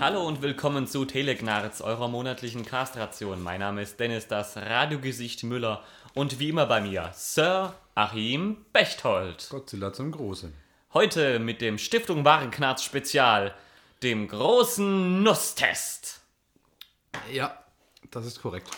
Hallo 0.00 0.26
und 0.26 0.40
willkommen 0.40 0.86
zu 0.86 1.04
Telegnarz, 1.04 1.82
eurer 1.82 2.08
monatlichen 2.08 2.64
Castration. 2.64 3.42
Mein 3.42 3.60
Name 3.60 3.82
ist 3.82 4.00
Dennis, 4.00 4.26
das 4.26 4.56
Radiogesicht 4.56 5.44
Müller 5.44 5.84
und 6.14 6.38
wie 6.38 6.48
immer 6.48 6.64
bei 6.64 6.80
mir 6.80 7.10
Sir 7.12 7.74
Achim 7.94 8.64
Bechtold. 8.72 9.48
Godzilla 9.50 9.92
zum 9.92 10.10
Große. 10.10 10.52
Heute 10.94 11.38
mit 11.38 11.60
dem 11.60 11.76
Stiftung 11.76 12.24
Warenknarz 12.24 12.82
Spezial, 12.82 13.54
dem 14.02 14.26
großen 14.26 15.22
Nusstest. 15.22 16.22
Ja, 17.30 17.62
das 18.10 18.24
ist 18.24 18.40
korrekt. 18.40 18.70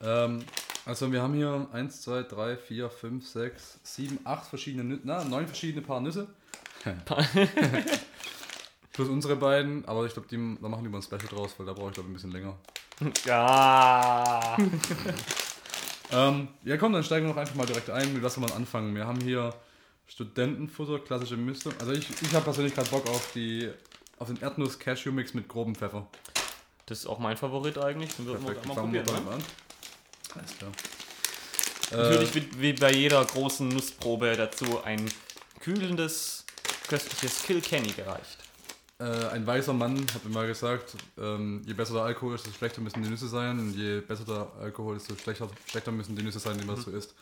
Ähm, 0.00 0.42
also 0.86 1.12
wir 1.12 1.20
haben 1.20 1.34
hier 1.34 1.68
1, 1.70 2.00
2, 2.00 2.22
3, 2.22 2.56
4, 2.56 2.88
5, 2.88 3.28
6, 3.28 3.80
7, 3.82 4.20
8 4.24 4.46
verschiedene 4.48 4.84
Nüsse, 4.84 5.02
na, 5.04 5.22
9 5.22 5.48
verschiedene 5.48 5.84
Paar 5.84 6.00
Nüsse. 6.00 6.28
Plus 8.96 9.08
unsere 9.08 9.36
beiden, 9.36 9.84
aber 9.84 10.06
ich 10.06 10.14
glaube, 10.14 10.26
da 10.30 10.68
machen 10.68 10.82
die 10.82 10.88
mal 10.88 10.98
ein 10.98 11.02
Special 11.02 11.28
draus, 11.30 11.50
weil 11.58 11.66
da 11.66 11.74
brauche 11.74 11.88
ich 11.90 11.94
glaube 11.94 12.10
ein 12.10 12.14
bisschen 12.14 12.32
länger. 12.32 12.56
Ja. 13.24 14.56
Ähm, 16.12 16.46
ja 16.64 16.76
komm, 16.76 16.92
dann 16.92 17.02
steigen 17.02 17.26
wir 17.26 17.32
doch 17.34 17.40
einfach 17.40 17.56
mal 17.56 17.66
direkt 17.66 17.90
ein. 17.90 18.14
Wir 18.14 18.22
lassen 18.22 18.40
mal 18.40 18.52
anfangen. 18.52 18.94
Wir 18.94 19.06
haben 19.08 19.20
hier 19.20 19.52
Studentenfutter, 20.06 21.00
klassische 21.00 21.36
Mischung. 21.36 21.72
Also 21.80 21.90
ich, 21.92 22.06
ich 22.22 22.32
habe 22.32 22.44
persönlich 22.44 22.74
gerade 22.76 22.88
Bock 22.90 23.08
auf 23.08 23.32
die 23.34 23.68
auf 24.20 24.28
den 24.28 24.40
Erdnuss-Cashew-Mix 24.40 25.34
mit 25.34 25.48
grobem 25.48 25.74
Pfeffer. 25.74 26.06
Das 26.86 27.00
ist 27.00 27.06
auch 27.06 27.18
mein 27.18 27.36
Favorit 27.36 27.76
eigentlich. 27.78 28.14
Den 28.14 28.26
wird 28.26 28.40
man 28.40 28.54
Perfekt, 28.54 28.66
mal 28.68 28.76
wir 28.92 29.02
probieren. 29.02 29.04
damit 29.06 29.24
Ne? 29.24 29.30
an. 29.34 29.42
Alles 30.38 30.58
klar. 30.58 30.72
Natürlich 32.04 32.34
wie, 32.36 32.60
wie 32.60 32.72
bei 32.74 32.92
jeder 32.92 33.24
großen 33.24 33.68
Nussprobe 33.68 34.36
dazu 34.36 34.82
ein 34.84 35.10
kühlendes, 35.58 36.44
köstliches 36.88 37.42
Kilkenny 37.42 37.88
gereicht. 37.90 38.38
Äh, 38.98 39.28
ein 39.28 39.46
weißer 39.46 39.74
Mann 39.74 40.06
hat 40.14 40.24
mir 40.24 40.30
mal 40.30 40.46
gesagt, 40.46 40.96
ähm, 41.18 41.62
je 41.66 41.74
besser 41.74 41.94
der 41.94 42.04
Alkohol 42.04 42.34
ist, 42.34 42.46
desto 42.46 42.56
schlechter 42.58 42.80
müssen 42.80 43.02
die 43.02 43.10
Nüsse 43.10 43.28
sein. 43.28 43.58
Und 43.58 43.74
je 43.74 44.00
besser 44.00 44.24
der 44.24 44.50
Alkohol 44.58 44.96
ist, 44.96 45.08
desto 45.08 45.22
schlechter, 45.22 45.50
schlechter 45.66 45.92
müssen 45.92 46.16
die 46.16 46.22
Nüsse 46.22 46.38
sein, 46.38 46.56
die 46.56 46.64
man 46.64 46.76
so 46.76 46.90
isst. 46.90 47.14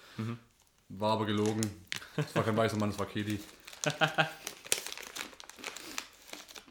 War 0.88 1.14
aber 1.14 1.26
gelogen. 1.26 1.68
Es 2.16 2.34
war 2.36 2.44
kein 2.44 2.56
weißer 2.56 2.76
Mann, 2.76 2.90
es 2.90 2.98
war 2.98 3.06
Kedi. 3.06 3.40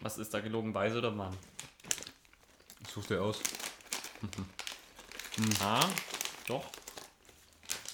Was 0.01 0.17
ist 0.17 0.33
da 0.33 0.39
gelogen, 0.39 0.73
Weiß 0.73 0.95
oder 0.95 1.11
Mann? 1.11 1.35
Such 2.93 3.05
dir 3.07 3.21
aus. 3.21 3.39
Ah, 5.61 5.85
doch. 6.47 6.65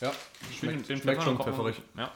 Ja, 0.01 0.13
schmeckt, 0.59 0.85
schmeckt 0.85 1.23
schon 1.23 1.37
pfefferig. 1.41 1.81
Ja. 1.95 2.11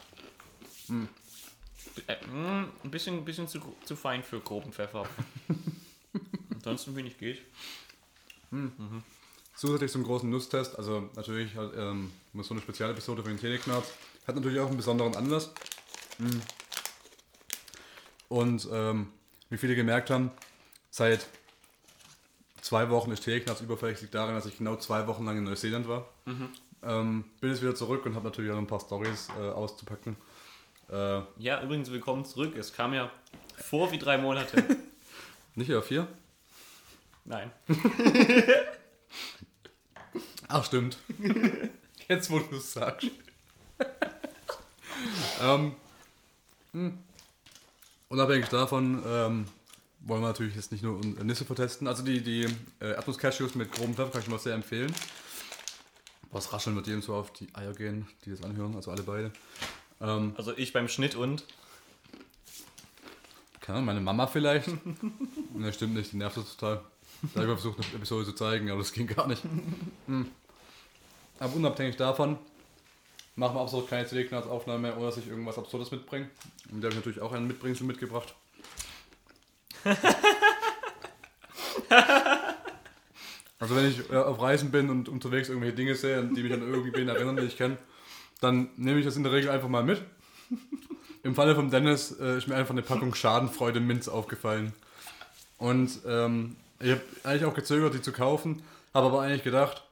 Äh, 2.08 2.26
mm, 2.28 2.72
ein 2.84 2.92
bisschen, 2.92 3.18
ein 3.18 3.26
bisschen 3.26 3.48
zu, 3.48 3.60
zu 3.84 3.96
fein 3.96 4.24
für 4.24 4.40
groben 4.40 4.72
Pfeffer. 4.74 5.08
Ansonsten 6.54 6.94
finde 6.94 7.12
ich 7.12 7.18
geht. 7.18 7.42
Zusätzlich 9.56 9.92
zum 9.92 10.04
großen 10.04 10.30
Nusstest, 10.30 10.78
also 10.78 11.10
natürlich 11.16 11.56
halt, 11.56 11.74
ähm, 11.78 12.12
so 12.42 12.54
eine 12.54 12.62
Spezialepisode 12.62 13.24
für 13.24 13.30
den 13.30 13.40
Teleknarz, 13.40 13.92
hat 14.28 14.36
natürlich 14.36 14.60
auch 14.60 14.68
einen 14.68 14.78
besonderen 14.78 15.16
Anlass. 15.16 15.54
Mm. 16.18 16.40
Und 18.30 18.68
ähm, 18.72 19.10
wie 19.50 19.58
viele 19.58 19.76
gemerkt 19.76 20.10
haben, 20.10 20.32
seit 20.90 21.28
zwei 22.62 22.90
Wochen 22.90 23.12
ist 23.12 23.24
Teleknarz 23.24 23.62
überfällig, 23.62 24.02
liegt 24.02 24.16
daran, 24.16 24.34
dass 24.34 24.46
ich 24.46 24.58
genau 24.58 24.76
zwei 24.78 25.06
Wochen 25.08 25.26
lang 25.26 25.38
in 25.38 25.44
Neuseeland 25.44 25.88
war. 25.88 26.10
Ähm, 26.82 27.26
bin 27.40 27.52
jetzt 27.52 27.62
wieder 27.62 27.76
zurück 27.76 28.06
und 28.06 28.16
habe 28.16 28.26
natürlich 28.26 28.52
auch 28.52 28.56
noch 28.56 28.64
ein 28.64 28.68
paar 28.68 28.80
Stories 28.80 29.30
äh, 29.40 29.50
auszupacken. 29.50 30.16
Äh, 30.90 31.22
Ja, 31.38 31.62
übrigens, 31.62 31.92
willkommen 31.92 32.26
zurück. 32.26 32.56
Es 32.58 32.74
kam 32.74 32.94
ja 32.94 33.12
vor 33.58 33.92
wie 33.92 33.98
drei 33.98 34.18
Monate. 34.18 34.64
nicht 35.56 35.70
eher 35.70 35.82
vier? 35.82 36.08
Nein. 37.26 37.52
Ach, 40.48 40.66
stimmt. 40.66 40.98
Jetzt, 42.08 42.30
wo 42.30 42.40
du 42.40 42.58
es 42.58 42.74
sagst. 42.74 43.08
ähm, 45.42 45.76
hm. 46.74 46.98
Unabhängig 48.10 48.50
davon 48.50 49.02
ähm, 49.08 49.46
wollen 50.02 50.22
wir 50.22 50.28
natürlich 50.28 50.56
jetzt 50.56 50.72
nicht 50.72 50.84
nur 50.84 51.00
Nüsse 51.24 51.46
vertesten. 51.46 51.88
Also 51.88 52.04
die, 52.04 52.22
die 52.22 52.44
äh, 52.80 52.92
Erdnuss-Cashews 52.94 53.56
mit 53.56 53.72
grobem 53.72 53.96
Pfeffer 53.96 54.12
kann 54.12 54.22
ich 54.22 54.28
mal 54.28 54.38
sehr 54.38 54.54
empfehlen. 54.54 54.94
Was 56.30 56.52
rascheln 56.54 56.76
wird 56.76 56.86
jedem 56.88 57.02
so 57.02 57.16
auf 57.16 57.32
die 57.34 57.48
Eier 57.56 57.74
gehen, 57.74 58.08
die 58.26 58.32
das 58.32 58.44
anhören, 58.44 58.76
also 58.76 58.92
alle 58.92 59.02
beide. 59.04 59.32
Ähm, 60.04 60.34
Also 60.38 60.56
ich 60.56 60.74
beim 60.74 60.88
Schnitt 60.88 61.16
und. 61.16 61.44
keine 63.62 63.78
Ahnung, 63.78 63.86
meine 63.86 64.02
Mama 64.02 64.28
vielleicht. 64.28 64.68
ne, 65.54 65.74
stimmt 65.74 65.96
nicht, 65.96 66.12
die 66.12 66.18
nervt 66.18 66.38
das 66.38 66.56
total. 66.56 66.82
Da 67.22 67.30
habe 67.40 67.44
ich 67.44 67.48
mal 67.48 67.56
versucht, 67.56 67.80
eine 67.80 67.96
Episode 67.96 68.26
zu 68.26 68.34
zeigen, 68.34 68.70
aber 68.70 68.80
das 68.80 68.92
ging 68.92 69.08
gar 69.08 69.28
nicht. 69.28 69.42
Hm. 70.08 70.30
Aber 71.40 71.56
unabhängig 71.56 71.96
davon 71.96 72.38
machen 73.36 73.56
wir 73.56 73.62
absolut 73.62 73.90
keine 73.90 74.06
CD-Knarz-Aufnahme 74.06 74.80
mehr, 74.80 74.98
ohne 74.98 75.06
dass 75.08 75.18
ich 75.18 75.28
irgendwas 75.28 75.58
Absurdes 75.58 75.90
mitbringe. 75.92 76.30
Und 76.72 76.82
da 76.82 76.88
habe 76.88 76.90
ich 76.90 76.98
natürlich 76.98 77.22
auch 77.22 77.32
einen 77.32 77.48
Mitbringsel 77.48 77.88
mitgebracht. 77.88 78.36
also 83.60 83.76
wenn 83.76 83.90
ich 83.90 84.10
äh, 84.10 84.16
auf 84.16 84.42
Reisen 84.42 84.72
bin 84.72 84.90
und 84.90 85.10
unterwegs 85.10 85.50
irgendwelche 85.50 85.76
Dinge 85.76 85.96
sehe, 85.96 86.24
die 86.24 86.44
mich 86.44 86.54
an 86.54 86.62
irgendwie 86.62 86.94
wen 86.94 87.10
erinnern, 87.10 87.36
die 87.38 87.44
ich 87.44 87.58
kenne, 87.58 87.78
dann 88.44 88.70
nehme 88.78 89.00
ich 89.00 89.06
das 89.06 89.16
in 89.16 89.24
der 89.24 89.32
Regel 89.32 89.50
einfach 89.50 89.70
mal 89.70 89.84
mit. 89.84 90.02
Im 91.24 91.36
Falle 91.36 91.56
von 91.56 91.72
Dennis 91.72 92.18
äh, 92.20 92.38
ist 92.38 92.48
mir 92.48 92.56
einfach 92.56 92.74
eine 92.74 92.82
Packung 92.82 93.16
Schadenfreude 93.16 93.80
Minz 93.80 94.08
aufgefallen. 94.08 94.74
Und 95.58 96.00
ähm, 96.06 96.58
ich 96.80 96.92
habe 96.92 97.02
eigentlich 97.24 97.46
auch 97.46 97.54
gezögert, 97.54 97.94
die 97.94 98.02
zu 98.02 98.12
kaufen, 98.12 98.62
habe 98.94 99.08
aber 99.08 99.22
eigentlich 99.22 99.44
gedacht, 99.44 99.84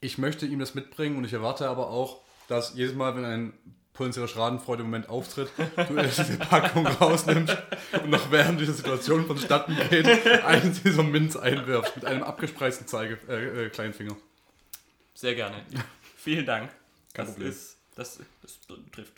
ich 0.00 0.18
möchte 0.18 0.46
ihm 0.46 0.58
das 0.58 0.74
mitbringen 0.74 1.16
und 1.16 1.24
ich 1.24 1.32
erwarte 1.32 1.68
aber 1.68 1.88
auch, 1.88 2.20
dass 2.48 2.74
jedes 2.74 2.94
Mal, 2.94 3.14
wenn 3.16 3.24
ein 3.24 3.52
potenzieller 3.92 4.28
Schadenfreude-Moment 4.28 5.08
auftritt, 5.08 5.50
du 5.56 5.94
diese 6.02 6.38
Packung 6.38 6.86
rausnimmst 6.86 7.56
und 8.02 8.10
noch 8.10 8.30
während 8.30 8.60
dieser 8.60 8.72
Situation 8.72 9.26
vonstatten 9.26 9.76
geht, 9.88 10.06
einen 10.44 10.78
dieser 10.84 11.02
Minz 11.02 11.36
einwirfst 11.36 11.96
mit 11.96 12.04
einem 12.04 12.22
abgespreizten 12.22 12.86
Zeige, 12.86 13.18
äh, 13.28 13.66
äh, 13.66 13.68
Kleinfinger. 13.70 14.16
Sehr 15.14 15.34
gerne. 15.34 15.56
Vielen 16.16 16.44
Dank. 16.44 16.70
Kein 17.14 17.26
das 17.26 17.34
Problem. 17.34 17.50
ist. 17.50 17.73
Das, 17.96 18.18
das 18.42 18.58
trifft. 18.92 19.12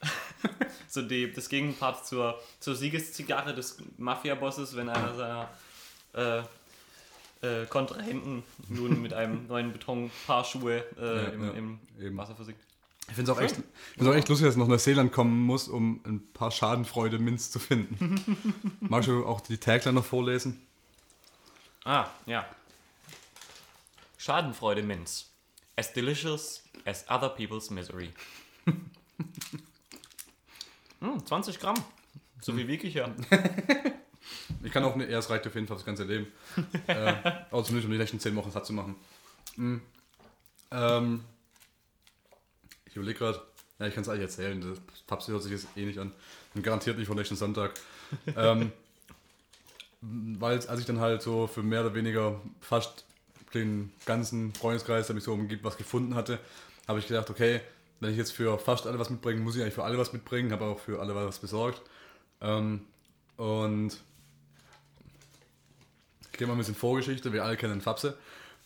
so 0.88 1.02
die, 1.02 1.32
das 1.32 1.48
Gegenpart 1.48 2.06
zur, 2.06 2.40
zur 2.60 2.74
Siegeszigarre 2.76 3.54
des 3.54 3.78
Mafia-Bosses, 3.98 4.76
wenn 4.76 4.88
einer 4.88 5.14
seiner 5.14 6.46
äh, 7.42 7.62
äh, 7.62 7.66
Kontrahenten 7.66 8.42
nun 8.68 9.02
mit 9.02 9.12
einem 9.12 9.46
neuen 9.48 9.72
Betonpaar 9.72 10.44
Schuhe 10.44 10.84
äh, 10.98 11.24
Ja, 11.24 11.28
im, 11.52 11.78
ja, 11.98 12.06
im. 12.08 12.16
Wasser 12.16 12.34
versinkt. 12.34 12.60
Ich 13.08 13.14
finde 13.14 13.32
es 13.32 13.36
auch, 13.38 13.40
echt- 13.40 13.56
find's 13.94 14.06
auch 14.10 14.14
echt 14.14 14.28
lustig, 14.28 14.46
dass 14.46 14.54
ich 14.54 14.58
nach 14.60 14.66
Neuseeland 14.68 15.12
kommen 15.12 15.40
muss, 15.46 15.66
um 15.68 16.00
ein 16.04 16.30
paar 16.32 16.50
Schadenfreude-Minz 16.50 17.50
zu 17.50 17.58
finden. 17.58 18.76
Magst 18.80 19.08
du 19.08 19.24
auch 19.26 19.40
die 19.40 19.56
Tagline 19.58 19.94
noch 19.94 20.04
vorlesen? 20.04 20.60
Ah, 21.84 22.06
ja. 22.26 22.46
Schadenfreude 24.18 24.82
Minz. 24.82 25.27
As 25.78 25.92
delicious 25.92 26.64
as 26.84 27.04
other 27.08 27.28
people's 27.28 27.70
misery. 27.70 28.10
hm, 31.00 31.24
20 31.24 31.60
Gramm. 31.60 31.76
So 32.40 32.52
viel 32.52 32.66
wiege 32.66 32.88
ich 32.88 32.94
ja. 32.94 33.14
Ich 34.64 34.72
kann 34.72 34.82
auch 34.82 34.94
eine, 34.94 35.08
ja, 35.08 35.18
es 35.18 35.30
reicht 35.30 35.46
auf 35.46 35.54
jeden 35.54 35.68
Fall 35.68 35.76
das 35.76 35.86
ganze 35.86 36.02
Leben. 36.02 36.26
äh, 36.88 37.14
aber 37.50 37.62
zumindest 37.62 37.84
um 37.84 37.92
die 37.92 37.98
nächsten 37.98 38.18
10 38.18 38.34
Wochen 38.34 38.50
satt 38.50 38.66
zu 38.66 38.72
machen. 38.72 38.96
Mm. 39.56 39.76
Ähm, 40.72 41.24
ich 42.86 42.96
überlege 42.96 43.20
gerade, 43.20 43.40
ja, 43.78 43.86
ich 43.86 43.94
kann 43.94 44.02
es 44.02 44.08
eigentlich 44.08 44.22
erzählen, 44.22 44.60
das 44.60 45.00
Papst 45.02 45.28
hört 45.28 45.44
sich 45.44 45.52
jetzt 45.52 45.68
eh 45.76 45.84
nicht 45.86 46.00
an. 46.00 46.12
Und 46.54 46.62
garantiert 46.62 46.98
nicht 46.98 47.06
vor 47.06 47.14
nächsten 47.14 47.36
Sonntag. 47.36 47.74
ähm, 48.36 48.72
weil 50.00 50.58
als 50.66 50.80
ich 50.80 50.86
dann 50.86 50.98
halt 50.98 51.22
so 51.22 51.46
für 51.46 51.62
mehr 51.62 51.82
oder 51.82 51.94
weniger 51.94 52.40
fast 52.60 53.04
den 53.54 53.92
ganzen 54.06 54.52
Freundeskreis, 54.54 55.06
der 55.06 55.14
mich 55.14 55.24
so 55.24 55.32
umgibt, 55.32 55.64
was 55.64 55.76
gefunden 55.76 56.14
hatte, 56.14 56.38
habe 56.86 56.98
ich 56.98 57.06
gedacht, 57.06 57.30
okay, 57.30 57.60
wenn 58.00 58.10
ich 58.10 58.16
jetzt 58.16 58.32
für 58.32 58.58
fast 58.58 58.86
alle 58.86 58.98
was 58.98 59.10
mitbringe, 59.10 59.40
muss 59.40 59.56
ich 59.56 59.62
eigentlich 59.62 59.74
für 59.74 59.84
alle 59.84 59.98
was 59.98 60.12
mitbringen, 60.12 60.52
habe 60.52 60.64
auch 60.66 60.78
für 60.78 61.00
alle 61.00 61.14
was 61.14 61.38
besorgt. 61.38 61.82
Ähm, 62.40 62.82
und 63.36 63.96
ich 66.32 66.38
gehe 66.38 66.46
mal 66.46 66.54
ein 66.54 66.58
bisschen 66.58 66.74
Vorgeschichte. 66.74 67.32
Wir 67.32 67.44
alle 67.44 67.56
kennen 67.56 67.80
Fapse. 67.80 68.16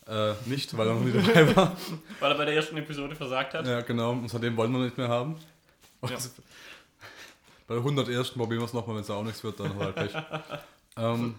Äh, 0.05 0.33
nicht, 0.45 0.75
weil 0.77 0.87
er 0.87 0.93
noch 0.95 1.01
nie 1.01 1.13
dabei 1.13 1.55
war. 1.55 1.77
Weil 2.19 2.31
er 2.31 2.37
bei 2.37 2.45
der 2.45 2.55
ersten 2.55 2.75
Episode 2.75 3.15
versagt 3.15 3.53
hat. 3.53 3.65
ja, 3.65 3.81
genau. 3.81 4.11
Und 4.11 4.27
seitdem 4.29 4.57
wollen 4.57 4.71
wir 4.73 4.79
nicht 4.79 4.97
mehr 4.97 5.07
haben. 5.07 5.37
Ja. 6.01 6.17
Bei 7.67 7.75
der 7.75 7.83
101. 7.83 8.31
probieren 8.31 8.59
wir 8.59 8.65
es 8.65 8.73
nochmal, 8.73 8.97
wenn 8.97 9.03
es 9.03 9.09
auch 9.09 9.23
nichts 9.23 9.43
wird, 9.43 9.59
dann 9.61 9.75
halt 9.79 9.95
Pech. 9.95 10.11
ähm, 10.97 11.35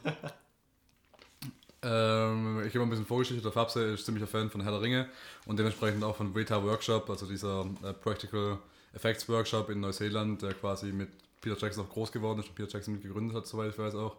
ähm, 1.85 2.63
ich 2.67 2.75
mal 2.75 2.83
ein 2.83 2.91
bisschen 2.91 3.07
Vorgeschichte. 3.07 3.43
Der 3.43 3.53
Fapse 3.53 3.83
ist 3.85 4.07
ziemlicher 4.07 4.27
Fan 4.27 4.51
von 4.51 4.63
Herr 4.63 4.73
der 4.73 4.81
Ringe 4.81 5.09
und 5.47 5.59
dementsprechend 5.59 6.03
auch 6.03 6.17
von 6.17 6.35
Veta 6.35 6.63
Workshop, 6.63 7.09
also 7.11 7.27
dieser 7.27 7.67
äh, 7.83 7.93
Practical 7.93 8.59
Effects 8.95 9.29
Workshop 9.29 9.71
in 9.71 9.81
Neuseeland, 9.81 10.43
der 10.43 10.55
quasi 10.55 10.87
mit 10.87 11.11
Peter 11.41 11.57
Jackson 11.59 11.85
auch 11.85 11.91
groß 11.91 12.13
geworden 12.13 12.41
ist 12.41 12.49
und 12.49 12.55
Peter 12.55 12.71
Jackson 12.71 12.95
mit 12.95 13.03
gegründet 13.03 13.37
hat, 13.37 13.47
soweit 13.47 13.71
ich 13.71 13.79
weiß 13.79 13.95
auch. 13.95 14.17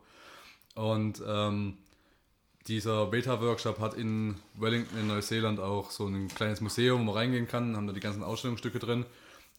Und 0.75 1.21
ähm, 1.25 1.77
dieser 2.67 3.05
Beta-Workshop 3.07 3.79
hat 3.79 3.93
in 3.93 4.35
Wellington 4.55 4.99
in 4.99 5.07
Neuseeland 5.07 5.59
auch 5.59 5.91
so 5.91 6.07
ein 6.07 6.27
kleines 6.27 6.61
Museum, 6.61 7.01
wo 7.01 7.03
man 7.05 7.15
reingehen 7.15 7.47
kann, 7.47 7.75
haben 7.75 7.87
da 7.87 7.93
die 7.93 7.99
ganzen 7.99 8.23
Ausstellungsstücke 8.23 8.79
drin. 8.79 9.05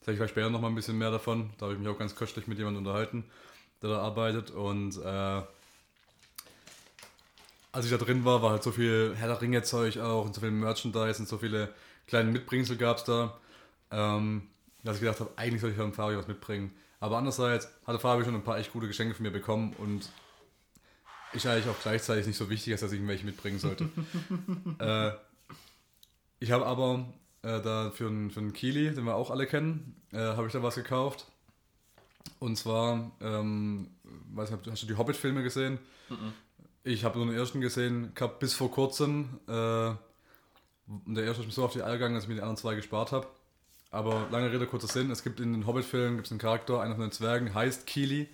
Da 0.05 0.13
ich 0.13 0.19
vielleicht 0.19 0.33
später 0.33 0.51
noch 0.51 0.61
mal 0.61 0.69
ein 0.69 0.75
bisschen 0.75 0.99
mehr 0.99 1.11
davon. 1.11 1.51
Da 1.59 1.67
habe 1.67 1.75
ich 1.75 1.81
mich 1.81 1.89
auch 1.89 1.99
ganz 1.99 2.15
köstlich 2.15 2.47
mit 2.47 2.59
jemandem 2.59 2.85
unterhalten, 2.85 3.25
der 3.83 3.91
da 3.91 3.99
arbeitet. 4.03 4.51
Und 4.51 4.97
äh, 4.99 5.43
als 7.77 7.85
ich 7.85 7.91
da 7.91 7.99
drin 7.99 8.25
war, 8.25 8.41
war 8.41 8.53
halt 8.53 8.63
so 8.63 8.73
viel 8.73 9.15
Herr 9.17 9.29
der 9.29 9.43
Ringe-Zeug 9.43 9.99
auch 9.99 10.25
und 10.25 10.35
so 10.35 10.41
viel 10.41 10.51
Merchandise 10.51 11.21
und 11.21 11.29
so 11.29 11.37
viele 11.37 11.75
kleine 12.07 12.31
Mitbringsel 12.31 12.79
gab 12.79 12.97
es 12.97 13.05
da, 13.05 13.39
ähm, 13.91 14.49
dass 14.83 14.97
ich 14.97 15.03
gedacht 15.03 15.21
habe, 15.21 15.31
eigentlich 15.37 15.61
soll 15.61 15.73
ich 15.73 15.77
beim 15.77 15.93
Fabio 15.93 16.19
was 16.19 16.27
mitbringen. 16.27 16.73
Aber 17.01 17.19
andererseits 17.19 17.69
hatte 17.87 17.99
Fabio 17.99 18.25
schon 18.25 18.35
ein 18.35 18.45
paar 18.45 18.57
echt 18.57 18.73
gute 18.73 18.87
Geschenke 18.87 19.15
von 19.15 19.25
mir 19.25 19.31
bekommen 19.31 19.75
und 19.77 20.09
ich 21.35 21.47
eigentlich 21.47 21.69
auch 21.69 21.79
gleichzeitig 21.83 22.27
nicht 22.27 22.39
so 22.39 22.49
wichtig 22.49 22.73
ist, 22.73 22.83
dass 22.83 22.93
ich 22.93 23.07
welche 23.07 23.27
mitbringen 23.27 23.59
sollte. 23.59 23.91
äh, 24.79 25.13
ich 26.39 26.53
habe 26.53 26.65
aber 26.65 27.05
äh, 27.43 27.61
da 27.61 27.91
für 27.91 28.07
einen, 28.07 28.31
für 28.31 28.41
einen 28.41 28.55
Kili, 28.55 28.91
den 28.95 29.05
wir 29.05 29.17
auch 29.17 29.31
alle 29.31 29.47
kennen, 29.47 30.01
äh, 30.13 30.19
habe 30.19 30.47
ich 30.47 30.53
da 30.55 30.63
was 30.63 30.77
gekauft. 30.77 31.27
Und 32.39 32.57
zwar, 32.57 33.13
ähm, 33.21 33.91
weiß 34.33 34.51
nicht, 34.51 34.67
hast 34.67 34.83
du 34.83 34.87
die 34.87 34.97
Hobbit-Filme 34.97 35.43
gesehen? 35.43 35.79
Ich 36.89 37.05
habe 37.05 37.19
nur 37.19 37.27
den 37.27 37.37
ersten 37.37 37.61
gesehen, 37.61 38.13
gehabt 38.15 38.39
bis 38.39 38.55
vor 38.55 38.71
kurzem. 38.71 39.41
Äh, 39.49 39.51
und 39.51 41.17
der 41.17 41.25
erste 41.25 41.43
ist 41.43 41.49
mir 41.49 41.53
so 41.53 41.65
auf 41.65 41.73
die 41.73 41.83
Eier 41.83 41.95
gegangen, 41.95 42.15
dass 42.15 42.23
ich 42.23 42.29
mir 42.29 42.37
die 42.37 42.43
anderen 42.43 42.57
zwei 42.57 42.77
gespart 42.77 43.11
habe. 43.11 43.27
Aber 43.91 44.29
lange 44.31 44.53
Rede, 44.53 44.67
kurzer 44.67 44.87
Sinn, 44.87 45.11
es 45.11 45.25
gibt 45.25 45.41
in 45.41 45.53
den 45.53 45.67
Hobbit-Filmen 45.67 46.23
einen 46.25 46.39
Charakter, 46.39 46.81
einer 46.81 46.95
von 46.95 47.03
den 47.03 47.11
Zwergen, 47.11 47.53
heißt 47.53 47.89
Kili. 47.89 48.29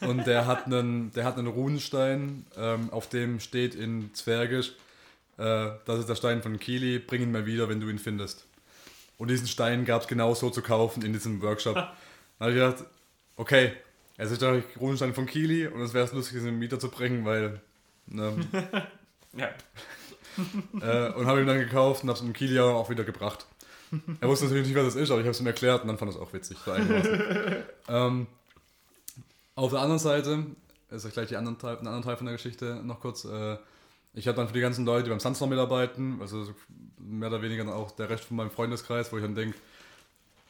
Und 0.00 0.28
der 0.28 0.46
hat 0.46 0.66
einen, 0.66 1.12
der 1.14 1.24
hat 1.24 1.38
einen 1.38 1.48
Runenstein, 1.48 2.46
ähm, 2.56 2.88
auf 2.90 3.08
dem 3.08 3.40
steht 3.40 3.74
in 3.74 4.14
Zwergisch, 4.14 4.74
äh, 5.38 5.70
das 5.84 5.98
ist 5.98 6.08
der 6.08 6.14
Stein 6.14 6.40
von 6.40 6.60
Kili, 6.60 7.00
bring 7.00 7.22
ihn 7.22 7.32
mal 7.32 7.46
wieder, 7.46 7.68
wenn 7.68 7.80
du 7.80 7.88
ihn 7.88 7.98
findest. 7.98 8.46
Und 9.18 9.26
diesen 9.26 9.48
Stein 9.48 9.84
gab 9.84 10.02
es 10.02 10.06
genau 10.06 10.34
so 10.34 10.50
zu 10.50 10.62
kaufen 10.62 11.02
in 11.02 11.12
diesem 11.12 11.42
Workshop. 11.42 11.74
Da 12.38 12.46
habe 12.46 12.52
ich 12.52 12.60
gedacht, 12.60 12.84
okay, 13.36 13.72
es 14.16 14.30
ist 14.32 14.42
der 14.42 14.62
Runenstein 14.80 15.14
von 15.14 15.26
Kili 15.26 15.66
und 15.66 15.80
es 15.80 15.94
wäre 15.94 16.04
es 16.04 16.12
lustig, 16.12 16.42
ihn 16.42 16.60
wieder 16.60 16.78
zu 16.78 16.88
bringen, 16.88 17.24
weil. 17.24 17.60
Ne, 18.12 18.34
Ja. 19.34 19.48
äh, 20.80 21.12
und 21.12 21.26
habe 21.26 21.40
ihn 21.40 21.46
dann 21.46 21.58
gekauft 21.58 22.02
und 22.02 22.08
habe 22.08 22.18
es 22.18 22.24
dem 22.24 22.32
Kili 22.32 22.58
auch 22.58 22.90
wieder 22.90 23.04
gebracht. 23.04 23.46
Er 24.20 24.28
wusste 24.28 24.46
natürlich 24.46 24.68
nicht, 24.68 24.76
was 24.76 24.86
das 24.86 24.94
ist, 24.94 25.10
aber 25.10 25.20
ich 25.20 25.26
habe 25.26 25.32
es 25.32 25.40
ihm 25.40 25.46
erklärt 25.46 25.82
und 25.82 25.88
dann 25.88 25.98
fand 25.98 26.10
er 26.10 26.16
es 26.16 26.20
auch 26.20 26.32
witzig. 26.32 26.56
Ähm, 27.88 28.26
auf 29.54 29.70
der 29.70 29.80
anderen 29.80 29.98
Seite, 29.98 30.46
ist 30.90 31.04
ja 31.04 31.10
gleich 31.10 31.28
die 31.28 31.36
anderen 31.36 31.58
Teil, 31.58 31.76
den 31.76 31.86
anderen 31.86 32.04
Teil 32.04 32.16
von 32.16 32.26
der 32.26 32.36
Geschichte 32.36 32.80
noch 32.84 33.00
kurz. 33.00 33.24
Äh, 33.24 33.58
ich 34.14 34.26
habe 34.28 34.36
dann 34.36 34.46
für 34.46 34.54
die 34.54 34.60
ganzen 34.60 34.86
Leute, 34.86 35.04
die 35.04 35.10
beim 35.10 35.20
Sunstorm 35.20 35.50
mitarbeiten, 35.50 36.18
also 36.20 36.44
so 36.44 36.54
mehr 36.98 37.28
oder 37.28 37.42
weniger 37.42 37.64
dann 37.64 37.72
auch 37.72 37.90
der 37.90 38.08
Rest 38.08 38.24
von 38.24 38.36
meinem 38.36 38.50
Freundeskreis, 38.50 39.12
wo 39.12 39.16
ich 39.16 39.22
dann 39.22 39.34
denke, 39.34 39.56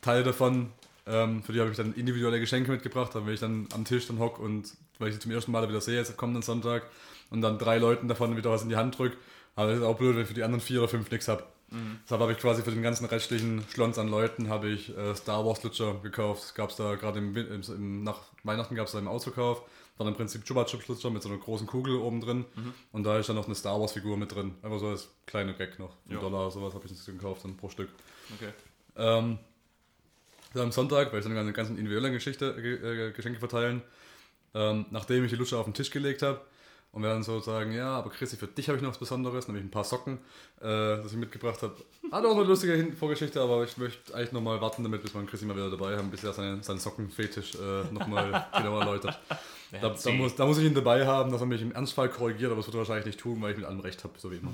Teile 0.02 0.22
davon, 0.22 0.70
ähm, 1.06 1.42
für 1.42 1.52
die 1.52 1.60
habe 1.60 1.70
ich 1.70 1.76
dann 1.76 1.94
individuelle 1.94 2.38
Geschenke 2.38 2.70
mitgebracht, 2.70 3.14
dann 3.14 3.26
wenn 3.26 3.34
ich 3.34 3.40
dann 3.40 3.68
am 3.74 3.84
Tisch 3.84 4.06
dann 4.06 4.18
hock 4.18 4.38
und 4.38 4.72
weil 4.98 5.08
ich 5.08 5.14
sie 5.14 5.20
zum 5.20 5.32
ersten 5.32 5.50
Mal 5.50 5.68
wieder 5.68 5.80
sehe, 5.80 5.96
jetzt 5.96 6.10
am 6.10 6.16
kommenden 6.16 6.42
Sonntag, 6.42 6.84
und 7.32 7.40
dann 7.42 7.58
drei 7.58 7.78
Leuten 7.78 8.08
davon 8.08 8.36
wieder 8.36 8.50
was 8.50 8.62
in 8.62 8.68
die 8.68 8.76
Hand 8.76 8.98
drücke, 8.98 9.16
aber 9.56 9.68
das 9.68 9.78
ist 9.78 9.84
auch 9.84 9.96
blöd, 9.96 10.14
wenn 10.14 10.22
ich 10.22 10.28
für 10.28 10.34
die 10.34 10.44
anderen 10.44 10.60
vier 10.60 10.80
oder 10.80 10.88
fünf 10.88 11.10
nichts 11.10 11.28
habe. 11.28 11.44
Deshalb 12.04 12.20
habe 12.20 12.32
ich 12.32 12.38
quasi 12.38 12.62
für 12.62 12.70
den 12.70 12.82
ganzen 12.82 13.06
restlichen 13.06 13.64
Schlons 13.70 13.98
an 13.98 14.08
Leuten 14.08 14.48
habe 14.50 14.68
ich 14.68 14.94
äh, 14.96 15.14
Star 15.14 15.46
Wars 15.46 15.62
Lutscher 15.62 15.94
gekauft. 16.02 16.54
Gab 16.54 16.70
es 16.70 16.76
da 16.76 16.96
gerade 16.96 17.18
im, 17.18 17.34
im, 17.34 17.62
im, 17.62 18.04
nach 18.04 18.20
Weihnachten 18.42 18.74
gab 18.74 18.86
es 18.86 18.92
da 18.92 18.98
im 18.98 19.08
Ausverkauf. 19.08 19.62
Dann 19.96 20.06
im 20.06 20.14
Prinzip 20.14 20.44
Chupa 20.44 20.66
Chups 20.66 20.88
Lutscher 20.88 21.10
mit 21.10 21.22
so 21.22 21.30
einer 21.30 21.38
großen 21.38 21.66
Kugel 21.66 21.96
oben 21.96 22.20
drin. 22.20 22.44
Und 22.92 23.04
da 23.04 23.18
ist 23.18 23.28
dann 23.28 23.36
noch 23.36 23.46
eine 23.46 23.54
Star 23.54 23.80
Wars 23.80 23.92
Figur 23.92 24.18
mit 24.18 24.34
drin. 24.34 24.54
Einfach 24.62 24.80
so 24.80 24.88
als 24.88 25.08
kleine 25.26 25.54
Gag 25.54 25.78
noch. 25.78 25.96
Ein. 26.10 26.20
Dollar 26.20 26.50
sowas 26.50 26.74
habe 26.74 26.84
ich 26.84 26.92
das 26.92 27.06
gekauft, 27.06 27.44
dann 27.44 27.56
pro 27.56 27.70
Stück. 27.70 27.88
Okay. 28.34 28.52
Ähm, 28.96 29.38
dann 30.52 30.64
am 30.64 30.72
Sonntag, 30.72 31.12
weil 31.12 31.20
ich 31.20 31.24
dann 31.24 31.36
eine 31.36 31.52
ganze 31.54 31.72
individuelle 31.72 32.10
Geschichte, 32.10 32.50
äh, 32.50 33.12
Geschenke 33.12 33.38
verteilen, 33.38 33.80
ähm, 34.54 34.84
nachdem 34.90 35.24
ich 35.24 35.30
die 35.30 35.36
Lutscher 35.36 35.58
auf 35.58 35.64
den 35.64 35.72
Tisch 35.72 35.90
gelegt 35.90 36.20
habe 36.20 36.42
und 36.92 37.02
wir 37.02 37.08
dann 37.08 37.22
so 37.22 37.40
sagen, 37.40 37.72
ja, 37.72 37.96
aber 37.96 38.10
Chrissy, 38.10 38.36
für 38.36 38.46
dich 38.46 38.68
habe 38.68 38.76
ich 38.76 38.82
noch 38.82 38.90
was 38.90 38.98
Besonderes, 38.98 39.48
nämlich 39.48 39.64
ein 39.64 39.70
paar 39.70 39.84
Socken, 39.84 40.18
äh, 40.60 40.66
das 40.66 41.06
ich 41.06 41.18
mitgebracht 41.18 41.62
habe. 41.62 41.74
Hat 42.10 42.24
auch 42.24 42.36
eine 42.36 42.44
lustige 42.44 42.92
Vorgeschichte, 42.92 43.40
aber 43.40 43.64
ich 43.64 43.78
möchte 43.78 44.14
eigentlich 44.14 44.32
nochmal 44.32 44.60
warten 44.60 44.82
damit, 44.82 45.02
bis 45.02 45.14
wir 45.14 45.24
Chrissy 45.24 45.46
mal 45.46 45.56
wieder 45.56 45.70
dabei 45.70 45.96
haben, 45.96 46.10
bis 46.10 46.22
er 46.22 46.34
seinen, 46.34 46.62
seinen 46.62 46.78
Sockenfetisch 46.78 47.54
äh, 47.54 47.92
nochmal 47.92 48.46
genau 48.56 48.78
erläutert. 48.78 49.18
Da, 49.80 49.88
da, 49.88 50.10
muss, 50.12 50.34
da 50.34 50.44
muss 50.44 50.58
ich 50.58 50.64
ihn 50.64 50.74
dabei 50.74 51.06
haben, 51.06 51.32
dass 51.32 51.40
er 51.40 51.46
mich 51.46 51.62
im 51.62 51.72
Ernstfall 51.72 52.10
korrigiert, 52.10 52.50
aber 52.50 52.58
das 52.58 52.66
wird 52.66 52.74
er 52.74 52.80
wahrscheinlich 52.80 53.06
nicht 53.06 53.20
tun, 53.20 53.40
weil 53.40 53.52
ich 53.52 53.56
mit 53.56 53.66
allem 53.66 53.80
recht 53.80 54.04
habe, 54.04 54.14
so 54.18 54.30
wie 54.30 54.36
immer. 54.36 54.52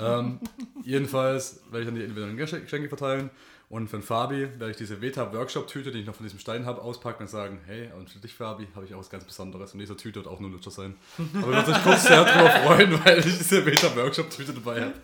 ähm, 0.18 0.40
jedenfalls 0.82 1.60
werde 1.70 1.80
ich 1.80 1.86
dann 1.86 1.94
die 1.94 2.00
individuellen 2.00 2.36
Geschenke 2.38 2.64
Geschenke 2.64 2.88
verteilen 2.88 3.30
und 3.68 3.88
für 3.88 3.96
den 3.98 4.02
Fabi 4.02 4.48
werde 4.58 4.70
ich 4.70 4.76
diese 4.76 5.00
Veta-Workshop-Tüte, 5.00 5.90
die 5.90 5.98
ich 6.00 6.06
noch 6.06 6.14
von 6.14 6.24
diesem 6.24 6.38
Stein 6.38 6.64
habe, 6.64 6.80
auspacken 6.82 7.24
und 7.24 7.28
sagen, 7.28 7.58
hey, 7.66 7.90
und 7.98 8.08
für 8.08 8.18
dich, 8.20 8.34
Fabi, 8.34 8.68
habe 8.74 8.86
ich 8.86 8.94
auch 8.94 9.00
was 9.00 9.10
ganz 9.10 9.24
Besonderes 9.24 9.72
und 9.72 9.80
diese 9.80 9.96
Tüte 9.96 10.20
wird 10.20 10.28
auch 10.28 10.38
nur 10.38 10.50
Lutscher 10.50 10.70
sein. 10.70 10.94
Aber 11.18 11.26
ich 11.38 11.44
würde 11.44 11.70
mich 11.70 11.82
kurz 11.82 12.04
sehr 12.04 12.24
darüber 12.24 12.50
freuen, 12.50 13.04
weil 13.04 13.18
ich 13.18 13.24
diese 13.24 13.66
Veta-Workshop-Tüte 13.66 14.52
dabei 14.54 14.82
habe. 14.82 14.94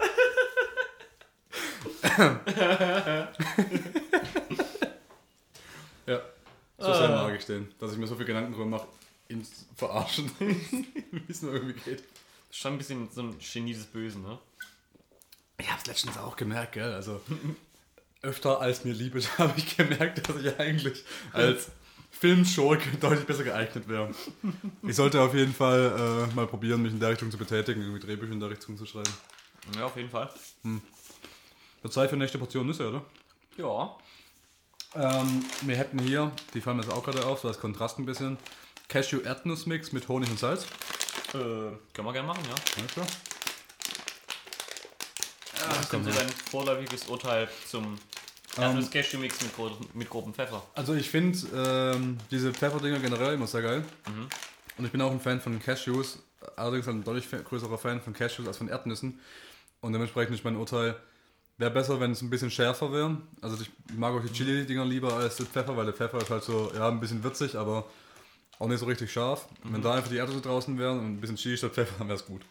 ja, 6.07 6.21
so 6.79 6.95
sehr 6.95 7.09
mag 7.09 7.35
ich 7.37 7.47
den, 7.47 7.69
dass 7.79 7.93
ich 7.93 7.99
mir 7.99 8.07
so 8.07 8.15
viel 8.15 8.27
Gedanken 8.27 8.53
drüber 8.53 8.67
mache, 8.67 8.87
zu 9.39 9.53
verarschen, 9.77 10.31
wie 10.39 11.23
es 11.29 11.43
nur 11.43 11.55
irgendwie 11.55 11.81
geht. 11.81 12.03
Schon 12.51 12.73
ein 12.73 12.79
bisschen 12.79 13.09
so 13.11 13.23
ein 13.23 13.37
Genie 13.39 13.75
des 13.75 13.87
Bösen, 13.87 14.23
ne? 14.23 14.39
Ich 15.59 15.69
habe 15.69 15.81
es 15.81 15.87
letztens 15.87 16.19
auch 16.19 16.37
gemerkt, 16.37 16.73
gell? 16.73 16.93
Also 16.93 17.21
öfter 18.23 18.61
als 18.61 18.85
mir 18.85 18.93
lieb 18.93 19.15
ist, 19.15 19.39
habe 19.39 19.55
ich 19.57 19.77
gemerkt, 19.77 20.29
dass 20.29 20.37
ich 20.37 20.59
eigentlich 20.59 21.05
als 21.33 21.69
Filmschurke 22.11 22.97
deutlich 22.99 23.27
besser 23.27 23.45
geeignet 23.45 23.89
wäre. 23.89 24.13
Ich 24.83 24.97
sollte 24.97 25.21
auf 25.21 25.35
jeden 25.35 25.55
Fall 25.55 26.29
äh, 26.31 26.35
mal 26.35 26.47
probieren, 26.47 26.83
mich 26.83 26.93
in 26.93 27.01
der 27.01 27.11
Richtung 27.11 27.31
zu 27.31 27.39
betätigen, 27.39 27.83
irgendwie 27.83 28.01
Drehbücher 28.01 28.33
in 28.33 28.41
der 28.41 28.51
Richtung 28.51 28.77
zu 28.77 28.85
schreiben. 28.85 29.13
Ja, 29.77 29.87
auf 29.87 29.97
jeden 29.97 30.11
Fall. 30.11 30.29
Wird 31.83 31.93
Zeit 31.93 32.11
für 32.11 32.17
nächste 32.17 32.39
Portion 32.39 32.67
Nüsse, 32.67 32.89
oder? 32.89 33.05
Ja. 33.57 33.97
Ähm, 34.95 35.45
wir 35.63 35.77
hätten 35.77 36.01
hier, 36.01 36.33
die 36.53 36.61
fallen 36.61 36.79
mir 36.79 36.83
jetzt 36.83 36.93
auch 36.93 37.05
gerade 37.05 37.25
auf, 37.25 37.41
so 37.41 37.49
als 37.49 37.61
Kontrast 37.61 37.99
ein 37.99 38.07
bisschen, 38.07 38.39
Cashew-Erdnuss-Mix 38.90 39.92
mit 39.92 40.09
Honig 40.09 40.30
und 40.30 40.38
Salz. 40.38 40.64
Äh, 41.32 41.38
können 41.38 41.78
wir 41.97 42.12
gerne 42.12 42.28
machen, 42.28 42.42
ja. 42.44 42.54
Alles 42.76 42.92
klar. 42.92 43.06
Was 45.68 45.80
ist 45.80 45.92
denn 45.92 46.02
komm 46.02 46.12
so 46.12 46.18
dein 46.18 46.28
vorläufiges 46.28 47.06
Urteil 47.06 47.49
zum 47.68 47.99
Erdnuss 48.56 48.90
Cashew 48.90 49.18
Mix 49.18 49.40
mit, 49.42 49.54
gro 49.54 49.70
mit 49.94 50.11
grobem 50.11 50.35
Pfeffer? 50.35 50.62
Also 50.75 50.94
ich 50.94 51.09
finde 51.09 51.38
ähm, 51.54 52.18
diese 52.30 52.52
Pfefferdinger 52.52 52.99
generell 52.99 53.35
immer 53.35 53.47
sehr 53.47 53.62
geil. 53.62 53.85
Und 54.76 54.85
ich 54.85 54.90
bin 54.90 55.00
auch 55.02 55.12
ein 55.12 55.20
Fan 55.20 55.40
von 55.40 55.61
Cashews, 55.61 56.18
allerdings 56.56 56.88
ein 56.88 57.04
deutlich 57.04 57.28
größerer 57.44 57.78
Fan 57.78 58.00
von 58.00 58.12
Cashews 58.12 58.49
als 58.49 58.56
von 58.56 58.68
Erdnüssen. 58.68 59.20
Und 59.80 59.92
dementsprechend 59.92 60.35
ist 60.35 60.44
mein 60.44 60.56
Urteil, 60.56 60.97
wäre 61.59 61.70
besser, 61.70 62.00
wenn 62.00 62.12
es 62.12 62.23
ein 62.23 62.30
bisschen 62.30 62.50
schärfer 62.50 62.92
wäre. 62.92 63.18
Also 63.40 63.62
ich 63.62 63.70
mag 63.97 64.14
auch 64.14 64.23
die 64.23 64.32
Chili-Dinger 64.32 64.85
lieber 64.85 65.12
als 65.12 65.37
das 65.37 65.47
Pfeffer, 65.47 65.76
weil 65.76 65.85
der 65.85 65.94
Pfeffer 65.94 66.18
ist 66.18 66.30
halt 66.30 66.42
so, 66.42 66.73
ja, 66.75 66.88
ein 66.88 67.00
bisschen 67.00 67.23
würzig, 67.23 67.56
aber 67.56 67.85
auch 68.61 68.69
nicht 68.69 68.79
so 68.79 68.87
richtig 68.87 69.11
scharf. 69.12 69.49
Und 69.64 69.73
Wenn 69.73 69.83
da 69.83 69.95
einfach 69.95 70.09
die 70.11 70.17
Erdnüsse 70.19 70.43
draußen 70.43 70.79
wären 70.79 71.00
und 71.00 71.07
ein 71.07 71.21
bisschen 71.21 71.37
Chili 71.37 71.57
statt 71.57 71.73
Pfeffer, 71.75 71.95
dann 71.99 72.07
wäre 72.07 72.19
es 72.19 72.25
gut. 72.25 72.43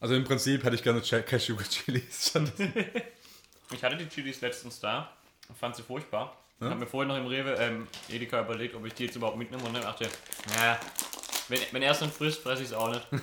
Also 0.00 0.14
im 0.14 0.24
Prinzip 0.24 0.62
hätte 0.62 0.74
ich 0.76 0.82
gerne 0.82 1.00
Cashew-Chilis. 1.00 2.28
statt- 2.30 2.52
Ich 3.72 3.82
hatte 3.82 3.96
die 3.96 4.08
Chilis 4.08 4.40
letztens 4.42 4.78
da 4.78 5.10
und 5.48 5.56
fand 5.58 5.74
sie 5.74 5.82
furchtbar. 5.82 6.36
Ja? 6.60 6.66
Ich 6.66 6.70
habe 6.70 6.80
mir 6.80 6.86
vorhin 6.86 7.08
noch 7.08 7.16
im 7.16 7.26
Rewe 7.26 7.54
ähm, 7.58 7.88
Edeka 8.08 8.42
überlegt, 8.42 8.74
ob 8.76 8.84
ich 8.86 8.92
die 8.94 9.06
jetzt 9.06 9.16
überhaupt 9.16 9.36
mitnehme 9.38 9.62
und 9.64 9.74
dann 9.74 9.82
dachte, 9.82 10.04
ja, 10.56 10.78
wenn, 11.48 11.58
wenn 11.72 11.82
er 11.82 11.90
es 11.92 11.98
dann 11.98 12.10
frisst, 12.12 12.42
fresse 12.42 12.62
ich 12.62 12.68
es 12.68 12.74
auch 12.74 12.90
nicht. 12.90 13.06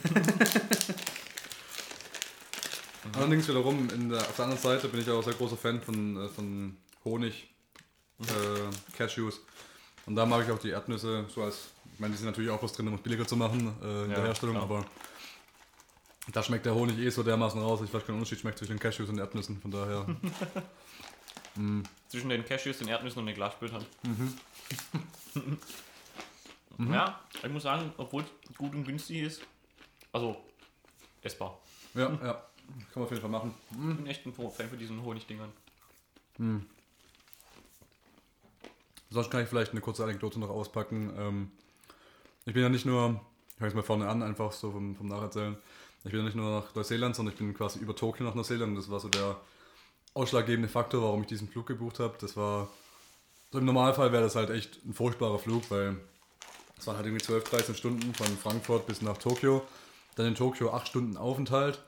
Allerdings 3.16 3.48
wiederum, 3.48 3.90
in 3.90 4.10
der, 4.10 4.20
auf 4.22 4.36
der 4.36 4.46
anderen 4.46 4.62
Seite 4.62 4.88
bin 4.88 5.02
ich 5.02 5.10
auch 5.10 5.22
sehr 5.24 5.34
großer 5.34 5.58
Fan 5.58 5.82
von, 5.82 6.26
äh, 6.26 6.30
von 6.30 6.78
Honig, 7.04 7.50
äh, 8.22 8.96
Cashews. 8.98 9.42
Und 10.06 10.16
da 10.16 10.26
mag 10.26 10.46
ich 10.46 10.52
auch 10.52 10.60
die 10.60 10.70
Erdnüsse, 10.70 11.26
so 11.34 11.44
als, 11.44 11.70
ich 11.94 12.00
meine, 12.00 12.12
die 12.14 12.18
sind 12.18 12.26
natürlich 12.28 12.50
auch 12.50 12.62
was 12.62 12.74
drin, 12.74 12.88
um 12.88 12.96
es 12.96 13.02
billiger 13.02 13.28
zu 13.28 13.36
machen 13.38 13.76
äh, 13.82 14.04
in 14.06 14.10
Ja, 14.12 14.16
der 14.18 14.26
Herstellung, 14.26 14.56
klar. 14.56 14.66
aber 14.70 14.86
da 16.32 16.42
schmeckt 16.44 16.66
der 16.66 16.74
Honig 16.76 16.98
eh 16.98 17.10
so 17.10 17.22
dermaßen 17.24 17.62
raus, 17.62 17.82
ich 17.84 17.94
weiß 17.94 18.06
keinen 18.06 18.16
Unterschied 18.16 18.40
schmeckt 18.40 18.58
zwischen 18.58 18.74
den 18.74 18.80
Cashews 18.80 19.10
und 19.10 19.18
Erdnüssen, 19.20 19.60
von 19.62 19.72
daher. 19.72 20.06
Zwischen 22.10 22.30
den 22.30 22.44
Cashews, 22.46 22.80
den 22.80 22.88
Erdnüssen 22.88 23.20
und 23.20 23.28
den 23.28 23.36
Glasbüttern. 23.36 23.86
Mhm. 24.04 24.34
Ja, 26.92 27.20
ich 27.44 27.50
muss 27.52 27.62
sagen, 27.64 27.94
obwohl 27.98 28.24
es 28.24 28.58
gut 28.58 28.74
und 28.74 28.84
günstig 28.84 29.18
ist, 29.22 29.42
also 30.12 30.44
essbar. 31.22 31.60
ja, 31.94 32.10
ja, 32.10 32.34
kann 32.34 32.44
man 32.96 33.04
auf 33.04 33.10
jeden 33.12 33.22
Fall 33.22 33.30
machen. 33.30 33.54
Ich 33.70 33.78
bin 33.98 34.08
echt 34.08 34.26
ein 34.26 34.34
Fan 34.34 34.70
für 34.70 34.76
diesen 34.76 35.04
Honigdingern. 35.04 35.52
Sonst 39.12 39.30
kann 39.30 39.44
ich 39.44 39.50
vielleicht 39.50 39.72
eine 39.72 39.82
kurze 39.82 40.04
Anekdote 40.04 40.40
noch 40.40 40.50
auspacken. 40.50 41.14
Ähm, 41.16 41.52
ich 42.46 42.54
bin 42.54 42.64
ja 42.64 42.70
nicht 42.70 42.86
nur 42.86 43.20
Ich 43.52 43.60
fange 43.60 43.76
mal 43.76 43.84
vorne 43.84 44.08
an, 44.10 44.24
einfach 44.24 44.52
so 44.52 44.72
vom, 44.72 44.96
vom 44.96 45.08
Nacherzählen. 45.08 45.56
Ich 46.04 46.12
bin 46.12 46.20
ja 46.20 46.26
nicht 46.26 46.36
nur 46.36 46.60
nach 46.60 46.76
Neuseeland, 46.76 47.16
sondern 47.16 47.34
ich 47.34 47.40
bin 47.40 47.54
quasi 47.54 47.80
über 47.80 47.96
Tokio 47.96 48.26
nach 48.26 48.36
Neuseeland. 48.36 48.78
Das 48.78 48.90
war 48.90 49.00
so 49.00 49.08
der 49.10 49.38
ausschlaggebende 50.14 50.68
Faktor, 50.70 51.02
warum 51.02 51.22
ich 51.22 51.28
diesen 51.28 51.48
Flug 51.48 51.66
gebucht 51.68 52.00
habe. 52.00 52.16
Das 52.20 52.36
war, 52.36 52.68
so 53.52 53.60
im 53.60 53.66
Normalfall 53.66 54.12
wäre 54.12 54.24
das 54.24 54.36
halt 54.36 54.50
echt 54.50 54.84
ein 54.86 54.94
furchtbarer 54.94 55.40
Flug, 55.40 55.70
weil 55.72 55.96
es 56.78 56.86
waren 56.88 56.98
halt 56.98 57.06
irgendwie 57.06 57.24
12, 57.24 57.44
13 57.50 57.76
Stunden 57.76 58.14
von 58.14 58.28
Frankfurt 58.38 58.86
bis 58.88 59.02
nach 59.02 59.18
Tokio. 59.18 59.64
Dann 60.16 60.26
in 60.28 60.36
Tokio 60.36 60.72
8 60.74 60.88
Stunden 60.90 61.16
Aufenthalt. 61.18 61.82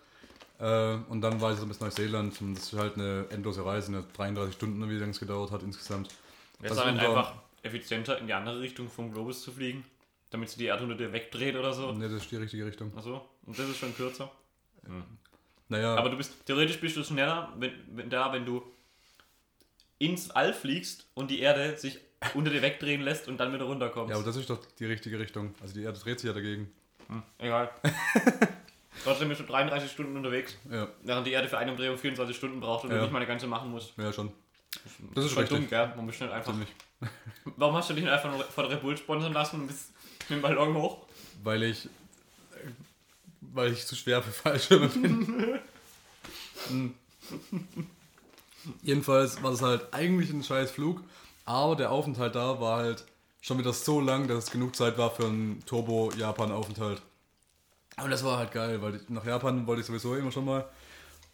Äh, 0.59 0.95
und 1.09 1.19
dann 1.21 1.41
war 1.41 1.51
ich 1.51 1.59
so 1.59 1.65
bis 1.65 1.81
Neuseeland. 1.81 2.39
Und 2.41 2.55
das 2.55 2.71
ist 2.71 2.79
halt 2.79 2.95
eine 2.95 3.25
endlose 3.29 3.65
Reise, 3.65 3.89
eine 3.89 4.03
33 4.15 4.55
Stunden, 4.55 4.89
wie 4.89 4.95
lange 4.97 5.11
es 5.11 5.19
gedauert 5.19 5.51
hat 5.51 5.61
insgesamt. 5.63 6.09
Wäre 6.59 6.73
es 6.73 6.79
unser- 6.79 7.09
einfach 7.09 7.33
effizienter, 7.63 8.17
in 8.19 8.27
die 8.27 8.33
andere 8.33 8.61
Richtung 8.61 8.89
vom 8.89 9.11
Globus 9.11 9.41
zu 9.41 9.51
fliegen, 9.51 9.83
damit 10.35 10.49
sie 10.49 10.57
die 10.57 10.65
Erde 10.65 10.83
unter 10.83 10.95
dir 10.95 11.13
wegdreht 11.13 11.55
oder 11.55 11.71
so. 11.73 11.91
Ne, 11.93 12.09
das 12.09 12.23
ist 12.23 12.31
die 12.31 12.35
richtige 12.35 12.65
Richtung. 12.65 12.91
Achso, 12.97 13.25
und 13.45 13.57
das 13.57 13.69
ist 13.69 13.77
schon 13.77 13.95
kürzer. 13.95 14.29
Naja, 15.69 15.95
Aber 15.95 16.09
du 16.09 16.17
bist, 16.17 16.45
theoretisch 16.45 16.79
bist 16.79 16.95
du 16.97 17.03
schneller, 17.03 17.51
wenn, 17.57 17.71
wenn 17.93 18.09
da, 18.09 18.31
wenn 18.33 18.45
du 18.45 18.61
ins 19.97 20.29
All 20.31 20.53
fliegst 20.53 21.07
und 21.13 21.31
die 21.31 21.39
Erde 21.39 21.77
sich 21.77 21.99
unter 22.33 22.51
dir 22.51 22.61
wegdrehen 22.61 23.01
lässt 23.01 23.27
und 23.27 23.37
dann 23.39 23.53
wieder 23.53 23.63
runterkommst. 23.65 24.09
ja, 24.11 24.15
aber 24.17 24.25
das 24.25 24.35
ist 24.35 24.49
doch 24.49 24.59
die 24.77 24.85
richtige 24.85 25.17
Richtung. 25.19 25.55
Also 25.61 25.73
die 25.73 25.83
Erde 25.83 25.97
dreht 25.99 26.19
sich 26.19 26.27
ja 26.27 26.33
dagegen. 26.33 26.71
Hm, 27.07 27.23
egal. 27.37 27.71
Trotzdem 29.03 29.29
bist 29.29 29.41
du 29.41 29.45
33 29.45 29.89
Stunden 29.91 30.15
unterwegs, 30.17 30.57
Ja, 30.71 30.87
während 31.03 31.25
die 31.27 31.31
Erde 31.31 31.47
für 31.47 31.57
eine 31.57 31.71
Umdrehung 31.71 31.97
24 31.97 32.35
Stunden 32.35 32.59
braucht 32.59 32.83
und 32.83 32.91
Ja. 32.91 32.97
du 32.97 33.01
nicht 33.03 33.11
mal 33.11 33.19
eine 33.19 33.27
ganze 33.27 33.47
machen 33.47 33.71
musst. 33.71 33.93
ja 33.97 34.11
schon. 34.11 34.31
Das 35.13 35.25
ist 35.25 35.31
Voll 35.33 35.43
richtig. 35.43 35.59
dumm, 35.59 35.69
gell? 35.69 35.93
Man 35.95 36.05
muss 36.05 36.19
nicht 36.19 36.31
einfach. 36.31 36.53
Warum 37.57 37.75
hast 37.75 37.89
du 37.89 37.93
dich 37.93 38.03
nicht 38.03 38.11
einfach 38.13 38.43
von 38.45 38.65
Red 38.65 38.81
Bull 38.81 38.97
sponsern 38.97 39.33
lassen 39.33 39.61
und 39.61 39.67
bist 39.67 39.93
dem 40.29 40.41
Ballon 40.41 40.75
hoch? 40.75 41.05
Weil 41.43 41.63
ich. 41.63 41.89
Weil 43.41 43.71
ich 43.71 43.85
zu 43.85 43.95
schwer 43.95 44.21
für 44.21 44.31
Fallschirme 44.31 44.87
bin. 44.87 45.59
Jedenfalls 48.81 49.41
war 49.43 49.51
das 49.51 49.61
halt 49.61 49.93
eigentlich 49.93 50.31
ein 50.31 50.43
scheiß 50.43 50.71
Flug, 50.71 51.01
aber 51.45 51.75
der 51.75 51.91
Aufenthalt 51.91 52.35
da 52.35 52.59
war 52.59 52.77
halt 52.77 53.05
schon 53.41 53.59
wieder 53.59 53.73
so 53.73 54.01
lang, 54.01 54.27
dass 54.27 54.45
es 54.45 54.51
genug 54.51 54.75
Zeit 54.75 54.97
war 54.97 55.11
für 55.11 55.25
einen 55.25 55.63
Turbo-Japan-Aufenthalt. 55.65 57.01
Aber 57.95 58.09
das 58.09 58.23
war 58.23 58.39
halt 58.39 58.51
geil, 58.51 58.81
weil 58.81 58.95
ich, 58.95 59.07
nach 59.09 59.25
Japan 59.25 59.67
wollte 59.67 59.81
ich 59.81 59.87
sowieso 59.87 60.15
immer 60.15 60.31
schon 60.31 60.45
mal. 60.45 60.65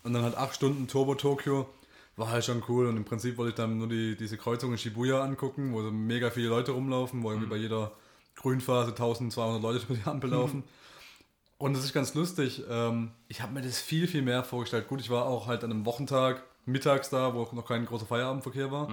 Und 0.03 0.13
dann 0.13 0.23
halt 0.23 0.35
acht 0.35 0.55
Stunden 0.55 0.87
Turbo-Tokio 0.87 1.69
war 2.17 2.29
halt 2.29 2.43
schon 2.43 2.63
cool. 2.67 2.87
Und 2.87 2.97
im 2.97 3.05
Prinzip 3.05 3.37
wollte 3.37 3.49
ich 3.51 3.55
dann 3.55 3.77
nur 3.77 3.87
die, 3.87 4.15
diese 4.15 4.37
Kreuzung 4.37 4.71
in 4.73 4.77
Shibuya 4.77 5.23
angucken, 5.23 5.73
wo 5.73 5.81
so 5.81 5.91
mega 5.91 6.29
viele 6.29 6.49
Leute 6.49 6.73
rumlaufen, 6.73 7.23
wo 7.23 7.29
irgendwie 7.31 7.49
bei 7.49 7.55
jeder 7.55 7.91
Grünphase 8.35 8.91
1200 8.91 9.61
Leute 9.61 9.85
über 9.85 9.95
die 9.95 10.05
Ampel 10.05 10.31
laufen. 10.31 10.63
Und 11.57 11.75
das 11.75 11.83
ist 11.83 11.93
ganz 11.93 12.13
lustig. 12.15 12.63
Ähm, 12.69 13.11
ich 13.27 13.41
habe 13.41 13.53
mir 13.53 13.61
das 13.61 13.79
viel, 13.79 14.07
viel 14.07 14.23
mehr 14.23 14.43
vorgestellt. 14.43 14.87
Gut, 14.87 14.99
ich 14.99 15.09
war 15.09 15.25
auch 15.25 15.47
halt 15.47 15.63
an 15.63 15.71
einem 15.71 15.85
Wochentag 15.85 16.43
mittags 16.65 17.09
da, 17.09 17.33
wo 17.35 17.47
noch 17.51 17.67
kein 17.67 17.85
großer 17.85 18.05
Feierabendverkehr 18.05 18.71
war. 18.71 18.89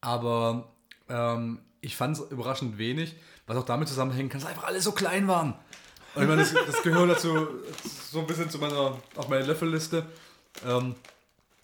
Aber 0.00 0.68
ähm, 1.08 1.60
ich 1.80 1.96
fand 1.96 2.16
es 2.16 2.30
überraschend 2.30 2.78
wenig, 2.78 3.16
was 3.46 3.56
auch 3.56 3.64
damit 3.64 3.88
zusammenhängen 3.88 4.28
kann, 4.28 4.40
dass 4.40 4.48
einfach 4.50 4.64
alle 4.64 4.80
so 4.80 4.92
klein 4.92 5.26
waren. 5.26 5.54
Und 6.14 6.22
ich 6.22 6.28
meine, 6.28 6.42
das, 6.42 6.52
das 6.52 6.82
gehört 6.82 7.10
dazu 7.10 7.48
so 8.10 8.20
ein 8.20 8.26
bisschen 8.26 8.50
zu 8.50 8.58
meiner, 8.58 8.98
auf 9.16 9.28
meine 9.28 9.46
Löffelliste, 9.46 10.04
ähm, 10.66 10.96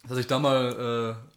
dass 0.09 0.19
ich 0.19 0.27
da 0.27 0.39
mal 0.39 1.17
äh, 1.19 1.36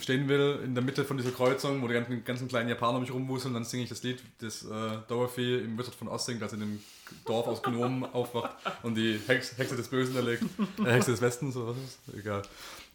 stehen 0.00 0.28
will 0.28 0.60
in 0.64 0.74
der 0.74 0.84
Mitte 0.84 1.04
von 1.04 1.16
dieser 1.16 1.30
Kreuzung, 1.30 1.82
wo 1.82 1.88
die 1.88 1.94
ganzen, 1.94 2.24
ganzen 2.24 2.48
kleinen 2.48 2.68
Japaner 2.68 3.00
mich 3.00 3.12
rumwuseln, 3.12 3.54
dann 3.54 3.64
singe 3.64 3.84
ich 3.84 3.88
das 3.88 4.02
Lied, 4.02 4.22
das 4.38 4.64
äh, 4.64 4.98
Dorothy 5.08 5.58
im 5.58 5.78
Wizard 5.78 5.94
von 5.94 6.08
Oz 6.08 6.26
singt, 6.26 6.42
als 6.42 6.52
in 6.52 6.60
dem 6.60 6.80
Dorf 7.26 7.46
aus 7.46 7.62
Gnomen 7.62 8.04
aufwacht 8.12 8.54
und 8.82 8.94
die 8.94 9.20
Hex, 9.26 9.56
Hexe 9.58 9.76
des 9.76 9.88
Bösen 9.88 10.16
erlegt. 10.16 10.44
Äh, 10.84 10.90
Hexe 10.90 11.10
des 11.10 11.20
Westens, 11.20 11.56
oder 11.56 11.68
was 11.68 11.76
ist? 11.76 11.98
Egal. 12.18 12.42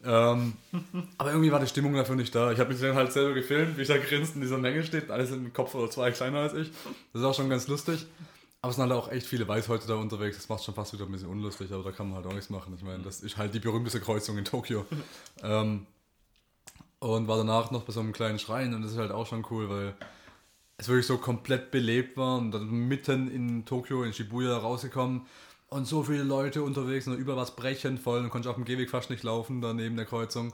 Ähm, 0.02 0.54
aber 1.18 1.30
irgendwie 1.30 1.52
war 1.52 1.60
die 1.60 1.66
Stimmung 1.66 1.94
dafür 1.94 2.16
nicht 2.16 2.34
da. 2.34 2.52
Ich 2.52 2.58
habe 2.58 2.72
mich 2.72 2.80
dann 2.80 2.94
halt 2.94 3.12
selber 3.12 3.34
gefilmt, 3.34 3.76
wie 3.76 3.82
ich 3.82 3.88
da 3.88 3.98
grinst 3.98 4.34
in 4.34 4.40
dieser 4.40 4.58
Menge 4.58 4.82
steht. 4.82 5.10
Alles 5.10 5.28
sind 5.28 5.44
ein 5.44 5.52
Kopf 5.52 5.74
oder 5.74 5.90
zwei 5.90 6.10
kleiner 6.10 6.38
als 6.38 6.54
ich. 6.54 6.70
Das 7.12 7.20
ist 7.20 7.26
auch 7.26 7.34
schon 7.34 7.50
ganz 7.50 7.68
lustig. 7.68 8.06
Aber 8.62 8.70
es 8.70 8.76
sind 8.76 8.82
halt 8.82 8.92
auch 8.92 9.10
echt 9.10 9.26
viele 9.26 9.48
Weißhäute 9.48 9.86
da 9.86 9.94
unterwegs. 9.94 10.36
Das 10.36 10.48
macht 10.48 10.64
schon 10.64 10.74
fast 10.74 10.92
wieder 10.92 11.06
ein 11.06 11.12
bisschen 11.12 11.28
unlustig, 11.28 11.72
aber 11.72 11.82
da 11.82 11.92
kann 11.92 12.08
man 12.08 12.16
halt 12.16 12.26
auch 12.26 12.34
nichts 12.34 12.50
machen. 12.50 12.74
Ich 12.76 12.82
meine, 12.82 13.02
das 13.02 13.20
ist 13.20 13.36
halt 13.36 13.54
die 13.54 13.60
berühmteste 13.60 14.00
Kreuzung 14.00 14.36
in 14.36 14.44
Tokio. 14.44 14.84
ähm, 15.42 15.86
und 17.00 17.28
war 17.28 17.38
danach 17.38 17.70
noch 17.70 17.82
bei 17.82 17.92
so 17.92 18.00
einem 18.00 18.12
kleinen 18.12 18.38
Schrein 18.38 18.74
und 18.74 18.82
das 18.82 18.92
ist 18.92 18.98
halt 18.98 19.10
auch 19.10 19.26
schon 19.26 19.44
cool, 19.50 19.68
weil 19.68 19.94
es 20.76 20.88
wirklich 20.88 21.06
so 21.06 21.18
komplett 21.18 21.70
belebt 21.70 22.16
war 22.16 22.38
und 22.38 22.52
dann 22.52 22.68
mitten 22.70 23.30
in 23.30 23.64
Tokio, 23.64 24.02
in 24.02 24.12
Shibuya 24.12 24.56
rausgekommen 24.56 25.22
und 25.68 25.86
so 25.86 26.02
viele 26.02 26.22
Leute 26.22 26.62
unterwegs 26.62 27.06
und 27.06 27.16
überall 27.16 27.38
was 27.38 27.56
brechend 27.56 28.00
voll 28.00 28.20
und 28.20 28.30
konnte 28.30 28.48
ich 28.48 28.50
auf 28.50 28.56
dem 28.56 28.64
Gehweg 28.64 28.90
fast 28.90 29.10
nicht 29.10 29.22
laufen, 29.22 29.60
da 29.60 29.72
neben 29.72 29.96
der 29.96 30.06
Kreuzung. 30.06 30.52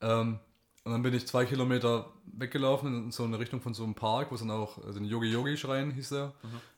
Ähm, 0.00 0.38
und 0.84 0.92
dann 0.92 1.02
bin 1.02 1.14
ich 1.14 1.26
zwei 1.26 1.44
Kilometer 1.44 2.12
weggelaufen 2.26 3.06
in 3.06 3.12
so 3.12 3.24
eine 3.24 3.38
Richtung 3.38 3.60
von 3.60 3.74
so 3.74 3.82
einem 3.82 3.94
Park, 3.94 4.30
wo 4.30 4.36
es 4.36 4.40
dann 4.40 4.52
auch, 4.52 4.78
also 4.84 5.00
ein 5.00 5.04
Yogi-Yogi-Schrein 5.04 5.90
hieß 5.90 6.10
der. 6.10 6.32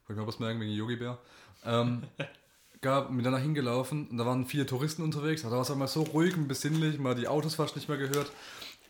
Wollte 0.06 0.12
ich 0.12 0.16
mal 0.16 0.26
was 0.26 0.38
merken 0.38 0.60
wegen 0.60 0.72
Yogi-Bär. 0.72 1.18
Ähm, 1.66 2.04
gab, 2.80 3.08
bin 3.08 3.22
danach 3.22 3.40
hingelaufen 3.40 4.08
und 4.08 4.16
da 4.18 4.24
waren 4.24 4.46
vier 4.46 4.66
Touristen 4.66 5.02
unterwegs. 5.02 5.42
Da 5.42 5.50
war 5.50 5.60
es 5.60 5.70
einmal 5.70 5.88
so 5.88 6.02
ruhig 6.02 6.36
und 6.36 6.48
besinnlich, 6.48 6.98
mal 6.98 7.14
die 7.14 7.28
Autos 7.28 7.56
fast 7.56 7.76
nicht 7.76 7.88
mehr 7.88 7.98
gehört. 7.98 8.30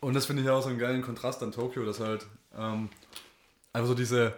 Und 0.00 0.14
das 0.14 0.26
finde 0.26 0.42
ich 0.42 0.48
auch 0.48 0.62
so 0.62 0.68
einen 0.68 0.78
geilen 0.78 1.02
Kontrast 1.02 1.42
an 1.42 1.52
Tokio, 1.52 1.84
dass 1.84 2.00
halt 2.00 2.26
ähm, 2.56 2.88
einfach 3.72 3.88
so 3.88 3.94
diese 3.94 4.34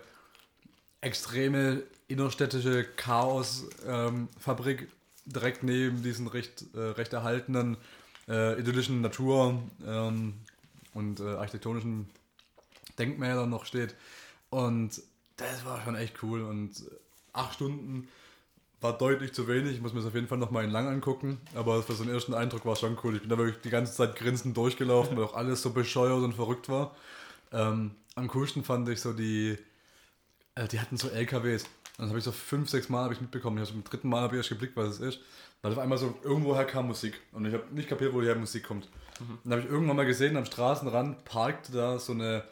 extreme 1.00 1.83
innerstädtische 2.09 2.85
Chaos-Fabrik 2.97 4.88
direkt 5.26 5.62
neben 5.62 6.02
diesen 6.02 6.26
recht, 6.26 6.64
äh, 6.75 6.79
recht 6.79 7.12
erhaltenen 7.12 7.76
äh, 8.29 8.59
idyllischen 8.59 9.00
Natur 9.00 9.62
ähm, 9.87 10.35
und 10.95 11.21
äh, 11.21 11.25
architektonischen 11.25 12.09
Denkmälern 12.99 13.49
noch 13.49 13.64
steht. 13.64 13.95
Und 14.50 15.02
das 15.37 15.64
war 15.64 15.83
schon 15.85 15.95
echt 15.95 16.23
cool. 16.23 16.43
Und 16.43 16.85
acht 17.33 17.55
Stunden 17.55 18.09
war 18.81 18.97
deutlich 18.97 19.33
zu 19.33 19.47
wenig. 19.47 19.75
Ich 19.75 19.81
muss 19.81 19.93
mir 19.93 20.01
das 20.01 20.09
auf 20.09 20.15
jeden 20.15 20.29
Fall 20.29 20.39
nochmal 20.39 20.65
in 20.65 20.71
lang 20.71 20.89
angucken. 20.89 21.41
Aber 21.55 21.83
für 21.83 21.93
so 21.93 22.03
einen 22.03 22.13
ersten 22.13 22.35
Eindruck 22.35 22.65
war 22.65 22.73
es 22.73 22.81
schon 22.81 22.97
cool. 23.05 23.15
Ich 23.15 23.21
bin 23.21 23.31
da 23.31 23.37
wirklich 23.37 23.61
die 23.63 23.71
ganze 23.71 23.93
Zeit 23.93 24.17
grinsend 24.17 24.57
durchgelaufen, 24.57 25.17
weil 25.17 25.25
auch 25.25 25.35
alles 25.35 25.63
so 25.63 25.71
bescheuert 25.71 26.23
und 26.23 26.35
verrückt 26.35 26.69
war. 26.69 26.95
Ähm, 27.53 27.93
am 28.15 28.29
coolsten 28.29 28.65
fand 28.65 28.89
ich 28.89 29.01
so 29.01 29.13
die, 29.13 29.59
äh, 30.55 30.69
die 30.69 30.81
hatten 30.81 30.97
so 30.97 31.09
LKWs. 31.09 31.65
Und 31.65 31.71
dann 31.99 32.09
habe 32.09 32.19
ich 32.19 32.25
so 32.25 32.33
fünf, 32.33 32.71
sechs 32.71 32.89
Mal 32.89 33.05
habe 33.05 33.15
ich 33.15 33.21
mitbekommen. 33.21 33.59
Ich 33.59 33.61
habe 33.61 33.73
so 33.73 33.75
beim 33.75 33.85
dritten 33.85 34.09
Mal 34.09 34.23
habe 34.23 34.37
ich 34.37 34.39
erst 34.39 34.49
geblickt, 34.49 34.77
was 34.77 34.95
es 34.95 35.01
ist. 35.01 35.21
Weil 35.63 35.73
auf 35.73 35.79
einmal 35.79 35.99
so 35.99 36.19
irgendwoher 36.23 36.65
kam 36.65 36.87
Musik. 36.87 37.21
Und 37.33 37.45
ich 37.45 37.53
habe 37.53 37.65
nicht 37.73 37.89
kapiert, 37.89 38.15
woher 38.15 38.35
Musik 38.35 38.65
kommt. 38.65 38.89
Und 39.21 39.41
dann 39.45 39.53
habe 39.53 39.63
ich 39.63 39.69
irgendwann 39.69 39.97
mal 39.97 40.07
gesehen, 40.07 40.39
am 40.39 40.47
Straßenrand 40.47 41.25
parkte 41.27 41.73
da 41.73 41.99
so 41.99 42.13
eine 42.13 42.45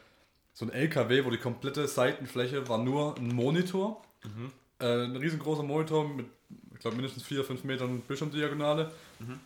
so 0.59 0.67
ein 0.67 0.73
LKW, 0.73 1.25
wo 1.25 1.31
die 1.31 1.39
komplette 1.39 1.87
Seitenfläche 1.87 2.69
war 2.69 2.79
nur 2.79 3.17
ein 3.17 3.29
Monitor. 3.29 4.03
Äh, 4.81 5.05
ein 5.05 5.17
riesengroßer 5.17 5.63
Monitor 5.63 6.07
mit, 6.09 6.27
ich 6.75 6.81
glaube, 6.81 6.97
mindestens 6.97 7.23
4, 7.25 7.45
5 7.45 7.65
Metern 7.65 8.01
Bildschirmdiagonale. 8.01 8.91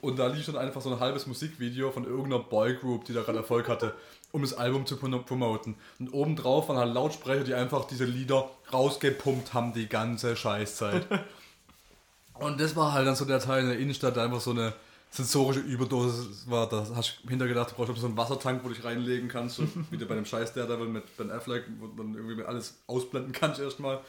Und 0.03 0.19
da 0.19 0.27
lief 0.27 0.45
dann 0.45 0.59
einfach 0.59 0.83
so 0.83 0.93
ein 0.93 1.01
halbes 1.01 1.27
Musikvideo 1.27 1.91
von 1.91 2.05
irgendeiner 2.05 2.41
Boygroup, 2.41 3.07
die 3.07 3.15
da 3.15 3.23
gerade 3.23 3.39
Erfolg 3.39 3.69
hatte, 3.69 3.95
um 4.31 4.43
das 4.43 4.53
Album 4.53 4.85
zu 4.85 4.97
prom- 4.99 5.25
promoten. 5.25 5.77
Und 5.99 6.13
obendrauf 6.13 6.69
waren 6.69 6.77
halt 6.77 6.93
Lautsprecher, 6.93 7.45
die 7.45 7.55
einfach 7.55 7.87
diese 7.87 8.05
Lieder 8.05 8.51
rausgepumpt 8.71 9.55
haben 9.55 9.73
die 9.73 9.89
ganze 9.89 10.37
Scheißzeit. 10.37 11.07
Und 12.35 12.61
das 12.61 12.75
war 12.77 12.93
halt 12.93 13.07
dann 13.07 13.15
so 13.17 13.25
der 13.25 13.41
Teil 13.41 13.63
in 13.63 13.69
der 13.71 13.79
Innenstadt, 13.79 14.17
der 14.17 14.25
einfach 14.25 14.41
so 14.41 14.51
eine 14.51 14.73
sensorische 15.11 15.61
Überdosis 15.61 16.51
war. 16.51 16.69
Da 16.69 16.87
hast 16.95 17.21
du 17.23 17.29
hinterher 17.29 17.55
gedacht, 17.55 17.71
du 17.71 17.75
brauchst 17.77 17.95
so 18.01 18.07
einen 18.07 18.17
Wassertank, 18.17 18.65
wo 18.65 18.69
du 18.69 18.75
dich 18.75 18.85
reinlegen 18.85 19.29
kannst, 19.29 19.57
so 19.57 19.65
wie 19.91 19.97
du 19.99 20.07
bei 20.07 20.15
dem 20.15 20.25
Scheiß 20.25 20.53
der 20.55 20.67
Devil 20.67 20.89
mit 20.89 21.17
Ben 21.17 21.31
Affleck, 21.31 21.65
wo 21.79 21.87
du 21.87 22.03
dann 22.03 22.15
irgendwie 22.15 22.43
alles 22.45 22.79
ausblenden 22.87 23.33
kannst 23.33 23.61
erstmal. 23.61 24.01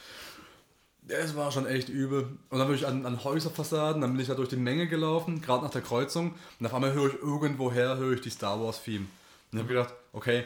Das 1.08 1.36
war 1.36 1.52
schon 1.52 1.66
echt 1.66 1.90
übel. 1.90 2.38
Und 2.50 2.60
dann 2.60 2.68
bin 2.68 2.76
ich 2.78 2.88
an, 2.88 3.06
an 3.06 3.24
Häuserfassaden, 3.24 4.02
dann 4.02 4.12
bin 4.12 4.22
ich 4.22 4.28
da 4.28 4.36
durch 4.36 4.50
die 4.50 4.56
Menge 4.56 4.88
gelaufen, 4.88 5.42
gerade 5.42 5.64
nach 5.64 5.72
der 5.72 5.82
Kreuzung. 5.82 6.34
Und 6.60 6.66
auf 6.66 6.74
einmal 6.74 6.94
höre 6.94 7.08
ich 7.08 7.22
irgendwoher, 7.22 7.98
höre 7.98 8.14
ich 8.14 8.22
die 8.22 8.30
Star 8.30 8.62
Wars 8.62 8.82
Theme. 8.84 9.06
Und 9.52 9.60
habe 9.60 9.68
gedacht, 9.68 9.94
okay, 10.14 10.46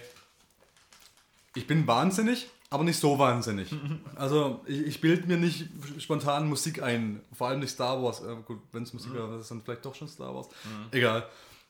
ich 1.53 1.67
bin 1.67 1.85
wahnsinnig, 1.87 2.47
aber 2.69 2.83
nicht 2.83 2.99
so 2.99 3.17
wahnsinnig. 3.19 3.69
Also 4.15 4.61
ich, 4.65 4.79
ich 4.79 5.01
bilde 5.01 5.27
mir 5.27 5.37
nicht 5.37 5.67
spontan 5.99 6.49
Musik 6.49 6.81
ein, 6.81 7.21
vor 7.33 7.49
allem 7.49 7.59
nicht 7.59 7.69
Star 7.69 8.01
Wars. 8.01 8.21
Äh, 8.21 8.35
gut, 8.45 8.59
wenn 8.71 8.81
es 8.81 8.93
Musik 8.93 9.13
wäre, 9.13 9.29
das 9.29 9.41
ist 9.41 9.51
dann 9.51 9.61
vielleicht 9.61 9.85
doch 9.85 9.93
schon 9.93 10.07
Star 10.07 10.33
Wars. 10.33 10.47
Egal. 10.91 11.27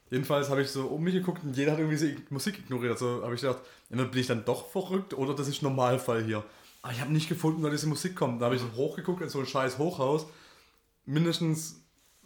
Jedenfalls 0.09 0.49
habe 0.49 0.61
ich 0.61 0.69
so 0.69 0.87
um 0.87 1.03
mich 1.03 1.13
geguckt 1.13 1.43
und 1.43 1.57
jeder 1.57 1.73
hat 1.73 1.79
irgendwie 1.79 2.17
Musik 2.29 2.59
ignoriert. 2.59 2.97
So 2.97 3.21
habe 3.23 3.35
ich 3.35 3.41
gedacht, 3.41 3.59
entweder 3.89 4.09
bin 4.09 4.21
ich 4.21 4.27
dann 4.27 4.45
doch 4.45 4.69
verrückt 4.69 5.13
oder 5.13 5.35
das 5.35 5.49
ist 5.49 5.61
Normalfall 5.61 6.23
hier. 6.23 6.43
Aber 6.81 6.93
ich 6.93 7.01
habe 7.01 7.11
nicht 7.11 7.29
gefunden, 7.29 7.63
wo 7.63 7.69
diese 7.69 7.87
Musik 7.87 8.15
kommt. 8.15 8.41
Da 8.41 8.45
habe 8.45 8.55
ich 8.55 8.61
hochgeguckt 8.75 9.21
in 9.21 9.29
so 9.29 9.39
ein 9.39 9.45
scheiß 9.45 9.77
Hochhaus. 9.77 10.27
Mindestens, 11.05 11.81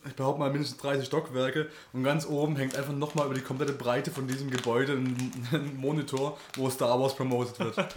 ich 0.05 0.15
behaupte 0.15 0.39
mal, 0.39 0.51
mindestens 0.51 0.79
30 0.81 1.05
Stockwerke. 1.05 1.69
Und 1.93 2.03
ganz 2.03 2.25
oben 2.25 2.55
hängt 2.55 2.75
einfach 2.75 2.93
nochmal 2.93 3.25
über 3.25 3.35
die 3.35 3.41
komplette 3.41 3.73
Breite 3.73 4.11
von 4.11 4.27
diesem 4.27 4.49
Gebäude 4.49 4.93
ein, 4.93 5.33
ein 5.51 5.77
Monitor, 5.77 6.37
wo 6.55 6.69
Star 6.69 6.99
Wars 6.99 7.15
promotet 7.15 7.59
wird. 7.59 7.95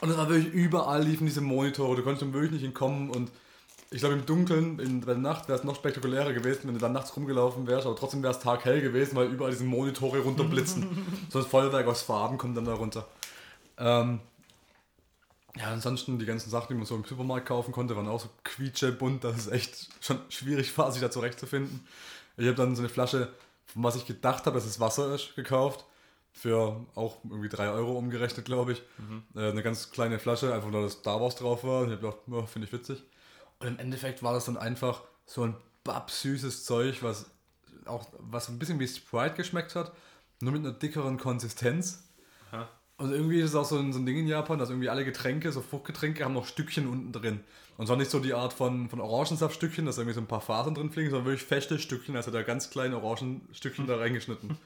Und 0.00 0.10
es 0.10 0.16
war 0.16 0.28
wirklich 0.28 0.52
überall 0.52 1.02
liefen 1.02 1.26
diese 1.26 1.42
Monitore, 1.42 1.96
du 1.96 2.02
konntest 2.02 2.32
wirklich 2.32 2.52
nicht 2.52 2.64
entkommen 2.64 3.10
und 3.10 3.30
ich 3.92 3.98
glaube 3.98 4.14
im 4.14 4.24
Dunkeln, 4.24 4.78
in 4.78 5.00
der 5.00 5.16
Nacht 5.16 5.48
wäre 5.48 5.58
es 5.58 5.64
noch 5.64 5.74
spektakulärer 5.74 6.32
gewesen, 6.32 6.62
wenn 6.64 6.74
du 6.74 6.80
dann 6.80 6.92
nachts 6.92 7.14
rumgelaufen 7.16 7.66
wärst, 7.66 7.86
aber 7.86 7.96
trotzdem 7.96 8.22
wäre 8.22 8.32
es 8.32 8.38
taghell 8.38 8.80
gewesen, 8.80 9.16
weil 9.16 9.26
überall 9.26 9.50
diese 9.50 9.64
Monitore 9.64 10.20
runterblitzen. 10.20 10.86
so 11.28 11.40
ein 11.40 11.44
Feuerwerk 11.44 11.88
aus 11.88 12.02
Farben 12.02 12.38
kommt 12.38 12.56
dann 12.56 12.64
da 12.64 12.74
runter. 12.74 13.08
Ähm, 13.78 14.20
ja, 15.56 15.66
ansonsten 15.66 16.18
die 16.18 16.26
ganzen 16.26 16.50
Sachen, 16.50 16.68
die 16.68 16.74
man 16.74 16.86
so 16.86 16.94
im 16.94 17.04
Supermarkt 17.04 17.46
kaufen 17.46 17.72
konnte, 17.72 17.96
waren 17.96 18.08
auch 18.08 18.20
so 18.20 18.28
quietschebunt, 18.44 19.24
dass 19.24 19.36
es 19.36 19.46
echt 19.48 19.88
schon 20.00 20.20
schwierig 20.28 20.76
war, 20.78 20.92
sich 20.92 21.00
da 21.00 21.10
zurechtzufinden. 21.10 21.86
Ich 22.36 22.46
habe 22.46 22.56
dann 22.56 22.76
so 22.76 22.82
eine 22.82 22.88
Flasche, 22.88 23.32
von 23.66 23.82
was 23.82 23.96
ich 23.96 24.06
gedacht 24.06 24.46
habe, 24.46 24.56
dass 24.56 24.66
es 24.66 24.80
Wasser 24.80 25.14
ist, 25.14 25.34
gekauft. 25.34 25.84
Für 26.32 26.86
auch 26.94 27.18
irgendwie 27.24 27.48
3 27.48 27.70
Euro 27.70 27.98
umgerechnet, 27.98 28.44
glaube 28.44 28.72
ich. 28.72 28.82
Mhm. 28.98 29.24
Äh, 29.34 29.50
eine 29.50 29.64
ganz 29.64 29.90
kleine 29.90 30.20
Flasche, 30.20 30.54
einfach 30.54 30.70
nur, 30.70 30.82
dass 30.82 30.92
Star 30.92 31.20
Wars 31.20 31.34
drauf 31.34 31.64
war. 31.64 31.80
Und 31.80 31.86
ich 31.86 31.98
habe 31.98 32.02
gedacht, 32.02 32.18
oh, 32.30 32.46
finde 32.46 32.68
ich 32.68 32.72
witzig. 32.72 33.02
Und 33.58 33.66
im 33.66 33.78
Endeffekt 33.80 34.22
war 34.22 34.32
das 34.32 34.44
dann 34.44 34.56
einfach 34.56 35.02
so 35.26 35.42
ein 35.42 35.56
babsüßes 35.82 36.64
Zeug, 36.64 37.02
was 37.02 37.30
auch 37.84 38.06
was 38.18 38.48
ein 38.48 38.58
bisschen 38.58 38.78
wie 38.78 38.86
Sprite 38.86 39.34
geschmeckt 39.34 39.74
hat, 39.74 39.92
nur 40.40 40.52
mit 40.52 40.64
einer 40.64 40.72
dickeren 40.72 41.18
Konsistenz. 41.18 42.04
Aha. 42.52 42.68
Und 43.00 43.12
irgendwie 43.12 43.40
ist 43.40 43.50
es 43.50 43.54
auch 43.54 43.64
so 43.64 43.78
ein, 43.78 43.94
so 43.94 43.98
ein 43.98 44.04
Ding 44.04 44.18
in 44.18 44.28
Japan, 44.28 44.58
dass 44.58 44.68
irgendwie 44.68 44.90
alle 44.90 45.06
Getränke, 45.06 45.50
so 45.52 45.62
Fruchtgetränke, 45.62 46.22
haben 46.22 46.34
noch 46.34 46.46
Stückchen 46.46 46.86
unten 46.86 47.12
drin. 47.12 47.40
Und 47.78 47.86
zwar 47.86 47.96
nicht 47.96 48.10
so 48.10 48.18
die 48.20 48.34
Art 48.34 48.52
von, 48.52 48.90
von 48.90 49.00
Orangensaftstückchen, 49.00 49.86
dass 49.86 49.96
irgendwie 49.96 50.14
so 50.14 50.20
ein 50.20 50.26
paar 50.26 50.42
Fasern 50.42 50.74
drin 50.74 50.90
fliegen, 50.90 51.08
sondern 51.08 51.24
wirklich 51.24 51.42
feste 51.42 51.78
Stückchen, 51.78 52.14
also 52.14 52.30
da 52.30 52.42
ganz 52.42 52.68
kleine 52.68 53.02
Orangenstückchen 53.02 53.86
da 53.86 53.96
reingeschnitten. 53.96 54.58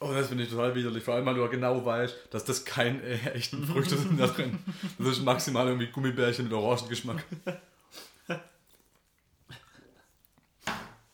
Und 0.00 0.14
das 0.14 0.28
finde 0.28 0.44
ich 0.44 0.50
total 0.50 0.74
widerlich, 0.74 1.02
vor 1.02 1.14
allem 1.14 1.24
weil 1.24 1.36
du 1.36 1.48
genau 1.48 1.82
weißt, 1.82 2.28
dass 2.30 2.44
das 2.44 2.66
kein 2.66 3.02
äh, 3.02 3.14
echten 3.32 3.64
Früchte 3.66 3.96
sind 3.96 4.20
da 4.20 4.26
drin. 4.26 4.58
Das 4.98 5.08
ist 5.08 5.24
maximal 5.24 5.66
irgendwie 5.66 5.86
Gummibärchen 5.86 6.44
mit 6.44 6.52
Orangengeschmack. 6.52 7.24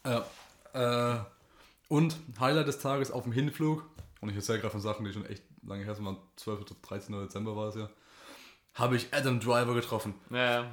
ja. 0.05 0.27
Äh, 0.73 1.21
und 1.87 2.17
Highlight 2.41 2.67
des 2.67 2.81
Tages 2.81 3.13
auf 3.13 3.23
dem 3.23 3.33
Hinflug, 3.33 3.89
und 4.21 4.31
ich 4.31 4.35
erzähle 4.35 4.59
gerade 4.59 4.73
von 4.73 4.81
Sachen, 4.81 5.05
die 5.05 5.13
schon 5.13 5.27
echt 5.27 5.45
lange 5.67 5.85
her 5.85 5.95
sind, 5.95 6.17
12. 6.37 6.61
oder 6.63 6.75
13. 6.83 7.21
Dezember 7.21 7.57
war 7.57 7.69
es 7.69 7.77
ja, 7.77 7.89
habe 8.75 8.97
ich 8.97 9.09
Adam 9.13 9.41
Driver 9.41 9.75
getroffen. 9.75 10.15
Ja. 10.31 10.67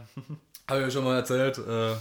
habe 0.67 0.79
ich 0.79 0.85
ja 0.85 0.91
schon 0.91 1.03
mal 1.03 1.15
erzählt. 1.15 1.57
Äh, 1.57 1.95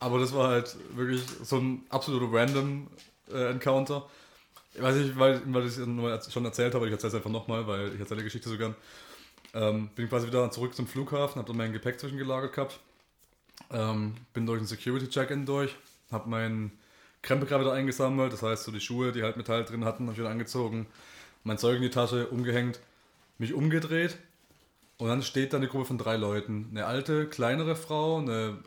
aber 0.00 0.18
das 0.18 0.32
war 0.32 0.48
halt 0.48 0.76
wirklich 0.94 1.22
so 1.42 1.56
ein 1.56 1.84
absoluter 1.88 2.32
random 2.32 2.88
äh, 3.32 3.50
Encounter. 3.50 4.08
Ich 4.74 4.82
weiß 4.82 4.94
nicht, 4.96 5.18
weil, 5.18 5.42
weil 5.52 5.66
ich 5.66 5.76
es 5.76 6.32
schon 6.32 6.44
erzählt 6.44 6.74
habe, 6.74 6.86
ich 6.86 6.92
erzähle 6.92 7.08
es 7.08 7.14
einfach 7.16 7.30
nochmal, 7.30 7.66
weil 7.66 7.94
ich 7.94 8.00
erzähle 8.00 8.18
die 8.20 8.24
Geschichte 8.24 8.48
so 8.48 8.56
gern. 8.56 8.76
Ähm, 9.54 9.88
bin 9.94 10.08
quasi 10.08 10.26
wieder 10.26 10.50
zurück 10.50 10.74
zum 10.74 10.86
Flughafen, 10.86 11.36
habe 11.36 11.48
dann 11.48 11.56
mein 11.56 11.72
Gepäck 11.72 11.98
zwischengelagert 11.98 12.52
gehabt. 12.52 12.78
Ähm, 13.70 14.14
bin 14.34 14.46
durch 14.46 14.60
den 14.60 14.66
Security-Check-In 14.66 15.46
durch, 15.46 15.74
habe 16.12 16.28
meinen 16.28 16.78
Krempel 17.22 17.48
gerade 17.48 17.64
wieder 17.64 17.72
eingesammelt, 17.72 18.32
das 18.32 18.42
heißt 18.42 18.64
so 18.64 18.72
die 18.72 18.80
Schuhe, 18.80 19.10
die 19.10 19.22
halt 19.22 19.36
Metall 19.36 19.64
drin 19.64 19.84
hatten, 19.84 20.04
habe 20.04 20.12
ich 20.12 20.18
wieder 20.18 20.30
angezogen, 20.30 20.86
mein 21.44 21.58
Zeug 21.58 21.76
in 21.76 21.82
die 21.82 21.90
Tasche, 21.90 22.28
umgehängt, 22.28 22.80
mich 23.38 23.54
umgedreht 23.54 24.18
und 24.98 25.08
dann 25.08 25.22
steht 25.22 25.52
da 25.52 25.56
eine 25.56 25.68
Gruppe 25.68 25.86
von 25.86 25.98
drei 25.98 26.16
Leuten. 26.16 26.68
Eine 26.70 26.86
alte, 26.86 27.28
kleinere 27.28 27.76
Frau, 27.76 28.18
eine, 28.18 28.58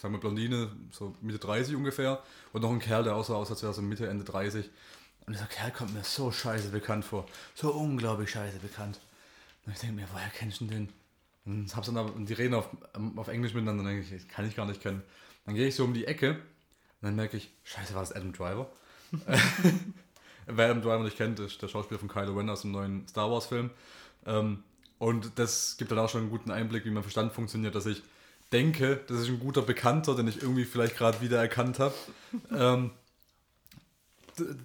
sagen 0.00 0.14
wir 0.14 0.20
Blondine, 0.20 0.70
so 0.90 1.14
Mitte 1.20 1.38
30 1.38 1.74
ungefähr 1.74 2.22
und 2.52 2.62
noch 2.62 2.70
ein 2.70 2.78
Kerl, 2.78 3.04
der 3.04 3.16
aussah 3.16 3.34
aus, 3.34 3.50
als 3.50 3.62
wäre 3.62 3.72
so 3.72 3.82
Mitte, 3.82 4.06
Ende 4.06 4.24
30. 4.24 4.68
Und 5.26 5.34
dieser 5.34 5.46
Kerl 5.46 5.70
kommt 5.70 5.94
mir 5.94 6.04
so 6.04 6.30
scheiße 6.30 6.68
bekannt 6.68 7.04
vor. 7.04 7.26
So 7.54 7.72
unglaublich 7.72 8.30
scheiße 8.30 8.58
bekannt. 8.58 9.00
Und 9.64 9.72
ich 9.72 9.78
denke 9.78 9.96
mir, 9.96 10.06
woher 10.12 10.28
kennst 10.30 10.60
du 10.60 10.66
den? 10.66 10.88
Und, 11.44 11.74
hab's 11.74 11.86
dann 11.86 11.96
aber, 11.96 12.14
und 12.14 12.28
die 12.28 12.34
reden 12.34 12.54
auf, 12.54 12.68
auf 13.16 13.28
Englisch 13.28 13.54
miteinander, 13.54 13.84
dann 13.84 13.94
denke 13.94 14.14
ich, 14.14 14.28
kann 14.28 14.46
ich 14.46 14.54
gar 14.54 14.66
nicht 14.66 14.80
kennen. 14.80 15.02
Dann 15.46 15.54
gehe 15.54 15.66
ich 15.66 15.74
so 15.74 15.84
um 15.84 15.94
die 15.94 16.06
Ecke 16.06 16.32
und 16.32 16.40
dann 17.00 17.16
merke 17.16 17.36
ich, 17.36 17.50
scheiße, 17.64 17.94
war 17.94 18.02
das 18.02 18.12
Adam 18.12 18.32
Driver? 18.32 18.70
Wer 20.46 20.70
Adam 20.70 20.82
Driver 20.82 21.02
nicht 21.02 21.16
kennt, 21.16 21.38
ist 21.40 21.62
der 21.62 21.68
Schauspieler 21.68 22.00
von 22.00 22.08
Kylo 22.08 22.34
Ren 22.34 22.50
aus 22.50 22.62
dem 22.62 22.72
neuen 22.72 23.06
Star 23.08 23.30
Wars 23.30 23.46
Film. 23.46 23.70
Ähm, 24.26 24.62
und 24.98 25.38
das 25.38 25.76
gibt 25.78 25.90
dann 25.90 25.98
auch 25.98 26.08
schon 26.08 26.22
einen 26.22 26.30
guten 26.30 26.50
Einblick, 26.50 26.84
wie 26.84 26.90
mein 26.90 27.02
Verstand 27.02 27.32
funktioniert, 27.32 27.74
dass 27.74 27.86
ich 27.86 28.02
denke, 28.52 29.00
das 29.08 29.20
ist 29.20 29.28
ein 29.28 29.40
guter 29.40 29.62
Bekannter, 29.62 30.14
den 30.14 30.28
ich 30.28 30.42
irgendwie 30.42 30.64
vielleicht 30.64 30.96
gerade 30.96 31.20
wieder 31.20 31.40
erkannt 31.40 31.78
habe. 31.78 31.94
ähm, 32.54 32.90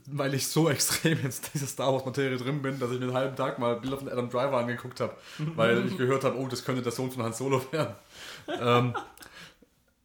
weil 0.05 0.33
ich 0.33 0.47
so 0.47 0.69
extrem 0.69 1.19
in 1.19 1.31
dieser 1.53 1.67
Star 1.67 1.93
Wars 1.93 2.05
Materie 2.05 2.37
drin 2.37 2.61
bin, 2.61 2.79
dass 2.79 2.91
ich 2.91 2.99
mir 2.99 3.05
einen 3.05 3.13
halben 3.13 3.35
Tag 3.35 3.59
mal 3.59 3.79
Bilder 3.79 3.97
von 3.97 4.09
Adam 4.09 4.29
Driver 4.29 4.57
angeguckt 4.57 4.99
habe, 4.99 5.15
weil 5.55 5.87
ich 5.87 5.97
gehört 5.97 6.23
habe, 6.23 6.37
oh, 6.37 6.47
das 6.47 6.63
könnte 6.63 6.81
der 6.81 6.91
Sohn 6.91 7.11
von 7.11 7.23
Han 7.23 7.33
Solo 7.33 7.61
werden. 7.71 7.95
ähm, 8.47 8.95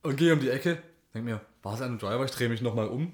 und 0.02 0.16
gehe 0.16 0.32
um 0.32 0.40
die 0.40 0.50
Ecke, 0.50 0.82
denke 1.14 1.30
mir, 1.30 1.40
war 1.62 1.74
es 1.74 1.80
Adam 1.80 1.98
Driver? 1.98 2.24
Ich 2.24 2.32
drehe 2.32 2.48
mich 2.48 2.61
nochmal 2.61 2.88
um. 2.88 3.12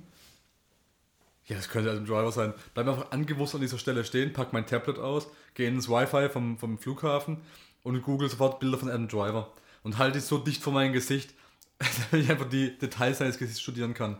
Ja, 1.48 1.56
das 1.56 1.68
könnte 1.68 1.90
Adam 1.90 2.04
Driver 2.04 2.30
sein. 2.30 2.54
Bleib 2.74 2.88
einfach 2.88 3.10
angewusst 3.10 3.54
an 3.54 3.60
dieser 3.60 3.78
Stelle 3.78 4.04
stehen, 4.04 4.32
pack 4.32 4.52
mein 4.52 4.66
Tablet 4.66 4.98
aus, 4.98 5.28
gehe 5.54 5.68
ins 5.68 5.88
Wi-Fi 5.88 6.28
vom, 6.28 6.58
vom 6.58 6.78
Flughafen 6.78 7.38
und 7.82 8.02
google 8.02 8.28
sofort 8.28 8.60
Bilder 8.60 8.78
von 8.78 8.90
Adam 8.90 9.08
Driver. 9.08 9.52
Und 9.82 9.98
halte 9.98 10.18
es 10.18 10.28
so 10.28 10.38
dicht 10.38 10.62
vor 10.62 10.72
mein 10.72 10.92
Gesicht, 10.92 11.34
dass 11.78 12.12
ich 12.12 12.30
einfach 12.30 12.48
die 12.48 12.78
Details 12.78 13.18
seines 13.18 13.38
Gesichts 13.38 13.60
studieren 13.60 13.94
kann 13.94 14.18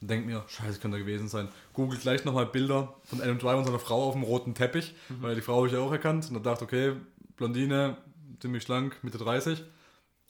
und 0.00 0.10
denke 0.10 0.26
mir, 0.26 0.44
scheiße, 0.48 0.80
könnte 0.80 0.96
er 0.96 1.02
gewesen 1.02 1.28
sein. 1.28 1.48
Google 1.74 1.98
gleich 1.98 2.24
nochmal 2.24 2.46
Bilder 2.46 2.94
von 3.04 3.20
Adam 3.20 3.38
Driver 3.38 3.58
und 3.58 3.66
seiner 3.66 3.78
Frau 3.78 4.08
auf 4.08 4.14
dem 4.14 4.22
roten 4.22 4.54
Teppich, 4.54 4.94
mhm. 5.08 5.22
weil 5.22 5.34
die 5.34 5.42
Frau 5.42 5.56
habe 5.58 5.68
ich 5.68 5.76
auch 5.76 5.92
erkannt 5.92 6.28
und 6.28 6.34
da 6.34 6.40
dachte, 6.40 6.64
okay, 6.64 6.92
Blondine, 7.36 7.96
ziemlich 8.40 8.62
schlank, 8.62 8.96
Mitte 9.02 9.18
30, 9.18 9.62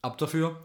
ab 0.03 0.19
dafür. 0.19 0.61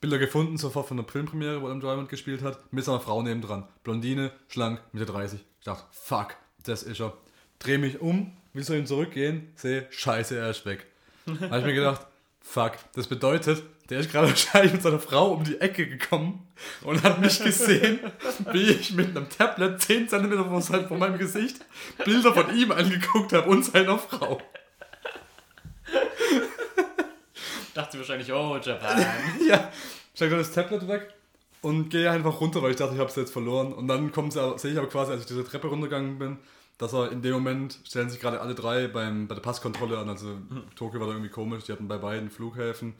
Bilder 0.00 0.18
gefunden, 0.18 0.58
sofort 0.58 0.88
von 0.88 0.96
der 0.96 1.06
Filmpremiere, 1.06 1.62
wo 1.62 1.66
Adam 1.66 1.80
Driver 1.80 2.04
gespielt 2.04 2.42
hat, 2.42 2.72
mit 2.72 2.84
seiner 2.84 3.00
Frau 3.00 3.22
nebendran. 3.22 3.66
Blondine, 3.82 4.32
schlank, 4.48 4.80
Mitte 4.92 5.06
30. 5.06 5.40
Ich 5.58 5.64
dachte, 5.64 5.84
fuck, 5.90 6.36
das 6.64 6.82
ist 6.82 7.00
er. 7.00 7.14
Dreh 7.58 7.78
mich 7.78 8.00
um, 8.00 8.36
will 8.52 8.64
zu 8.64 8.76
ihm 8.76 8.86
zurückgehen, 8.86 9.52
sehe, 9.56 9.86
scheiße, 9.90 10.36
er 10.36 10.50
ist 10.50 10.66
weg. 10.66 10.86
habe 11.26 11.58
ich 11.58 11.64
mir 11.64 11.74
gedacht, 11.74 12.06
fuck, 12.40 12.72
das 12.94 13.06
bedeutet, 13.06 13.62
der 13.88 14.00
ist 14.00 14.10
gerade 14.10 14.28
wahrscheinlich 14.28 14.74
mit 14.74 14.82
seiner 14.82 14.98
Frau 14.98 15.32
um 15.32 15.44
die 15.44 15.60
Ecke 15.60 15.88
gekommen 15.88 16.46
und 16.82 17.02
hat 17.02 17.20
mich 17.20 17.42
gesehen, 17.42 18.00
wie 18.52 18.70
ich 18.70 18.92
mit 18.92 19.16
einem 19.16 19.28
Tablet 19.28 19.80
10 19.80 20.08
cm 20.08 20.62
von 20.88 20.98
meinem 20.98 21.18
Gesicht 21.18 21.64
Bilder 22.04 22.34
von 22.34 22.56
ihm 22.56 22.72
angeguckt 22.72 23.32
habe 23.32 23.48
und 23.48 23.64
seiner 23.64 23.98
Frau. 23.98 24.40
Dachte 27.76 27.92
sie 27.92 27.98
wahrscheinlich, 27.98 28.32
oh, 28.32 28.56
Japan. 28.56 29.04
ja, 29.48 29.70
steig 30.14 30.30
dann 30.30 30.38
das 30.38 30.52
Tablet 30.52 30.88
weg 30.88 31.12
und 31.60 31.90
gehe 31.90 32.10
einfach 32.10 32.40
runter, 32.40 32.62
weil 32.62 32.70
ich 32.70 32.76
dachte, 32.76 32.94
ich 32.94 33.00
habe 33.00 33.10
es 33.10 33.16
jetzt 33.16 33.32
verloren. 33.32 33.74
Und 33.74 33.86
dann 33.86 34.12
kommt 34.12 34.32
sehe 34.32 34.72
ich 34.72 34.78
aber 34.78 34.86
quasi, 34.86 35.12
als 35.12 35.22
ich 35.22 35.26
diese 35.26 35.44
Treppe 35.44 35.66
runtergegangen 35.66 36.18
bin, 36.18 36.38
dass 36.78 36.94
er 36.94 37.12
in 37.12 37.20
dem 37.20 37.34
Moment 37.34 37.78
stellen 37.84 38.08
sich 38.08 38.18
gerade 38.18 38.40
alle 38.40 38.54
drei 38.54 38.88
beim, 38.88 39.28
bei 39.28 39.34
der 39.34 39.42
Passkontrolle 39.42 39.98
an. 39.98 40.08
Also 40.08 40.26
mhm. 40.28 40.64
Tokio 40.74 41.00
war 41.00 41.06
da 41.06 41.12
irgendwie 41.12 41.30
komisch, 41.30 41.64
die 41.64 41.72
hatten 41.72 41.86
bei 41.86 41.98
beiden 41.98 42.30
Flughäfen 42.30 42.94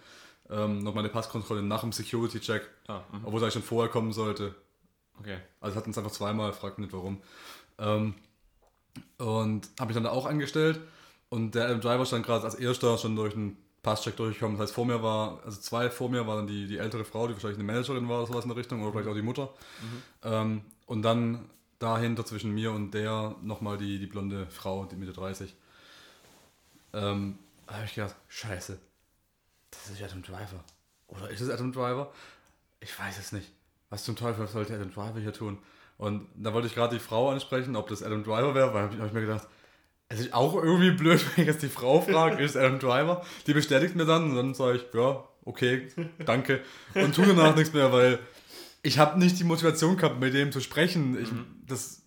ähm, 0.51 0.81
nochmal 0.81 1.05
eine 1.05 1.13
Passkontrolle 1.13 1.63
nach 1.63 1.81
dem 1.81 1.93
Security-Check, 1.93 2.69
ah, 2.89 3.01
mhm. 3.13 3.25
obwohl 3.25 3.39
es 3.39 3.45
eigentlich 3.45 3.55
schon 3.55 3.63
vorher 3.63 3.91
kommen 3.91 4.13
sollte. 4.13 4.55
Okay. 5.19 5.39
Also 5.63 5.77
hatten 5.77 5.91
es 5.91 5.99
einfach 5.99 6.13
zweimal, 6.13 6.53
fragt 6.53 6.79
nicht 6.79 6.93
warum. 6.93 7.23
Ähm, 7.79 8.15
und 9.17 9.71
habe 9.81 9.87
mich 9.87 9.95
dann 9.95 10.05
da 10.05 10.11
auch 10.11 10.27
angestellt 10.27 10.81
und 11.31 11.55
der 11.55 11.65
Adam 11.65 11.81
Driver 11.81 12.05
stand 12.05 12.27
gerade 12.27 12.45
als 12.45 12.55
erster 12.55 12.99
schon 12.99 13.17
durch 13.17 13.35
einen 13.35 13.57
Passcheck 13.87 14.17
durchgekommen. 14.17 14.59
Das 14.59 14.65
heißt, 14.65 14.75
vor 14.75 14.85
mir 14.85 15.01
war, 15.01 15.41
also 15.45 15.61
zwei 15.61 15.89
vor 15.91 16.11
mir 16.11 16.27
war 16.27 16.35
dann 16.35 16.49
die, 16.49 16.67
die 16.67 16.79
ältere 16.79 17.05
Frau, 17.05 17.29
die 17.29 17.35
wahrscheinlich 17.35 17.59
eine 17.59 17.67
Managerin 17.67 18.09
war 18.09 18.19
oder 18.19 18.27
sowas 18.27 18.45
in 18.45 18.49
der 18.49 18.57
Richtung, 18.57 18.83
oder 18.83 18.91
vielleicht 18.91 19.09
auch 19.09 19.15
die 19.15 19.23
Mutter. 19.23 19.55
Mhm. 19.81 20.03
Ähm, 20.25 20.61
und 20.87 21.03
dann 21.03 21.49
dahinter 21.79 22.25
zwischen 22.25 22.53
mir 22.53 22.73
und 22.73 22.91
der 22.91 23.37
nochmal 23.43 23.79
die, 23.79 24.01
die 24.01 24.07
blonde 24.07 24.49
Frau, 24.49 24.87
die 24.87 24.97
Mitte 24.97 25.13
30. 25.13 25.55
Ähm, 26.95 27.39
da 27.69 27.75
habe 27.75 27.85
ich 27.85 27.95
gedacht, 27.95 28.17
scheiße, 28.27 28.77
das 29.71 29.89
ist 29.89 30.03
Adam 30.03 30.23
Driver. 30.23 30.65
Oder 31.07 31.31
ist 31.31 31.41
es 31.41 31.49
Adam 31.49 31.71
Driver? 31.71 32.13
Ich 32.81 32.99
weiß 32.99 33.19
es 33.19 33.31
nicht. 33.31 33.53
Was 33.89 34.03
zum 34.03 34.17
Teufel 34.17 34.49
sollte 34.49 34.75
Adam 34.75 34.93
Driver 34.93 35.21
hier 35.21 35.33
tun? 35.33 35.59
Und 35.97 36.27
da 36.35 36.53
wollte 36.53 36.67
ich 36.67 36.75
gerade 36.75 36.97
die 36.97 37.01
Frau 37.01 37.31
ansprechen, 37.31 37.77
ob 37.77 37.89
das 37.89 38.03
Adam 38.03 38.25
Driver 38.25 38.53
wäre, 38.53 38.75
weil 38.75 38.83
habe 38.83 39.07
ich 39.07 39.13
mir 39.13 39.21
gedacht, 39.21 39.47
es 40.09 40.21
ist 40.21 40.35
auch 40.35 40.55
irgendwie 40.55 40.93
blöd, 40.93 41.25
wenn 41.37 41.43
ich 41.43 41.49
jetzt 41.49 41.63
die 41.63 41.69
Frau 41.69 42.01
frage, 42.01 42.43
ist 42.43 42.57
Adam 42.57 42.79
Driver? 42.79 43.25
Die 43.47 43.55
bestätigt 43.55 43.97
mir 43.97 44.07
dann 44.07 44.31
und 44.31 44.37
dann 44.37 44.55
sage 44.55 44.79
ich, 44.79 44.95
ja, 44.95 45.25
okay, 45.45 45.89
danke. 46.25 46.61
Und 46.95 47.15
tue 47.15 47.27
danach 47.27 47.57
nichts 47.57 47.73
mehr, 47.73 47.93
weil 47.93 48.19
ich 48.83 48.99
habe 48.99 49.19
nicht 49.19 49.39
die 49.39 49.45
Motivation 49.45 49.97
gehabt, 49.97 50.21
mit 50.21 50.35
dem 50.35 50.53
zu 50.53 50.61
sprechen. 50.61 51.21
Ich, 51.21 51.33
mhm. 51.33 51.47
das, 51.67 52.03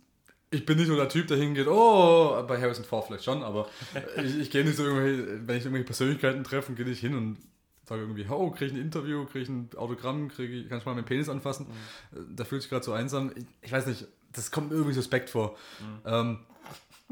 ich 0.51 0.65
bin 0.65 0.77
nicht 0.77 0.87
nur 0.87 0.97
der 0.97 1.09
Typ, 1.09 1.27
der 1.27 1.37
hingeht, 1.37 1.67
oh, 1.67 2.41
bei 2.47 2.59
Harrison 2.59 2.85
Ford 2.85 3.07
vielleicht 3.07 3.25
schon, 3.25 3.43
aber 3.43 3.67
ich, 4.23 4.39
ich 4.39 4.51
gehe 4.51 4.63
nicht 4.63 4.77
so 4.77 4.85
irgendwie, 4.85 5.47
wenn 5.47 5.57
ich 5.57 5.63
irgendwelche 5.63 5.85
Persönlichkeiten 5.85 6.43
treffe, 6.43 6.73
gehe 6.73 6.85
ich 6.85 6.99
hin 6.99 7.15
und 7.15 7.37
sage 7.85 8.01
irgendwie, 8.01 8.25
oh, 8.29 8.51
kriege 8.51 8.67
ich 8.67 8.73
ein 8.73 8.81
Interview, 8.81 9.25
kriege 9.25 9.43
ich 9.43 9.49
ein 9.49 9.69
Autogramm, 9.75 10.29
kriege 10.29 10.53
ich, 10.53 10.69
kann 10.69 10.77
ich 10.77 10.85
mal 10.85 10.93
meinen 10.93 11.05
Penis 11.05 11.27
anfassen. 11.27 11.67
Mhm. 12.13 12.35
Da 12.35 12.45
fühlt 12.45 12.61
sich 12.61 12.69
gerade 12.69 12.85
so 12.85 12.93
einsam. 12.93 13.31
Ich, 13.35 13.45
ich, 13.61 13.71
weiß 13.71 13.87
nicht, 13.87 14.07
das 14.31 14.51
kommt 14.51 14.69
mir 14.69 14.75
irgendwie 14.75 14.93
suspekt 14.93 15.29
vor. 15.29 15.57
Mhm. 15.79 16.01
Ähm, 16.05 16.39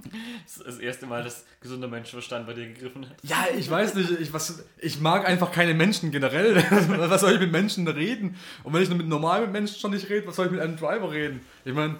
Das 0.04 0.58
ist 0.58 0.68
das 0.68 0.78
erste 0.78 1.08
Mal, 1.08 1.24
dass 1.24 1.44
gesunder 1.60 1.88
Menschenverstand 1.88 2.46
bei 2.46 2.54
dir 2.54 2.68
gegriffen 2.68 3.10
hat. 3.10 3.18
Ja, 3.24 3.48
ich 3.58 3.70
weiß 3.70 3.96
nicht, 3.96 4.12
ich, 4.12 4.32
was, 4.32 4.64
ich 4.78 5.00
mag 5.00 5.28
einfach 5.28 5.52
keine 5.52 5.74
Menschen 5.74 6.12
generell. 6.12 6.56
was 7.10 7.22
soll 7.22 7.34
ich 7.34 7.40
mit 7.40 7.52
Menschen 7.52 7.88
reden? 7.88 8.36
Und 8.64 8.74
wenn 8.74 8.84
ich 8.84 8.90
nur 8.90 8.98
mit 8.98 9.08
normalen 9.08 9.52
Menschen 9.52 9.80
schon 9.80 9.92
nicht 9.92 10.08
rede, 10.10 10.28
was 10.28 10.36
soll 10.36 10.46
ich 10.46 10.52
mit 10.52 10.62
einem 10.62 10.78
Driver 10.78 11.12
reden? 11.12 11.42
Ich 11.66 11.74
meine, 11.74 11.96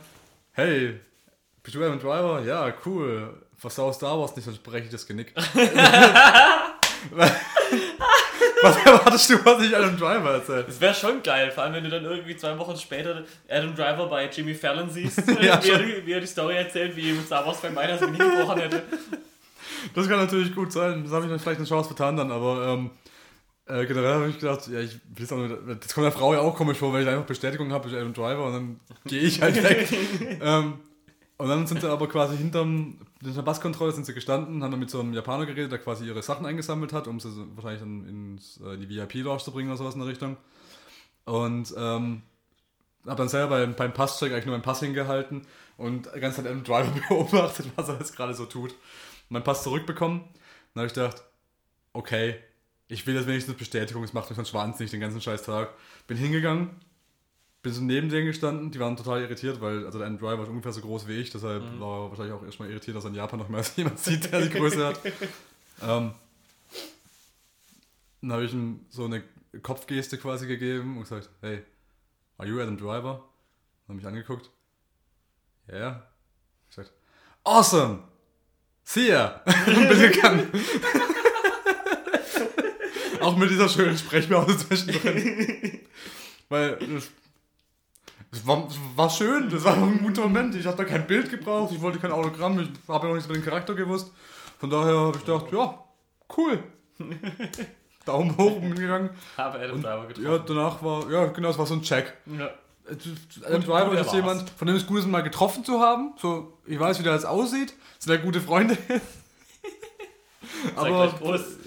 hey, 0.52 1.00
bist 1.64 1.76
du 1.76 1.84
ein 1.84 2.00
Driver? 2.00 2.44
Ja, 2.44 2.72
cool. 2.86 3.34
Versau 3.58 3.92
Star 3.92 4.20
Wars 4.20 4.36
nicht, 4.36 4.46
sonst 4.46 4.62
breche 4.62 4.86
ich 4.86 4.92
das 4.92 5.08
Genick. 5.08 5.34
was 8.68 8.86
erwartest 8.86 9.30
du, 9.30 9.46
was 9.46 9.64
ich 9.64 9.76
einem 9.76 9.98
Driver 9.98 10.32
erzähle? 10.32 10.64
Das 10.64 10.82
wäre 10.82 10.94
schon 10.94 11.24
geil, 11.24 11.52
vor 11.52 11.64
allem 11.64 11.74
wenn 11.74 11.84
du 11.84 11.90
dann 11.90 12.06
irgendwie 12.06 12.36
zwei 12.36 12.58
Wochen 12.58 12.78
später 12.78 13.24
Adam 13.50 13.76
Driver 13.76 14.08
bei 14.08 14.30
Jimmy 14.30 14.54
Fallon 14.54 14.90
siehst, 14.90 15.24
Ja, 15.42 15.64
wie, 15.64 15.70
er, 15.70 16.06
wie 16.06 16.12
er 16.12 16.22
die 16.22 16.28
Story 16.28 16.56
erzählt, 16.56 16.96
wie 16.96 17.10
ihm 17.10 17.24
Star 17.26 17.46
Wars 17.46 17.62
meiner 17.64 17.94
das 17.94 18.02
Genick 18.02 18.20
gebrochen 18.20 18.60
hätte. 18.60 18.84
Das 19.94 20.08
kann 20.08 20.20
natürlich 20.20 20.54
gut 20.54 20.72
sein. 20.72 21.04
Das 21.04 21.14
habe 21.14 21.26
ich 21.26 21.32
dann 21.32 21.40
vielleicht 21.40 21.60
eine 21.60 21.68
Chance 21.68 21.88
vertan 21.88 22.18
dann, 22.18 22.32
aber 22.32 22.74
ähm, 22.74 22.92
äh, 23.68 23.86
generell 23.86 24.14
habe 24.14 24.30
ich 24.30 24.40
gedacht, 24.40 24.68
ja, 24.68 24.80
ich 24.80 25.00
will 25.14 25.28
auch 25.32 25.66
nicht, 25.66 25.84
das 25.84 25.94
kommt 25.94 26.06
der 26.06 26.12
Frau 26.12 26.34
ja 26.34 26.40
auch 26.40 26.56
komisch 26.56 26.78
vor, 26.78 26.94
wenn 26.94 27.02
ich 27.02 27.08
einfach 27.08 27.26
Bestätigung 27.26 27.72
habe, 27.72 27.90
ich 27.90 27.96
Adam 27.96 28.14
Driver 28.14 28.46
und 28.46 28.54
dann 28.54 28.80
gehe 29.06 29.22
ich 29.22 29.42
halt 29.42 29.62
weg. 29.62 29.90
ähm, 30.42 30.80
und 31.38 31.50
dann 31.50 31.68
sind 31.68 31.82
sie 31.82 31.90
aber 31.90 32.08
quasi 32.08 32.38
hinterm 32.38 32.96
in 32.96 33.07
der 33.22 33.42
Passkontrolle 33.42 33.92
sind 33.92 34.06
sie 34.06 34.14
gestanden, 34.14 34.64
haben 34.64 34.72
dann 34.72 34.80
mit 34.80 34.90
so 34.90 35.00
einem 35.00 35.14
Japaner 35.14 35.46
geredet, 35.46 35.72
der 35.72 35.80
quasi 35.80 36.06
ihre 36.06 36.22
Sachen 36.22 36.46
eingesammelt 36.46 36.94
hat, 36.94 37.08
um 37.08 37.20
sie 37.20 37.30
wahrscheinlich 37.56 37.82
dann 37.82 38.08
ins, 38.08 38.60
äh, 38.64 38.74
in 38.76 38.82
die 38.82 38.90
VIP-Lounge 38.90 39.44
zu 39.44 39.52
bringen 39.52 39.70
oder 39.70 39.78
sowas 39.78 39.96
in 39.96 40.02
der 40.02 40.10
Richtung. 40.10 40.38
Und 41.26 41.74
ähm, 41.78 42.22
habe 43.06 43.18
dann 43.18 43.30
selber 43.30 43.60
beim, 43.60 43.76
beim 43.76 43.94
Passcheck 43.94 44.32
eigentlich 44.32 44.46
nur 44.46 44.54
meinen 44.54 44.64
Pass 44.64 44.82
hingehalten 44.82 45.48
und 45.78 46.10
die 46.14 46.20
ganze 46.20 46.38
Zeit 46.38 46.48
Adam 46.48 46.64
Driver 46.64 46.92
beobachtet, 47.10 47.68
was 47.76 47.90
er 47.90 47.98
jetzt 47.98 48.16
gerade 48.16 48.34
so 48.34 48.46
tut. 48.46 48.76
Meinen 49.30 49.44
Pass 49.44 49.64
zurückbekommen. 49.64 50.22
Dann 50.74 50.82
habe 50.82 50.88
ich 50.88 50.94
gedacht, 50.94 51.24
okay, 51.94 52.36
ich 52.88 53.06
will 53.08 53.16
jetzt 53.16 53.28
wenigstens 53.28 53.56
Bestätigung, 53.56 54.04
es 54.04 54.14
macht 54.14 54.30
mich 54.30 54.38
sonst 54.38 54.54
wahnsinnig 54.54 54.92
den 54.92 55.02
ganzen 55.02 55.22
scheiß 55.22 55.44
Tag. 55.44 55.74
Bin 56.06 56.18
hingegangen, 56.18 56.70
bin 57.62 57.74
so 57.74 57.82
neben 57.82 58.10
denen 58.10 58.28
gestanden, 58.28 58.72
die 58.72 58.80
waren 58.80 58.96
total 58.96 59.22
irritiert, 59.22 59.60
weil 59.62 59.86
also 59.86 59.98
der 59.98 60.08
Adam 60.08 60.20
Driver 60.20 60.44
ist 60.44 60.50
ungefähr 60.50 60.72
so 60.72 60.82
groß 60.82 61.08
wie 61.08 61.14
ich, 61.14 61.32
deshalb 61.32 61.64
war 61.80 62.06
er 62.06 62.10
wahrscheinlich 62.10 62.34
auch 62.34 62.44
erstmal 62.44 62.70
irritiert, 62.70 62.96
dass 62.96 63.06
er 63.06 63.10
in 63.10 63.16
Japan 63.16 63.40
noch 63.40 63.50
mehr 63.50 63.60
als 63.60 63.76
jemand 63.76 64.00
sieht, 64.00 64.32
der 64.32 64.42
die 64.42 64.50
Größe 64.50 64.86
hat. 64.86 65.00
ähm, 65.82 66.14
dann 68.22 68.32
habe 68.32 68.46
ich 68.46 68.54
ihm 68.54 68.86
so 68.90 69.06
eine 69.06 69.24
Kopfgeste 69.62 70.18
quasi 70.18 70.48
gegeben 70.48 70.98
und 70.98 71.04
gesagt, 71.04 71.30
hey, 71.42 71.64
are 72.38 72.48
you 72.48 72.60
Adam 72.60 72.78
Driver? 72.78 73.24
Dann 73.88 73.88
habe 73.88 73.96
mich 73.96 74.08
angeguckt. 74.08 74.50
Ja. 75.68 75.76
Yeah. 75.76 76.08
Ich 76.70 76.76
gesagt, 76.76 76.94
awesome! 77.44 78.00
See 78.84 79.10
ya! 79.10 79.42
und 79.68 79.90
bin 79.90 80.00
gegangen. 80.00 80.48
Auch 83.22 83.36
mit 83.36 83.50
dieser 83.50 83.68
schönen 83.68 83.98
Sprechpause 83.98 84.58
zwischendrin. 84.58 85.82
Weil 86.48 86.78
das, 86.78 87.10
das, 88.32 88.46
war, 88.46 88.68
war 88.96 89.10
schön, 89.10 89.50
das 89.50 89.64
war 89.64 89.76
ein 89.76 90.00
guter 90.04 90.22
Moment. 90.24 90.56
Ich 90.56 90.66
habe 90.66 90.78
da 90.78 90.86
kein 90.86 91.08
Bild 91.08 91.30
gebraucht, 91.30 91.74
ich 91.74 91.82
wollte 91.82 92.00
kein 92.00 92.12
Autogramm, 92.12 92.60
ich 92.60 92.70
habe 92.88 93.06
ja 93.06 93.10
noch 93.10 93.16
nichts 93.16 93.30
über 93.30 93.36
den 93.38 93.44
Charakter 93.44 93.74
gewusst. 93.74 94.12
Von 94.60 94.70
daher 94.70 94.96
habe 94.96 95.18
ich 95.18 95.26
gedacht, 95.26 95.52
ja, 95.52 95.84
cool. 96.38 96.64
Daumen 98.06 98.38
hoch 98.38 98.56
und 98.56 98.62
bin 98.62 98.76
gegangen. 98.76 99.10
Habe 99.38 99.60
Adam 99.60 99.82
Driver 99.82 100.08
getroffen. 100.08 100.32
ja, 100.32 100.38
danach 100.38 100.82
war, 100.82 101.12
ja, 101.12 101.26
genau, 101.26 101.50
es 101.50 101.58
war 101.58 101.66
so 101.66 101.74
ein 101.74 101.82
Check. 101.82 102.14
Ja. 102.38 102.50
Adam 103.46 103.62
Driver 103.62 103.94
er 103.94 104.02
ist 104.02 104.08
war's. 104.08 104.16
jemand, 104.16 104.50
von 104.50 104.68
dem 104.68 104.78
es 104.78 104.88
gut 104.88 105.00
ist, 105.00 105.08
mal 105.08 105.22
getroffen 105.22 105.66
zu 105.66 105.82
haben. 105.82 106.14
So, 106.18 106.58
ich 106.66 106.80
weiß, 106.80 107.00
wie 107.00 107.04
der 107.04 107.14
jetzt 107.14 107.26
aussieht. 107.26 107.74
Sind 108.00 108.14
ja 108.14 108.22
gute 108.22 108.40
Freunde. 108.40 108.78
Aber 110.76 111.14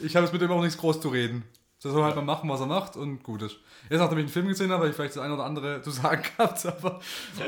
ich 0.03 0.17
habe 0.17 0.27
es 0.27 0.33
mit 0.33 0.41
dem 0.41 0.51
auch 0.51 0.63
nichts 0.63 0.79
groß 0.79 1.01
zu 1.01 1.09
reden. 1.09 1.45
Der 1.83 1.91
soll 1.91 2.03
halt 2.03 2.15
mal 2.17 2.23
machen, 2.23 2.49
was 2.51 2.61
er 2.61 2.67
macht 2.67 2.97
und 2.97 3.23
gut 3.23 3.43
ist. 3.43 3.57
Jetzt, 3.89 4.01
nachdem 4.01 4.19
ich 4.19 4.25
einen 4.25 4.33
Film 4.33 4.49
gesehen 4.49 4.71
habe, 4.71 4.81
habe 4.81 4.91
ich 4.91 4.95
vielleicht 4.95 5.17
das 5.17 5.23
eine 5.23 5.35
oder 5.35 5.45
andere 5.45 5.81
zu 5.81 5.91
sagen 5.91 6.23
gehabt, 6.37 6.67
aber 6.67 7.01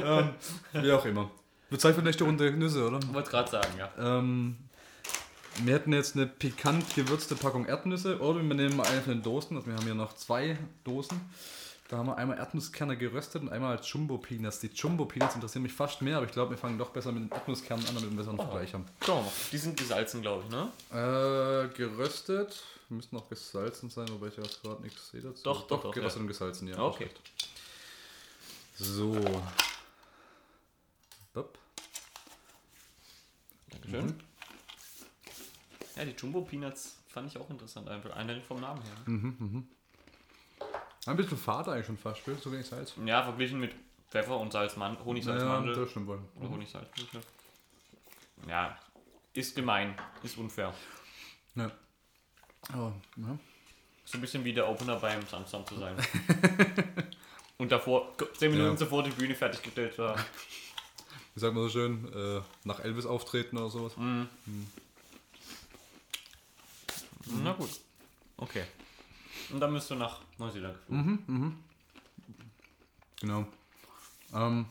ähm, 0.03 0.31
wie 0.73 0.93
auch 0.93 1.05
immer. 1.05 1.31
Wird 1.69 1.81
Zeit 1.81 1.95
für 1.95 2.01
eine 2.01 2.19
Runde 2.19 2.51
Nüsse, 2.53 2.87
oder? 2.87 2.99
Ich 2.99 3.13
wollte 3.13 3.31
gerade 3.31 3.51
sagen, 3.51 3.73
ja. 3.79 3.91
Ähm, 3.99 4.57
wir 5.65 5.75
hätten 5.75 5.93
jetzt 5.93 6.17
eine 6.17 6.27
pikant 6.27 6.95
gewürzte 6.95 7.35
Packung 7.35 7.67
Erdnüsse 7.67 8.21
oder 8.21 8.43
wir 8.43 8.55
nehmen 8.55 8.77
mal 8.77 8.87
eine 8.87 9.03
von 9.03 9.13
den 9.13 9.23
Dosen. 9.23 9.57
Also 9.57 9.69
wir 9.69 9.75
haben 9.75 9.85
hier 9.85 9.95
noch 9.95 10.15
zwei 10.15 10.59
Dosen. 10.85 11.21
Da 11.93 11.99
haben 11.99 12.07
wir 12.07 12.17
einmal 12.17 12.39
Erdnusskerne 12.39 12.97
geröstet 12.97 13.43
und 13.43 13.51
einmal 13.51 13.79
Jumbo 13.83 14.17
Peanuts. 14.17 14.61
Die 14.61 14.69
Jumbo 14.69 15.05
Peanuts 15.05 15.35
interessieren 15.35 15.63
mich 15.63 15.75
fast 15.75 16.01
mehr, 16.01 16.17
aber 16.17 16.25
ich 16.25 16.33
glaube, 16.33 16.53
wir 16.53 16.57
fangen 16.57 16.79
doch 16.79 16.89
besser 16.89 17.13
mit 17.13 17.25
den 17.25 17.31
Erdnusskernen 17.31 17.87
an, 17.87 17.95
damit 17.95 18.05
wir 18.05 18.09
einen 18.09 18.17
besseren 18.17 18.37
Vergleich 18.39 18.73
haben. 18.73 18.87
Mal. 19.07 19.25
Die 19.53 19.59
sind 19.59 19.77
gesalzen, 19.77 20.23
glaube 20.23 20.43
ich, 20.43 20.51
ne? 20.51 20.73
Äh, 20.91 21.77
geröstet. 21.77 22.65
Müssten 22.89 23.15
auch 23.19 23.29
gesalzen 23.29 23.91
sein, 23.91 24.09
wobei 24.09 24.29
ich 24.29 24.37
jetzt 24.39 24.63
gerade 24.63 24.81
nichts 24.81 25.11
sehe 25.11 25.21
dazu. 25.21 25.43
Doch, 25.43 25.67
doch, 25.67 25.83
doch, 25.83 25.93
Geröstet 25.93 26.17
ja. 26.17 26.23
und 26.23 26.29
gesalzen, 26.29 26.69
ja. 26.69 26.79
Okay. 26.79 27.11
So. 28.79 29.13
Bop. 31.35 31.59
Dankeschön. 33.69 34.07
Mhm. 34.07 34.21
Ja, 35.97 36.05
die 36.07 36.13
Jumbo 36.13 36.41
Peanuts 36.41 36.97
fand 37.09 37.29
ich 37.29 37.37
auch 37.37 37.51
interessant, 37.51 37.87
einfach 37.91 38.17
allein 38.17 38.41
vom 38.41 38.63
Namen 38.63 38.81
her. 38.81 38.97
Mhm. 39.05 39.69
Ein 41.07 41.17
bisschen 41.17 41.37
fad 41.39 41.69
eigentlich 41.69 41.87
schon 41.87 41.99
fast, 41.99 42.25
gell? 42.25 42.37
so 42.41 42.53
wenig 42.53 42.67
Salz. 42.67 42.93
Ja, 43.05 43.23
verglichen 43.25 43.59
mit 43.59 43.75
Pfeffer 44.11 44.39
und 44.39 44.53
Salzmann, 44.53 44.95
Ja, 44.95 45.05
Honigsalzmandel 45.05 45.75
das 45.75 45.91
stimmt 45.91 46.07
wohl. 46.07 46.21
oder 46.37 46.51
Honigsalz. 46.51 46.87
Ja, 48.47 48.79
ist 49.33 49.55
gemein, 49.57 49.97
ist 50.23 50.37
unfair. 50.39 50.73
Ja. 51.57 51.71
Aber, 52.73 52.93
ja. 53.17 53.39
So 54.05 54.19
ein 54.19 54.21
bisschen 54.21 54.45
wie 54.45 54.53
der 54.53 54.69
Opener 54.69 54.97
beim 54.97 55.27
Samstag 55.27 55.67
zu 55.69 55.77
sein. 55.79 55.97
und 57.59 57.73
davor, 57.73 58.13
10 58.39 58.51
Minuten 58.53 58.71
Ja. 58.73 58.77
zuvor 58.77 59.03
die 59.03 59.11
Bühne 59.11 59.35
fertiggestellt 59.35 59.99
war. 59.99 60.17
Wie 61.35 61.41
sagt 61.41 61.55
man 61.55 61.63
so 61.65 61.71
schön, 61.71 62.13
äh, 62.13 62.43
nach 62.65 62.81
Elvis 62.81 63.07
auftreten 63.07 63.57
oder 63.57 63.71
sowas. 63.71 63.97
Mhm. 63.97 64.29
Na 67.43 67.53
gut. 67.53 67.71
Okay. 68.37 68.65
Und 69.53 69.61
dann 69.61 69.73
bist 69.75 69.91
du 69.91 69.95
nach 69.95 70.21
Neuseeland 70.39 70.79
geflogen. 70.79 71.25
Mhm. 71.27 71.57
Genau. 73.21 73.47
Ähm, 74.35 74.67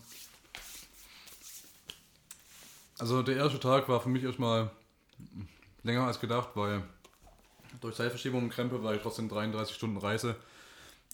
also 2.98 3.22
der 3.22 3.38
erste 3.38 3.60
Tag 3.60 3.88
war 3.88 4.02
für 4.02 4.10
mich 4.10 4.24
erstmal 4.24 4.70
länger 5.84 6.06
als 6.06 6.20
gedacht, 6.20 6.50
weil 6.56 6.84
durch 7.80 7.96
Zeitverschiebung 7.96 8.44
und 8.44 8.50
Krempe 8.50 8.84
war 8.84 8.94
ich 8.94 9.02
trotzdem 9.02 9.30
33 9.30 9.76
Stunden 9.76 9.98
Reise. 9.98 10.36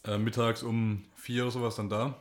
Äh, 0.03 0.17
mittags 0.17 0.63
um 0.63 1.03
vier 1.15 1.43
oder 1.43 1.51
sowas 1.51 1.75
dann 1.75 1.89
da. 1.89 2.15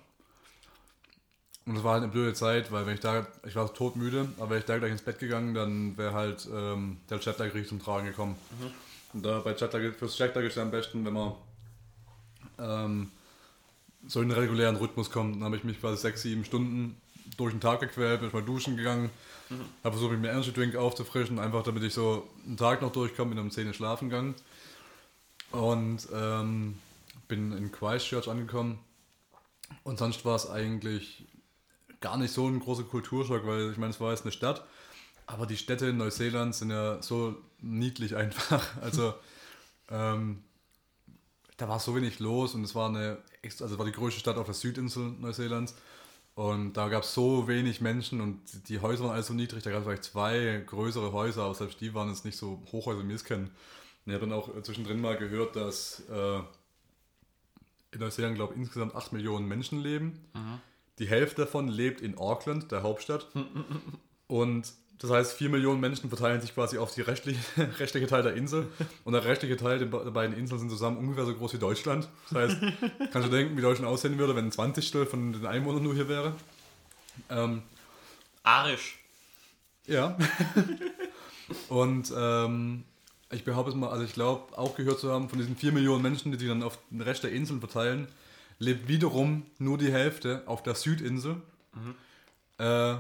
Und 1.64 1.74
das 1.74 1.84
war 1.84 1.94
halt 1.94 2.02
eine 2.04 2.12
blöde 2.12 2.34
Zeit, 2.34 2.70
weil 2.70 2.86
wenn 2.86 2.94
ich 2.94 3.00
da, 3.00 3.26
ich 3.44 3.56
war 3.56 3.72
todmüde, 3.72 4.28
aber 4.38 4.50
wäre 4.50 4.60
ich 4.60 4.66
da 4.66 4.78
gleich 4.78 4.92
ins 4.92 5.02
Bett 5.02 5.18
gegangen, 5.18 5.54
dann 5.54 5.96
wäre 5.96 6.12
halt 6.12 6.48
ähm, 6.52 6.98
der 7.10 7.18
Jetlag 7.18 7.46
richtig 7.46 7.68
zum 7.68 7.82
Tragen 7.82 8.06
gekommen. 8.06 8.36
Und 8.60 8.72
da 9.22 9.40
bei 9.40 9.54
Jetlag, 9.54 9.94
fürs 9.96 10.18
Jetlag 10.18 10.42
ist 10.42 10.52
es 10.52 10.58
am 10.58 10.70
besten, 10.70 11.04
wenn 11.04 11.12
man 11.12 11.32
ähm, 12.58 13.10
so 14.06 14.20
in 14.20 14.30
einen 14.30 14.40
regulären 14.40 14.76
Rhythmus 14.76 15.10
kommt. 15.10 15.36
Dann 15.36 15.44
habe 15.44 15.56
ich 15.56 15.64
mich 15.64 15.80
quasi 15.80 16.00
sechs, 16.00 16.22
sieben 16.22 16.44
Stunden 16.44 17.00
durch 17.36 17.52
den 17.52 17.60
Tag 17.60 17.80
gequält, 17.80 18.20
bin 18.20 18.28
ich 18.28 18.34
mal 18.34 18.42
duschen 18.42 18.76
gegangen, 18.76 19.10
habe 19.84 19.96
versucht, 19.96 20.18
mir 20.18 20.30
Energy 20.30 20.52
Drink 20.52 20.76
aufzufrischen, 20.76 21.38
einfach 21.38 21.62
damit 21.62 21.82
ich 21.82 21.94
so 21.94 22.28
einen 22.46 22.56
Tag 22.56 22.82
noch 22.82 22.92
durchkomme, 22.92 23.34
bin 23.34 23.38
um 23.38 23.50
10 23.50 23.66
Uhr 23.66 23.74
schlafen 23.74 24.08
gegangen. 24.08 24.34
Und 25.52 26.08
ähm, 26.12 26.78
bin 27.28 27.52
in 27.52 27.72
Christchurch 27.72 28.28
angekommen. 28.28 28.78
Und 29.84 29.98
sonst 29.98 30.24
war 30.24 30.36
es 30.36 30.48
eigentlich 30.48 31.24
gar 32.00 32.16
nicht 32.16 32.32
so 32.32 32.46
ein 32.46 32.60
großer 32.60 32.84
Kulturschock, 32.84 33.46
weil 33.46 33.70
ich 33.70 33.78
meine, 33.78 33.90
es 33.90 34.00
war 34.00 34.10
jetzt 34.10 34.22
eine 34.22 34.32
Stadt, 34.32 34.64
aber 35.26 35.46
die 35.46 35.56
Städte 35.56 35.86
in 35.86 35.96
Neuseeland 35.96 36.54
sind 36.54 36.70
ja 36.70 37.02
so 37.02 37.36
niedlich 37.60 38.16
einfach. 38.16 38.64
Also 38.80 39.14
ähm, 39.88 40.42
da 41.56 41.68
war 41.68 41.80
so 41.80 41.94
wenig 41.94 42.18
los 42.18 42.54
und 42.54 42.64
es 42.64 42.74
war 42.74 42.88
eine, 42.88 43.18
also 43.42 43.66
es 43.66 43.78
war 43.78 43.86
die 43.86 43.92
größte 43.92 44.20
Stadt 44.20 44.36
auf 44.36 44.46
der 44.46 44.54
Südinsel 44.54 45.14
Neuseelands 45.20 45.74
und 46.34 46.74
da 46.74 46.88
gab 46.88 47.04
es 47.04 47.14
so 47.14 47.48
wenig 47.48 47.80
Menschen 47.80 48.20
und 48.20 48.68
die 48.68 48.80
Häuser 48.80 49.04
waren 49.04 49.12
alles 49.12 49.28
so 49.28 49.34
niedrig, 49.34 49.62
da 49.62 49.70
gab 49.70 49.80
es 49.80 49.86
vielleicht 49.86 50.04
zwei 50.04 50.62
größere 50.66 51.12
Häuser, 51.12 51.44
aber 51.44 51.54
selbst 51.54 51.80
die 51.80 51.94
waren 51.94 52.08
jetzt 52.10 52.24
nicht 52.24 52.36
so 52.36 52.62
Hochhäuser, 52.72 53.02
wie 53.02 53.08
wir 53.08 53.16
es 53.16 53.24
kennen. 53.24 53.46
Und 53.46 54.12
ich 54.12 54.14
habe 54.14 54.26
dann 54.26 54.38
auch 54.38 54.50
zwischendrin 54.62 55.00
mal 55.00 55.16
gehört, 55.16 55.56
dass 55.56 56.02
äh, 56.10 56.40
in 57.92 58.00
Neuseeland, 58.00 58.36
glaube 58.36 58.52
ich, 58.52 58.60
insgesamt 58.60 58.94
8 58.94 59.12
Millionen 59.12 59.48
Menschen 59.48 59.80
leben. 59.80 60.20
Die 60.98 61.08
Hälfte 61.08 61.42
davon 61.42 61.68
lebt 61.68 62.02
in 62.02 62.18
Auckland, 62.18 62.70
der 62.70 62.82
Hauptstadt. 62.82 63.26
Und 64.28 64.72
das 64.98 65.10
heißt, 65.10 65.32
4 65.34 65.50
Millionen 65.50 65.80
Menschen 65.80 66.08
verteilen 66.08 66.40
sich 66.40 66.54
quasi 66.54 66.78
auf 66.78 66.94
die 66.94 67.02
rechtliche, 67.02 67.38
rechtliche 67.78 68.06
Teil 68.06 68.22
der 68.22 68.34
Insel. 68.34 68.66
Und 69.04 69.12
der 69.12 69.24
rechtliche 69.24 69.56
Teil 69.56 69.78
der 69.78 69.86
be- 69.86 70.02
der 70.04 70.10
beiden 70.10 70.36
Inseln 70.36 70.58
sind 70.60 70.70
zusammen 70.70 70.96
ungefähr 70.96 71.26
so 71.26 71.34
groß 71.34 71.52
wie 71.54 71.58
Deutschland. 71.58 72.08
Das 72.30 72.50
heißt, 72.50 72.56
kannst 73.12 73.28
du 73.28 73.30
denken, 73.32 73.56
wie 73.56 73.60
Deutschland 73.62 73.88
aussehen 73.90 74.18
würde, 74.18 74.34
wenn 74.36 74.46
ein 74.46 74.52
20. 74.52 74.90
von 75.08 75.32
den 75.32 75.46
Einwohnern 75.46 75.82
nur 75.82 75.94
hier 75.94 76.08
wäre. 76.08 76.34
Ähm, 77.30 77.62
Arisch. 78.42 78.98
Ja. 79.86 80.16
und 81.68 82.12
ähm, 82.16 82.84
ich 83.30 83.44
behaupte 83.44 83.70
es 83.70 83.76
mal, 83.76 83.90
also 83.90 84.04
ich 84.04 84.12
glaube 84.14 84.56
auch 84.56 84.76
gehört 84.76 85.00
zu 85.00 85.10
haben, 85.12 85.28
von 85.28 85.38
diesen 85.38 85.56
4 85.56 85.72
Millionen 85.72 86.02
Menschen, 86.02 86.32
die 86.32 86.38
sich 86.38 86.48
dann 86.48 86.62
auf 86.62 86.78
den 86.90 87.00
Rest 87.00 87.22
der 87.24 87.32
Inseln 87.32 87.60
verteilen, 87.60 88.08
lebt 88.58 88.88
wiederum 88.88 89.44
nur 89.58 89.78
die 89.78 89.92
Hälfte 89.92 90.42
auf 90.46 90.62
der 90.62 90.74
Südinsel. 90.74 91.36
Äh, 92.58 92.94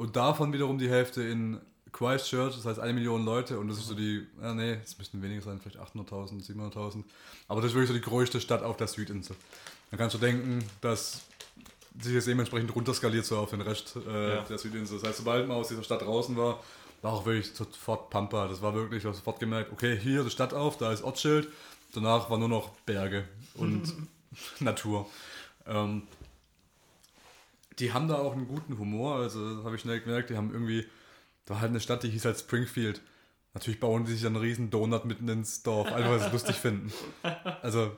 und 0.00 0.16
davon 0.16 0.52
wiederum 0.52 0.78
die 0.78 0.88
Hälfte 0.90 1.22
in 1.22 1.60
Christchurch, 1.92 2.54
das 2.56 2.64
heißt 2.66 2.78
eine 2.80 2.92
Million 2.92 3.24
Leute 3.24 3.58
und 3.58 3.68
das 3.68 3.78
ist 3.78 3.86
so 3.88 3.94
die, 3.94 4.26
ja 4.40 4.54
nee, 4.54 4.78
es 4.84 4.96
müssten 4.98 5.20
weniger 5.22 5.42
sein, 5.42 5.60
vielleicht 5.60 5.78
800.000, 5.78 6.46
700.000. 6.46 7.02
Aber 7.48 7.60
das 7.60 7.70
ist 7.70 7.74
wirklich 7.74 7.88
so 7.88 7.94
die 7.94 8.00
größte 8.00 8.40
Stadt 8.40 8.62
auf 8.62 8.76
der 8.76 8.86
Südinsel. 8.86 9.34
Dann 9.90 9.98
kannst 9.98 10.14
du 10.14 10.18
denken, 10.20 10.64
dass 10.80 11.22
sich 12.00 12.14
das 12.14 12.24
dementsprechend 12.26 12.74
runterskaliert 12.74 13.24
so 13.26 13.36
auf 13.38 13.50
den 13.50 13.60
Rest 13.60 13.96
äh, 14.08 14.36
Ja. 14.36 14.42
der 14.42 14.58
Südinsel. 14.58 14.98
Das 15.00 15.08
heißt, 15.08 15.18
sobald 15.18 15.48
man 15.48 15.56
aus 15.56 15.68
dieser 15.68 15.82
Stadt 15.82 16.02
draußen 16.02 16.36
war, 16.36 16.62
war 17.02 17.12
auch 17.12 17.26
wirklich 17.26 17.50
sofort 17.52 18.08
Pampa. 18.10 18.46
Das 18.46 18.62
war 18.62 18.72
wirklich, 18.74 18.98
ich 19.00 19.04
habe 19.04 19.16
sofort 19.16 19.40
gemerkt, 19.40 19.72
okay, 19.72 19.98
hier 19.98 20.22
die 20.22 20.30
Stadt 20.30 20.54
auf, 20.54 20.76
da 20.78 20.92
ist 20.92 21.02
Ortsschild. 21.02 21.48
Danach 21.92 22.30
war 22.30 22.38
nur 22.38 22.48
noch 22.48 22.70
Berge 22.86 23.24
und 23.54 23.92
Natur. 24.60 25.06
Ähm, 25.66 26.02
die 27.80 27.92
haben 27.92 28.08
da 28.08 28.16
auch 28.18 28.32
einen 28.32 28.46
guten 28.46 28.78
Humor, 28.78 29.16
also 29.16 29.64
habe 29.64 29.74
ich 29.76 29.82
schnell 29.82 30.00
gemerkt, 30.00 30.30
die 30.30 30.36
haben 30.36 30.52
irgendwie, 30.52 30.86
da 31.46 31.54
war 31.54 31.60
halt 31.62 31.70
eine 31.70 31.80
Stadt, 31.80 32.02
die 32.02 32.10
hieß 32.10 32.24
halt 32.24 32.38
Springfield. 32.38 33.00
Natürlich 33.54 33.80
bauen 33.80 34.04
die 34.04 34.12
sich 34.12 34.22
dann 34.22 34.34
einen 34.36 34.44
riesen 34.44 34.70
Donut 34.70 35.04
mitten 35.06 35.28
ins 35.28 35.62
Dorf, 35.64 35.90
einfach 35.90 36.10
weil 36.10 36.20
sie 36.20 36.26
es 36.26 36.32
lustig 36.32 36.56
finden. 36.60 36.92
Also, 37.62 37.96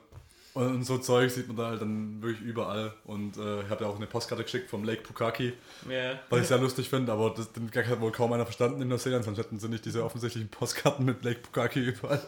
und, 0.55 0.83
so 0.83 0.97
Zeug 0.97 1.29
sieht 1.31 1.47
man 1.47 1.57
da 1.57 1.67
halt 1.69 1.81
dann 1.81 2.21
wirklich 2.21 2.41
überall. 2.41 2.93
Und 3.05 3.37
äh, 3.37 3.61
ich 3.61 3.69
habe 3.69 3.83
ja 3.83 3.89
auch 3.89 3.95
eine 3.97 4.07
Postkarte 4.07 4.43
geschickt 4.43 4.69
vom 4.69 4.83
Lake 4.83 5.01
Pukaki, 5.03 5.53
Ja. 5.89 6.19
was 6.29 6.41
ich 6.41 6.47
sehr 6.47 6.57
lustig 6.59 6.89
finde, 6.89 7.11
aber 7.11 7.31
das 7.31 7.51
den 7.51 7.69
Gag 7.69 7.87
hat 7.87 8.01
wohl 8.01 8.11
kaum 8.11 8.33
einer 8.33 8.45
verstanden 8.45 8.81
in 8.81 8.87
Neuseeland, 8.87 9.25
sonst 9.25 9.37
hätten 9.37 9.59
sie 9.59 9.67
nicht 9.69 9.85
diese 9.85 10.03
offensichtlichen 10.03 10.49
Postkarten 10.49 11.05
mit 11.05 11.23
Lake 11.23 11.41
Pukaki 11.41 11.79
überall. 11.81 12.21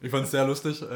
Ich 0.00 0.10
fand 0.10 0.24
es 0.24 0.30
sehr 0.32 0.46
lustig. 0.46 0.82
Äh, 0.82 0.86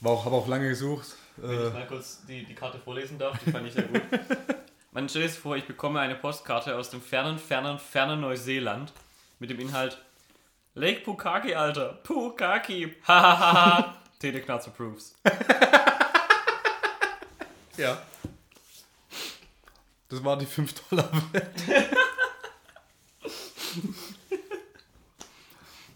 war 0.00 0.12
auch, 0.12 0.24
habe 0.24 0.34
auch 0.36 0.48
lange 0.48 0.68
gesucht. 0.68 1.06
Wenn 1.36 1.50
Äh, 1.50 1.66
ich 1.68 1.72
mal 1.72 1.86
kurz 1.86 2.24
die, 2.26 2.44
die 2.44 2.54
Karte 2.54 2.78
vorlesen 2.78 3.18
darf, 3.18 3.38
die 3.44 3.50
fand 3.50 3.66
ich 3.66 3.74
sehr 3.74 3.84
gut. 3.84 4.02
Man 4.92 5.08
stellt 5.08 5.30
sich 5.30 5.40
vor, 5.40 5.56
ich 5.56 5.64
bekomme 5.64 6.00
eine 6.00 6.14
Postkarte 6.14 6.76
aus 6.76 6.90
dem 6.90 7.00
fernen, 7.00 7.38
fernen, 7.38 7.78
fernen 7.78 8.20
Neuseeland 8.20 8.92
mit 9.38 9.48
dem 9.48 9.58
Inhalt 9.58 9.96
Lake 10.74 11.00
Pukaki, 11.00 11.54
Alter. 11.54 11.94
Pukaki. 12.02 12.96
Hahaha. 13.06 13.96
Teleknarz 14.18 14.68
approves. 14.68 15.14
ja. 17.76 18.00
Das 20.08 20.22
war 20.22 20.36
die 20.38 20.46
5 20.46 20.88
Dollar 20.88 21.10
wert. 21.32 21.50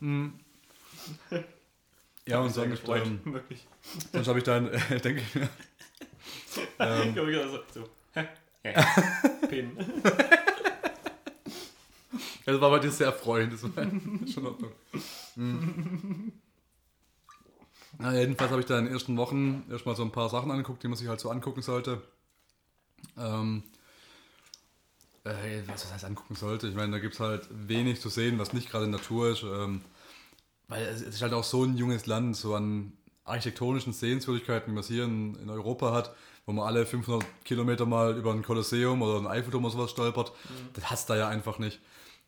Hm. 0.00 0.40
Ja, 2.26 2.40
und 2.40 2.50
sonst, 2.50 2.88
ähm, 2.88 3.20
Wirklich. 3.24 3.66
Sonst 4.12 4.28
habe 4.28 4.38
ich 4.38 4.44
dann, 4.44 4.68
äh, 4.68 5.00
denke 5.00 5.22
ich 5.22 5.34
mir, 5.34 5.48
ähm, 6.78 7.10
Ich 7.10 7.18
hab 7.18 7.26
gedacht 7.26 7.74
so. 7.74 7.88
Pin. 9.48 9.76
Das 12.46 12.60
war 12.60 12.70
bei 12.70 12.78
dir 12.78 12.90
sehr 12.90 13.08
erfreuend. 13.08 13.52
Das 13.52 13.62
war 13.62 13.70
schon 13.84 14.26
in 14.36 14.46
Ordnung. 14.46 14.72
Mhm. 15.34 16.32
Na, 17.98 18.14
jedenfalls 18.14 18.50
habe 18.50 18.60
ich 18.60 18.66
da 18.66 18.78
in 18.78 18.84
den 18.86 18.94
ersten 18.94 19.16
Wochen 19.16 19.64
erstmal 19.70 19.96
so 19.96 20.02
ein 20.02 20.12
paar 20.12 20.28
Sachen 20.28 20.50
angeguckt, 20.50 20.82
die 20.82 20.88
man 20.88 20.96
sich 20.96 21.08
halt 21.08 21.20
so 21.20 21.30
angucken 21.30 21.62
sollte. 21.62 22.02
Ähm, 23.16 23.62
äh, 25.24 25.62
was 25.66 25.82
das 25.82 25.92
heißt 25.92 26.04
angucken 26.04 26.36
sollte? 26.36 26.68
Ich 26.68 26.74
meine, 26.74 26.92
da 26.92 26.98
gibt 26.98 27.14
es 27.14 27.20
halt 27.20 27.48
wenig 27.50 28.00
zu 28.00 28.08
sehen, 28.08 28.38
was 28.38 28.52
nicht 28.52 28.70
gerade 28.70 28.86
Natur 28.86 29.30
ist. 29.30 29.42
Ähm, 29.42 29.80
weil 30.68 30.84
es 30.84 31.00
es 31.00 31.16
ist 31.16 31.22
halt 31.22 31.32
auch 31.32 31.44
so 31.44 31.64
ein 31.64 31.76
junges 31.76 32.06
Land, 32.06 32.36
so 32.36 32.54
an 32.54 32.92
architektonischen 33.26 33.92
Sehenswürdigkeiten, 33.92 34.68
wie 34.68 34.74
man 34.74 34.80
es 34.80 34.88
hier 34.88 35.04
in, 35.04 35.34
in 35.36 35.50
Europa 35.50 35.92
hat, 35.92 36.14
wo 36.46 36.52
man 36.52 36.66
alle 36.66 36.86
500 36.86 37.26
Kilometer 37.44 37.84
mal 37.84 38.16
über 38.16 38.32
ein 38.32 38.42
Kolosseum 38.42 39.02
oder 39.02 39.18
ein 39.18 39.26
Eiffelturm 39.26 39.64
oder 39.64 39.72
sowas 39.72 39.90
stolpert. 39.90 40.32
Das 40.74 40.90
hast 40.90 41.10
da 41.10 41.16
ja 41.16 41.28
einfach 41.28 41.58
nicht. 41.58 41.80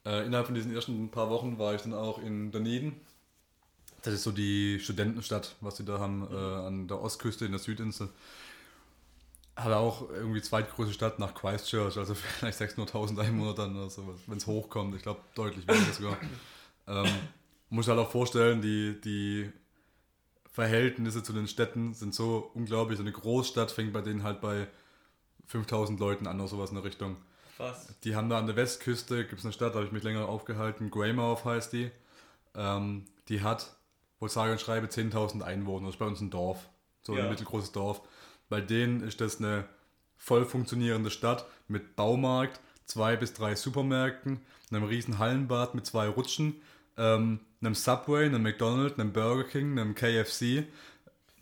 Äh, 0.05 0.27
innerhalb 0.27 0.47
von 0.47 0.55
diesen 0.55 0.75
ersten 0.75 1.11
paar 1.11 1.31
Wochen 1.31 1.59
war 1.59 1.75
ich 1.75 1.83
dann 1.83 1.95
auch 1.95 2.19
in 2.19 2.51
Dunedin. 2.51 3.01
Das 4.03 4.15
ist 4.15 4.25
so 4.25 4.33
die 4.33 4.79
Studentenstadt, 4.81 5.57
was 5.61 5.77
sie 5.77 5.85
da 5.85 5.99
haben, 5.99 6.27
äh, 6.31 6.37
an 6.37 6.89
der 6.89 7.01
Ostküste 7.01 7.45
in 7.45 7.53
der 7.53 7.61
Südinsel. 7.61 8.09
Hat 9.57 9.73
auch 9.73 10.09
irgendwie 10.11 10.41
zweitgrößte 10.41 10.95
Stadt 10.95 11.19
nach 11.19 11.35
Christchurch, 11.35 11.97
also 11.97 12.15
vielleicht 12.39 12.61
600.000 12.61 13.21
Einwohner 13.21 13.55
dann 13.55 13.77
oder 13.77 13.91
sowas, 13.91 14.17
wenn 14.27 14.39
es 14.39 14.47
hochkommt. 14.47 14.97
Ich 14.97 15.03
glaube, 15.03 15.21
deutlich 15.35 15.67
weniger 15.67 15.93
sogar. 15.93 16.17
ähm, 16.89 17.13
muss 17.71 17.87
halt 17.87 17.99
auch 17.99 18.11
vorstellen, 18.11 18.63
die, 18.63 19.01
die 19.01 19.53
Verhältnisse 20.59 21.23
zu 21.23 21.33
den 21.33 21.47
Städten 21.47 21.95
sind 21.95 22.17
so 22.17 22.51
unglaublich. 22.53 22.97
So 22.97 23.05
eine 23.05 23.13
Großstadt 23.13 23.71
fängt 23.71 23.93
bei 23.93 24.01
denen 24.01 24.25
halt 24.25 24.41
bei 24.41 24.67
5000 25.47 26.01
Leuten 26.01 26.27
an 26.27 26.41
oder 26.41 26.49
sowas 26.49 26.71
in 26.71 26.75
der 26.75 26.83
Richtung. 26.83 27.15
Was? 27.59 27.95
Die 28.03 28.17
haben 28.17 28.29
da 28.29 28.41
an 28.41 28.49
der 28.49 28.57
Westküste, 28.57 29.25
gibt 29.25 29.39
es 29.39 29.45
eine 29.45 29.53
Stadt, 29.53 29.75
da 29.75 29.77
habe 29.77 29.87
ich 29.87 29.93
mich 29.93 30.03
länger 30.03 30.29
aufgehalten, 30.29 30.91
Greymouth 30.91 31.45
heißt 31.45 31.73
die. 31.73 31.93
Ähm, 32.57 33.05
die 33.29 33.43
hat, 33.43 33.77
wohl 34.19 34.29
sage 34.31 34.51
und 34.51 34.61
schreibe, 34.61 34.89
10.000 34.89 35.43
Einwohner. 35.43 35.87
Das 35.87 35.95
ist 35.95 36.01
bei 36.01 36.07
uns 36.07 36.21
ein 36.21 36.31
Dorf, 36.31 36.69
so 37.03 37.15
Ja. 37.15 37.23
ein 37.23 37.31
mittelgroßes 37.31 37.71
Dorf. 37.71 38.01
Bei 38.49 38.61
denen 38.61 39.01
ist 39.05 39.21
das 39.21 39.39
eine 39.39 39.65
voll 40.17 40.45
funktionierende 40.45 41.11
Stadt 41.13 41.47
mit 41.69 41.95
Baumarkt, 41.95 42.59
zwei 42.85 43.15
bis 43.15 43.33
drei 43.33 43.55
Supermärkten, 43.55 44.41
einem 44.73 44.83
riesen 44.83 45.19
Hallenbad 45.19 45.77
mit 45.77 45.87
zwei 45.87 46.09
Rutschen, 46.09 46.61
ähm, 46.99 47.41
einem 47.61 47.75
Subway, 47.75 48.27
einem 48.27 48.43
McDonald's, 48.43 48.99
einem 48.99 49.13
Burger 49.13 49.45
King, 49.45 49.79
einem 49.79 49.95
KFC. 49.95 50.65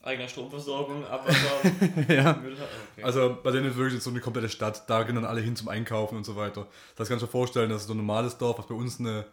Eigener 0.03 0.29
Stromversorgung, 0.29 1.05
Abwasser. 1.05 1.73
ja. 2.09 2.35
Müll- 2.35 2.57
okay. 2.93 3.03
Also 3.03 3.39
bei 3.43 3.51
denen 3.51 3.71
ist 3.71 3.77
wirklich 3.77 4.01
so 4.01 4.11
eine 4.11 4.21
komplette 4.21 4.49
Stadt, 4.49 4.89
da 4.89 5.03
gehen 5.03 5.17
dann 5.17 5.25
alle 5.25 5.41
hin 5.41 5.57
zum 5.57 5.69
Einkaufen 5.69 6.17
und 6.17 6.25
so 6.25 6.37
weiter. 6.37 6.69
Das 6.95 7.09
kannst 7.09 7.23
du 7.23 7.27
dir 7.27 7.33
vorstellen, 7.33 7.71
dass 7.71 7.87
so 7.87 7.95
ein 7.95 7.97
normales 7.97 8.39
Dorf, 8.39 8.59
was 8.59 8.67
bei 8.69 8.75
uns 8.75 9.01
eine, 9.01 9.27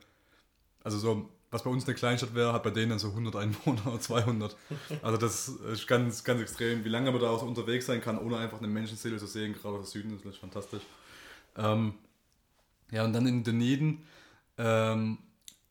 also 0.84 0.98
so, 0.98 1.30
was 1.52 1.62
bei 1.64 1.70
uns 1.70 1.86
eine 1.86 1.94
Kleinstadt 1.94 2.34
wäre, 2.34 2.54
hat 2.54 2.64
bei 2.64 2.72
denen 2.72 2.90
dann 2.90 2.98
so 3.00 3.10
100 3.10 3.36
Einwohner 3.36 3.86
oder 3.86 4.00
200. 4.00 4.56
Also 5.04 5.18
das 5.18 5.48
ist 5.50 5.86
ganz, 5.86 6.24
ganz 6.24 6.42
extrem, 6.42 6.84
wie 6.84 6.90
lange 6.90 7.12
man 7.12 7.22
da 7.22 7.30
auch 7.30 7.42
so 7.42 7.46
unterwegs 7.46 7.86
sein 7.86 8.02
kann, 8.02 8.18
ohne 8.18 8.38
einfach 8.38 8.58
eine 8.58 8.68
Menschenseele 8.68 9.18
zu 9.18 9.28
sehen, 9.28 9.54
gerade 9.54 9.78
aus 9.78 9.92
Süden, 9.92 10.18
das 10.18 10.26
ist 10.34 10.40
fantastisch. 10.40 10.82
Ähm, 11.56 11.94
ja, 12.90 13.06
und 13.06 13.14
dann 13.14 13.28
in 13.28 13.44
Dunedin, 13.44 14.02
ähm, 14.58 15.20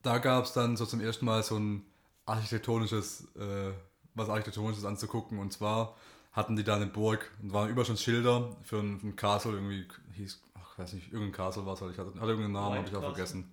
da 0.03 0.19
gab 0.19 0.45
es 0.45 0.53
dann 0.53 0.77
so 0.77 0.87
zum 0.87 1.01
ersten 1.01 1.25
Mal 1.25 1.43
so 1.43 1.57
ein 1.57 1.85
architektonisches, 2.27 3.27
äh, 3.37 3.73
was 4.15 4.29
architektonisches 4.29 4.85
anzugucken. 4.85 5.39
Und 5.39 5.53
zwar 5.53 5.97
hatten 6.33 6.57
die 6.57 6.65
da 6.65 6.77
eine 6.77 6.87
Burg 6.87 7.31
und 7.43 7.53
waren 7.53 7.69
überall 7.69 7.87
schon 7.87 7.97
Schilder 7.97 8.57
für 8.63 8.79
ein, 8.79 9.01
für 9.01 9.09
ein 9.09 9.17
Castle, 9.17 9.53
irgendwie 9.53 9.87
hieß, 10.15 10.41
ach, 10.55 10.79
weiß 10.79 10.93
nicht, 10.95 11.13
irgendein 11.13 11.33
Castle 11.33 11.67
war 11.67 11.75
es 11.75 11.81
halt. 11.81 11.93
Ich 11.93 11.99
hatte, 11.99 12.15
hatte 12.15 12.31
irgendeinen 12.31 12.53
Namen, 12.53 12.79
habe 12.79 12.89
ich 12.89 12.97
auch 12.97 13.01
vergessen. 13.01 13.53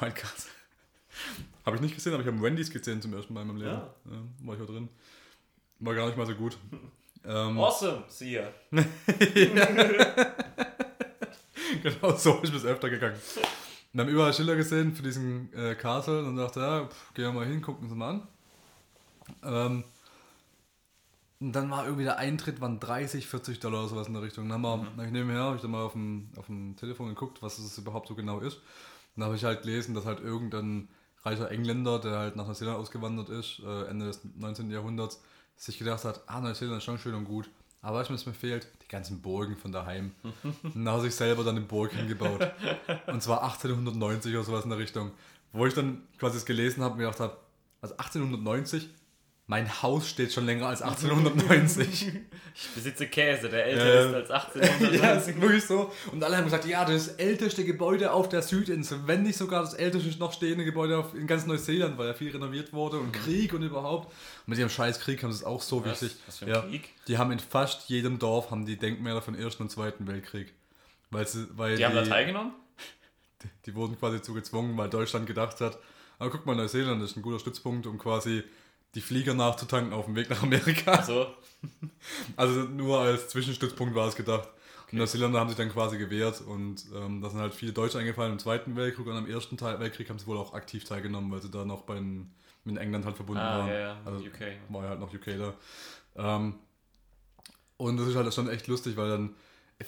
White 0.00 0.14
Castle. 0.14 0.50
habe 1.66 1.76
ich 1.76 1.82
nicht 1.82 1.94
gesehen, 1.94 2.12
aber 2.14 2.22
ich 2.22 2.28
habe 2.28 2.42
Wendy's 2.42 2.70
gesehen 2.70 3.00
zum 3.00 3.14
ersten 3.14 3.34
Mal 3.34 3.42
in 3.42 3.48
meinem 3.48 3.58
Leben. 3.58 3.70
Ja. 3.70 3.94
Ja, 4.10 4.22
war 4.46 4.56
ich 4.56 4.62
auch 4.62 4.66
drin. 4.66 4.88
War 5.78 5.94
gar 5.94 6.06
nicht 6.06 6.16
mal 6.16 6.26
so 6.26 6.34
gut. 6.34 6.58
Ähm, 7.24 7.58
awesome, 7.58 8.02
siehe. 8.08 8.52
genau 11.82 12.16
so 12.16 12.40
ist 12.40 12.54
es 12.54 12.64
öfter 12.64 12.90
gegangen. 12.90 13.16
Und 13.92 14.00
haben 14.00 14.08
überall 14.08 14.32
Schilder 14.32 14.56
gesehen 14.56 14.94
für 14.94 15.02
diesen 15.02 15.52
äh, 15.52 15.74
Castle 15.74 16.24
und 16.24 16.36
dachte, 16.36 16.60
ja, 16.60 16.86
pff, 16.86 17.14
gehen 17.14 17.26
wir 17.26 17.32
mal 17.32 17.46
hin, 17.46 17.60
gucken 17.60 17.84
uns 17.84 17.94
mal 17.94 18.10
an. 18.10 18.28
Ähm, 19.42 19.84
und 21.40 21.52
dann 21.52 21.70
war 21.70 21.84
irgendwie 21.84 22.04
der 22.04 22.18
Eintritt 22.18 22.60
waren 22.60 22.78
30, 22.78 23.26
40 23.26 23.58
Dollar 23.58 23.80
oder 23.80 23.88
sowas 23.88 24.06
in 24.06 24.14
der 24.14 24.22
Richtung. 24.22 24.48
Dann 24.48 24.62
haben 24.64 24.82
wir, 24.82 24.86
hab 24.96 25.06
ich 25.06 25.12
nebenher, 25.12 25.42
habe 25.42 25.56
ich 25.56 25.62
dann 25.62 25.72
mal 25.72 25.82
auf 25.82 25.92
dem, 25.92 26.30
auf 26.36 26.46
dem 26.46 26.76
Telefon 26.76 27.08
geguckt, 27.08 27.42
was 27.42 27.58
es 27.58 27.76
überhaupt 27.76 28.08
so 28.08 28.14
genau 28.14 28.38
ist. 28.38 28.58
Und 28.58 28.62
dann 29.16 29.24
habe 29.24 29.36
ich 29.36 29.44
halt 29.44 29.62
gelesen, 29.62 29.94
dass 29.94 30.06
halt 30.06 30.20
irgendein 30.20 30.88
reicher 31.24 31.50
Engländer, 31.50 31.98
der 31.98 32.12
halt 32.18 32.36
nach 32.36 32.46
Neuseeland 32.46 32.78
ausgewandert 32.78 33.28
ist, 33.28 33.58
äh, 33.58 33.86
Ende 33.86 34.06
des 34.06 34.20
19. 34.36 34.70
Jahrhunderts, 34.70 35.20
sich 35.56 35.78
gedacht 35.78 36.04
hat, 36.04 36.22
ah, 36.26 36.40
Neuseeland 36.40 36.78
ist 36.78 36.84
schon 36.84 36.98
schön 36.98 37.14
und 37.14 37.24
gut. 37.24 37.50
Aber 37.82 37.98
was 38.08 38.26
mir 38.26 38.32
fehlt? 38.32 38.68
Die 38.82 38.88
ganzen 38.88 39.20
Burgen 39.20 39.56
von 39.56 39.72
daheim. 39.72 40.12
und 40.62 40.74
dann 40.74 40.88
hat 40.88 40.98
er 40.98 41.00
sich 41.02 41.14
selber 41.16 41.42
dann 41.42 41.56
eine 41.56 41.64
Burg 41.64 41.92
hingebaut. 41.92 42.52
Und 43.08 43.22
zwar 43.22 43.42
1890 43.42 44.34
oder 44.34 44.44
sowas 44.44 44.64
in 44.64 44.70
der 44.70 44.78
Richtung. 44.78 45.10
Wo 45.52 45.66
ich 45.66 45.74
dann 45.74 46.02
quasi 46.18 46.38
es 46.38 46.46
gelesen 46.46 46.82
habe 46.82 46.92
und 46.92 46.98
mir 46.98 47.04
gedacht 47.06 47.20
habe, 47.20 47.36
also 47.80 47.96
1890, 47.96 48.88
mein 49.52 49.82
Haus 49.82 50.08
steht 50.08 50.32
schon 50.32 50.46
länger 50.46 50.66
als 50.68 50.80
1890. 50.82 52.10
Ich 52.54 52.68
besitze 52.74 53.06
Käse, 53.06 53.50
der 53.50 53.66
älter 53.66 53.84
Äh, 53.84 54.08
ist 54.08 54.14
als 54.14 54.30
1890. 54.30 55.02
ja, 55.02 55.12
ist 55.12 55.40
wirklich 55.42 55.64
so. 55.66 55.92
Und 56.10 56.24
alle 56.24 56.38
haben 56.38 56.44
gesagt, 56.44 56.64
ja, 56.64 56.86
das 56.86 57.08
älteste 57.08 57.62
Gebäude 57.66 58.12
auf 58.12 58.30
der 58.30 58.40
Südinsel, 58.40 59.00
wenn 59.04 59.24
nicht 59.24 59.36
sogar 59.36 59.60
das 59.60 59.74
älteste 59.74 60.18
noch 60.18 60.32
stehende 60.32 60.64
Gebäude 60.64 60.96
auf, 60.96 61.14
in 61.14 61.26
ganz 61.26 61.44
Neuseeland, 61.46 61.98
weil 61.98 62.06
ja 62.08 62.14
viel 62.14 62.30
renoviert 62.30 62.72
wurde 62.72 62.98
und 62.98 63.12
Krieg 63.12 63.52
und 63.52 63.62
überhaupt. 63.62 64.06
Und 64.06 64.48
mit 64.48 64.58
ihrem 64.58 64.70
scheiß 64.70 65.00
Krieg 65.00 65.22
haben 65.22 65.32
sie 65.32 65.40
es 65.40 65.44
auch 65.44 65.60
so 65.60 65.80
Mhm. 65.80 65.84
Was? 65.84 66.00
wichtig. 66.02 66.18
Was 66.26 66.38
für 66.38 66.44
ein 66.46 66.50
ja, 66.50 66.60
Krieg? 66.62 66.88
Die 67.08 67.18
haben 67.18 67.30
in 67.30 67.38
fast 67.38 67.90
jedem 67.90 68.18
Dorf 68.18 68.50
haben 68.50 68.64
die 68.64 68.78
Denkmäler 68.78 69.20
von 69.20 69.34
Ersten 69.34 69.64
und 69.64 69.68
Zweiten 69.70 70.06
Weltkrieg. 70.06 70.50
Weil 71.10 71.26
sie, 71.28 71.46
weil 71.56 71.76
Die 71.76 71.84
haben 71.84 71.94
da 71.94 72.04
teilgenommen? 72.04 72.52
die, 73.42 73.48
die 73.66 73.74
wurden 73.74 73.98
quasi 73.98 74.22
zu 74.22 74.32
gezwungen, 74.32 74.78
weil 74.78 74.88
Deutschland 74.88 75.26
gedacht 75.26 75.60
hat, 75.60 75.78
aber 76.18 76.30
guck 76.30 76.46
mal, 76.46 76.56
Neuseeland 76.56 77.02
ist 77.02 77.16
ein 77.16 77.22
guter 77.22 77.38
Stützpunkt, 77.38 77.86
um 77.86 77.98
quasi 77.98 78.44
die 78.94 79.00
Flieger 79.00 79.34
nachzutanken 79.34 79.92
auf 79.92 80.06
dem 80.06 80.14
Weg 80.14 80.30
nach 80.30 80.42
Amerika. 80.42 80.92
Also, 80.92 81.26
Also 82.36 82.60
nur 82.62 83.00
als 83.00 83.28
Zwischenstützpunkt 83.28 83.94
war 83.94 84.08
es 84.08 84.16
gedacht. 84.16 84.48
Und 84.90 84.98
Neuseeländer 84.98 85.40
haben 85.40 85.48
sich 85.48 85.56
dann 85.56 85.70
quasi 85.70 85.96
gewehrt 85.96 86.42
und 86.42 86.84
ähm, 86.94 87.22
da 87.22 87.30
sind 87.30 87.40
halt 87.40 87.54
viele 87.54 87.72
Deutsche 87.72 87.98
eingefallen 87.98 88.32
im 88.32 88.38
Zweiten 88.38 88.76
Weltkrieg 88.76 89.06
und 89.06 89.16
am 89.16 89.26
Ersten 89.26 89.56
Teil 89.56 89.80
Weltkrieg 89.80 90.10
haben 90.10 90.18
sie 90.18 90.26
wohl 90.26 90.36
auch 90.36 90.52
aktiv 90.52 90.84
teilgenommen, 90.84 91.30
weil 91.32 91.40
sie 91.40 91.50
da 91.50 91.64
noch 91.64 91.82
bei 91.82 91.94
den, 91.94 92.30
mit 92.64 92.76
England 92.76 93.06
halt 93.06 93.16
verbunden 93.16 93.40
ah, 93.40 93.58
waren. 93.60 93.68
ja, 93.68 93.78
ja, 93.78 93.96
Also 94.04 94.18
UK. 94.18 94.40
war 94.68 94.82
ja 94.84 94.90
halt 94.90 95.00
noch 95.00 95.14
UK 95.14 95.38
da. 95.38 95.54
Ähm, 96.16 96.54
und 97.78 97.96
das 97.96 98.06
ist 98.08 98.16
halt 98.16 98.32
schon 98.34 98.50
echt 98.50 98.66
lustig, 98.66 98.96
weil 98.98 99.08
dann 99.08 99.34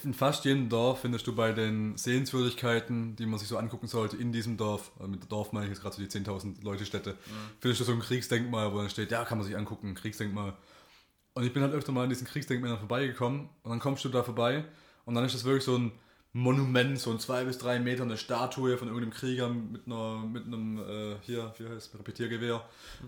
in 0.03 0.13
fast 0.13 0.45
jedem 0.45 0.67
Dorf 0.67 1.01
findest 1.01 1.27
du 1.27 1.35
bei 1.35 1.51
den 1.51 1.97
Sehenswürdigkeiten, 1.97 3.15
die 3.15 3.25
man 3.25 3.39
sich 3.39 3.47
so 3.47 3.57
angucken 3.57 3.87
sollte, 3.87 4.17
in 4.17 4.31
diesem 4.31 4.57
Dorf, 4.57 4.91
also 4.97 5.09
mit 5.09 5.31
Dorf 5.31 5.53
meine 5.53 5.65
ich 5.65 5.71
jetzt 5.71 5.81
gerade 5.81 5.95
so 5.95 6.01
die 6.01 6.09
10.000 6.09 6.63
Leute 6.63 6.85
Städte, 6.85 7.15
findest 7.59 7.81
du 7.81 7.85
so 7.85 7.91
ein 7.91 7.99
Kriegsdenkmal, 7.99 8.73
wo 8.73 8.79
dann 8.79 8.89
steht, 8.89 9.11
ja, 9.11 9.23
kann 9.25 9.37
man 9.37 9.45
sich 9.45 9.55
angucken, 9.55 9.93
Kriegsdenkmal. 9.95 10.53
Und 11.33 11.43
ich 11.43 11.53
bin 11.53 11.61
halt 11.61 11.73
öfter 11.73 11.91
mal 11.91 12.03
an 12.03 12.09
diesen 12.09 12.27
Kriegsdenkmälern 12.27 12.79
vorbeigekommen 12.79 13.49
und 13.63 13.69
dann 13.69 13.79
kommst 13.79 14.03
du 14.05 14.09
da 14.09 14.23
vorbei 14.23 14.65
und 15.05 15.15
dann 15.15 15.23
ist 15.23 15.35
das 15.35 15.43
wirklich 15.43 15.63
so 15.63 15.77
ein 15.77 15.91
Monument, 16.33 16.99
so 16.99 17.11
ein 17.11 17.19
zwei 17.19 17.45
bis 17.45 17.57
drei 17.57 17.79
Meter, 17.79 18.03
eine 18.03 18.17
Statue 18.17 18.77
von 18.77 18.89
irgendeinem 18.89 19.13
Krieger 19.13 19.47
mit 19.49 19.85
einer, 19.85 20.17
mit 20.17 20.45
einem, 20.45 20.79
äh, 20.79 21.15
hier, 21.21 21.53
wie 21.57 21.63
heißt 21.63 21.93
es, 21.93 21.97
Repetiergewehr. 21.99 22.61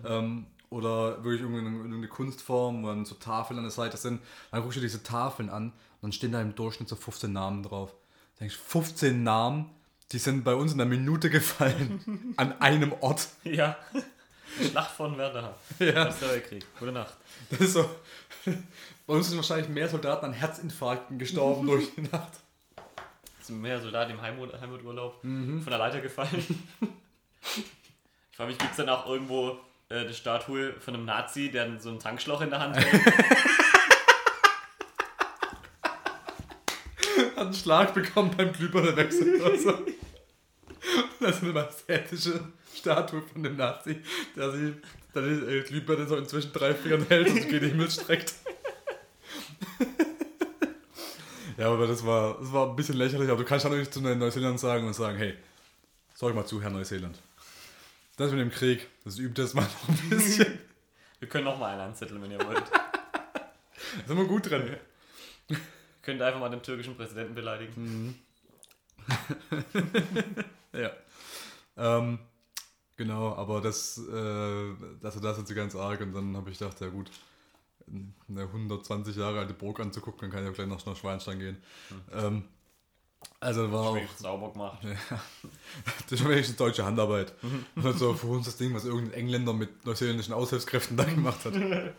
Ähm, 0.06 0.46
oder 0.70 1.24
wirklich 1.24 1.42
irgendeine, 1.42 1.76
irgendeine 1.76 2.08
Kunstform, 2.08 2.84
wo 2.84 2.88
dann 2.88 3.06
so 3.06 3.16
Tafeln 3.16 3.58
an 3.58 3.64
der 3.64 3.72
Seite 3.72 3.98
sind. 3.98 4.22
Dann 4.52 4.62
guckst 4.62 4.78
du 4.78 4.82
diese 4.82 5.04
Tafeln 5.04 5.50
an 5.50 5.74
dann 6.02 6.12
stehen 6.12 6.32
da 6.32 6.42
im 6.42 6.56
Durchschnitt 6.56 6.90
so 6.90 6.96
15 6.96 7.32
Namen 7.32 7.64
drauf. 7.64 7.92
Da 8.36 8.40
denkst 8.42 8.56
du, 8.56 8.62
15 8.80 9.24
Namen, 9.24 9.70
die 10.12 10.20
sind 10.20 10.44
bei 10.44 10.54
uns 10.56 10.74
in 10.74 10.80
einer 10.82 10.90
Minute 10.90 11.30
gefallen. 11.30 12.34
an 12.38 12.60
einem 12.62 12.94
Ort. 13.02 13.28
Ja. 13.44 13.76
Schlacht 14.72 14.92
von 14.92 15.18
Werder. 15.18 15.56
Ja. 15.80 15.88
Erster 16.06 16.30
Weltkrieg. 16.30 16.66
Gute 16.80 16.92
Nacht. 16.92 17.14
Das 17.50 17.60
ist 17.62 17.74
so. 17.74 17.90
Bei 19.06 19.14
uns 19.14 19.28
sind 19.28 19.38
wahrscheinlich 19.38 19.70
mehr 19.70 19.88
Soldaten 19.90 20.26
an 20.26 20.34
Herzinfarkten 20.34 21.20
gestorben 21.20 21.68
durch 21.68 21.94
die 21.96 22.02
Nacht. 22.02 22.32
Sind 23.42 23.62
mehr 23.62 23.80
Soldaten 23.82 24.12
im 24.12 24.22
Heimat, 24.22 24.60
Heimaturlaub 24.60 25.24
Mhm. 25.24 25.62
von 25.62 25.70
der 25.70 25.80
Leiter 25.80 26.02
gefallen. 26.02 26.30
ich 27.56 28.36
frage 28.36 28.50
mich, 28.50 28.58
gibt 28.58 28.72
es 28.72 28.78
dann 28.78 28.90
auch 28.90 29.06
irgendwo 29.08 29.58
äh, 29.90 30.00
eine 30.00 30.14
Statue 30.14 30.74
von 30.80 30.96
einem 30.96 31.06
Nazi, 31.06 31.50
der 31.52 31.80
so 31.80 31.90
ein 31.90 32.00
Tankschloch 32.00 32.42
in 32.42 32.50
der 32.50 32.60
Hand 32.60 32.76
hält? 32.78 33.06
Hat 37.36 37.37
einen 37.48 37.56
Schlag 37.56 37.94
bekommen 37.94 38.32
beim 38.36 38.54
Glühbirnewechsel 38.54 39.42
oder 39.42 39.58
so. 39.58 39.74
Das 41.20 41.38
ist 41.38 41.44
eine 41.44 41.54
majestätische 41.54 42.40
Statue 42.74 43.22
von 43.22 43.44
dem 43.44 43.58
Nazi, 43.58 43.98
der 44.36 44.52
sie 44.52 44.76
dann 45.14 45.24
die 45.26 45.58
äh, 45.58 45.64
Glühbirne 45.64 46.08
so 46.08 46.16
inzwischen 46.16 46.54
drei 46.54 46.74
Fingern 46.74 47.06
hält 47.08 47.28
und 47.28 47.36
sich 47.36 47.50
gegen 47.50 47.62
den 47.62 47.70
Himmel 47.72 47.90
streckt. 47.90 48.36
Ja, 51.58 51.72
aber 51.72 51.88
das 51.88 52.06
war, 52.06 52.38
das 52.40 52.54
war 52.54 52.70
ein 52.70 52.76
bisschen 52.76 52.98
lächerlich, 52.98 53.30
aber 53.30 53.40
du 53.40 53.46
kannst 53.46 53.68
nicht 53.68 53.92
zu 53.92 54.00
den 54.00 54.20
Neuseeland 54.20 54.60
sagen 54.60 54.86
und 54.86 54.94
sagen, 54.94 55.18
hey, 55.18 55.34
sorg 56.14 56.36
mal 56.36 56.46
zu, 56.46 56.62
Herr 56.62 56.70
Neuseeland. 56.70 57.18
Das 58.16 58.32
mit 58.32 58.40
dem 58.40 58.52
Krieg, 58.52 58.88
das 59.04 59.18
übt 59.18 59.42
das 59.42 59.56
mal 59.56 59.64
noch 59.64 59.90
ein 59.90 60.10
bisschen. 60.10 60.60
Wir 61.20 61.28
können 61.28 61.46
noch 61.46 61.58
mal 61.58 61.72
einen 61.72 61.82
anzetteln, 61.82 62.22
wenn 62.22 62.32
ihr 62.32 62.46
wollt. 62.46 62.64
Da 64.02 64.08
sind 64.08 64.18
wir 64.18 64.26
gut 64.26 64.50
drin. 64.50 64.76
Könnt 66.08 66.22
einfach 66.22 66.40
mal 66.40 66.48
den 66.50 66.62
türkischen 66.62 66.96
Präsidenten 66.96 67.36
beleidigen. 67.36 68.18
Ja. 70.74 70.92
Ähm, 71.76 72.20
genau, 72.98 73.34
aber 73.34 73.62
das, 73.62 73.98
äh, 73.98 74.74
das, 75.02 75.20
das 75.20 75.38
ist 75.40 75.48
so 75.48 75.56
ganz 75.56 75.76
arg 75.76 76.02
und 76.02 76.14
dann 76.14 76.38
habe 76.38 76.52
ich 76.52 76.60
gedacht, 76.60 76.80
ja 76.82 76.88
gut, 76.88 77.10
eine 78.30 78.44
120 78.44 79.16
Jahre 79.16 79.40
alte 79.40 79.54
Burg 79.54 79.80
anzugucken, 79.80 80.22
dann 80.22 80.30
kann 80.30 80.44
ich 80.44 80.52
auch 80.52 80.54
gleich 80.54 80.68
noch 80.68 80.86
nach 80.86 80.96
Schweinstein 80.96 81.40
gehen. 81.40 81.58
Ähm, 82.14 82.44
also 83.40 83.72
war 83.72 83.88
auch, 83.88 83.98
sauber 84.18 84.52
gemacht. 84.52 84.80
das 86.10 86.22
ist 86.22 86.28
wenigstens 86.28 86.58
deutsche 86.58 86.86
Handarbeit. 86.86 87.34
Und 87.76 87.84
halt 87.84 87.98
so 87.98 88.14
für 88.14 88.28
uns 88.28 88.46
das 88.46 88.58
Ding, 88.58 88.74
was 88.76 88.86
irgendein 88.86 89.14
Engländer 89.14 89.54
mit 89.54 89.86
neuseeländischen 89.86 90.34
Aushilfskräften 90.34 90.96
da 90.96 91.06
gemacht 91.06 91.44
hat. 91.44 91.54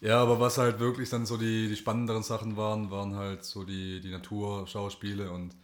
Ja, 0.00 0.22
aber 0.22 0.38
was 0.38 0.58
halt 0.58 0.78
wirklich 0.78 1.10
dann 1.10 1.26
so 1.26 1.36
die, 1.36 1.68
die 1.68 1.76
spannenderen 1.76 2.22
Sachen 2.22 2.56
waren, 2.56 2.90
waren 2.90 3.16
halt 3.16 3.44
so 3.44 3.64
die, 3.64 4.00
die 4.00 4.10
Naturschauspiele 4.10 5.30
und 5.32 5.54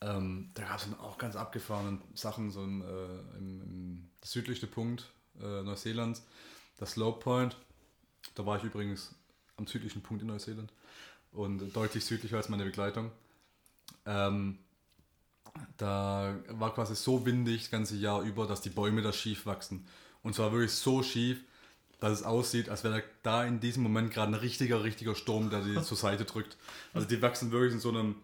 ähm, 0.00 0.50
da 0.54 0.64
gab 0.64 0.78
es 0.78 0.84
dann 0.84 0.98
auch 1.00 1.18
ganz 1.18 1.36
abgefahrene 1.36 1.98
Sachen, 2.14 2.50
so 2.50 2.62
im, 2.62 2.82
äh, 2.82 3.38
im, 3.38 3.62
im 3.62 4.10
südlichste 4.22 4.66
Punkt 4.68 5.10
äh, 5.40 5.62
Neuseelands, 5.62 6.24
das 6.78 6.92
Slope 6.92 7.20
Point. 7.20 7.56
Da 8.34 8.46
war 8.46 8.58
ich 8.58 8.64
übrigens 8.64 9.14
am 9.56 9.66
südlichen 9.66 10.02
Punkt 10.02 10.22
in 10.22 10.28
Neuseeland 10.28 10.72
und 11.32 11.72
deutlich 11.74 12.04
südlicher 12.04 12.36
als 12.36 12.48
meine 12.48 12.64
Begleitung. 12.64 13.10
Ähm, 14.06 14.58
da 15.76 16.36
war 16.48 16.74
quasi 16.74 16.94
so 16.94 17.24
windig 17.26 17.62
das 17.62 17.70
ganze 17.70 17.96
Jahr 17.96 18.22
über, 18.22 18.46
dass 18.46 18.60
die 18.60 18.70
Bäume 18.70 19.02
da 19.02 19.12
schief 19.12 19.46
wachsen. 19.46 19.86
Und 20.22 20.34
zwar 20.34 20.52
wirklich 20.52 20.72
so 20.72 21.02
schief, 21.02 21.42
dass 22.04 22.20
es 22.20 22.24
aussieht, 22.24 22.68
als 22.68 22.84
wäre 22.84 23.02
da 23.22 23.44
in 23.44 23.60
diesem 23.60 23.82
Moment 23.82 24.12
gerade 24.12 24.32
ein 24.32 24.34
richtiger, 24.34 24.84
richtiger 24.84 25.14
Sturm, 25.14 25.50
der 25.50 25.60
die 25.60 25.80
zur 25.82 25.96
Seite 25.96 26.24
drückt. 26.24 26.56
Also 26.92 27.06
die 27.06 27.20
wachsen 27.22 27.50
wirklich 27.50 27.72
in 27.72 27.80
so 27.80 27.90
einem 27.90 28.16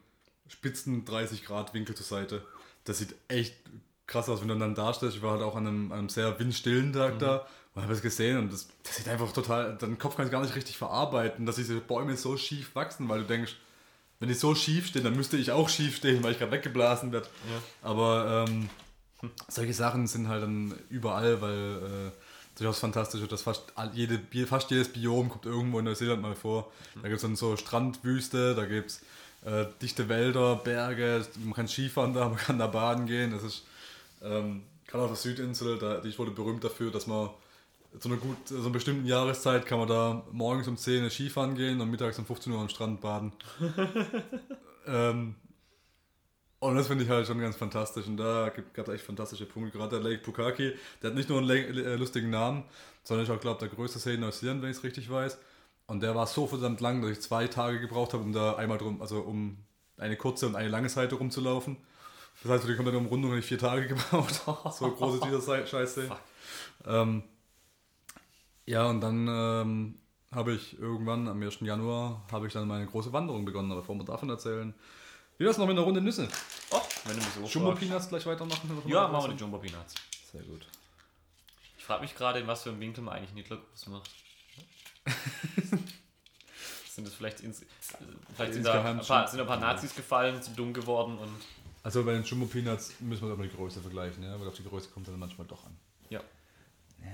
spitzen 0.48 1.04
30 1.04 1.44
Grad 1.44 1.74
Winkel 1.74 1.94
zur 1.94 2.06
Seite. 2.06 2.44
Das 2.84 2.98
sieht 2.98 3.14
echt 3.28 3.54
krass 4.06 4.28
aus, 4.28 4.40
wenn 4.40 4.48
du 4.48 4.58
dann 4.58 4.74
da 4.74 4.92
stehst. 4.92 5.16
Ich 5.16 5.22
war 5.22 5.32
halt 5.32 5.42
auch 5.42 5.56
an 5.56 5.66
einem, 5.66 5.92
an 5.92 5.98
einem 6.00 6.08
sehr 6.08 6.38
windstillen 6.38 6.92
Tag 6.92 7.18
da 7.18 7.46
und 7.74 7.82
habe 7.82 7.92
es 7.92 8.02
gesehen 8.02 8.38
und 8.38 8.52
das, 8.52 8.68
das 8.82 8.96
sieht 8.96 9.08
einfach 9.08 9.32
total, 9.32 9.76
dein 9.78 9.98
Kopf 9.98 10.16
kann 10.16 10.26
es 10.26 10.32
gar 10.32 10.42
nicht 10.42 10.56
richtig 10.56 10.76
verarbeiten, 10.76 11.46
dass 11.46 11.56
diese 11.56 11.80
Bäume 11.80 12.16
so 12.16 12.36
schief 12.36 12.74
wachsen, 12.74 13.08
weil 13.08 13.20
du 13.20 13.26
denkst, 13.26 13.56
wenn 14.18 14.28
die 14.28 14.34
so 14.34 14.54
schief 14.54 14.88
stehen, 14.88 15.04
dann 15.04 15.16
müsste 15.16 15.36
ich 15.36 15.52
auch 15.52 15.68
schief 15.68 15.96
stehen, 15.96 16.22
weil 16.22 16.32
ich 16.32 16.38
gerade 16.38 16.52
weggeblasen 16.52 17.12
werde. 17.12 17.28
Aber 17.80 18.44
ähm, 18.48 18.68
solche 19.48 19.72
Sachen 19.72 20.06
sind 20.06 20.28
halt 20.28 20.42
dann 20.42 20.74
überall, 20.90 21.40
weil 21.40 21.52
äh, 22.08 22.10
durchaus 22.60 22.78
fantastisch 22.78 23.26
dass 23.26 23.42
fast, 23.42 23.72
jede, 23.94 24.20
fast 24.46 24.70
jedes 24.70 24.92
Biom 24.92 25.28
kommt 25.28 25.46
irgendwo 25.46 25.78
in 25.78 25.86
Neuseeland 25.86 26.20
mal 26.20 26.36
vor. 26.36 26.70
Da 26.96 27.08
gibt 27.08 27.16
es 27.16 27.22
dann 27.22 27.36
so 27.36 27.56
Strandwüste, 27.56 28.54
da 28.54 28.66
gibt 28.66 28.90
es 28.90 29.00
äh, 29.44 29.66
dichte 29.80 30.08
Wälder, 30.08 30.56
Berge, 30.56 31.26
man 31.42 31.54
kann 31.54 31.68
Skifahren 31.68 32.12
da, 32.12 32.28
man 32.28 32.36
kann 32.36 32.58
da 32.58 32.66
baden 32.66 33.06
gehen. 33.06 33.32
Das 33.32 33.42
ist 33.42 33.64
ähm, 34.22 34.62
gerade 34.86 35.04
auf 35.04 35.10
der 35.10 35.16
Südinsel, 35.16 35.78
da, 35.78 35.98
die 36.00 36.16
wurde 36.18 36.32
berühmt 36.32 36.62
dafür, 36.62 36.90
dass 36.90 37.06
man 37.06 37.30
zu 37.98 38.08
einer, 38.08 38.18
gut, 38.18 38.36
so 38.46 38.58
einer 38.58 38.70
bestimmten 38.70 39.06
Jahreszeit 39.06 39.66
kann 39.66 39.78
man 39.78 39.88
da 39.88 40.22
morgens 40.30 40.68
um 40.68 40.76
10 40.76 41.04
Uhr 41.04 41.10
Skifahren 41.10 41.56
gehen 41.56 41.80
und 41.80 41.90
mittags 41.90 42.18
um 42.18 42.26
15 42.26 42.52
Uhr 42.52 42.60
am 42.60 42.68
Strand 42.68 43.00
baden. 43.00 43.32
ähm, 44.86 45.34
und 46.60 46.76
das 46.76 46.86
finde 46.86 47.04
ich 47.04 47.10
halt 47.10 47.26
schon 47.26 47.40
ganz 47.40 47.56
fantastisch. 47.56 48.06
Und 48.06 48.18
da 48.18 48.52
gab 48.74 48.86
es 48.88 48.94
echt 48.94 49.04
fantastische 49.04 49.46
Punkte. 49.46 49.76
Gerade 49.76 49.98
der 49.98 50.10
Lake 50.10 50.22
Pukaki, 50.22 50.74
der 51.02 51.10
hat 51.10 51.16
nicht 51.16 51.28
nur 51.28 51.38
einen 51.38 51.50
äh, 51.50 51.96
lustigen 51.96 52.30
Namen, 52.30 52.64
sondern 53.02 53.24
ist 53.24 53.32
auch, 53.32 53.40
glaube 53.40 53.64
ich, 53.64 53.68
der 53.68 53.76
größte 53.76 53.98
See 53.98 54.14
in 54.14 54.20
Neuseeland, 54.20 54.62
wenn 54.62 54.70
ich 54.70 54.76
es 54.76 54.84
richtig 54.84 55.10
weiß. 55.10 55.38
Und 55.86 56.02
der 56.02 56.14
war 56.14 56.26
so 56.26 56.46
verdammt 56.46 56.80
lang, 56.80 57.00
dass 57.00 57.10
ich 57.10 57.20
zwei 57.20 57.48
Tage 57.48 57.80
gebraucht 57.80 58.12
habe, 58.12 58.22
um 58.22 58.32
da 58.32 58.54
einmal 58.56 58.78
drum, 58.78 59.00
also 59.00 59.20
um 59.20 59.56
eine 59.96 60.16
kurze 60.16 60.46
und 60.46 60.54
eine 60.54 60.68
lange 60.68 60.88
Seite 60.88 61.14
rumzulaufen. 61.14 61.78
Das 62.42 62.52
heißt, 62.52 62.64
für 62.64 62.70
die 62.70 62.76
komplette 62.76 62.98
Umrundung 62.98 63.30
habe 63.30 63.40
ich 63.40 63.46
vier 63.46 63.58
Tage 63.58 63.86
gebraucht. 63.88 64.42
so 64.72 64.90
groß 64.90 65.14
ist 65.14 65.24
dieser. 65.24 65.40
Fuck. 66.08 66.20
Ähm, 66.86 67.22
ja, 68.66 68.86
und 68.86 69.00
dann 69.00 69.26
ähm, 69.28 69.94
habe 70.30 70.52
ich 70.52 70.78
irgendwann 70.78 71.26
am 71.26 71.42
1. 71.42 71.60
Januar 71.60 72.22
habe 72.30 72.46
ich 72.46 72.52
dann 72.52 72.68
meine 72.68 72.86
große 72.86 73.12
Wanderung 73.12 73.44
begonnen. 73.44 73.72
Aber 73.72 73.80
bevor 73.80 73.96
wir 73.96 74.04
davon 74.04 74.30
erzählen, 74.30 74.74
wie 75.40 75.46
wär's 75.46 75.56
noch 75.56 75.66
mit 75.66 75.74
einer 75.74 75.86
Runde 75.86 76.02
Nüsse? 76.02 76.28
Oh, 76.70 76.82
wenn 77.06 77.16
du 77.16 77.22
mich 77.22 77.32
so 77.32 77.40
Jumbo 77.46 77.70
fragst. 77.70 77.80
Peanuts 77.80 78.08
gleich 78.10 78.26
weitermachen? 78.26 78.82
Ja, 78.84 79.08
machen 79.08 79.30
wir 79.30 79.34
die 79.34 79.40
Jumbo 79.40 79.56
Peanuts. 79.56 79.94
Sehr 80.30 80.42
gut. 80.42 80.66
Ich 81.78 81.84
frage 81.84 82.02
mich 82.02 82.14
gerade, 82.14 82.40
in 82.40 82.46
was 82.46 82.62
für 82.62 82.68
einem 82.68 82.80
Winkel 82.80 83.02
man 83.02 83.14
eigentlich 83.14 83.32
Niedler 83.32 83.56
groß 83.56 83.86
macht. 83.86 84.10
sind 86.90 87.06
das 87.06 87.14
vielleicht, 87.14 87.40
ins, 87.40 87.64
vielleicht 88.34 88.52
sind, 88.52 88.66
da 88.66 88.84
ein 88.84 89.00
paar, 89.00 89.28
sind 89.28 89.40
ein 89.40 89.46
paar 89.46 89.56
Nazis 89.56 89.94
gefallen, 89.94 90.42
zu 90.42 90.50
dumm 90.50 90.74
geworden 90.74 91.16
und 91.16 91.34
Also 91.84 92.04
bei 92.04 92.12
den 92.12 92.24
Jumbo 92.24 92.44
Peanuts 92.44 93.00
müssen 93.00 93.22
wir 93.22 93.30
doch 93.30 93.38
mal 93.38 93.48
die 93.48 93.56
Größe 93.56 93.80
vergleichen, 93.80 94.22
ja? 94.22 94.38
Weil 94.38 94.46
auf 94.46 94.56
die 94.56 94.64
Größe 94.64 94.90
kommt 94.90 95.08
dann 95.08 95.18
manchmal 95.18 95.46
doch 95.46 95.64
an. 95.64 95.74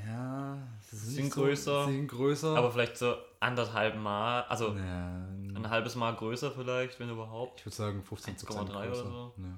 Ja. 0.07 0.59
Sind 0.91 1.33
so- 1.33 1.41
größer. 1.41 1.87
Sie 1.87 1.93
sind 1.93 2.09
größer. 2.09 2.57
Aber 2.57 2.73
vielleicht 2.73 2.97
so 2.97 3.17
anderthalb 3.41 3.97
Mal, 3.97 4.43
also 4.45 4.75
ja, 4.77 5.27
ein 5.55 5.69
halbes 5.71 5.95
Mal 5.95 6.15
größer 6.15 6.53
vielleicht, 6.53 6.99
wenn 7.01 7.11
überhaupt. 7.11 7.61
ich 7.61 7.67
würde 7.67 7.77
sagen 7.77 8.05
15 8.05 8.37
1,3 8.37 8.87
oder 8.87 8.95
so. 8.95 9.35
Ja, 9.39 9.45
ja. 9.45 9.55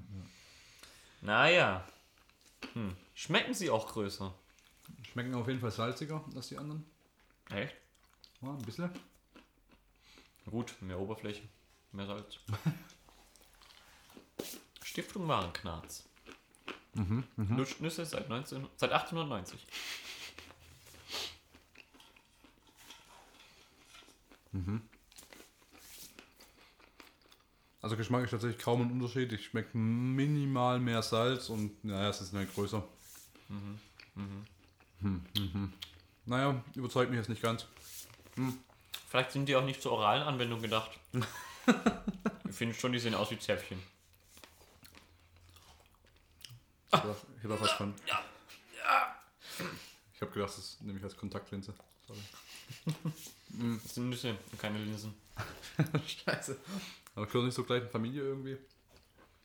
Naja. 1.20 1.84
Hm. 2.72 2.96
Schmecken 3.14 3.54
sie 3.54 3.70
auch 3.70 3.86
größer? 3.88 4.32
Schmecken 5.12 5.34
auf 5.34 5.46
jeden 5.48 5.60
Fall 5.60 5.70
salziger 5.70 6.24
als 6.34 6.48
die 6.48 6.58
anderen. 6.58 6.84
Echt? 7.50 7.74
Ja, 8.42 8.50
ein 8.50 8.58
bisschen. 8.62 8.90
Gut, 10.50 10.74
mehr 10.80 10.98
Oberfläche, 10.98 11.42
mehr 11.92 12.06
Salz. 12.06 12.38
Stiftung 14.82 15.28
Warenknarz. 15.28 16.04
Lutschnüsse 17.36 18.04
seit, 18.06 18.28
19, 18.28 18.66
seit 18.76 18.90
1890. 18.92 19.64
Also 27.80 27.96
Geschmack 27.96 28.24
ist 28.24 28.30
tatsächlich 28.30 28.60
kaum 28.60 28.82
ein 28.82 28.90
Unterschied. 28.90 29.32
Ich 29.32 29.46
schmecke 29.46 29.76
minimal 29.76 30.80
mehr 30.80 31.02
Salz 31.02 31.48
und 31.48 31.84
naja, 31.84 32.08
es 32.08 32.20
ist 32.20 32.32
nicht 32.32 32.54
größer. 32.54 32.82
Hm, 33.48 35.24
mhm. 35.36 35.72
Naja, 36.26 36.62
überzeugt 36.74 37.10
mich 37.10 37.18
jetzt 37.18 37.28
nicht 37.28 37.42
ganz. 37.42 37.66
Vielleicht 39.08 39.32
sind 39.32 39.46
die 39.46 39.56
auch 39.56 39.64
nicht 39.64 39.80
zur 39.80 39.92
oralen 39.92 40.22
Anwendung 40.22 40.60
gedacht. 40.60 40.90
ich 42.48 42.54
finde 42.54 42.74
schon, 42.74 42.92
die 42.92 42.98
sehen 42.98 43.14
aus 43.14 43.30
wie 43.30 43.38
Zäpfchen. 43.38 43.82
Ich 46.88 46.92
habe 46.92 47.16
hab. 48.10 48.34
Ich 50.14 50.20
habe 50.22 50.32
gedacht, 50.32 50.58
das 50.58 50.78
nehme 50.80 50.98
ich 50.98 51.04
als 51.04 51.16
Kontaktlinse. 51.16 51.74
Sorry. 52.06 52.18
Das 53.82 53.94
sind 53.94 54.10
Nüsse 54.10 54.36
und 54.52 54.58
keine 54.58 54.78
Linsen. 54.78 55.14
Scheiße. 56.06 56.56
Aber 57.14 57.26
gehört 57.26 57.46
nicht 57.46 57.54
zur 57.54 57.66
gleichen 57.66 57.88
Familie 57.88 58.22
irgendwie? 58.22 58.56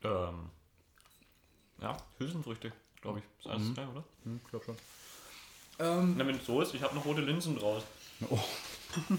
Ähm, 0.04 0.50
ja, 1.82 1.98
Hülsenfrüchte, 2.18 2.72
glaube 3.02 3.20
ich. 3.20 3.26
Ist 3.40 3.48
alles 3.48 3.74
klar, 3.74 3.90
oder? 3.92 4.04
Hm, 4.24 4.40
glaub 4.50 4.64
schon. 4.64 4.78
Ähm, 5.80 6.16
Na, 6.18 6.28
wenn 6.28 6.36
es 6.36 6.46
so 6.46 6.62
ist, 6.62 6.74
ich 6.74 6.84
habe 6.84 6.96
noch 6.96 7.06
rote 7.06 7.22
Linsen 7.22 7.58
draus. 7.58 7.84
oh. 8.30 8.40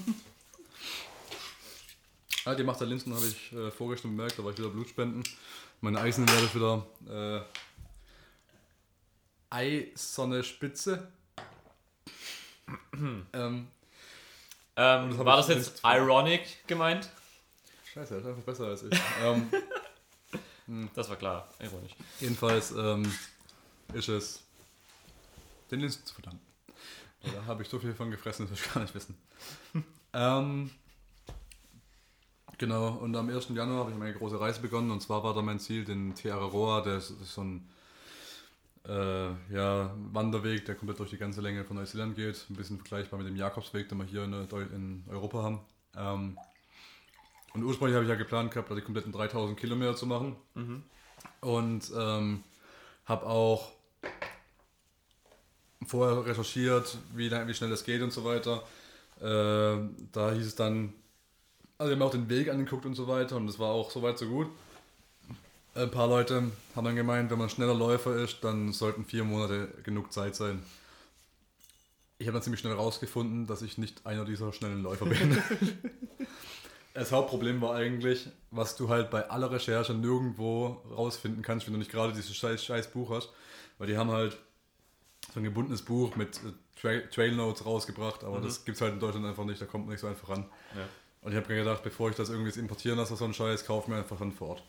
ah, 2.44 2.54
die 2.54 2.62
Macht 2.62 2.80
der 2.80 2.86
Linsen 2.86 3.14
habe 3.14 3.26
ich 3.26 3.52
äh, 3.52 3.70
vorgestern 3.70 4.16
bemerkt, 4.16 4.38
da 4.38 4.44
war 4.44 4.52
ich 4.52 4.58
wieder 4.58 4.68
Blutspenden. 4.68 5.24
Meine 5.80 6.00
Eisenwerte 6.00 6.44
ist 6.44 6.54
wieder 6.54 6.86
äh, 7.08 7.40
Eisonne 9.50 10.44
Spitze. 10.44 11.10
ähm, 13.32 13.68
Ähm, 14.76 15.10
das 15.10 15.18
war 15.24 15.36
das 15.36 15.48
jetzt 15.48 15.82
ironic 15.84 16.66
gemeint? 16.66 17.08
scheiße, 17.92 18.14
er 18.14 18.20
ist 18.20 18.26
einfach 18.26 18.42
besser 18.42 18.66
als 18.66 18.82
ich. 18.82 19.00
ähm, 19.22 19.48
Das 20.94 21.10
war 21.10 21.16
klar, 21.16 21.48
ironisch. 21.60 21.92
Jedenfalls 22.20 22.70
ähm, 22.72 23.12
ist 23.92 24.08
es 24.08 24.42
den 25.70 25.80
Linsen 25.80 26.04
zu 26.06 26.14
verdanken. 26.14 26.40
Da 27.22 27.44
habe 27.46 27.62
ich 27.62 27.68
so 27.68 27.78
viel 27.78 27.94
von 27.94 28.10
gefressen, 28.10 28.48
das 28.48 28.50
will 28.58 28.64
ich 28.66 28.72
gar 28.72 28.80
nicht 28.80 28.94
wissen. 28.94 29.16
ähm, 30.14 30.70
genau, 32.56 32.88
und 32.94 33.14
am 33.14 33.28
1. 33.28 33.48
Januar 33.50 33.80
habe 33.80 33.90
ich 33.90 33.96
meine 33.96 34.14
große 34.14 34.40
Reise 34.40 34.60
begonnen 34.60 34.90
und 34.90 35.02
zwar 35.02 35.22
war 35.22 35.34
da 35.34 35.42
mein 35.42 35.60
Ziel, 35.60 35.84
den 35.84 36.14
Te 36.14 36.32
Araroa, 36.32 36.80
der 36.80 36.96
ist, 36.96 37.10
ist 37.10 37.34
so 37.34 37.42
ein 37.42 37.68
äh, 38.88 39.54
ja, 39.54 39.94
Wanderweg, 40.12 40.64
der 40.66 40.74
komplett 40.74 40.98
durch 40.98 41.10
die 41.10 41.16
ganze 41.16 41.40
Länge 41.40 41.64
von 41.64 41.76
Neuseeland 41.76 42.16
geht. 42.16 42.46
Ein 42.50 42.56
bisschen 42.56 42.78
vergleichbar 42.78 43.18
mit 43.18 43.28
dem 43.28 43.36
Jakobsweg, 43.36 43.88
den 43.88 43.98
wir 43.98 44.04
hier 44.04 44.24
in, 44.24 44.32
in 44.32 45.04
Europa 45.08 45.42
haben. 45.42 45.60
Ähm, 45.96 46.38
und 47.54 47.62
ursprünglich 47.62 47.94
habe 47.94 48.04
ich 48.04 48.10
ja 48.10 48.16
geplant 48.16 48.50
gehabt, 48.50 48.70
die 48.70 48.80
kompletten 48.80 49.12
3000 49.12 49.58
Kilometer 49.58 49.94
zu 49.94 50.06
machen. 50.06 50.36
Und 51.40 51.92
ähm, 51.96 52.42
habe 53.06 53.26
auch 53.26 53.72
vorher 55.86 56.26
recherchiert, 56.26 56.98
wie, 57.14 57.30
wie 57.30 57.54
schnell 57.54 57.70
das 57.70 57.84
geht 57.84 58.02
und 58.02 58.12
so 58.12 58.24
weiter. 58.24 58.64
Äh, 59.20 59.88
da 60.12 60.32
hieß 60.32 60.46
es 60.46 60.54
dann, 60.54 60.92
also 61.78 61.90
wir 61.90 61.96
haben 61.96 62.02
auch 62.02 62.10
den 62.10 62.28
Weg 62.28 62.48
angeguckt 62.48 62.86
und 62.86 62.94
so 62.94 63.06
weiter 63.06 63.36
und 63.36 63.46
das 63.46 63.58
war 63.58 63.68
auch 63.68 63.90
soweit 63.90 64.18
so 64.18 64.26
gut. 64.26 64.48
Ein 65.74 65.90
paar 65.90 66.06
Leute 66.06 66.50
haben 66.76 66.84
dann 66.84 66.96
gemeint, 66.96 67.30
wenn 67.30 67.38
man 67.38 67.50
schneller 67.50 67.74
Läufer 67.74 68.14
ist, 68.16 68.42
dann 68.42 68.72
sollten 68.72 69.04
vier 69.04 69.24
Monate 69.24 69.68
genug 69.82 70.12
Zeit 70.12 70.36
sein. 70.36 70.62
Ich 72.18 72.28
habe 72.28 72.34
dann 72.34 72.42
ziemlich 72.42 72.60
schnell 72.60 72.74
rausgefunden, 72.74 73.46
dass 73.46 73.60
ich 73.62 73.76
nicht 73.76 74.06
einer 74.06 74.24
dieser 74.24 74.52
schnellen 74.52 74.82
Läufer 74.82 75.06
bin. 75.06 75.42
Das 76.94 77.10
Hauptproblem 77.10 77.60
war 77.60 77.74
eigentlich, 77.74 78.28
was 78.52 78.76
du 78.76 78.88
halt 78.88 79.10
bei 79.10 79.28
aller 79.28 79.50
Recherche 79.50 79.92
nirgendwo 79.94 80.80
rausfinden 80.96 81.42
kannst, 81.42 81.66
wenn 81.66 81.72
du 81.72 81.80
nicht 81.80 81.90
gerade 81.90 82.12
dieses 82.12 82.36
scheiß, 82.36 82.64
scheiß 82.64 82.92
Buch 82.92 83.10
hast. 83.10 83.30
Weil 83.78 83.88
die 83.88 83.96
haben 83.96 84.12
halt 84.12 84.38
so 85.32 85.40
ein 85.40 85.44
gebundenes 85.44 85.82
Buch 85.82 86.14
mit 86.14 86.36
äh, 86.36 86.52
Trail, 86.80 87.08
Trail 87.08 87.34
Notes 87.34 87.66
rausgebracht, 87.66 88.22
aber 88.22 88.40
das 88.40 88.64
gibt 88.64 88.76
es 88.76 88.80
halt 88.80 88.92
in 88.92 89.00
Deutschland 89.00 89.26
einfach 89.26 89.44
nicht, 89.44 89.60
da 89.60 89.66
kommt 89.66 89.86
man 89.86 89.92
nicht 89.92 90.00
so 90.00 90.06
einfach 90.06 90.28
ran. 90.28 90.46
Ja. 90.76 90.86
Und 91.22 91.32
ich 91.32 91.36
habe 91.36 91.48
mir 91.52 91.64
gedacht, 91.64 91.82
bevor 91.82 92.10
ich 92.10 92.16
das 92.16 92.30
irgendwie 92.30 92.56
importieren 92.60 92.96
lasse, 92.96 93.16
so 93.16 93.24
einen 93.24 93.34
Scheiß, 93.34 93.64
kauf 93.64 93.88
mir 93.88 93.96
einfach 93.96 94.18
dann 94.18 94.30
vor 94.30 94.50
Ort. 94.50 94.62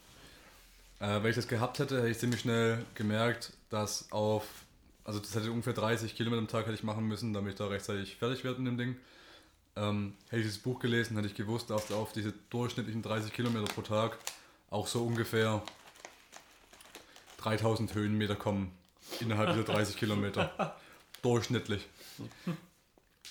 Äh, 0.99 1.21
wenn 1.21 1.29
ich 1.29 1.35
das 1.35 1.47
gehabt 1.47 1.79
hätte, 1.79 1.97
hätte 1.97 2.09
ich 2.09 2.19
ziemlich 2.19 2.41
schnell 2.41 2.85
gemerkt, 2.95 3.53
dass 3.69 4.11
auf, 4.11 4.45
also 5.03 5.19
das 5.19 5.35
hätte 5.35 5.51
ungefähr 5.51 5.73
30 5.73 6.15
Kilometer 6.15 6.39
am 6.39 6.47
Tag 6.47 6.65
hätte 6.65 6.75
ich 6.75 6.83
machen 6.83 7.07
müssen, 7.07 7.33
damit 7.33 7.53
ich 7.53 7.57
da 7.57 7.67
rechtzeitig 7.67 8.15
fertig 8.15 8.43
werde 8.43 8.59
in 8.59 8.65
dem 8.65 8.77
Ding. 8.77 8.95
Ähm, 9.75 10.13
hätte 10.29 10.41
ich 10.41 10.47
das 10.47 10.57
Buch 10.57 10.79
gelesen, 10.79 11.17
hätte 11.17 11.27
ich 11.27 11.35
gewusst, 11.35 11.69
dass 11.69 11.91
auf 11.91 12.13
diese 12.13 12.33
durchschnittlichen 12.49 13.01
30 13.01 13.33
Kilometer 13.33 13.65
pro 13.65 13.81
Tag 13.81 14.17
auch 14.69 14.87
so 14.87 15.03
ungefähr 15.03 15.61
3000 17.37 17.93
Höhenmeter 17.93 18.35
kommen 18.35 18.71
innerhalb 19.19 19.51
dieser 19.51 19.65
30 19.65 19.97
Kilometer. 19.97 20.77
Durchschnittlich. 21.21 21.85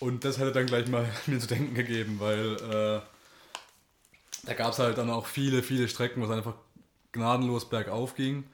Und 0.00 0.24
das 0.24 0.38
hätte 0.38 0.52
dann 0.52 0.66
gleich 0.66 0.86
mal 0.88 1.08
mir 1.26 1.38
zu 1.38 1.46
denken 1.46 1.74
gegeben, 1.74 2.20
weil 2.20 2.56
äh, 2.56 3.00
da 4.46 4.54
gab 4.54 4.72
es 4.72 4.78
halt 4.78 4.98
dann 4.98 5.10
auch 5.10 5.26
viele, 5.26 5.62
viele 5.62 5.88
Strecken, 5.88 6.20
wo 6.20 6.26
es 6.26 6.30
einfach 6.30 6.54
gnadenlos 7.14 7.68
bergauf 7.68 8.14
ging, 8.14 8.44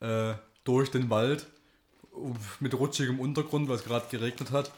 äh, 0.00 0.34
durch 0.64 0.90
den 0.90 1.08
Wald, 1.10 1.46
mit 2.60 2.74
rutschigem 2.74 3.20
Untergrund, 3.20 3.68
weil 3.68 3.76
es 3.76 3.84
gerade 3.84 4.06
geregnet 4.10 4.50
hat. 4.50 4.72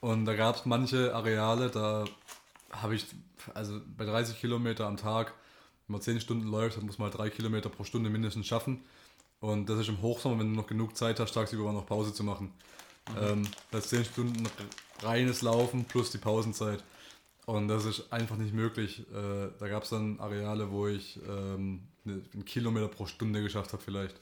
Und 0.00 0.24
da 0.24 0.34
gab 0.34 0.56
es 0.56 0.66
manche 0.66 1.14
Areale, 1.14 1.68
da 1.68 2.04
habe 2.70 2.94
ich, 2.94 3.06
also 3.54 3.80
bei 3.96 4.04
30 4.04 4.40
Kilometer 4.40 4.86
am 4.86 4.96
Tag, 4.96 5.34
wenn 5.86 5.94
man 5.94 6.00
10 6.00 6.20
Stunden 6.20 6.48
läuft, 6.48 6.76
dann 6.76 6.86
muss 6.86 6.98
man 6.98 7.10
halt 7.10 7.18
3 7.18 7.30
Kilometer 7.30 7.68
pro 7.68 7.84
Stunde 7.84 8.08
mindestens 8.08 8.46
schaffen. 8.46 8.84
Und 9.40 9.68
das 9.68 9.80
ist 9.80 9.88
im 9.88 10.00
Hochsommer, 10.00 10.38
wenn 10.38 10.50
du 10.50 10.60
noch 10.60 10.66
genug 10.66 10.96
Zeit 10.96 11.20
hast, 11.20 11.32
tagsüber 11.32 11.72
noch 11.72 11.86
Pause 11.86 12.12
zu 12.12 12.24
machen. 12.24 12.52
Ähm, 13.20 13.46
das 13.70 13.84
ist 13.84 13.90
10 13.90 14.04
Stunden 14.04 14.48
reines 15.02 15.42
Laufen 15.42 15.84
plus 15.84 16.10
die 16.10 16.18
Pausenzeit. 16.18 16.82
Und 17.46 17.68
das 17.68 17.84
ist 17.84 18.12
einfach 18.12 18.36
nicht 18.36 18.52
möglich. 18.52 19.00
Äh, 19.12 19.48
da 19.58 19.68
gab 19.68 19.84
es 19.84 19.90
dann 19.90 20.18
Areale, 20.18 20.70
wo 20.70 20.88
ich 20.88 21.18
ähm, 21.28 21.86
ne- 22.04 22.22
einen 22.34 22.44
Kilometer 22.44 22.88
pro 22.88 23.06
Stunde 23.06 23.40
geschafft 23.40 23.72
habe 23.72 23.82
vielleicht. 23.82 24.16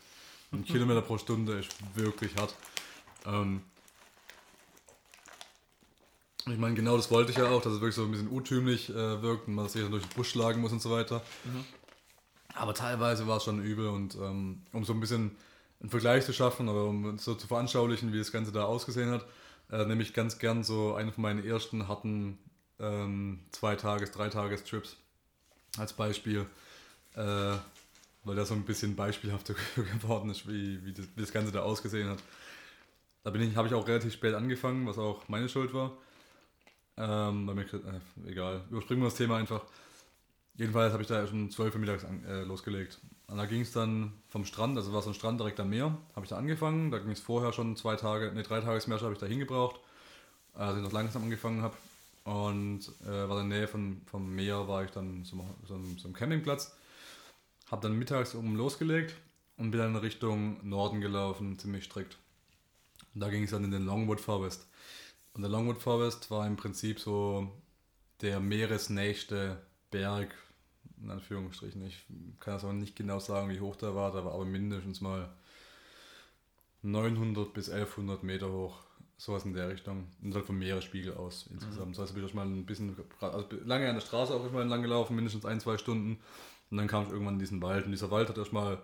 Ein 0.53 0.65
Kilometer 0.65 1.01
pro 1.01 1.17
Stunde 1.19 1.59
ist 1.59 1.71
wirklich 1.97 2.37
hart. 2.37 2.55
Ähm, 3.27 3.63
ich 6.47 6.59
meine, 6.59 6.75
genau 6.75 6.97
das 6.99 7.11
wollte 7.11 7.33
ich 7.33 7.39
ja 7.39 7.49
auch, 7.49 7.63
dass 7.63 7.73
es 7.73 7.81
wirklich 7.81 7.95
so 7.95 8.03
ein 8.05 8.11
bisschen 8.11 8.29
urtümlich 8.31 8.91
äh, 8.91 9.23
wirkt 9.23 9.49
und 9.49 9.55
man 9.55 9.69
sich 9.71 9.81
dann 9.83 9.91
durch 9.91 10.05
den 10.05 10.15
Busch 10.15 10.29
schlagen 10.29 10.61
muss 10.61 10.73
und 10.73 10.83
so 10.83 10.91
weiter. 10.91 11.23
Aber 12.55 12.75
teilweise 12.75 13.27
war 13.27 13.39
es 13.39 13.45
schon 13.45 13.63
übel 13.65 13.89
und 13.89 14.15
ähm, 14.17 14.61
um 14.73 14.85
so 14.85 14.93
ein 14.93 15.01
bisschen 15.01 15.35
einen 15.81 15.89
Vergleich 15.91 16.27
zu 16.27 16.35
schaffen 16.35 16.69
oder 16.69 16.85
um 16.85 17.19
so 17.19 17.35
zu 17.35 17.47
veranschaulichen, 17.47 18.13
wie 18.13 18.19
das 18.19 18.31
Ganze 18.31 18.53
da 18.53 18.65
ausgesehen 18.65 19.11
hat, 19.11 19.25
äh, 19.73 19.87
nehme 19.87 20.03
ich 20.03 20.13
ganz 20.13 20.39
gern 20.39 20.63
so 20.63 20.95
einen 20.95 21.11
von 21.11 21.23
meinen 21.23 21.45
ersten 21.45 21.89
harten 21.89 22.39
ähm, 22.85 23.41
Zwei-Tages-, 23.51 24.13
Drei-Tages-Trips 24.13 24.97
als 25.79 25.93
Beispiel, 25.93 26.47
äh, 27.15 27.57
weil 28.25 28.37
das 28.37 28.49
so 28.49 28.55
ein 28.55 28.65
bisschen 28.65 28.97
beispielhafter 28.97 29.55
geworden 29.75 30.31
ist, 30.31 30.49
wie, 30.49 30.85
wie, 30.85 30.93
das, 30.93 31.07
wie 31.15 31.21
das 31.21 31.33
Ganze 31.33 31.53
da 31.53 31.63
ausgesehen 31.63 32.09
hat. 32.09 32.19
Da 33.23 33.31
bin 33.31 33.43
ich, 33.43 33.57
habe 33.57 33.69
ich 33.69 33.75
auch 33.75 33.89
relativ 33.89 34.13
spät 34.13 34.35
angefangen, 34.35 34.87
was 34.87 34.99
auch 34.99 35.29
meine 35.29 35.49
Schuld 35.49 35.73
war. 35.73 35.93
Ähm, 36.97 37.47
mir, 37.47 37.63
äh, 37.63 38.31
egal, 38.31 38.65
überspringen 38.71 39.03
wir 39.03 39.09
das 39.09 39.17
Thema 39.17 39.39
einfach. 39.39 39.65
Jedenfalls 40.57 40.93
habe 40.93 41.03
ich 41.03 41.09
da 41.09 41.27
schon 41.27 41.51
12 41.51 41.75
Uhr 41.75 41.81
mittags 41.81 42.05
an, 42.05 42.25
äh, 42.25 42.43
losgelegt. 42.43 43.01
Und 43.27 43.39
da 43.39 43.47
ging 43.47 43.63
es 43.63 43.73
dann 43.73 44.13
vom 44.29 44.45
Strand, 44.45 44.77
also 44.77 44.93
war 44.93 45.03
so 45.03 45.11
ein 45.11 45.15
Strand 45.15 45.41
direkt 45.41 45.59
am 45.59 45.71
Meer, 45.71 45.97
habe 46.15 46.25
ich 46.25 46.31
da 46.31 46.37
angefangen. 46.37 46.91
Da 46.91 46.99
ging 46.99 47.11
es 47.11 47.21
vorher 47.21 47.53
schon 47.53 47.77
zwei 47.77 47.97
Tage, 47.97 48.31
ne, 48.33 48.43
drei 48.43 48.61
Tagesmärsche 48.61 49.05
habe 49.05 49.15
ich 49.15 49.21
da 49.21 49.27
hingebraucht, 49.27 49.81
als 50.53 50.77
ich 50.77 50.83
noch 50.83 50.93
langsam 50.93 51.23
angefangen 51.25 51.63
habe. 51.63 51.75
Und 52.25 52.81
äh, 53.05 53.29
war 53.29 53.41
in 53.41 53.51
der 53.51 53.59
Nähe 53.59 53.69
von, 53.69 54.01
vom 54.07 54.35
Meer, 54.35 54.67
war 54.67 54.85
ich 54.85 54.91
dann 54.91 55.25
so, 55.25 55.45
so 55.67 55.75
einem 55.75 56.15
Campingplatz. 56.15 56.75
Habe 57.71 57.83
dann 57.83 57.99
mittags 57.99 58.35
oben 58.35 58.57
losgelegt 58.57 59.15
und 59.57 59.71
bin 59.71 59.81
dann 59.81 59.97
Richtung 59.97 60.67
Norden 60.67 61.01
gelaufen, 61.01 61.59
ziemlich 61.59 61.85
strikt. 61.85 62.17
Und 63.15 63.21
da 63.21 63.29
ging 63.29 63.45
es 63.45 63.51
dann 63.51 63.65
in 63.65 63.71
den 63.71 63.85
Longwood 63.85 64.21
Forest. 64.21 64.67
Und 65.35 65.43
der 65.43 65.51
Longwood 65.51 65.79
Forest 65.79 66.31
war 66.31 66.47
im 66.47 66.57
Prinzip 66.57 67.01
so 67.01 67.53
der 68.21 68.41
meeresnächste 68.41 69.61
Berg, 69.91 70.35
in 71.03 71.11
Anführungsstrichen. 71.11 71.85
Ich 71.87 72.07
kann 72.41 72.55
das 72.55 72.65
aber 72.65 72.73
nicht 72.73 72.97
genau 72.97 73.19
sagen, 73.19 73.51
wie 73.51 73.61
hoch 73.61 73.77
der 73.77 73.95
war, 73.95 74.13
der 74.13 74.25
war 74.25 74.33
aber 74.33 74.45
mindestens 74.45 75.01
mal 75.01 75.29
900 76.83 77.53
bis 77.53 77.69
1100 77.71 78.23
Meter 78.23 78.51
hoch. 78.51 78.84
Sowas 79.17 79.45
in 79.45 79.55
der 79.55 79.69
Richtung. 79.69 80.09
Und 80.23 80.35
halt 80.35 80.45
vom 80.45 80.59
Meeresspiegel 80.59 81.15
aus 81.15 81.47
insgesamt. 81.51 81.97
Das 81.97 82.03
heißt, 82.03 82.15
bin 82.15 82.25
ich 82.25 82.35
mal 82.35 82.47
ein 82.47 82.67
bisschen, 82.67 82.97
also 83.21 83.47
lange 83.65 83.89
an 83.89 83.95
der 83.95 84.01
Straße 84.01 84.35
auch 84.35 84.43
erstmal 84.43 84.63
entlang 84.63 84.83
gelaufen, 84.83 85.15
mindestens 85.15 85.45
ein, 85.45 85.61
zwei 85.61 85.79
Stunden. 85.79 86.19
Und 86.71 86.77
dann 86.77 86.89
kam 86.89 87.05
ich 87.05 87.11
irgendwann 87.11 87.35
in 87.35 87.41
diesen 87.41 87.63
Wald. 87.63 87.85
Und 87.85 87.93
dieser 87.93 88.11
Wald 88.11 88.29
hat 88.29 88.39
erstmal 88.39 88.79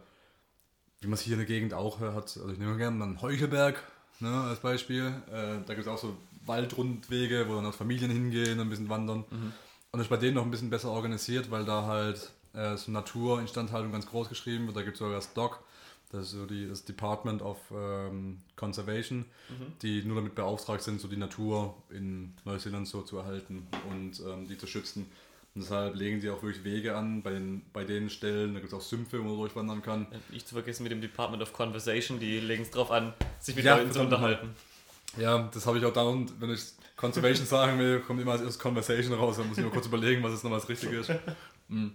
wie 1.01 1.07
man 1.07 1.15
es 1.15 1.23
hier 1.23 1.33
in 1.33 1.39
der 1.39 1.47
Gegend 1.47 1.75
auch 1.75 2.01
hat. 2.01 2.15
Also 2.15 2.51
ich 2.51 2.59
nehme 2.59 2.77
gerne 2.77 3.03
einen 3.03 3.23
Heuchelberg 3.23 3.83
ne, 4.21 4.29
als 4.43 4.61
Beispiel. 4.61 5.13
Äh, 5.29 5.65
da 5.67 5.75
gibt 5.75 5.81
es 5.81 5.89
auch 5.89 5.99
so 5.99 6.17
Waldrundwege, 6.45 7.47
wo 7.49 7.55
dann 7.55 7.67
auch 7.67 7.75
Familien 7.75 8.11
hingehen 8.11 8.55
und 8.55 8.67
ein 8.67 8.71
bisschen 8.71 8.89
wandern. 8.89 9.25
Und 9.31 9.99
das 9.99 10.03
ist 10.03 10.09
bei 10.09 10.17
denen 10.19 10.35
noch 10.35 10.45
ein 10.45 10.51
bisschen 10.51 10.71
besser 10.71 10.91
organisiert, 10.91 11.51
weil 11.51 11.65
da 11.65 11.87
halt 11.87 12.31
äh, 12.53 12.77
so 12.77 12.93
Naturinstandhaltung 12.93 13.93
ganz 13.93 14.07
groß 14.07 14.29
geschrieben 14.29 14.67
wird. 14.67 14.77
Da 14.77 14.83
gibt 14.83 14.95
es 14.95 14.99
sogar 14.99 15.15
das 15.15 15.33
DOC, 15.33 15.63
das 16.13 16.27
ist 16.27 16.31
so 16.33 16.47
die, 16.47 16.69
das 16.69 16.85
Department 16.85 17.41
of 17.43 17.59
ähm, 17.73 18.39
Conservation, 18.57 19.25
die 19.83 20.03
nur 20.03 20.17
damit 20.17 20.35
beauftragt 20.35 20.83
sind, 20.83 21.01
so 21.01 21.09
die 21.09 21.17
Natur 21.17 21.75
in 21.91 22.35
Neuseeland 22.45 22.89
so 22.89 23.03
zu 23.03 23.19
erhalten 23.19 23.67
und 23.89 24.21
ähm, 24.21 24.49
die 24.49 24.59
zu 24.59 24.67
schützen. 24.67 25.07
Und 25.55 25.63
deshalb 25.63 25.97
legen 25.97 26.21
die 26.21 26.31
auch 26.31 26.43
wirklich 26.43 26.65
Wege 26.65 26.97
an 26.97 27.23
bei 27.23 27.31
den, 27.31 27.63
bei 27.73 27.85
den 27.85 28.09
Stellen. 28.09 28.55
Da 28.55 28.61
gibt 28.61 28.73
es 28.73 28.79
auch 28.79 28.83
Sümpfe, 28.83 29.19
wo 29.21 29.25
man 29.25 29.37
durchwandern 29.37 29.83
kann. 29.83 30.07
Nicht 30.31 30.47
zu 30.47 30.55
vergessen 30.55 30.85
mit 30.85 30.93
dem 30.93 31.01
Department 31.01 31.43
of 31.43 31.53
Conversation, 31.53 32.21
die 32.21 32.39
legen 32.39 32.63
es 32.63 32.71
drauf 32.71 32.91
an, 32.91 33.15
sich 33.41 33.57
mit 33.57 33.65
Ja, 33.65 33.77
Leuten 33.77 33.89
zu 33.89 33.99
verdammt 33.99 34.15
unterhalten. 34.15 34.55
Ja, 35.17 35.51
das 35.53 35.67
habe 35.67 35.79
ich 35.79 35.85
auch 35.85 35.93
da 35.93 36.03
und 36.03 36.41
wenn 36.41 36.51
ich 36.51 36.61
Conservation 36.97 37.47
sagen 37.49 37.79
will, 37.79 38.01
kommt 38.01 38.21
immer 38.21 38.33
als 38.33 38.59
Conversation 38.59 39.13
raus. 39.15 39.37
Da 39.39 39.45
muss 39.45 39.59
ich 39.59 39.65
mir 39.65 39.71
kurz 39.71 39.87
überlegen, 39.87 40.23
was 40.23 40.33
jetzt 40.33 40.45
nochmal 40.45 40.61
das 40.61 40.69
Richtige 40.69 40.99
ist. 40.99 41.11
Mhm. 41.69 41.95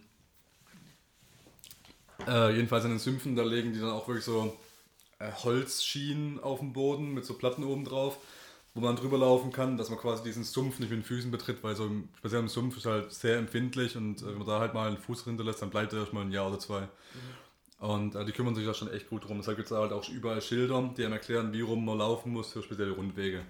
Äh, 2.28 2.55
jedenfalls 2.55 2.84
in 2.86 2.91
den 2.91 2.99
Sümpfen, 2.99 3.36
da 3.36 3.43
legen 3.43 3.73
die 3.73 3.80
dann 3.80 3.91
auch 3.91 4.07
wirklich 4.07 4.26
so 4.26 4.57
äh, 5.19 5.32
Holzschienen 5.32 6.39
auf 6.39 6.59
dem 6.59 6.73
Boden 6.73 7.13
mit 7.13 7.26
so 7.26 7.36
Platten 7.36 7.63
oben 7.63 7.86
drauf, 7.86 8.17
wo 8.73 8.82
man 8.82 8.95
drüber 8.95 9.17
laufen 9.17 9.51
kann, 9.51 9.78
dass 9.78 9.89
man 9.89 9.99
quasi 9.99 10.23
diesen 10.23 10.43
Sumpf 10.43 10.80
nicht 10.80 10.89
mit 10.89 10.99
den 10.99 11.05
Füßen 11.05 11.32
betritt, 11.32 11.63
weil 11.63 11.76
so 11.76 11.86
im, 11.86 12.09
speziell 12.17 12.41
im 12.41 12.49
Sumpf 12.49 12.78
ist 12.78 12.86
halt 12.86 13.13
sehr 13.13 13.38
empfindlich 13.38 13.95
und 13.95 14.21
äh, 14.21 14.28
wenn 14.28 14.38
man 14.39 14.47
da 14.47 14.59
halt 14.59 14.73
mal 14.73 14.88
einen 14.88 14.97
Fuß 14.97 15.23
hinterlässt, 15.26 15.61
dann 15.61 15.69
bleibt 15.69 15.93
er 15.93 15.99
erstmal 15.99 16.26
ein 16.26 16.32
Jahr 16.32 16.47
oder 16.47 16.59
zwei. 16.59 16.88
Und 17.80 18.15
äh, 18.15 18.26
die 18.26 18.32
kümmern 18.32 18.55
sich 18.55 18.65
da 18.65 18.73
schon 18.73 18.91
echt 18.91 19.09
gut 19.09 19.28
drum. 19.28 19.38
Deshalb 19.38 19.57
gibt 19.57 19.69
es 19.69 19.78
halt 19.78 19.91
auch 19.91 20.07
überall 20.09 20.41
Schilder, 20.41 20.93
die 20.97 21.03
einem 21.03 21.13
erklären, 21.13 21.53
wie 21.53 21.61
rum 21.61 21.86
man 21.86 21.97
laufen 21.97 22.32
muss 22.32 22.51
für 22.51 22.63
spezielle 22.63 22.91
Rundwege. 22.91 23.41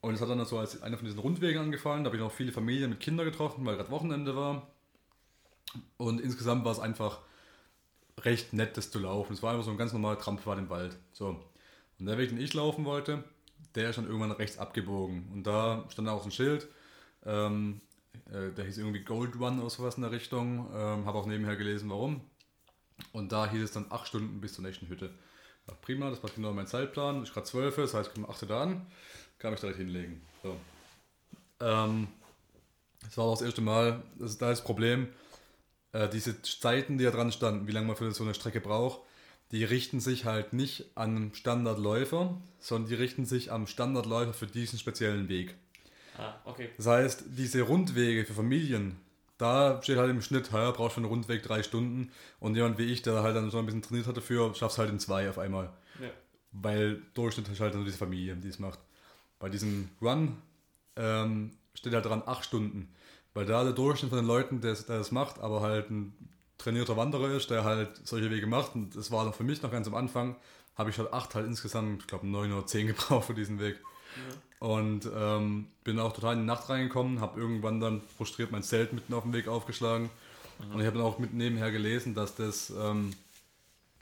Und 0.00 0.14
es 0.14 0.20
hat 0.20 0.28
dann 0.28 0.44
so 0.44 0.58
als 0.58 0.82
einer 0.82 0.96
von 0.96 1.06
diesen 1.06 1.20
Rundwegen 1.20 1.60
angefallen. 1.60 2.04
Da 2.04 2.08
habe 2.08 2.16
ich 2.16 2.22
noch 2.22 2.32
viele 2.32 2.52
Familien 2.52 2.90
mit 2.90 3.00
Kindern 3.00 3.26
getroffen, 3.26 3.64
weil 3.66 3.76
gerade 3.76 3.90
Wochenende 3.90 4.36
war. 4.36 4.66
Und 5.96 6.20
insgesamt 6.20 6.64
war 6.64 6.72
es 6.72 6.78
einfach 6.78 7.20
recht 8.20 8.52
nett, 8.52 8.76
das 8.76 8.90
zu 8.90 8.98
laufen. 8.98 9.32
Es 9.32 9.42
war 9.42 9.52
einfach 9.52 9.64
so 9.64 9.70
ein 9.70 9.76
ganz 9.76 9.92
normaler 9.92 10.18
Trampelpfad 10.18 10.58
im 10.58 10.70
Wald. 10.70 10.96
So. 11.12 11.40
Und 11.98 12.06
der 12.06 12.18
Weg, 12.18 12.30
den 12.30 12.40
ich 12.40 12.54
laufen 12.54 12.84
wollte, 12.84 13.24
der 13.74 13.90
ist 13.90 13.96
dann 13.96 14.06
irgendwann 14.06 14.32
rechts 14.32 14.58
abgebogen. 14.58 15.28
Und 15.32 15.46
da 15.46 15.84
stand 15.90 16.08
auch 16.08 16.22
so 16.22 16.28
ein 16.28 16.32
Schild. 16.32 16.68
Ähm, 17.24 17.80
äh, 18.30 18.52
der 18.52 18.64
hieß 18.64 18.78
irgendwie 18.78 19.04
Gold 19.04 19.38
Run 19.38 19.60
oder 19.60 19.70
sowas 19.70 19.96
in 19.96 20.02
der 20.02 20.12
Richtung. 20.12 20.70
Ähm, 20.74 21.06
habe 21.06 21.18
auch 21.18 21.26
nebenher 21.26 21.56
gelesen, 21.56 21.90
warum. 21.90 22.22
Und 23.12 23.32
da 23.32 23.50
hieß 23.50 23.62
es 23.62 23.72
dann 23.72 23.86
8 23.90 24.08
Stunden 24.08 24.40
bis 24.40 24.54
zur 24.54 24.64
nächsten 24.64 24.88
Hütte. 24.88 25.10
Ja, 25.68 25.74
prima, 25.82 26.10
das 26.10 26.22
war 26.22 26.30
genau 26.34 26.52
mein 26.52 26.66
Zeitplan. 26.66 27.22
Ich 27.22 27.32
gerade 27.32 27.46
12, 27.46 27.76
das 27.76 27.94
heißt, 27.94 28.08
ich 28.08 28.14
komme 28.14 28.28
8 28.28 28.48
da 28.48 28.62
an, 28.62 28.86
kann 29.38 29.50
mich 29.50 29.60
direkt 29.60 29.78
hinlegen. 29.78 30.22
So. 30.42 30.56
Ähm, 31.60 32.08
das 33.02 33.16
war 33.18 33.24
auch 33.24 33.34
das 33.34 33.42
erste 33.42 33.60
Mal, 33.60 34.02
das 34.18 34.32
ist 34.32 34.42
da 34.42 34.50
das 34.50 34.64
Problem, 34.64 35.08
äh, 35.92 36.08
diese 36.08 36.42
Zeiten, 36.42 36.98
die 36.98 37.04
da 37.04 37.10
dran 37.10 37.32
standen, 37.32 37.66
wie 37.66 37.72
lange 37.72 37.86
man 37.86 37.96
für 37.96 38.10
so 38.12 38.24
eine 38.24 38.34
Strecke 38.34 38.60
braucht, 38.60 39.00
die 39.52 39.64
richten 39.64 40.00
sich 40.00 40.24
halt 40.24 40.52
nicht 40.52 40.96
an 40.96 41.30
Standardläufer, 41.34 42.36
sondern 42.58 42.88
die 42.88 42.96
richten 42.96 43.26
sich 43.26 43.52
am 43.52 43.66
Standardläufer 43.66 44.34
für 44.34 44.46
diesen 44.46 44.78
speziellen 44.78 45.28
Weg. 45.28 45.54
Ah, 46.18 46.34
okay. 46.44 46.70
Das 46.76 46.86
heißt, 46.86 47.24
diese 47.28 47.62
Rundwege 47.62 48.24
für 48.24 48.34
Familien, 48.34 48.96
da 49.38 49.80
steht 49.82 49.98
halt 49.98 50.10
im 50.10 50.22
Schnitt, 50.22 50.50
ja, 50.52 50.70
brauchst 50.70 50.94
für 50.94 51.00
einen 51.00 51.10
Rundweg 51.10 51.42
drei 51.42 51.62
Stunden. 51.62 52.10
Und 52.40 52.56
jemand 52.56 52.78
wie 52.78 52.84
ich, 52.84 53.02
der 53.02 53.22
halt 53.22 53.36
dann 53.36 53.50
schon 53.50 53.60
ein 53.60 53.66
bisschen 53.66 53.82
trainiert 53.82 54.06
hat 54.06 54.16
dafür, 54.16 54.54
schaffst 54.54 54.78
halt 54.78 54.90
in 54.90 54.98
zwei 54.98 55.28
auf 55.28 55.38
einmal. 55.38 55.70
Ja. 56.00 56.08
Weil 56.52 57.02
Durchschnitt 57.14 57.48
ist 57.48 57.60
halt 57.60 57.74
nur 57.74 57.84
diese 57.84 57.98
Familie, 57.98 58.34
die 58.36 58.48
es 58.48 58.58
macht. 58.58 58.78
Bei 59.38 59.50
diesem 59.50 59.90
Run 60.00 60.38
ähm, 60.96 61.52
steht 61.74 61.92
halt 61.92 62.06
dran 62.06 62.22
acht 62.24 62.44
Stunden. 62.44 62.88
Weil 63.36 63.44
da 63.44 63.64
der 63.64 63.74
Durchschnitt 63.74 64.08
von 64.08 64.18
den 64.18 64.26
Leuten, 64.26 64.62
der, 64.62 64.72
der 64.72 64.96
das 64.96 65.12
macht, 65.12 65.40
aber 65.40 65.60
halt 65.60 65.90
ein 65.90 66.14
trainierter 66.56 66.96
Wanderer 66.96 67.32
ist, 67.32 67.50
der 67.50 67.64
halt 67.64 67.90
solche 68.02 68.30
Wege 68.30 68.46
macht. 68.46 68.74
Und 68.74 68.96
das 68.96 69.10
war 69.10 69.26
noch 69.26 69.34
für 69.34 69.44
mich 69.44 69.60
noch 69.60 69.70
ganz 69.70 69.86
am 69.86 69.94
Anfang, 69.94 70.36
habe 70.74 70.88
ich 70.88 70.96
halt 70.96 71.12
acht 71.12 71.34
halt 71.34 71.46
insgesamt, 71.46 72.00
ich 72.00 72.06
glaube 72.06 72.26
neun 72.26 72.50
oder 72.50 72.66
zehn 72.66 72.86
gebraucht 72.86 73.26
für 73.26 73.34
diesen 73.34 73.60
Weg. 73.60 73.76
Und 74.58 75.06
ähm, 75.14 75.66
bin 75.84 76.00
auch 76.00 76.14
total 76.14 76.32
in 76.32 76.40
die 76.40 76.46
Nacht 76.46 76.70
reingekommen, 76.70 77.20
habe 77.20 77.38
irgendwann 77.38 77.78
dann 77.78 78.00
frustriert 78.16 78.52
mein 78.52 78.62
Zelt 78.62 78.94
mitten 78.94 79.12
auf 79.12 79.24
dem 79.24 79.34
Weg 79.34 79.48
aufgeschlagen. 79.48 80.08
Und 80.72 80.80
ich 80.80 80.86
habe 80.86 80.96
dann 80.96 81.06
auch 81.06 81.18
mit 81.18 81.34
nebenher 81.34 81.70
gelesen, 81.70 82.14
dass 82.14 82.36
das, 82.36 82.70
ähm, 82.70 83.12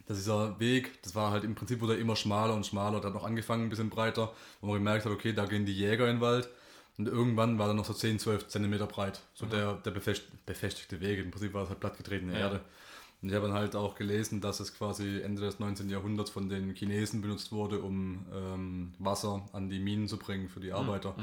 dass 0.07 0.17
dieser 0.17 0.61
Weg, 0.61 1.03
das 1.03 1.17
war 1.17 1.33
halt 1.33 1.43
im 1.43 1.57
Prinzip 1.57 1.81
wurde 1.81 1.95
er 1.95 1.99
immer 1.99 2.15
schmaler 2.15 2.55
und 2.55 2.67
schmaler, 2.67 3.01
der 3.01 3.09
hat 3.09 3.15
noch 3.15 3.25
angefangen 3.25 3.65
ein 3.65 3.71
bisschen 3.71 3.91
breiter, 3.91 4.33
wo 4.61 4.69
man 4.69 4.77
gemerkt 4.77 5.07
hat, 5.07 5.11
okay, 5.13 5.33
da 5.33 5.47
gehen 5.47 5.67
die 5.67 5.75
Jäger 5.77 6.09
in 6.09 6.19
den 6.19 6.21
Wald. 6.21 6.49
Und 6.97 7.09
irgendwann 7.09 7.59
war 7.59 7.69
er 7.69 7.75
noch 7.75 7.85
so 7.85 7.93
10, 7.93 8.19
12 8.19 8.49
Zentimeter 8.49 8.87
breit. 8.87 9.21
So 9.35 9.47
der, 9.47 9.75
der 9.75 9.91
befest, 9.91 10.23
befestigte 10.47 11.01
Weg. 11.01 11.19
Im 11.19 11.31
Prinzip 11.31 11.53
war 11.53 11.65
es 11.65 11.69
halt 11.69 11.81
plattgetretene 11.81 12.33
Ja. 12.33 12.39
Erde. 12.39 12.61
Und 13.21 13.31
ich 13.31 13.35
habe 13.35 13.47
dann 13.47 13.57
halt 13.57 13.75
auch 13.75 13.95
gelesen, 13.95 14.41
dass 14.41 14.61
es 14.61 14.75
quasi 14.77 15.23
Ende 15.23 15.43
des 15.43 15.59
19. 15.59 15.89
Jahrhunderts 15.89 16.31
von 16.31 16.49
den 16.49 16.75
Chinesen 16.75 17.23
benutzt 17.23 17.53
wurde, 17.53 17.81
um 17.81 18.27
ähm, 18.33 18.93
Wasser 18.99 19.49
an 19.53 19.71
die 19.71 19.79
Minen 19.79 20.09
zu 20.09 20.19
bringen 20.19 20.49
für 20.49 20.61
die 20.61 20.73
Arbeiter. 20.73 21.15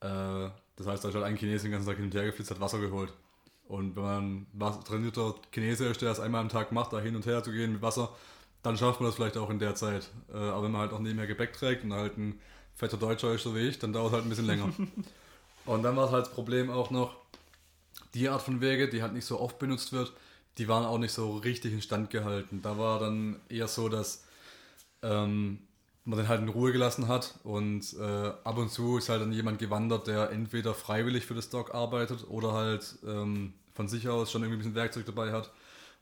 Äh, 0.00 0.50
das 0.76 0.86
heißt, 0.86 1.04
da 1.04 1.08
ist 1.08 1.14
halt 1.14 1.24
ein 1.24 1.36
Chinese 1.36 1.64
den 1.64 1.72
ganzen 1.72 1.86
Tag 1.86 1.96
hin 1.96 2.06
und 2.06 2.14
her 2.14 2.24
geflitzt, 2.24 2.50
hat 2.50 2.60
Wasser 2.60 2.80
geholt. 2.80 3.12
Und 3.68 3.94
wenn 3.94 4.02
man 4.02 4.46
was 4.52 4.80
trainierter 4.80 5.34
Chinese 5.52 5.86
ist, 5.86 6.02
der 6.02 6.08
das 6.08 6.18
einmal 6.20 6.40
am 6.40 6.48
Tag 6.48 6.72
macht, 6.72 6.92
da 6.92 6.98
hin 7.00 7.14
und 7.14 7.24
her 7.26 7.42
zu 7.42 7.52
gehen 7.52 7.72
mit 7.74 7.82
Wasser, 7.82 8.10
dann 8.62 8.76
schafft 8.76 9.00
man 9.00 9.08
das 9.08 9.14
vielleicht 9.14 9.36
auch 9.36 9.50
in 9.50 9.60
der 9.60 9.74
Zeit. 9.76 10.10
Äh, 10.32 10.36
aber 10.36 10.64
wenn 10.64 10.72
man 10.72 10.80
halt 10.80 10.92
auch 10.92 10.98
nebenher 10.98 11.26
Gepäck 11.28 11.52
trägt 11.52 11.84
und 11.84 11.92
halt 11.92 12.18
ein 12.18 12.40
fetter 12.80 12.96
Deutscher 12.96 13.32
ist, 13.32 13.44
so 13.44 13.54
wie 13.54 13.68
ich, 13.68 13.78
dann 13.78 13.92
dauert 13.92 14.08
es 14.08 14.12
halt 14.14 14.24
ein 14.24 14.30
bisschen 14.30 14.46
länger. 14.46 14.72
und 15.66 15.82
dann 15.82 15.96
war 15.96 16.06
es 16.06 16.12
halt 16.12 16.26
das 16.26 16.32
Problem 16.32 16.70
auch 16.70 16.90
noch, 16.90 17.14
die 18.14 18.28
Art 18.28 18.42
von 18.42 18.60
Wege, 18.60 18.88
die 18.88 19.02
halt 19.02 19.12
nicht 19.12 19.26
so 19.26 19.38
oft 19.38 19.58
benutzt 19.58 19.92
wird, 19.92 20.12
die 20.58 20.66
waren 20.66 20.84
auch 20.84 20.98
nicht 20.98 21.12
so 21.12 21.36
richtig 21.36 21.72
in 21.72 21.82
Stand 21.82 22.10
gehalten. 22.10 22.60
Da 22.62 22.76
war 22.76 22.98
dann 22.98 23.36
eher 23.48 23.68
so, 23.68 23.88
dass 23.88 24.24
ähm, 25.02 25.60
man 26.04 26.18
den 26.18 26.28
halt 26.28 26.40
in 26.40 26.48
Ruhe 26.48 26.72
gelassen 26.72 27.06
hat 27.06 27.34
und 27.44 27.94
äh, 27.98 28.32
ab 28.44 28.58
und 28.58 28.70
zu 28.70 28.98
ist 28.98 29.08
halt 29.08 29.22
dann 29.22 29.32
jemand 29.32 29.58
gewandert, 29.58 30.06
der 30.06 30.30
entweder 30.30 30.74
freiwillig 30.74 31.24
für 31.26 31.34
das 31.34 31.50
Dog 31.50 31.74
arbeitet 31.74 32.28
oder 32.28 32.52
halt 32.52 32.96
ähm, 33.06 33.52
von 33.74 33.86
sich 33.88 34.08
aus 34.08 34.32
schon 34.32 34.42
irgendwie 34.42 34.56
ein 34.56 34.60
bisschen 34.60 34.74
Werkzeug 34.74 35.06
dabei 35.06 35.32
hat 35.32 35.52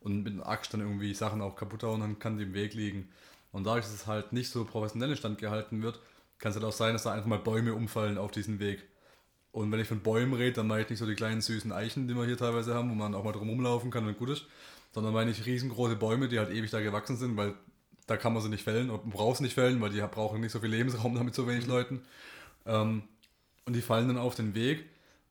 und 0.01 0.22
mit 0.22 0.33
einer 0.33 0.49
Axt 0.49 0.72
dann 0.72 0.81
irgendwie 0.81 1.12
Sachen 1.14 1.43
auch 1.43 1.57
kaputt 1.57 1.83
hauen 1.83 2.01
dann 2.01 2.18
kann 2.18 2.39
die 2.39 2.45
im 2.45 2.55
Weg 2.55 2.74
liegen. 2.74 3.09
Und 3.53 3.64
dadurch, 3.64 3.85
dass 3.85 3.95
es 3.95 4.07
halt 4.07 4.33
nicht 4.33 4.51
so 4.51 4.64
professionell 4.64 5.11
in 5.11 5.16
Stand 5.16 5.39
gehalten 5.39 5.83
wird, 5.83 6.01
kann 6.39 6.51
es 6.51 6.57
halt 6.57 6.64
auch 6.64 6.72
sein, 6.72 6.93
dass 6.93 7.03
da 7.03 7.12
einfach 7.12 7.26
mal 7.26 7.39
Bäume 7.39 7.74
umfallen 7.74 8.18
auf 8.18 8.30
diesen 8.30 8.61
Weg. 8.61 8.84
Und 9.53 9.72
wenn 9.72 9.80
ich 9.80 9.89
von 9.89 10.01
Bäumen 10.01 10.34
rede, 10.34 10.53
dann 10.53 10.68
meine 10.68 10.82
ich 10.82 10.91
nicht 10.91 10.99
so 10.99 11.07
die 11.07 11.14
kleinen 11.14 11.41
süßen 11.41 11.72
Eichen, 11.72 12.07
die 12.07 12.14
wir 12.14 12.24
hier 12.24 12.36
teilweise 12.36 12.74
haben, 12.74 12.91
wo 12.91 12.95
man 12.95 13.14
auch 13.14 13.24
mal 13.24 13.32
drum 13.32 13.49
rumlaufen 13.49 13.91
kann 13.91 14.07
und 14.07 14.18
gut 14.18 14.30
ist, 14.30 14.47
sondern 14.93 15.12
meine 15.12 15.30
ich 15.30 15.47
riesengroße 15.47 15.97
Bäume, 15.97 16.28
die 16.28 16.39
halt 16.39 16.51
ewig 16.51 16.70
da 16.70 16.80
gewachsen 16.80 17.16
sind, 17.16 17.36
weil 17.36 17.55
da 18.07 18.16
kann 18.16 18.32
man 18.32 18.43
sie 18.43 18.49
nicht 18.49 18.64
fällen 18.64 18.91
und 18.91 19.05
man 19.05 19.12
braucht 19.12 19.39
sie 19.39 19.43
nicht 19.43 19.55
fällen, 19.55 19.80
weil 19.80 19.91
die 19.91 20.01
brauchen 20.01 20.41
nicht 20.41 20.53
so 20.53 20.61
viel 20.61 20.70
Lebensraum 20.70 21.14
da 21.16 21.22
mit 21.22 21.34
so 21.34 21.47
wenig 21.49 21.66
Leuten. 21.66 22.03
Ähm, 22.66 23.03
und 23.64 23.74
die 23.74 23.82
fallen 23.82 24.09
dann 24.09 24.18
auf 24.18 24.34
den 24.34 24.55
Weg 24.55 24.86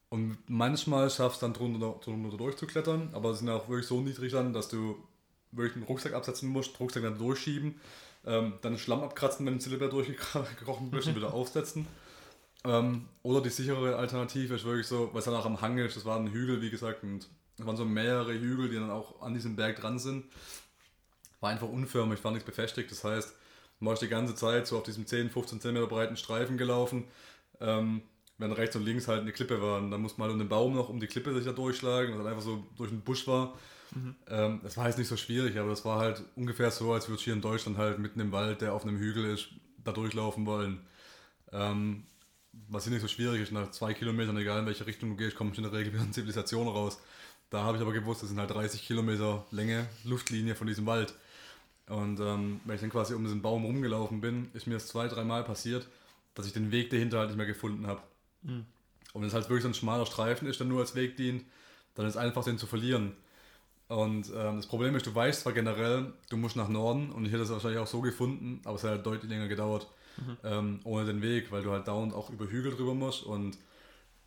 und 0.10 0.38
manchmal 0.48 1.10
schaffst 1.10 1.42
du 1.42 1.46
dann 1.46 1.54
drunter, 1.54 2.00
drunter 2.04 2.38
durchzuklettern, 2.38 3.10
aber 3.14 3.34
sie 3.34 3.40
sind 3.40 3.50
auch 3.50 3.68
wirklich 3.68 3.88
so 3.88 4.02
niedrig 4.02 4.32
dann, 4.32 4.54
dass 4.54 4.70
du 4.70 4.96
wirklich 5.52 5.76
einen 5.76 5.86
Rucksack 5.86 6.14
absetzen 6.14 6.50
musst, 6.50 6.80
Rucksack 6.80 7.04
dann 7.04 7.18
durchschieben, 7.18 7.76
ähm, 8.28 8.54
dann 8.62 8.78
Schlamm 8.78 9.02
abkratzen, 9.02 9.46
wenn 9.46 9.54
du 9.54 9.60
Zylinder 9.60 9.88
durchgekrochen 9.88 10.92
bist 10.92 11.08
und 11.08 11.16
wieder 11.16 11.34
aufsetzen. 11.34 11.88
Ähm, 12.66 13.06
oder 13.24 13.42
die 13.42 13.50
sichere 13.50 13.96
Alternative 13.96 14.56
ist 14.56 14.66
wirklich 14.66 14.86
so, 14.86 15.10
weil 15.14 15.20
es 15.20 15.26
dann 15.26 15.34
auch 15.34 15.46
am 15.46 15.62
Hang 15.62 15.78
ist, 15.78 15.96
das 15.96 16.06
war 16.06 16.20
ein 16.20 16.32
Hügel, 16.32 16.62
wie 16.62 16.70
gesagt, 16.70 17.04
und 17.04 17.28
es 17.58 17.66
waren 17.66 17.78
so 17.78 17.86
mehrere 17.86 18.34
Hügel, 18.34 18.70
die 18.70 18.76
dann 18.76 18.92
auch 18.92 19.22
an 19.22 19.34
diesem 19.34 19.56
Berg 19.56 19.80
dran 19.80 19.98
sind. 19.98 20.26
War 21.40 21.52
einfach 21.52 21.70
unförmig, 21.70 22.24
war 22.24 22.32
nichts 22.32 22.46
befestigt, 22.46 22.92
das 22.92 23.04
heißt, 23.04 23.34
man 23.80 23.94
ist 23.94 24.02
die 24.02 24.10
ganze 24.10 24.36
Zeit 24.36 24.68
so 24.68 24.78
auf 24.78 24.84
diesem 24.84 25.06
10, 25.06 25.30
15 25.30 25.62
cm 25.62 25.88
breiten 25.88 26.18
Streifen 26.18 26.58
gelaufen, 26.58 27.06
ähm, 27.62 28.02
wenn 28.40 28.52
rechts 28.52 28.76
und 28.76 28.84
links 28.84 29.08
halt 29.08 29.22
eine 29.22 29.32
Klippe 29.32 29.62
war. 29.62 29.78
Und 29.78 29.92
dann 29.92 30.02
muss 30.02 30.18
man 30.18 30.26
halt 30.26 30.34
um 30.34 30.40
den 30.40 30.50
Baum 30.50 30.76
noch 30.76 30.90
um 30.90 31.00
die 31.00 31.08
Klippe 31.08 31.34
sich 31.34 31.46
da 31.46 31.52
durchschlagen, 31.52 32.14
was 32.14 32.20
halt 32.20 32.28
einfach 32.28 32.44
so 32.44 32.66
durch 32.76 32.90
den 32.90 33.02
Busch 33.02 33.28
war. 33.28 33.54
Ähm, 34.30 34.60
das 34.64 34.78
war 34.78 34.88
jetzt 34.88 34.98
nicht 34.98 35.08
so 35.08 35.18
schwierig, 35.18 35.58
aber 35.58 35.70
das 35.70 35.86
war 35.86 36.00
halt 36.00 36.24
ungefähr 36.36 36.72
so, 36.72 36.94
als 36.94 37.08
würde 37.08 37.20
ich 37.20 37.24
hier 37.26 37.34
in 37.34 37.42
Deutschland 37.42 37.78
halt 37.78 38.00
mitten 38.00 38.20
im 38.20 38.32
Wald, 38.32 38.62
der 38.62 38.74
auf 38.74 38.84
einem 38.84 38.98
Hügel 38.98 39.26
ist, 39.26 39.50
da 39.84 39.92
durchlaufen 39.92 40.46
wollen. 40.46 40.82
Ähm, 41.52 42.04
was 42.70 42.84
hier 42.84 42.94
nicht 42.94 43.02
so 43.02 43.08
schwierig 43.08 43.42
ist, 43.42 43.52
nach 43.52 43.72
zwei 43.72 43.94
Kilometern, 43.94 44.38
egal 44.38 44.60
in 44.60 44.66
welche 44.66 44.86
Richtung 44.86 45.12
du 45.12 45.16
gehst, 45.16 45.36
komme 45.36 45.52
ich 45.52 45.58
in 45.58 45.64
der 45.64 45.74
Regel 45.74 45.94
wieder 45.94 46.04
in 46.04 46.14
Zivilisation 46.14 46.68
raus. 46.68 47.00
Da 47.50 47.64
habe 47.64 47.78
ich 47.78 47.82
aber 47.82 47.94
gewusst, 47.94 48.22
das 48.22 48.30
sind 48.30 48.40
halt 48.40 48.52
30 48.52 48.86
Kilometer 48.86 49.46
Länge 49.52 49.88
Luftlinie 50.04 50.56
von 50.56 50.68
diesem 50.68 50.86
Wald. 50.86 51.14
Und 51.88 52.20
ähm, 52.20 52.60
wenn 52.66 52.76
ich 52.76 52.82
dann 52.82 52.90
quasi 52.90 53.14
um 53.14 53.24
diesen 53.24 53.42
Baum 53.42 53.64
rumgelaufen 53.64 54.20
bin, 54.20 54.50
ist 54.54 54.68
mir 54.68 54.74
das 54.74 54.88
zwei, 54.88 55.08
dreimal 55.08 55.46
passiert, 55.46 55.88
dass 56.36 56.46
ich 56.46 56.52
den 56.52 56.72
Weg 56.72 56.90
dahinter 56.90 57.20
halt 57.20 57.30
nicht 57.30 57.38
mehr 57.38 57.46
gefunden 57.46 57.88
habe. 57.88 58.02
Und 59.14 59.22
wenn 59.22 59.30
es 59.30 59.34
halt 59.34 59.46
wirklich 59.46 59.64
so 59.64 59.70
ein 59.70 59.74
schmaler 59.74 60.06
Streifen 60.06 60.48
ist, 60.48 60.60
der 60.60 60.68
nur 60.68 60.82
als 60.82 60.96
Weg 60.96 61.16
dient, 61.16 61.46
dann 61.96 62.06
ist 62.06 62.16
es 62.16 62.18
einfach, 62.18 62.44
den 62.44 62.58
zu 62.58 62.68
verlieren. 62.68 63.14
Und 63.88 64.28
ähm, 64.36 64.58
das 64.58 64.68
Problem 64.68 64.96
ist, 64.96 65.06
du 65.06 65.16
weißt 65.16 65.42
zwar 65.42 65.54
generell, 65.54 66.14
du 66.30 66.38
musst 66.38 66.56
nach 66.56 66.68
Norden 66.68 67.12
und 67.12 67.26
ich 67.26 67.32
hätte 67.32 67.44
es 67.44 67.50
wahrscheinlich 67.50 67.80
auch 67.80 67.88
so 67.88 68.02
gefunden, 68.02 68.60
aber 68.66 68.76
es 68.76 68.84
hat 68.84 68.92
halt 68.92 69.06
deutlich 69.06 69.30
länger 69.30 69.48
gedauert 69.48 69.88
mhm. 70.18 70.38
ähm, 70.44 70.80
ohne 70.84 71.06
den 71.06 71.22
Weg, 71.22 71.52
weil 71.52 71.64
du 71.64 71.72
halt 71.72 71.88
dauernd 71.88 72.14
auch 72.14 72.30
über 72.30 72.48
Hügel 72.48 72.72
drüber 72.72 72.94
musst 72.94 73.24
und 73.24 73.58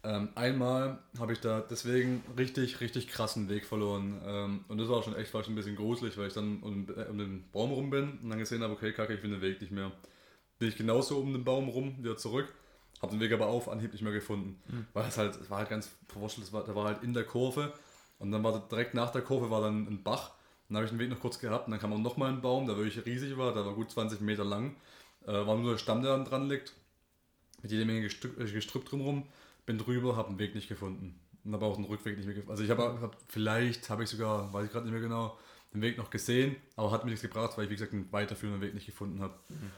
ähm, 0.02 0.30
einmal 0.34 0.98
habe 1.18 1.34
ich 1.34 1.40
da 1.40 1.60
deswegen 1.60 2.22
richtig, 2.38 2.80
richtig 2.80 3.08
krassen 3.08 3.50
Weg 3.50 3.66
verloren. 3.66 4.18
Ähm, 4.24 4.64
und 4.68 4.78
das 4.78 4.88
war 4.88 5.02
schon 5.02 5.14
echt 5.14 5.30
fast 5.30 5.48
ein 5.50 5.54
bisschen 5.54 5.76
gruselig, 5.76 6.16
weil 6.16 6.28
ich 6.28 6.32
dann 6.32 6.60
um, 6.62 6.86
äh, 6.96 7.04
um, 7.04 7.18
den 7.18 7.44
Baum 7.52 7.70
rum 7.70 7.90
bin 7.90 8.18
und 8.22 8.30
dann 8.30 8.38
gesehen 8.38 8.62
habe, 8.62 8.72
okay, 8.72 8.92
kacke, 8.92 9.12
ich 9.12 9.20
finde 9.20 9.36
den 9.36 9.42
Weg 9.42 9.60
nicht 9.60 9.72
mehr. 9.72 9.92
Bin 10.58 10.68
ich 10.68 10.76
genauso 10.76 11.18
um 11.18 11.32
den 11.34 11.44
Baum 11.44 11.68
rum, 11.68 11.96
wieder 11.98 12.16
zurück, 12.16 12.50
habe 13.02 13.12
den 13.12 13.20
Weg 13.20 13.32
aber 13.32 13.48
auf 13.48 13.68
Anhieb 13.68 13.92
nicht 13.92 14.02
mehr 14.02 14.12
gefunden. 14.12 14.58
Mhm. 14.68 14.86
Weil 14.94 15.06
es 15.06 15.18
halt, 15.18 15.38
es 15.38 15.50
war 15.50 15.58
halt 15.58 15.68
ganz 15.68 15.90
verwurschtelt, 16.08 16.50
der 16.50 16.74
war 16.74 16.84
halt 16.86 17.02
in 17.02 17.12
der 17.12 17.24
Kurve 17.24 17.74
und 18.20 18.30
dann 18.30 18.44
war 18.44 18.68
direkt 18.68 18.94
nach 18.94 19.10
der 19.10 19.22
Kurve 19.22 19.50
war 19.50 19.62
dann 19.62 19.88
ein 19.88 20.02
Bach. 20.04 20.32
Dann 20.68 20.76
habe 20.76 20.84
ich 20.84 20.92
den 20.92 21.00
Weg 21.00 21.10
noch 21.10 21.18
kurz 21.18 21.40
gehabt 21.40 21.66
und 21.66 21.72
dann 21.72 21.80
kam 21.80 21.92
auch 21.92 21.98
nochmal 21.98 22.30
ein 22.30 22.40
Baum, 22.40 22.66
der 22.66 22.76
wirklich 22.76 23.04
riesig 23.04 23.36
war, 23.36 23.52
der 23.52 23.66
war 23.66 23.74
gut 23.74 23.90
20 23.90 24.20
Meter 24.20 24.44
lang. 24.44 24.76
Äh, 25.26 25.32
war 25.32 25.56
nur 25.56 25.72
der 25.72 25.78
Stamm, 25.78 26.02
der 26.02 26.12
dann 26.12 26.24
dran 26.24 26.48
liegt. 26.48 26.74
Mit 27.62 27.72
jeder 27.72 27.84
Menge 27.84 28.02
Gestrüpp, 28.02 28.38
äh, 28.38 28.44
Gestrüpp 28.44 28.84
drumherum 28.84 29.26
bin 29.66 29.78
drüber, 29.78 30.16
habe 30.16 30.28
einen 30.28 30.38
Weg 30.38 30.54
nicht 30.54 30.68
gefunden. 30.68 31.18
Und 31.44 31.54
habe 31.54 31.64
auch 31.64 31.76
den 31.76 31.86
Rückweg 31.86 32.16
nicht 32.16 32.26
mehr 32.26 32.34
gefunden. 32.34 32.52
Also 32.52 32.62
ich 32.62 32.70
habe 32.70 33.00
hab, 33.00 33.16
vielleicht, 33.28 33.90
habe 33.90 34.04
ich 34.04 34.10
sogar, 34.10 34.52
weiß 34.52 34.66
ich 34.66 34.72
gerade 34.72 34.84
nicht 34.84 34.92
mehr 34.92 35.02
genau, 35.02 35.38
den 35.72 35.80
Weg 35.80 35.96
noch 35.96 36.10
gesehen, 36.10 36.56
aber 36.76 36.90
hat 36.90 37.04
mir 37.04 37.10
nichts 37.10 37.22
gebracht, 37.22 37.56
weil 37.56 37.64
ich 37.64 37.70
wie 37.70 37.74
gesagt 37.74 37.92
einen 37.92 38.12
weiterführenden 38.12 38.60
Weg 38.60 38.74
nicht 38.74 38.86
gefunden 38.86 39.20
habe. 39.20 39.34
Mhm. 39.48 39.70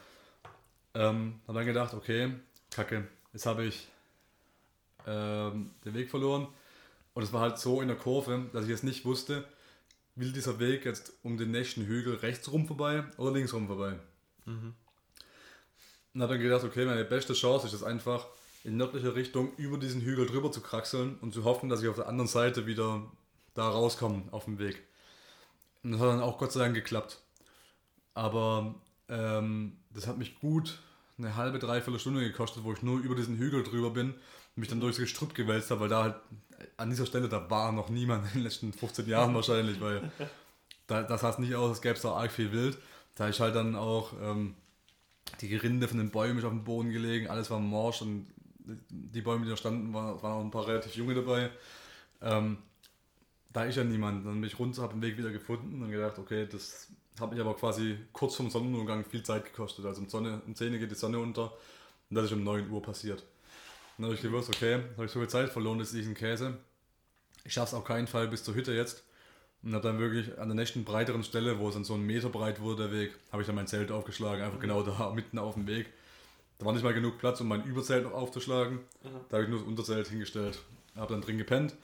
Ähm, 0.95 1.41
habe 1.47 1.59
dann 1.59 1.65
gedacht, 1.65 1.93
okay, 1.93 2.33
kacke, 2.71 3.07
jetzt 3.31 3.45
habe 3.45 3.65
ich 3.65 3.87
ähm, 5.07 5.71
den 5.85 5.93
Weg 5.93 6.09
verloren. 6.09 6.47
Und 7.13 7.23
es 7.23 7.33
war 7.33 7.41
halt 7.41 7.59
so 7.59 7.81
in 7.81 7.87
der 7.87 7.97
Kurve, 7.97 8.49
dass 8.53 8.63
ich 8.63 8.69
jetzt 8.69 8.83
nicht 8.83 9.05
wusste, 9.05 9.45
will 10.15 10.31
dieser 10.31 10.59
Weg 10.59 10.85
jetzt 10.85 11.13
um 11.23 11.37
den 11.37 11.51
nächsten 11.51 11.85
Hügel 11.85 12.15
rechts 12.15 12.51
rum 12.51 12.67
vorbei 12.67 13.03
oder 13.17 13.31
links 13.31 13.53
rum 13.53 13.67
vorbei. 13.67 13.99
Mhm. 14.45 14.73
Und 16.13 16.21
habe 16.21 16.33
dann 16.33 16.41
gedacht, 16.41 16.63
okay, 16.63 16.85
meine 16.85 17.05
beste 17.05 17.33
Chance 17.33 17.67
ist 17.67 17.73
es 17.73 17.83
einfach, 17.83 18.27
in 18.63 18.77
nördliche 18.77 19.15
Richtung 19.15 19.53
über 19.57 19.77
diesen 19.77 20.01
Hügel 20.01 20.25
drüber 20.25 20.51
zu 20.51 20.61
kraxeln 20.61 21.17
und 21.21 21.33
zu 21.33 21.43
hoffen, 21.43 21.69
dass 21.69 21.81
ich 21.81 21.89
auf 21.89 21.95
der 21.95 22.07
anderen 22.07 22.29
Seite 22.29 22.65
wieder 22.65 23.03
da 23.53 23.69
rauskomme 23.69 24.23
auf 24.31 24.45
dem 24.45 24.57
Weg. 24.57 24.81
Und 25.83 25.91
das 25.91 26.01
hat 26.01 26.09
dann 26.09 26.21
auch 26.21 26.37
Gott 26.37 26.51
sei 26.51 26.61
Dank 26.61 26.75
geklappt. 26.75 27.21
Aber 28.13 28.75
ähm, 29.09 29.77
das 29.93 30.07
hat 30.07 30.17
mich 30.17 30.39
gut 30.39 30.79
eine 31.17 31.35
halbe, 31.35 31.59
dreiviertel 31.59 31.99
Stunde 31.99 32.21
gekostet, 32.21 32.63
wo 32.63 32.71
ich 32.73 32.81
nur 32.81 32.99
über 32.99 33.15
diesen 33.15 33.37
Hügel 33.37 33.63
drüber 33.63 33.89
bin 33.89 34.11
und 34.11 34.57
mich 34.57 34.69
dann 34.69 34.79
durchs 34.79 34.97
Gestrüpp 34.97 35.35
gewälzt 35.35 35.71
habe, 35.71 35.81
weil 35.81 35.89
da 35.89 36.03
halt 36.03 36.15
an 36.77 36.89
dieser 36.89 37.05
Stelle, 37.05 37.29
da 37.29 37.49
war 37.49 37.71
noch 37.71 37.89
niemand 37.89 38.25
in 38.27 38.33
den 38.33 38.43
letzten 38.43 38.73
15 38.73 39.07
Jahren 39.07 39.33
wahrscheinlich, 39.35 39.79
weil 39.81 40.11
da, 40.87 41.03
das 41.03 41.21
sah 41.21 41.39
nicht 41.39 41.55
aus, 41.55 41.69
als 41.69 41.81
gäbe 41.81 41.95
es 41.95 42.01
da 42.01 42.13
arg 42.13 42.31
viel 42.31 42.51
Wild. 42.51 42.77
Da 43.15 43.27
ist 43.27 43.39
halt 43.39 43.55
dann 43.55 43.75
auch 43.75 44.13
ähm, 44.21 44.55
die 45.41 45.55
Rinde 45.55 45.87
von 45.87 45.97
den 45.97 46.09
Bäumen 46.09 46.39
ist 46.39 46.45
auf 46.45 46.51
dem 46.51 46.63
Boden 46.63 46.91
gelegen, 46.91 47.27
alles 47.27 47.49
war 47.49 47.59
morsch 47.59 48.01
und 48.01 48.27
die 48.89 49.21
Bäume, 49.21 49.45
die 49.45 49.51
da 49.51 49.57
standen, 49.57 49.93
waren, 49.93 50.21
waren 50.21 50.33
auch 50.33 50.41
ein 50.41 50.51
paar 50.51 50.67
relativ 50.67 50.95
junge 50.95 51.13
dabei. 51.13 51.49
Ähm, 52.21 52.57
da 53.51 53.65
ist 53.65 53.75
ja 53.75 53.83
niemand. 53.83 54.25
Dann 54.25 54.39
bin 54.41 54.49
ich 54.49 54.57
runter, 54.57 54.81
habe 54.81 54.93
den 54.93 55.01
Weg 55.01 55.17
wieder 55.17 55.31
gefunden 55.31 55.81
und 55.81 55.91
gedacht, 55.91 56.17
okay, 56.17 56.47
das 56.49 56.87
hat 57.19 57.31
mich 57.31 57.39
aber 57.39 57.55
quasi 57.55 57.97
kurz 58.11 58.35
vorm 58.35 58.49
Sonnenuntergang 58.49 59.05
viel 59.05 59.23
Zeit 59.23 59.45
gekostet. 59.45 59.85
Also 59.85 60.01
um, 60.01 60.09
Sonne, 60.09 60.41
um 60.45 60.55
10 60.55 60.73
Uhr 60.73 60.79
geht 60.79 60.91
die 60.91 60.95
Sonne 60.95 61.19
unter 61.19 61.53
und 62.09 62.15
das 62.15 62.25
ist 62.25 62.31
um 62.31 62.43
9 62.43 62.69
Uhr 62.69 62.81
passiert. 62.81 63.23
Dann 63.97 64.05
habe 64.05 64.15
ich 64.15 64.21
gewusst, 64.21 64.49
okay, 64.49 64.81
habe 64.95 65.05
ich 65.05 65.11
so 65.11 65.19
viel 65.19 65.29
Zeit 65.29 65.49
verloren, 65.49 65.79
ist 65.79 65.93
diesen 65.93 66.13
Käse. 66.15 66.57
Ich 67.43 67.53
schaffe 67.53 67.69
es 67.69 67.73
auf 67.73 67.83
keinen 67.83 68.07
Fall 68.07 68.27
bis 68.27 68.43
zur 68.43 68.55
Hütte 68.55 68.73
jetzt. 68.73 69.03
Und 69.61 69.73
habe 69.73 69.87
dann 69.87 69.99
wirklich 69.99 70.37
an 70.39 70.49
der 70.49 70.55
nächsten 70.55 70.83
breiteren 70.83 71.23
Stelle, 71.23 71.59
wo 71.59 71.69
es 71.69 71.75
dann 71.75 71.85
so 71.85 71.93
einen 71.93 72.05
Meter 72.05 72.29
breit 72.29 72.59
wurde, 72.59 72.89
der 72.89 72.91
Weg, 72.91 73.13
habe 73.31 73.41
ich 73.43 73.47
dann 73.47 73.55
mein 73.55 73.67
Zelt 73.67 73.91
aufgeschlagen, 73.91 74.43
einfach 74.43 74.59
genau 74.59 74.83
da 74.83 75.11
mitten 75.15 75.39
auf 75.39 75.53
dem 75.53 75.67
Weg. 75.67 75.87
Da 76.57 76.65
war 76.65 76.73
nicht 76.73 76.83
mal 76.83 76.93
genug 76.93 77.17
Platz, 77.17 77.39
um 77.39 77.47
mein 77.47 77.63
Überzelt 77.63 78.03
noch 78.03 78.13
aufzuschlagen. 78.13 78.79
Mhm. 79.03 79.09
Da 79.29 79.37
habe 79.37 79.43
ich 79.43 79.49
nur 79.49 79.59
das 79.59 79.67
Unterzelt 79.67 80.07
hingestellt. 80.07 80.59
Habe 80.95 81.13
dann 81.13 81.21
drin 81.21 81.37
gepennt. 81.37 81.75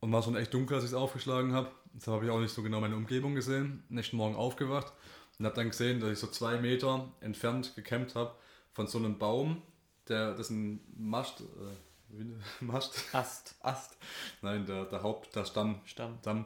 Und 0.00 0.12
war 0.12 0.22
schon 0.22 0.36
echt 0.36 0.52
dunkel, 0.52 0.76
als 0.76 0.84
ich 0.84 0.90
es 0.90 0.96
aufgeschlagen 0.96 1.52
habe. 1.52 1.70
Deshalb 1.94 2.16
habe 2.16 2.26
ich 2.26 2.30
auch 2.30 2.40
nicht 2.40 2.54
so 2.54 2.62
genau 2.62 2.80
meine 2.80 2.96
Umgebung 2.96 3.34
gesehen. 3.34 3.84
Nächsten 3.88 4.16
Morgen 4.16 4.34
aufgewacht 4.36 4.92
und 5.38 5.46
habe 5.46 5.56
dann 5.56 5.70
gesehen, 5.70 6.00
dass 6.00 6.10
ich 6.10 6.18
so 6.18 6.26
zwei 6.26 6.58
Meter 6.58 7.08
entfernt 7.20 7.74
gekämmt 7.74 8.14
habe 8.14 8.34
von 8.72 8.86
so 8.86 8.98
einem 8.98 9.18
Baum, 9.18 9.62
der 10.08 10.34
dessen 10.34 10.80
Mast, 10.96 11.40
äh, 11.40 12.24
Mast, 12.60 12.94
Ast, 13.12 13.54
Ast, 13.60 13.96
nein, 14.42 14.66
der, 14.66 14.84
der 14.84 15.02
Haupt, 15.02 15.34
der 15.34 15.44
Stamm, 15.44 15.80
Stamm, 15.84 16.18
Stamm 16.20 16.44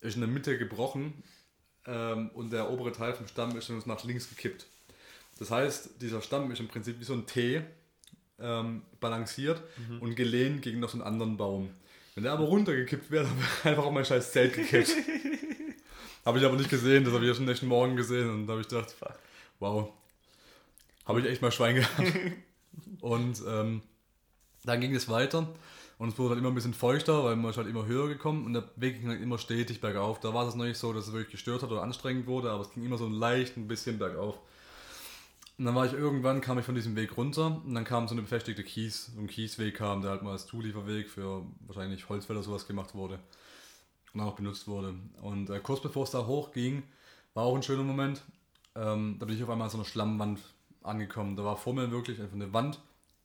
ist 0.00 0.14
in 0.14 0.20
der 0.20 0.30
Mitte 0.30 0.58
gebrochen 0.58 1.22
ähm, 1.86 2.30
und 2.34 2.52
der 2.52 2.70
obere 2.70 2.92
Teil 2.92 3.14
vom 3.14 3.26
Stamm 3.26 3.56
ist 3.56 3.70
nach 3.86 4.04
links 4.04 4.28
gekippt. 4.28 4.66
Das 5.38 5.50
heißt, 5.50 6.00
dieser 6.00 6.22
Stamm 6.22 6.50
ist 6.50 6.60
im 6.60 6.68
Prinzip 6.68 7.00
wie 7.00 7.04
so 7.04 7.14
ein 7.14 7.26
T 7.26 7.62
ähm, 8.40 8.82
balanciert 9.00 9.62
mhm. 9.76 10.00
und 10.00 10.14
gelehnt 10.14 10.62
gegen 10.62 10.80
noch 10.80 10.90
so 10.90 10.98
einen 10.98 11.06
anderen 11.06 11.36
Baum. 11.36 11.70
Wenn 12.14 12.24
der 12.24 12.32
aber 12.32 12.44
runtergekippt 12.44 13.10
wäre, 13.10 13.24
dann 13.24 13.38
wäre 13.38 13.70
einfach 13.70 13.84
auf 13.84 13.92
mein 13.92 14.04
scheiß 14.04 14.32
Zelt 14.32 14.54
gekippt. 14.54 14.90
habe 16.24 16.38
ich 16.38 16.44
aber 16.44 16.56
nicht 16.56 16.70
gesehen, 16.70 17.04
das 17.04 17.14
habe 17.14 17.24
ich 17.24 17.28
ja 17.28 17.34
schon 17.34 17.44
nächsten 17.44 17.66
Morgen 17.66 17.96
gesehen 17.96 18.28
und 18.28 18.46
da 18.46 18.52
habe 18.52 18.62
ich 18.62 18.68
gedacht, 18.68 18.94
wow, 19.60 19.92
habe 21.06 21.20
ich 21.20 21.26
echt 21.26 21.42
mal 21.42 21.52
Schwein 21.52 21.76
gehabt. 21.76 22.12
und 23.00 23.42
ähm, 23.46 23.82
dann 24.64 24.80
ging 24.80 24.94
es 24.94 25.08
weiter 25.08 25.48
und 25.98 26.10
es 26.10 26.18
wurde 26.18 26.30
halt 26.30 26.38
immer 26.38 26.50
ein 26.50 26.54
bisschen 26.54 26.74
feuchter, 26.74 27.24
weil 27.24 27.36
man 27.36 27.50
ist 27.50 27.56
halt 27.56 27.68
immer 27.68 27.86
höher 27.86 28.08
gekommen 28.08 28.46
und 28.46 28.52
der 28.52 28.64
Weg 28.76 29.00
ging 29.00 29.08
halt 29.08 29.20
immer 29.20 29.38
stetig 29.38 29.80
bergauf. 29.80 30.20
Da 30.20 30.32
war 30.32 30.46
es 30.46 30.54
noch 30.54 30.64
nicht 30.64 30.78
so, 30.78 30.92
dass 30.92 31.08
es 31.08 31.12
wirklich 31.12 31.32
gestört 31.32 31.62
hat 31.62 31.70
oder 31.70 31.82
anstrengend 31.82 32.26
wurde, 32.26 32.50
aber 32.50 32.62
es 32.62 32.70
ging 32.72 32.84
immer 32.84 32.98
so 32.98 33.08
leicht 33.08 33.56
ein 33.56 33.68
bisschen 33.68 33.98
bergauf. 33.98 34.38
Und 35.58 35.64
dann 35.64 35.74
war 35.74 35.86
ich 35.86 35.92
irgendwann, 35.92 36.40
kam 36.40 36.58
ich 36.60 36.64
von 36.64 36.76
diesem 36.76 36.94
Weg 36.94 37.16
runter 37.16 37.60
und 37.64 37.74
dann 37.74 37.82
kam 37.82 38.06
so 38.06 38.14
eine 38.14 38.22
befestigte 38.22 38.62
Kies, 38.62 39.10
so 39.12 39.20
ein 39.20 39.26
Kiesweg 39.26 39.74
kam, 39.74 40.02
der 40.02 40.12
halt 40.12 40.22
mal 40.22 40.30
als 40.30 40.46
Zulieferweg 40.46 41.10
für 41.10 41.44
wahrscheinlich 41.66 42.08
Holzfäller 42.08 42.44
sowas 42.44 42.68
gemacht 42.68 42.94
wurde 42.94 43.18
und 44.14 44.20
auch 44.20 44.36
benutzt 44.36 44.68
wurde. 44.68 44.94
Und 45.20 45.50
äh, 45.50 45.58
kurz 45.58 45.82
bevor 45.82 46.04
es 46.04 46.12
da 46.12 46.26
hochging, 46.26 46.84
war 47.34 47.42
auch 47.42 47.56
ein 47.56 47.64
schöner 47.64 47.82
Moment. 47.82 48.22
Ähm, 48.76 49.16
da 49.18 49.26
bin 49.26 49.34
ich 49.34 49.42
auf 49.42 49.50
einmal 49.50 49.64
an 49.64 49.70
so 49.70 49.78
einer 49.78 49.84
Schlammwand 49.84 50.38
angekommen. 50.84 51.34
Da 51.34 51.42
war 51.42 51.56
vor 51.56 51.74
mir 51.74 51.90
wirklich 51.90 52.20
einfach 52.20 52.36
eine 52.36 52.52
Wand 52.52 52.78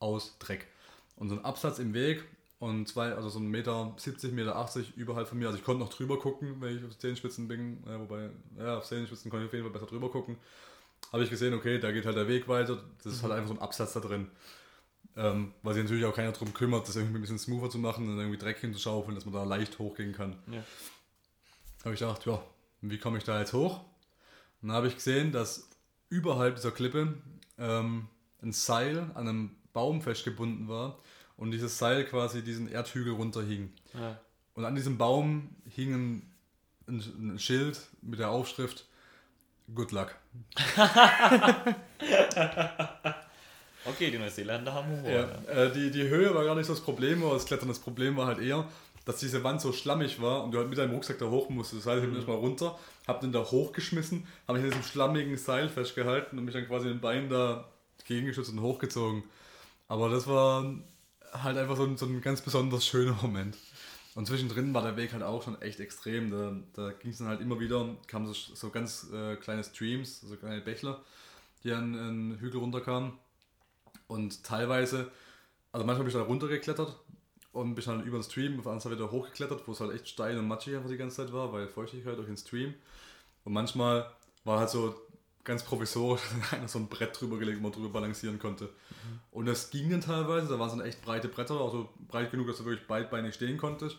aus 0.04 0.38
Dreck. 0.40 0.68
Und 1.16 1.30
so 1.30 1.36
ein 1.36 1.46
Absatz 1.46 1.80
im 1.80 1.94
Weg 1.94 2.24
und 2.60 2.88
zwei, 2.88 3.14
also 3.14 3.30
so 3.30 3.40
ein 3.40 3.48
Meter 3.48 3.94
70, 3.98 4.34
Meter 4.34 4.56
80 4.56 4.98
überhalb 4.98 5.28
von 5.28 5.40
mir. 5.40 5.48
Also 5.48 5.58
ich 5.58 5.64
konnte 5.64 5.84
noch 5.84 5.94
drüber 5.94 6.20
gucken, 6.20 6.58
wenn 6.60 6.78
ich 6.78 6.84
auf 6.84 6.98
Zehenspitzen 6.98 7.48
bin. 7.48 7.82
Ja, 7.86 8.00
wobei, 8.00 8.30
ja, 8.58 8.78
auf 8.78 8.86
Zehenspitzen 8.86 9.32
konnte 9.32 9.46
ich 9.46 9.50
auf 9.50 9.54
jeden 9.54 9.66
Fall 9.66 9.74
besser 9.74 9.88
drüber 9.88 10.10
gucken. 10.10 10.38
Habe 11.12 11.24
ich 11.24 11.30
gesehen, 11.30 11.54
okay, 11.54 11.80
da 11.80 11.92
geht 11.92 12.06
halt 12.06 12.18
der 12.18 12.28
Weg 12.28 12.48
weiter. 12.48 12.84
Das 13.04 13.14
ist 13.14 13.24
halt 13.24 13.32
mhm. 13.32 13.38
einfach 13.38 13.50
so 13.50 13.56
ein 13.56 13.62
Absatz 13.62 13.94
da 13.94 14.00
drin. 14.00 14.28
Ähm, 15.16 15.54
weil 15.62 15.76
sich 15.76 15.84
natürlich 15.84 16.06
auch 16.06 16.16
keiner 16.16 16.32
darum 16.32 16.54
kümmert, 16.54 16.88
das 16.88 16.96
irgendwie 16.96 17.20
ein 17.20 17.22
bisschen 17.22 17.38
smoother 17.38 17.70
zu 17.70 17.78
machen 17.78 18.10
und 18.10 18.18
irgendwie 18.18 18.38
Dreck 18.38 18.58
hinzuschaufeln, 18.58 19.14
dass 19.16 19.26
man 19.26 19.34
da 19.34 19.44
leicht 19.44 19.78
hochgehen 19.78 20.14
kann. 20.14 20.36
Ja. 20.52 20.64
Habe 21.84 21.94
ich 21.94 22.00
gedacht, 22.00 22.26
ja, 22.26 22.42
wie 22.82 22.98
komme 22.98 23.18
ich 23.18 23.24
da 23.24 23.40
jetzt 23.40 23.54
hoch? 23.54 23.82
Und 24.62 24.70
dann 24.70 24.78
habe 24.78 24.88
ich 24.88 24.96
gesehen, 24.96 25.32
dass 25.32 25.70
überhalb 26.10 26.56
dieser 26.56 26.72
Klippe 26.72 27.14
ähm, 27.58 28.08
ein 28.42 28.54
Seil 28.54 29.12
an 29.14 29.28
einem 29.28 29.56
Baum 29.74 30.02
festgebunden 30.02 30.68
war 30.68 31.00
und 31.38 31.52
dieses 31.52 31.78
Seil 31.78 32.06
quasi 32.06 32.44
diesen 32.44 32.72
Erdhügel 32.72 33.14
runterhing. 33.14 33.74
Ja. 33.94 34.20
Und 34.54 34.66
an 34.66 34.76
diesem 34.76 34.98
Baum 34.98 35.50
hing 35.70 35.94
ein, 35.94 36.32
ein, 36.88 37.40
Schild 37.40 37.80
mit 38.02 38.20
der 38.20 38.30
Aufschrift 38.30 38.86
Good 39.74 39.92
luck. 39.94 40.14
okay, 43.86 44.12
die 44.12 44.18
Neuseeländer 44.20 44.74
haben 44.74 44.92
Humor. 44.92 45.10
Ja. 45.10 45.28
Äh, 45.48 45.72
die, 45.72 45.90
die 45.90 46.04
Höhe 46.04 46.36
war 46.36 46.44
gar 46.44 46.54
nicht 46.56 46.66
so 46.68 46.74
das 46.74 46.84
Problem, 46.84 47.24
aber 47.24 47.36
das 47.36 47.46
Klettern 47.46 47.70
das 47.70 47.80
Problem 47.80 48.18
war 48.18 48.28
halt 48.28 48.40
eher, 48.40 48.68
dass 49.06 49.22
diese 49.22 49.44
Wand 49.44 49.62
so 49.62 49.72
schlammig 49.72 50.22
war 50.22 50.44
und 50.44 50.52
du 50.52 50.58
halt 50.58 50.70
mit 50.70 50.78
deinem 50.78 50.92
Rucksack 50.92 51.18
da 51.18 51.30
hoch 51.30 51.50
musstest. 51.50 51.86
Das 51.86 51.94
heißt, 51.94 52.00
ich 52.00 52.04
bin 52.04 52.12
mhm. 52.12 52.18
erstmal 52.18 52.38
runter, 52.38 52.78
hab 53.08 53.22
den 53.22 53.32
da 53.32 53.40
hochgeschmissen, 53.40 54.28
habe 54.48 54.60
mich 54.60 54.66
in 54.66 54.72
diesem 54.72 54.86
schlammigen 54.90 55.38
Seil 55.38 55.70
festgehalten 55.70 56.38
und 56.38 56.46
mich 56.46 56.54
dann 56.54 56.68
quasi 56.68 56.90
den 56.90 57.00
Bein 57.00 57.30
da 57.30 57.70
gegengeschützt 58.06 58.52
und 58.52 58.62
hochgezogen. 58.62 59.24
Aber 59.94 60.10
das 60.10 60.26
war 60.26 60.66
halt 61.34 61.56
einfach 61.56 61.78
so 61.78 61.84
ein, 61.84 61.98
so 61.98 62.08
ein 62.08 62.20
ganz 62.20 62.42
besonders 62.42 62.84
schöner 62.84 63.16
Moment. 63.22 63.56
Und 64.16 64.26
zwischendrin 64.26 64.74
war 64.74 64.82
der 64.82 64.98
Weg 64.98 65.14
halt 65.14 65.22
auch 65.22 65.44
schon 65.44 65.62
echt 65.62 65.80
extrem. 65.80 66.32
Da, 66.32 66.56
da 66.74 66.94
ging 66.94 67.12
es 67.12 67.20
dann 67.20 67.28
halt 67.28 67.42
immer 67.42 67.60
wieder, 67.60 67.88
kamen 68.08 68.26
so, 68.26 68.34
so 68.34 68.72
ganz 68.72 69.12
äh, 69.14 69.36
kleine 69.36 69.64
Streams, 69.64 70.22
so 70.22 70.36
kleine 70.36 70.62
Bächler, 70.62 71.04
die 71.64 71.74
an 71.74 71.94
den 71.94 72.40
Hügel 72.40 72.60
runterkamen. 72.60 73.14
Und 74.08 74.44
teilweise, 74.44 75.12
also 75.72 75.86
manchmal 75.86 76.06
bin 76.06 76.08
ich 76.08 76.20
da 76.20 76.24
runtergeklettert 76.24 77.00
und 77.52 77.76
bin 77.76 77.86
dann 77.86 78.04
über 78.04 78.18
den 78.18 78.24
Stream 78.24 78.58
auf 78.58 78.64
der 78.64 78.72
anderen 78.72 78.80
Seite 78.80 78.96
wieder 78.96 79.12
hochgeklettert, 79.12 79.68
wo 79.68 79.74
es 79.74 79.80
halt 79.80 79.94
echt 79.94 80.10
steil 80.10 80.40
und 80.40 80.48
matschig 80.48 80.76
einfach 80.76 80.90
die 80.90 80.98
ganze 80.98 81.18
Zeit 81.18 81.32
war, 81.32 81.54
weil 81.54 81.68
Feuchtigkeit 81.68 82.18
durch 82.18 82.26
den 82.26 82.38
Stream. 82.38 82.74
Und 83.44 83.54
manchmal 83.54 84.10
war 84.44 84.58
halt 84.58 84.72
so 84.72 84.96
ganz 85.44 85.64
provisorisch 85.64 86.22
einer 86.52 86.68
so 86.68 86.80
ein 86.80 86.88
Brett 86.88 87.20
drüber 87.20 87.38
gelegt, 87.38 87.60
wo 87.60 87.64
man 87.64 87.72
drüber 87.72 87.90
balancieren 87.90 88.40
konnte. 88.40 88.66
Mhm. 88.66 89.20
Und 89.32 89.46
das 89.46 89.70
ging 89.70 89.90
dann 89.90 90.02
teilweise, 90.02 90.48
da 90.48 90.60
waren 90.60 90.70
so 90.70 90.82
echt 90.82 91.02
breite 91.02 91.28
Bretter, 91.28 91.60
also 91.60 91.90
breit 92.08 92.32
genug, 92.32 92.48
dass 92.48 92.58
du 92.58 92.66
wirklich 92.66 92.88
beidbeinig 92.88 93.36
stehen 93.36 93.58
konntest. 93.58 93.98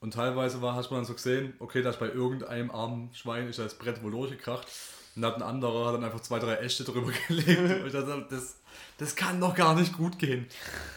Und 0.00 0.14
teilweise 0.14 0.60
war, 0.60 0.74
hast 0.74 0.90
man 0.90 0.98
dann 0.98 1.04
so 1.06 1.14
gesehen, 1.14 1.54
okay, 1.60 1.80
da 1.80 1.90
ist 1.90 2.00
bei 2.00 2.08
irgendeinem 2.08 2.72
armen 2.72 3.10
Schwein 3.14 3.48
ist 3.48 3.60
das 3.60 3.78
Brett 3.78 4.02
wohl 4.02 4.10
durchgekracht. 4.10 4.66
Und 5.14 5.24
hat 5.26 5.34
ein 5.36 5.42
anderer 5.42 5.86
hat 5.88 5.94
dann 5.94 6.04
einfach 6.04 6.20
zwei, 6.20 6.38
drei 6.38 6.54
Äste 6.56 6.84
drüber 6.84 7.12
gelegt. 7.28 7.58
und 7.58 7.86
ich 7.86 7.92
dachte, 7.92 8.26
das, 8.30 8.56
das 8.96 9.14
kann 9.14 9.38
doch 9.40 9.54
gar 9.54 9.74
nicht 9.74 9.92
gut 9.94 10.18
gehen. 10.18 10.46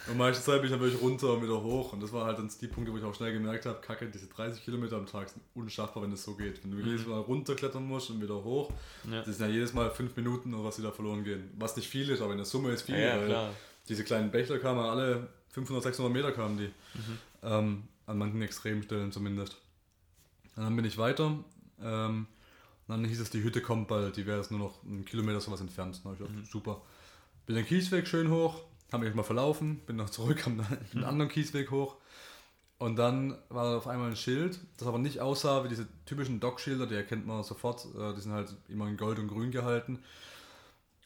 Und 0.10 0.18
meiste 0.18 0.42
Zeit 0.44 0.62
bin 0.62 0.66
ich 0.66 0.72
dann 0.72 0.80
wirklich 0.80 1.02
runter 1.02 1.34
und 1.34 1.44
wieder 1.44 1.62
hoch. 1.62 1.92
Und 1.92 2.02
das 2.02 2.14
war 2.14 2.26
halt 2.26 2.38
dann 2.38 2.50
die 2.62 2.68
Punkte, 2.68 2.94
wo 2.94 2.98
ich 2.98 3.04
auch 3.04 3.14
schnell 3.14 3.34
gemerkt 3.34 3.66
habe, 3.66 3.80
kacke, 3.82 4.08
diese 4.08 4.28
30 4.28 4.64
Kilometer 4.64 4.96
am 4.96 5.06
Tag 5.06 5.28
sind 5.30 5.42
unschaffbar, 5.54 6.04
wenn 6.04 6.12
das 6.12 6.24
so 6.24 6.34
geht. 6.36 6.64
Wenn 6.64 6.72
du 6.72 6.78
jedes 6.80 7.06
Mal 7.06 7.20
runterklettern 7.20 7.86
musst 7.86 8.10
und 8.10 8.22
wieder 8.22 8.36
hoch, 8.42 8.72
Ja. 9.12 9.22
das 9.22 9.38
sind 9.38 9.48
ja 9.48 9.54
jedes 9.54 9.74
Mal 9.74 9.90
fünf 9.92 10.16
Minuten 10.16 10.54
oder 10.54 10.64
was 10.64 10.78
die 10.78 10.82
da 10.84 10.92
verloren 10.92 11.24
gehen. 11.26 11.52
Was 11.60 11.76
nicht 11.76 11.90
viel 11.90 12.10
ist, 12.10 12.22
aber 12.22 12.32
in 12.32 12.38
der 12.38 12.46
Summe 12.46 12.72
ist 12.72 12.84
viel. 12.84 12.96
Ja, 12.96 13.16
ja, 13.16 13.18
weil 13.20 13.28
klar. 13.28 13.50
Diese 13.90 14.04
kleinen 14.06 14.32
Bächler 14.32 14.60
kamen 14.60 14.80
alle 14.80 15.28
500, 15.50 15.84
600 15.84 16.14
Meter 16.14 16.32
kamen 16.32 16.58
die. 16.58 16.68
Mhm. 16.98 17.18
Ähm, 17.44 17.84
an 18.08 18.18
manchen 18.18 18.42
Extremstellen 18.42 19.12
zumindest. 19.12 19.58
Und 20.56 20.64
dann 20.64 20.76
bin 20.76 20.86
ich 20.86 20.98
weiter. 20.98 21.38
Ähm, 21.84 22.28
und 22.88 22.92
dann 22.96 23.06
hieß 23.06 23.20
es, 23.20 23.30
die 23.32 23.44
Hütte 23.44 23.62
kommt 23.62 23.88
bald, 23.88 24.16
die 24.18 24.26
wäre 24.26 24.38
jetzt 24.38 24.52
nur 24.52 24.60
noch 24.60 24.84
einen 24.84 25.06
Kilometer 25.06 25.40
sowas 25.42 25.62
entfernt. 25.62 26.02
Dann 26.04 26.14
ich 26.14 26.20
Mhm. 26.20 26.26
gedacht, 26.28 26.52
super. 26.52 26.82
Bin 27.46 27.56
den 27.56 27.66
Kiesweg 27.66 28.08
schön 28.08 28.30
hoch, 28.30 28.62
habe 28.92 29.06
mich 29.06 29.16
mal 29.16 29.24
verlaufen, 29.24 29.80
bin 29.88 29.96
noch 29.96 30.10
zurück, 30.12 30.46
habe 30.46 30.64
einen 30.64 30.80
Mhm. 30.94 31.04
anderen 31.04 31.32
Kiesweg 31.32 31.72
hoch. 31.72 31.96
Und 32.78 32.98
dann 32.98 33.38
war 33.50 33.64
da 33.72 33.78
auf 33.78 33.88
einmal 33.88 34.10
ein 34.10 34.16
Schild, 34.18 34.60
das 34.78 34.88
aber 34.88 35.00
nicht 35.00 35.22
aussah 35.22 35.64
wie 35.64 35.70
diese 35.70 35.88
typischen 36.06 36.40
Dock-Schilder, 36.42 36.88
die 36.88 36.96
erkennt 36.96 37.26
man 37.26 37.42
sofort. 37.44 37.86
Äh, 37.98 38.14
die 38.14 38.22
sind 38.22 38.34
halt 38.34 38.54
immer 38.68 38.88
in 38.88 38.98
Gold 38.98 39.18
und 39.18 39.28
Grün 39.30 39.50
gehalten. 39.52 40.00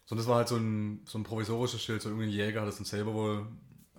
Sondern 0.06 0.24
das 0.26 0.30
war 0.30 0.38
halt 0.38 0.48
so 0.48 0.56
ein, 0.56 1.02
so 1.06 1.20
ein 1.20 1.24
provisorisches 1.24 1.84
Schild, 1.84 2.02
so 2.02 2.10
irgendein 2.10 2.32
Jäger 2.32 2.62
hat 2.62 2.68
es 2.70 2.78
dann 2.78 2.86
selber 2.86 3.14
wohl 3.14 3.46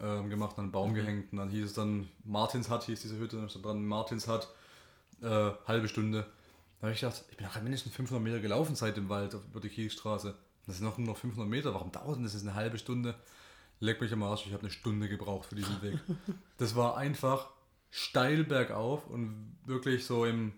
ähm, 0.02 0.28
gemacht, 0.28 0.58
an 0.58 0.64
einen 0.64 0.72
Baum 0.72 0.94
gehängt. 0.94 1.30
Und 1.32 1.38
dann 1.38 1.50
hieß 1.50 1.64
es 1.66 1.72
dann, 1.74 2.08
Martinshut 2.24 2.82
hieß 2.82 3.00
diese 3.02 3.18
Hütte, 3.18 3.40
da 3.40 3.48
stand 3.48 3.64
dran, 3.64 3.86
Martinshut, 3.86 4.48
äh, 5.22 5.50
halbe 5.66 5.86
Stunde. 5.86 6.26
Da 6.80 6.86
habe 6.86 6.94
ich 6.94 7.00
gedacht, 7.00 7.22
ich 7.30 7.36
bin 7.36 7.46
doch 7.46 7.60
mindestens 7.60 7.94
500 7.94 8.22
Meter 8.22 8.40
gelaufen 8.40 8.74
seit 8.74 8.96
dem 8.96 9.08
Wald 9.08 9.34
über 9.34 9.60
die 9.60 9.68
Kiesstraße. 9.68 10.34
Das 10.66 10.76
sind 10.76 10.86
noch 10.86 10.96
nur 10.96 11.08
noch 11.08 11.16
500 11.16 11.48
Meter, 11.48 11.74
warum 11.74 11.92
dauert 11.92 12.16
denn 12.16 12.24
das 12.24 12.32
jetzt 12.32 12.42
eine 12.42 12.54
halbe 12.54 12.78
Stunde? 12.78 13.14
Leck 13.80 14.00
mich 14.00 14.12
am 14.12 14.22
Arsch, 14.22 14.46
ich 14.46 14.52
habe 14.52 14.62
eine 14.62 14.70
Stunde 14.70 15.08
gebraucht 15.08 15.48
für 15.48 15.54
diesen 15.54 15.80
Weg. 15.82 15.98
Das 16.58 16.76
war 16.76 16.96
einfach 16.96 17.48
steil 17.90 18.44
bergauf 18.44 19.06
und 19.06 19.56
wirklich 19.64 20.04
so 20.06 20.24
im, 20.24 20.52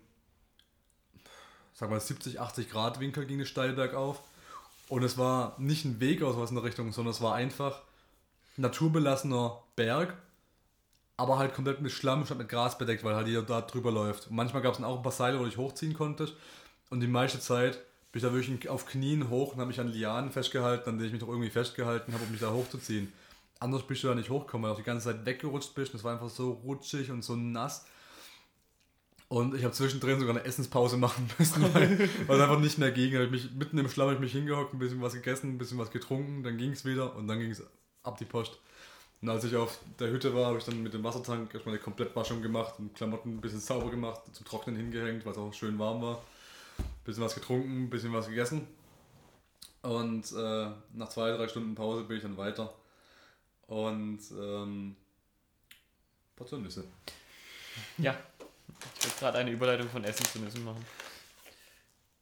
sag 1.73 1.89
mal, 1.89 1.99
70, 1.99 2.39
80 2.39 2.69
Grad 2.69 2.99
Winkel 2.99 3.25
ging 3.25 3.39
es 3.41 3.49
steil 3.49 3.73
bergauf. 3.73 4.21
Und 4.89 5.03
es 5.03 5.17
war 5.17 5.55
nicht 5.59 5.85
ein 5.85 5.99
Weg 5.99 6.21
aus 6.21 6.37
was 6.37 6.49
in 6.51 6.55
der 6.55 6.65
Richtung, 6.65 6.91
sondern 6.91 7.11
es 7.11 7.21
war 7.21 7.35
einfach 7.35 7.81
naturbelassener 8.57 9.63
Berg, 9.75 10.15
aber 11.23 11.37
halt 11.37 11.53
komplett 11.53 11.79
mit 11.79 11.93
Schlamm 11.93 12.25
statt 12.25 12.37
mit 12.37 12.49
Gras 12.49 12.77
bedeckt, 12.77 13.01
weil 13.05 13.15
halt 13.15 13.27
jeder 13.27 13.43
da 13.43 13.61
drüber 13.61 13.91
läuft. 13.91 14.27
Und 14.27 14.35
manchmal 14.35 14.61
gab 14.61 14.73
es 14.73 14.79
dann 14.79 14.85
auch 14.85 14.97
ein 14.97 15.03
paar 15.03 15.13
Seile, 15.13 15.39
wo 15.39 15.43
du 15.43 15.49
dich 15.49 15.57
hochziehen 15.57 15.93
konntest. 15.93 16.33
Und 16.89 16.99
die 16.99 17.07
meiste 17.07 17.39
Zeit 17.39 17.79
bin 18.11 18.19
ich 18.19 18.23
da 18.23 18.33
wirklich 18.33 18.67
auf 18.67 18.85
Knien 18.85 19.29
hoch 19.29 19.53
und 19.53 19.59
habe 19.59 19.69
mich 19.69 19.79
an 19.79 19.87
Lianen 19.87 20.31
festgehalten, 20.31 20.89
an 20.89 20.97
denen 20.97 21.07
ich 21.07 21.13
mich 21.13 21.21
doch 21.21 21.29
irgendwie 21.29 21.49
festgehalten 21.49 22.11
habe, 22.13 22.25
um 22.25 22.31
mich 22.31 22.41
da 22.41 22.51
hochzuziehen. 22.51 23.13
Anders 23.61 23.83
bist 23.83 24.03
du 24.03 24.09
da 24.09 24.15
nicht 24.15 24.29
hochgekommen, 24.29 24.69
weil 24.69 24.75
du 24.75 24.81
die 24.81 24.85
ganze 24.85 25.05
Zeit 25.05 25.25
weggerutscht 25.25 25.73
bist. 25.73 25.93
und 25.93 25.99
Es 25.99 26.03
war 26.03 26.11
einfach 26.11 26.29
so 26.29 26.51
rutschig 26.65 27.09
und 27.09 27.23
so 27.23 27.37
nass. 27.37 27.85
Und 29.29 29.55
ich 29.55 29.63
habe 29.63 29.73
zwischendrin 29.73 30.19
sogar 30.19 30.35
eine 30.35 30.43
Essenspause 30.43 30.97
machen 30.97 31.29
müssen, 31.39 31.73
weil, 31.73 32.01
es 32.01 32.29
einfach 32.29 32.59
nicht 32.59 32.79
mehr 32.79 32.91
ging. 32.91 33.15
Ich 33.15 33.31
mich, 33.31 33.51
mitten 33.53 33.77
im 33.77 33.87
Schlamm 33.87 34.07
habe 34.07 34.15
ich 34.15 34.19
mich 34.21 34.33
hingehockt, 34.33 34.73
ein 34.73 34.79
bisschen 34.79 35.01
was 35.01 35.13
gegessen, 35.13 35.51
ein 35.51 35.57
bisschen 35.57 35.77
was 35.77 35.89
getrunken, 35.89 36.43
dann 36.43 36.57
ging 36.57 36.71
es 36.71 36.83
wieder 36.83 37.15
und 37.15 37.29
dann 37.29 37.39
ging 37.39 37.51
es 37.51 37.63
ab 38.03 38.17
die 38.17 38.25
Post. 38.25 38.59
Und 39.23 39.29
als 39.29 39.45
ich 39.45 39.55
auf 39.55 39.79
der 39.99 40.09
Hütte 40.09 40.35
war, 40.35 40.47
habe 40.47 40.57
ich 40.57 40.65
dann 40.65 40.83
mit 40.83 40.93
dem 40.93 41.01
Wassertank 41.01 41.53
erstmal 41.53 41.75
eine 41.75 41.81
Komplettwaschung 41.81 42.41
gemacht 42.41 42.73
und 42.77 42.93
Klamotten 42.93 43.37
ein 43.37 43.39
bisschen 43.39 43.61
sauber 43.61 43.89
gemacht, 43.89 44.21
zum 44.33 44.45
Trocknen 44.45 44.75
hingehängt, 44.75 45.25
weil 45.25 45.31
es 45.31 45.37
auch 45.37 45.53
schön 45.53 45.79
warm 45.79 46.01
war. 46.01 46.17
Ein 46.77 46.83
bisschen 47.05 47.23
was 47.23 47.33
getrunken, 47.33 47.85
ein 47.85 47.89
bisschen 47.89 48.11
was 48.11 48.27
gegessen. 48.27 48.67
Und 49.81 50.29
äh, 50.33 50.67
nach 50.91 51.07
zwei, 51.07 51.31
drei 51.31 51.47
Stunden 51.47 51.73
Pause 51.73 52.03
bin 52.03 52.17
ich 52.17 52.23
dann 52.23 52.35
weiter. 52.35 52.73
Und 53.67 54.19
ähm, 54.37 54.97
Portion 56.35 56.63
Nüsse. 56.63 56.83
Ja. 57.99 58.17
Ich 58.99 59.05
will 59.05 59.13
gerade 59.19 59.37
eine 59.37 59.51
Überleitung 59.51 59.87
von 59.87 60.03
Essen 60.03 60.25
zu 60.25 60.39
Nüssen 60.39 60.65
machen. 60.65 60.85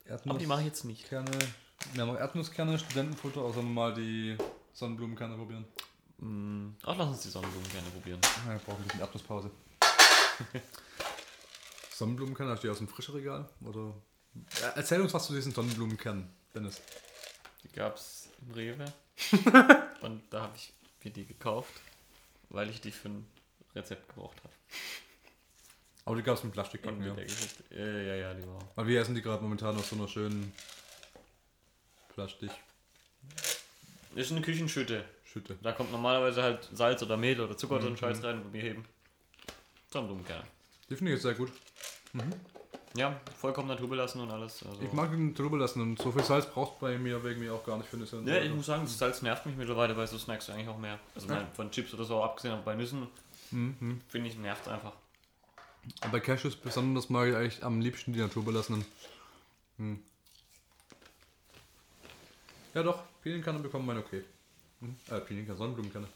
Aber 0.08 0.38
die 0.38 0.45
mache 0.45 0.60
ich 0.60 0.68
jetzt 0.68 0.86
nicht. 0.86 1.10
Kerne. 1.10 1.32
Wir 1.93 2.04
haben 2.04 2.14
noch 2.14 2.20
Erdnusskerne, 2.20 2.78
Studentenfutter, 2.78 3.41
außer 3.41 3.64
mal 3.64 3.91
die 3.91 4.38
Sonnenblumenkerne 4.74 5.36
probieren. 5.36 5.66
Mm, 6.22 6.69
Auch 6.84 6.97
lass 6.97 7.09
uns 7.09 7.22
die 7.24 7.30
Sonnenblumen 7.30 7.69
gerne 7.72 7.89
probieren. 7.89 8.22
Ja, 8.47 8.55
ich 8.55 8.63
brauche 8.63 8.78
ein 8.78 8.84
bisschen 8.84 8.99
Erdnusspause. 9.01 9.51
Sonnenblumenkerne, 11.91 12.51
hast 12.51 12.63
du 12.63 12.67
die 12.67 12.72
aus 12.72 12.78
dem 12.78 12.88
Frischregal? 12.88 13.49
Oder? 13.61 13.93
Erzähl 14.76 15.01
uns 15.01 15.13
was 15.13 15.26
zu 15.28 15.34
diesen 15.34 15.51
Sonnenblumenkernen, 15.51 16.30
Dennis. 16.53 16.82
Die 17.63 17.69
gab 17.69 17.95
es 17.95 18.30
im 18.41 18.51
Rewe. 18.53 18.86
und 20.01 20.22
da 20.30 20.43
habe 20.43 20.55
ich 20.55 20.74
mir 21.03 21.11
die 21.11 21.26
gekauft, 21.26 21.74
weil 22.49 22.69
ich 22.69 22.82
die 22.82 22.91
für 22.91 23.09
ein 23.09 23.28
Rezept 23.76 24.07
gebraucht 24.09 24.38
habe. 24.43 24.53
Aber 26.05 26.15
die 26.15 26.24
gab 26.24 26.38
es 26.38 26.43
mit 26.43 26.53
Plastikpacken, 26.53 27.03
ja. 27.03 27.15
Äh, 27.72 28.07
ja, 28.07 28.15
ja, 28.15 28.34
die 28.34 28.47
war. 28.47 28.59
Aber 28.76 28.88
wir 28.88 29.01
essen 29.01 29.15
die 29.15 29.22
gerade 29.22 29.43
momentan 29.43 29.76
aus 29.78 29.89
so 29.89 29.95
einer 29.95 30.07
schönen 30.07 30.51
Plastikschütte. 32.13 32.61
Ist 34.15 34.32
eine 34.32 34.41
Küchenschütte. 34.41 35.05
Da 35.62 35.72
kommt 35.72 35.92
normalerweise 35.92 36.44
halt 36.44 36.68
Salz 36.74 37.02
oder 37.04 37.18
Mehl 37.18 37.40
oder 37.40 37.56
Zucker 37.58 37.76
oder 37.76 37.84
so 37.84 37.90
Mhm. 37.90 37.94
ein 37.96 37.98
Scheiß 37.98 38.24
rein, 38.24 38.42
wo 38.46 38.52
wir 38.54 38.62
heben. 38.62 38.86
Sonnenblumenkerne. 39.92 40.44
Die 40.90 40.96
finde 40.96 41.12
ich 41.12 41.16
jetzt 41.16 41.24
sehr 41.24 41.34
gut. 41.36 41.52
Ja, 42.96 43.20
vollkommen 43.38 43.70
naturbelassen 43.70 44.20
und 44.22 44.30
alles. 44.32 44.64
Also. 44.66 44.82
Ich 44.82 44.92
mag 44.92 45.12
den 45.12 45.34
drüber 45.34 45.58
lassen 45.58 45.82
und 45.82 45.98
so 46.00 46.12
viel 46.12 46.24
Salz 46.24 46.46
braucht 46.46 46.80
bei 46.82 46.98
mir 46.98 47.24
wegen 47.24 47.40
mir 47.40 47.54
auch 47.54 47.64
gar 47.66 47.78
nicht 47.78 47.90
für 47.90 47.96
Nüsse. 47.96 48.18
und 48.18 48.28
Ja, 48.28 48.40
ich 48.42 48.52
muss 48.52 48.66
sagen, 48.66 48.84
das 48.84 48.98
Salz 48.98 49.22
nervt 49.22 49.46
mich 49.46 49.56
mittlerweile, 49.56 49.96
weil 49.96 50.08
so 50.08 50.18
snackst 50.18 50.50
du 50.50 50.52
eigentlich 50.54 50.68
auch 50.68 50.78
mehr. 50.78 51.00
Also 51.16 51.28
Ja. 51.30 51.36
mein, 51.36 51.48
von 51.54 51.72
Chips 51.72 51.94
oder 51.94 52.04
so 52.04 52.22
abgesehen, 52.22 52.54
aber 52.54 52.64
bei 52.64 52.76
Nüssen 52.76 53.08
Mhm. 53.52 54.02
finde 54.10 54.30
ich 54.30 54.38
nervt 54.38 54.68
einfach. 54.68 54.92
Und 56.04 56.12
bei 56.12 56.20
Cashews 56.20 56.56
besonders 56.58 57.10
mag 57.10 57.30
ich 57.30 57.36
eigentlich 57.36 57.64
am 57.64 57.80
liebsten 57.80 58.12
die 58.14 58.20
naturbelassenen. 58.20 58.86
Hm. 59.78 60.00
Ja 62.74 62.84
doch, 62.84 63.02
Pinienkerne 63.22 63.60
bekommen 63.60 63.86
meine 63.86 64.00
okay. 64.02 64.24
Hm. 64.82 64.96
Äh, 65.10 65.20
Pinienkerne, 65.22 65.58
Sonnenblumenkerne. 65.58 66.08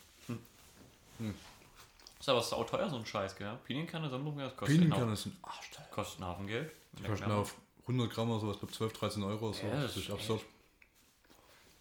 Ist 2.20 2.30
aber 2.30 2.42
sauteuer 2.42 2.90
so 2.90 2.96
ein 2.98 3.06
Scheiß, 3.06 3.36
gell? 3.36 3.58
Pinienkerne, 3.66 4.10
Sonnenblumenkerne, 4.10 4.50
das 4.50 4.58
kostet, 4.58 4.78
Pinienkerne 4.78 5.16
sind 5.16 5.36
arschteuer. 5.44 5.82
einen, 5.84 5.92
kostet 5.92 6.22
einen 6.22 6.30
Haufen 6.30 6.48
Geld. 6.48 6.72
Die 6.98 7.04
kosten 7.04 7.32
auf 7.32 7.56
100 7.82 8.12
Gramm 8.12 8.32
oder 8.32 8.40
sowas, 8.40 8.58
glaube 8.60 8.74
12, 8.74 8.94
13 8.94 9.24
Euro. 9.24 9.54
So. 9.54 9.68
Ja, 9.68 9.82
das 9.82 9.92
ist 9.96 9.98
ist 9.98 10.12
absurd. 10.12 10.42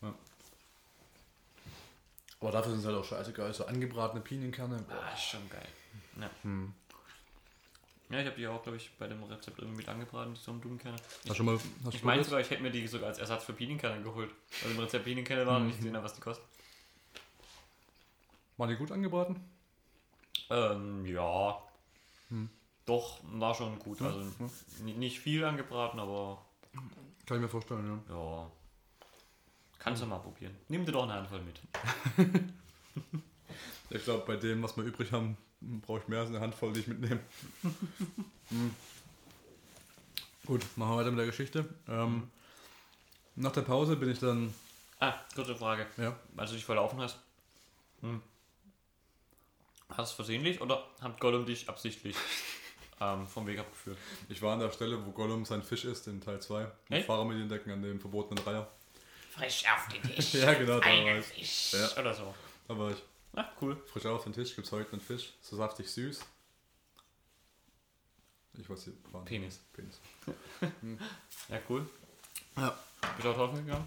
Ja. 0.03 0.15
Aber 2.41 2.51
dafür 2.53 2.73
sind 2.73 2.81
sie 2.83 2.87
halt 2.89 2.97
auch 2.99 3.05
scheißegeil. 3.05 3.55
So 3.55 3.65
angebratene 3.65 4.21
Pinienkerne. 4.21 4.77
boah. 4.87 5.03
Ah, 5.03 5.15
ist 5.15 5.23
schon 5.23 5.49
geil. 5.49 5.69
Ja, 6.21 6.31
Hm. 6.43 6.75
ja 8.11 8.21
ich 8.21 8.27
habe 8.27 8.37
die 8.37 8.47
auch, 8.47 8.63
glaube 8.63 8.77
ich, 8.77 8.91
bei 8.99 9.09
dem 9.09 9.23
Rezept 9.25 9.59
irgendwie 9.59 9.79
mit 9.79 9.89
angebraten, 9.89 10.35
die 10.35 10.41
Sonnenblumenkerne. 10.41 10.99
Hast 11.27 11.37
schon 11.37 11.47
mal, 11.47 11.59
hast 11.87 11.95
Ich 11.95 12.05
meine 12.05 12.23
sogar, 12.23 12.41
ich 12.41 12.51
hätte 12.51 12.63
mir 12.63 12.71
die 12.71 12.87
sogar 12.87 13.09
als 13.09 13.19
Ersatz 13.19 13.45
für 13.45 13.55
Pinienkerne 13.55 14.03
geholt. 14.03 14.31
Weil 14.63 14.73
im 14.73 14.81
Rezept 14.81 15.05
Pinienkerne 15.05 15.47
waren 15.47 15.63
und 15.63 15.71
ich 15.71 15.77
gesehen 15.79 15.95
habe, 15.97 16.05
was 16.05 16.15
die 16.15 16.21
kosten. 16.21 16.45
Waren 18.57 18.69
die 18.71 18.77
gut 18.77 18.93
angebraten? 18.93 19.37
Ähm, 20.51 21.05
ja. 21.07 21.61
Doch, 22.87 23.21
war 23.25 23.55
schon 23.55 23.79
gut. 23.79 24.03
Also 24.03 24.23
ni- 24.83 24.93
nicht 24.93 25.19
viel 25.21 25.43
angebraten, 25.45 25.99
aber 25.99 26.45
Kann 27.27 27.39
ich 27.39 27.43
mir 27.43 27.49
vorstellen, 27.49 28.03
ja. 28.09 28.15
ja. 28.15 28.51
Kannst 29.79 30.03
du 30.03 30.07
mal 30.07 30.19
probieren. 30.19 30.55
Nimm 30.69 30.85
dir 30.85 30.93
doch 30.93 31.05
eine 31.05 31.15
Handvoll 31.15 31.41
mit. 31.43 31.61
Ich 33.91 34.03
glaube, 34.03 34.25
bei 34.27 34.37
dem, 34.37 34.63
was 34.63 34.77
wir 34.77 34.83
übrig 34.85 35.13
haben, 35.13 35.37
brauche 35.61 36.01
ich 36.01 36.09
mehr 36.09 36.21
als 36.21 36.29
eine 36.31 36.41
Handvoll, 36.41 36.73
die 36.73 36.81
ich 36.81 36.87
mitnehme. 36.89 37.21
Hm. 38.51 38.75
Gut, 40.47 40.63
machen 40.77 40.91
wir 40.93 40.97
weiter 40.99 41.11
mit 41.11 41.19
der 41.21 41.27
Geschichte. 41.27 41.69
Ähm, 41.89 42.29
nach 43.37 43.53
der 43.53 43.63
Pause 43.63 43.97
bin 43.97 44.11
ich 44.11 44.19
dann. 44.19 44.53
Ah, 45.01 45.15
kurze 45.35 45.55
Frage. 45.57 45.87
Ja, 45.97 46.15
Als 46.37 46.51
du 46.51 46.57
dich 46.57 46.65
verlaufen 46.65 47.01
hast. 47.01 47.19
Hm. 48.03 48.21
Hast 49.89 49.99
du 49.99 50.03
es 50.03 50.13
versehentlich 50.13 50.61
oder 50.61 50.87
hat 51.01 51.21
Gollum 51.21 51.47
dich 51.47 51.69
absichtlich 51.69 52.17
ähm, 53.01 53.27
vom 53.27 53.47
Weg 53.47 53.59
abgeführt? 53.59 53.99
ich 54.29 54.41
war 54.43 54.55
an 54.55 54.61
der 54.61 54.71
Stelle, 54.73 55.05
wo 55.05 55.11
Gollum 55.13 55.45
sein 55.45 55.63
Fisch 55.63 55.85
isst, 55.85 56.07
in 56.09 56.21
Teil 56.21 56.41
2. 56.41 56.61
Hey? 56.63 56.71
Mit 56.89 57.05
Fahrermediendecken 57.07 57.73
an 57.73 57.83
dem 57.83 58.01
verbotenen 58.01 58.43
Reiher. 58.45 58.69
Frisch 59.31 59.65
auf 59.69 59.89
den 59.89 60.03
Tisch. 60.03 60.35
Ja, 60.35 60.55
genau, 60.55 60.79
da 60.81 60.87
war 60.87 61.19
ich. 61.19 61.27
Fisch. 61.27 61.73
Ja. 61.75 62.01
Oder 62.01 62.15
so. 62.15 62.35
Da 62.69 62.79
war 62.79 62.91
ich. 62.91 63.03
Ah, 63.37 63.51
cool. 63.61 63.77
Frisch 63.93 64.07
auf 64.07 64.23
den 64.25 64.33
Tisch 64.33 64.55
gibt 64.55 64.67
es 64.67 64.73
heute 64.73 64.93
einen 64.93 65.01
Fisch. 65.01 65.33
So 65.41 65.57
saftig 65.57 65.91
süß. 65.91 66.21
Ich 68.57 68.71
weiß 68.71 68.85
hier. 68.85 68.93
war- 69.11 69.25
Penis. 69.25 69.61
Penis. 69.73 70.01
Ja, 71.49 71.59
cool. 71.69 71.87
Ja. 72.57 72.79
Bist 73.17 73.25
du 73.25 73.31
auch 73.31 73.37
tauchen 73.37 73.67
gegangen? 73.67 73.87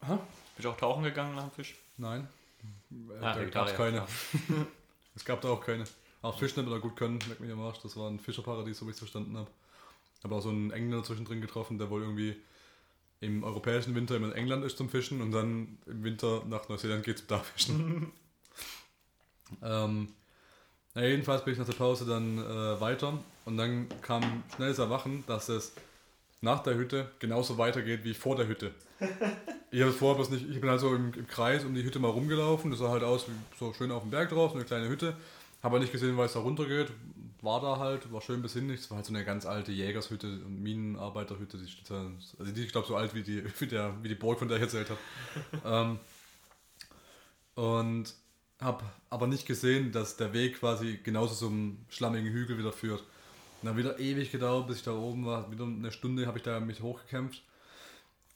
Aha. 0.00 0.18
Bist 0.56 0.64
du 0.66 0.70
auch 0.70 0.76
tauchen 0.76 1.04
gegangen 1.04 1.34
nach 1.36 1.44
dem 1.44 1.52
Fisch? 1.52 1.76
Nein. 1.96 2.28
Ah, 3.20 3.32
da 3.34 3.44
gab 3.44 3.68
es 3.68 3.74
keine. 3.76 4.04
Es 5.14 5.24
gab 5.24 5.40
da 5.40 5.48
auch 5.48 5.60
keine. 5.60 5.84
Auch 6.22 6.38
Fischen 6.38 6.60
nicht 6.60 6.70
mehr 6.70 6.78
gut 6.78 6.96
können, 6.96 7.18
merkt 7.26 7.40
mich 7.40 7.50
am 7.50 7.60
Arsch. 7.60 7.80
Das 7.82 7.96
war 7.96 8.08
ein 8.08 8.20
Fischerparadies, 8.20 8.78
so 8.78 8.86
wie 8.86 8.90
ich 8.90 8.94
es 8.94 9.00
verstanden 9.00 9.36
habe. 9.36 9.50
Habe 10.22 10.36
auch 10.36 10.40
so 10.40 10.50
einen 10.50 10.70
Engländer 10.70 11.02
zwischendrin 11.02 11.40
getroffen, 11.40 11.78
der 11.78 11.90
wohl 11.90 12.02
irgendwie 12.02 12.36
im 13.20 13.42
europäischen 13.42 13.94
Winter 13.94 14.16
immer 14.16 14.28
in 14.28 14.34
England 14.34 14.64
ist 14.64 14.76
zum 14.76 14.88
Fischen 14.88 15.20
und 15.20 15.32
dann 15.32 15.78
im 15.86 16.04
Winter 16.04 16.42
nach 16.46 16.68
Neuseeland 16.68 17.04
geht 17.04 17.18
zum 17.18 17.28
da 17.28 17.38
fischen. 17.38 18.12
ähm, 19.62 20.08
na, 20.94 21.04
jedenfalls 21.04 21.44
bin 21.44 21.52
ich 21.52 21.58
nach 21.58 21.66
der 21.66 21.72
Pause 21.72 22.04
dann 22.04 22.38
äh, 22.38 22.80
weiter 22.80 23.18
und 23.44 23.56
dann 23.56 23.88
kam 24.02 24.44
schnelles 24.54 24.78
Erwachen, 24.78 25.24
dass 25.26 25.48
es 25.48 25.72
nach 26.40 26.62
der 26.62 26.74
Hütte 26.74 27.10
genauso 27.18 27.58
weitergeht 27.58 28.04
wie 28.04 28.14
vor 28.14 28.36
der 28.36 28.46
Hütte. 28.48 28.74
Ich 29.72 29.80
habe 29.80 29.90
vorher 29.90 30.16
bloß 30.16 30.28
nicht, 30.28 30.50
ich 30.50 30.60
bin 30.60 30.68
also 30.68 30.94
im, 30.94 31.14
im, 31.14 31.26
Kreis 31.26 31.64
um 31.64 31.74
die 31.74 31.82
Hütte 31.82 31.98
mal 31.98 32.10
rumgelaufen, 32.10 32.70
das 32.70 32.80
sah 32.80 32.90
halt 32.90 33.02
aus 33.02 33.26
wie 33.26 33.32
so 33.58 33.72
schön 33.72 33.90
auf 33.90 34.02
dem 34.02 34.10
Berg 34.10 34.28
drauf, 34.28 34.50
so 34.52 34.58
eine 34.58 34.66
kleine 34.66 34.86
Hütte. 34.86 35.16
Habe 35.62 35.76
aber 35.76 35.78
nicht 35.78 35.92
gesehen, 35.92 36.16
weil 36.18 36.26
es 36.26 36.34
da 36.34 36.40
runter 36.40 36.66
geht. 36.66 36.92
War 37.40 37.58
da 37.62 37.78
halt, 37.78 38.12
war 38.12 38.20
schön 38.20 38.42
besinnlich. 38.42 38.80
Es 38.80 38.90
war 38.90 38.96
halt 38.96 39.06
so 39.06 39.14
eine 39.14 39.24
ganz 39.24 39.46
alte 39.46 39.72
Jägershütte 39.72 40.26
und 40.26 40.62
Minenarbeiterhütte. 40.62 41.56
Die 41.56 41.68
steht 41.68 41.90
da, 41.90 42.10
also 42.38 42.52
die, 42.52 42.64
ich 42.64 42.72
glaube, 42.72 42.86
so 42.86 42.96
alt 42.96 43.14
wie 43.14 43.22
die, 43.22 43.44
wie, 43.60 43.66
der, 43.66 43.94
wie 44.02 44.08
die 44.08 44.14
Burg, 44.14 44.38
von 44.38 44.48
der 44.48 44.58
ich 44.58 44.64
erzählt 44.64 44.88
habe. 44.90 45.00
ähm, 47.56 47.64
und 47.64 48.14
habe 48.60 48.84
aber 49.08 49.26
nicht 49.26 49.46
gesehen, 49.46 49.90
dass 49.90 50.18
der 50.18 50.34
Weg 50.34 50.60
quasi 50.60 51.00
genauso 51.02 51.34
zum 51.34 51.78
schlammigen 51.88 52.30
Hügel 52.30 52.58
wieder 52.58 52.72
führt. 52.72 53.00
Und 53.62 53.68
dann 53.68 53.76
wieder 53.78 53.98
ewig 53.98 54.30
gedauert, 54.30 54.66
bis 54.66 54.78
ich 54.78 54.82
da 54.82 54.92
oben 54.92 55.24
war. 55.24 55.50
Wieder 55.50 55.64
eine 55.64 55.92
Stunde 55.92 56.26
habe 56.26 56.36
ich 56.36 56.44
da 56.44 56.60
mich 56.60 56.82
hochgekämpft. 56.82 57.42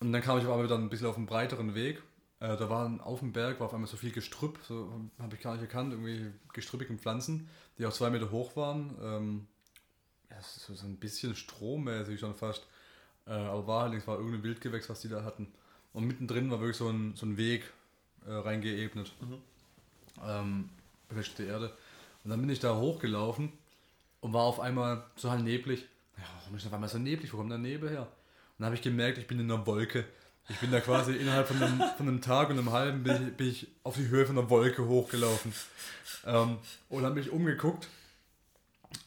Und 0.00 0.12
dann 0.12 0.22
kam 0.22 0.38
ich 0.38 0.44
aber 0.44 0.62
wieder 0.62 0.76
ein 0.76 0.88
bisschen 0.88 1.06
auf 1.06 1.16
einen 1.16 1.26
breiteren 1.26 1.74
Weg. 1.74 2.02
Äh, 2.40 2.56
da 2.56 2.68
waren 2.68 3.00
auf 3.00 3.20
dem 3.20 3.32
Berg 3.32 3.60
war 3.60 3.66
auf 3.66 3.74
einmal 3.74 3.88
so 3.88 3.96
viel 3.96 4.12
Gestrüpp, 4.12 4.58
so 4.66 4.92
habe 5.18 5.34
ich 5.34 5.40
gar 5.40 5.54
nicht 5.54 5.62
erkannt, 5.62 5.92
irgendwie 5.92 6.32
gestrüppigen 6.52 6.98
Pflanzen, 6.98 7.48
die 7.78 7.86
auch 7.86 7.92
zwei 7.92 8.10
Meter 8.10 8.30
hoch 8.30 8.56
waren. 8.56 8.94
Ähm, 9.02 9.46
ja, 10.30 10.36
so, 10.42 10.74
so 10.74 10.86
ein 10.86 10.96
bisschen 10.96 11.34
strommäßig 11.34 12.20
schon 12.20 12.34
fast. 12.34 12.66
Äh, 13.26 13.30
aber 13.30 13.66
war 13.66 13.82
halt, 13.84 13.94
es 13.94 14.06
war 14.06 14.18
irgendein 14.18 14.42
Wildgewächs, 14.42 14.88
was 14.90 15.00
die 15.00 15.08
da 15.08 15.24
hatten. 15.24 15.48
Und 15.94 16.06
mittendrin 16.06 16.50
war 16.50 16.60
wirklich 16.60 16.76
so 16.76 16.88
ein, 16.90 17.14
so 17.16 17.24
ein 17.24 17.38
Weg 17.38 17.72
äh, 18.26 18.32
reingeebnet. 18.32 19.12
Mhm 19.20 19.38
ähm, 20.24 20.70
befestigte 21.08 21.44
Erde. 21.44 21.72
Und 22.24 22.30
dann 22.30 22.40
bin 22.40 22.50
ich 22.50 22.60
da 22.60 22.76
hochgelaufen 22.76 23.52
und 24.20 24.32
war 24.32 24.42
auf 24.42 24.60
einmal 24.60 25.04
so 25.16 25.30
halt 25.30 25.44
neblig. 25.44 25.86
Ja, 26.16 26.24
warum 26.40 26.56
ist 26.56 26.66
auf 26.66 26.72
einmal 26.72 26.88
so 26.88 26.98
neblig? 26.98 27.32
Wo 27.32 27.38
kommt 27.38 27.50
der 27.50 27.58
Nebel 27.58 27.90
her? 27.90 28.08
Und 28.56 28.62
dann 28.62 28.66
habe 28.66 28.76
ich 28.76 28.82
gemerkt, 28.82 29.18
ich 29.18 29.26
bin 29.26 29.38
in 29.38 29.50
einer 29.50 29.66
Wolke. 29.66 30.04
Ich 30.48 30.58
bin 30.58 30.70
da 30.70 30.80
quasi 30.80 31.12
innerhalb 31.16 31.46
von 31.48 31.62
einem, 31.62 31.82
von 31.96 32.08
einem 32.08 32.20
Tag 32.22 32.50
und 32.50 32.58
einem 32.58 32.72
halben 32.72 33.02
bin 33.02 33.28
ich, 33.28 33.36
bin 33.36 33.48
ich 33.48 33.68
auf 33.82 33.96
die 33.96 34.08
Höhe 34.08 34.24
von 34.24 34.38
einer 34.38 34.48
Wolke 34.48 34.86
hochgelaufen. 34.86 35.52
Ähm, 36.24 36.58
und 36.88 37.02
dann 37.02 37.14
bin 37.14 37.22
ich 37.22 37.30
umgeguckt. 37.30 37.88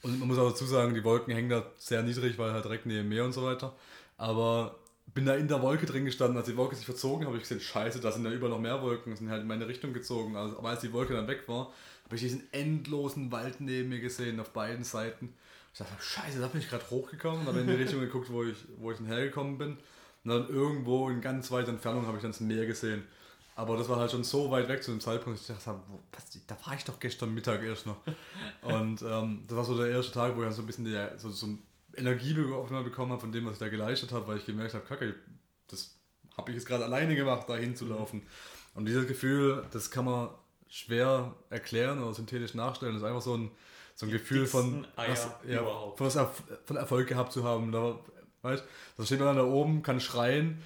Und 0.04 0.20
man 0.20 0.28
muss 0.28 0.38
auch 0.38 0.50
dazu 0.50 0.66
sagen, 0.66 0.93
die 0.93 1.04
Wolken 1.04 1.34
hängen 1.34 1.50
da 1.50 1.66
sehr 1.78 2.04
niedrig, 2.04 2.38
weil 2.38 2.54
halt 2.54 2.66
direkt 2.66 2.86
neben 2.86 3.10
Meer 3.10 3.26
und 3.26 3.34
so 3.34 3.43
weiter. 3.43 3.76
Aber 4.18 4.76
bin 5.14 5.26
da 5.26 5.36
in 5.36 5.47
der 5.47 5.62
Wolke 5.62 5.86
drin 5.86 6.06
gestanden, 6.06 6.38
als 6.38 6.47
die 6.47 6.58
Wolke 6.58 6.76
sich 6.76 6.86
verzogen 6.86 7.26
habe 7.26 7.38
ich 7.38 7.43
gesehen, 7.43 7.60
scheiße, 7.60 8.00
da 8.00 8.12
sind 8.12 8.26
ja 8.26 8.32
überall 8.32 8.52
noch 8.52 8.60
mehr 8.60 8.82
Wolken, 8.82 9.16
sind 9.16 9.30
halt 9.30 9.41
in 9.41 9.47
meine 9.47 9.68
Richtung 9.68 9.93
gezogen. 9.93 10.36
Also, 10.36 10.58
aber 10.58 10.70
als 10.70 10.82
die 10.82 10.93
Wolke 10.93 11.14
dann 11.14 11.28
weg 11.28 11.47
war, 11.47 11.74
habe 12.10 12.16
ich 12.16 12.24
diesen 12.24 12.51
endlosen 12.51 13.32
Wald 13.32 13.62
neben 13.62 13.89
mir 13.89 13.99
gesehen, 13.99 14.39
auf 14.39 14.49
beiden 14.49 14.84
Seiten. 14.84 15.36
Ich 15.72 15.78
dachte, 15.78 15.93
scheiße, 16.01 16.39
da 16.39 16.47
bin 16.47 16.60
ich 16.60 16.68
gerade 16.68 16.89
hochgekommen, 16.89 17.45
habe 17.45 17.60
in 17.60 17.68
die 17.68 17.74
Richtung 17.74 17.99
geguckt, 17.99 18.32
wo 18.32 18.43
ich, 18.43 18.57
wo 18.80 18.89
ich 18.89 18.97
dann 18.97 19.05
hergekommen 19.05 19.60
bin. 19.60 19.78
Und 20.24 20.32
dann 20.32 20.49
irgendwo 20.49 21.07
in 21.10 21.22
ganz 21.22 21.51
weiter 21.51 21.70
Entfernung 21.70 22.07
habe 22.07 22.18
ich 22.18 22.24
dann 22.24 22.32
das 22.32 22.39
Meer 22.39 22.66
gesehen. 22.66 23.03
Aber 23.55 23.78
das 23.78 23.88
war 23.89 23.97
halt 23.97 24.10
schon 24.10 24.24
so 24.24 24.49
weit 24.49 24.68
weg 24.70 24.82
zu 24.82 24.89
dem 24.89 25.01
Zeitpunkt, 25.01 25.39
dass 25.39 25.49
ich 25.49 25.64
dachte, 25.64 25.80
was, 26.12 26.47
da 26.47 26.57
war 26.66 26.74
ich 26.74 26.84
doch 26.84 26.99
gestern 26.99 27.32
Mittag 27.32 27.62
erst 27.62 27.86
noch. 27.86 27.97
Und 28.64 29.03
ähm, 29.03 29.43
das 29.47 29.55
war 29.55 29.64
so 29.64 29.78
der 29.78 29.89
erste 29.89 30.14
Tag, 30.14 30.36
wo 30.36 30.39
ich 30.39 30.45
dann 30.45 30.53
so 30.53 30.64
ein 30.64 30.66
bisschen 30.66 30.86
die, 30.86 30.97
so, 31.18 31.30
so 31.30 31.47
Energie 31.95 32.34
bekommen 32.34 33.12
habe 33.12 33.22
von 33.22 33.32
dem, 33.32 33.45
was 33.45 33.53
ich 33.53 33.60
da 33.60 33.70
geleistet 33.70 34.12
habe, 34.12 34.28
weil 34.28 34.38
ich 34.38 34.47
gemerkt 34.47 34.74
habe, 34.74 34.86
kacke, 34.86 35.14
das 35.68 35.95
habe 36.36 36.49
ich 36.49 36.55
jetzt 36.55 36.66
gerade 36.66 36.86
alleine 36.86 37.16
gemacht, 37.16 37.47
da 37.47 37.55
hinzulaufen. 37.55 38.24
Und 38.74 38.86
dieses 38.86 39.07
Gefühl, 39.07 39.64
das 39.72 39.91
kann 39.91 40.05
man 40.05 40.30
schwer 40.70 41.36
erklären 41.49 42.01
oder 42.01 42.13
synthetisch 42.13 42.53
nachstellen. 42.53 42.93
Das 42.93 43.01
ist 43.01 43.07
einfach 43.07 43.22
so 43.22 43.36
ein, 43.36 43.51
so 43.95 44.05
ein 44.05 44.11
Gefühl 44.11 44.45
von, 44.45 44.88
was, 44.95 45.28
ja, 45.47 45.63
von, 45.95 46.07
was 46.07 46.17
von 46.65 46.78
Erfolg 46.78 47.07
gehabt 47.07 47.34
zu 47.34 47.43
haben. 47.43 47.72
Da, 47.72 47.99
weißt, 48.43 48.63
da 48.97 49.05
steht 49.05 49.20
man 49.20 49.36
dann 49.36 49.38
da 49.38 49.43
oben, 49.43 49.84
kann 49.84 49.99
schreien, 49.99 50.61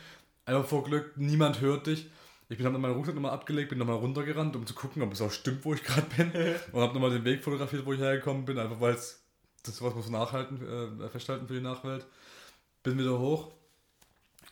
einfach 0.45 0.65
vor 0.65 0.83
Glück, 0.83 1.13
niemand 1.15 1.61
hört 1.61 1.87
dich. 1.87 2.09
Ich 2.49 2.57
bin 2.57 2.65
dann 2.65 2.79
meinen 2.79 2.93
Rucksack 2.93 3.15
nochmal 3.15 3.31
abgelegt, 3.31 3.69
bin 3.69 3.79
nochmal 3.79 3.95
runtergerannt, 3.95 4.55
um 4.55 4.67
zu 4.67 4.75
gucken, 4.75 5.01
ob 5.01 5.13
es 5.13 5.21
auch 5.21 5.31
stimmt, 5.31 5.65
wo 5.65 5.73
ich 5.73 5.83
gerade 5.83 6.05
bin. 6.15 6.31
und 6.71 6.81
habe 6.81 6.93
nochmal 6.93 7.09
den 7.09 7.23
Weg 7.23 7.43
fotografiert, 7.43 7.85
wo 7.85 7.93
ich 7.93 7.99
hergekommen 7.99 8.45
bin, 8.45 8.59
einfach 8.59 8.79
weil 8.79 8.93
es 8.93 9.23
das 9.63 9.81
was 9.81 9.95
muss 9.95 10.09
nachhalten, 10.09 11.01
äh, 11.01 11.09
festhalten 11.09 11.47
für 11.47 11.53
die 11.53 11.61
Nachwelt. 11.61 12.05
Bin 12.83 12.99
wieder 12.99 13.17
hoch. 13.17 13.51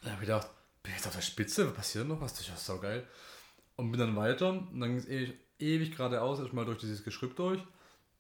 Da 0.02 0.12
habe 0.12 0.24
ich 0.24 0.28
gedacht, 0.28 0.48
bin 0.82 0.94
jetzt 0.94 1.06
auf 1.06 1.14
der 1.14 1.22
Spitze, 1.22 1.68
was 1.68 1.74
passiert 1.74 2.08
noch 2.08 2.22
was? 2.22 2.32
Das 2.32 2.42
ist 2.42 2.48
ja 2.48 2.56
so 2.56 2.80
geil. 2.80 3.06
Und 3.76 3.92
bin 3.92 4.00
dann 4.00 4.16
weiter 4.16 4.50
und 4.50 4.80
dann 4.80 4.90
ging 4.90 4.98
es 4.98 5.08
ewig, 5.08 5.34
ewig 5.60 5.96
geradeaus, 5.96 6.40
erstmal 6.40 6.66
durch 6.66 6.80
dieses 6.80 7.04
Geschripp 7.04 7.36
durch. 7.36 7.62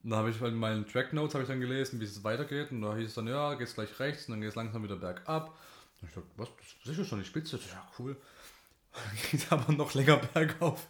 Und 0.03 0.09
da 0.09 0.17
habe 0.17 0.31
ich 0.31 0.39
halt 0.39 0.53
in 0.53 0.59
meinen 0.59 0.87
Track 0.87 1.13
Notes 1.13 1.35
ich 1.35 1.47
dann 1.47 1.59
gelesen, 1.59 1.99
wie 1.99 2.05
es 2.05 2.23
weitergeht. 2.23 2.71
Und 2.71 2.81
da 2.81 2.95
hieß 2.95 3.07
es 3.07 3.13
dann, 3.13 3.27
ja, 3.27 3.53
geht 3.53 3.67
es 3.67 3.75
gleich 3.75 3.99
rechts 3.99 4.25
und 4.27 4.33
dann 4.33 4.41
geht 4.41 4.49
es 4.49 4.55
langsam 4.55 4.83
wieder 4.83 4.95
bergab. 4.95 5.57
Und 6.01 6.07
ich 6.07 6.15
dachte, 6.15 6.27
was, 6.37 6.49
das 6.83 6.93
ist 6.93 6.97
ja 6.97 7.05
schon 7.05 7.19
die 7.19 7.25
Spitze, 7.25 7.57
das 7.57 7.65
ist 7.65 7.73
ja 7.73 7.87
cool. 7.99 8.15
Es 9.33 9.49
aber 9.51 9.71
noch 9.71 9.93
länger 9.93 10.17
bergauf. 10.17 10.87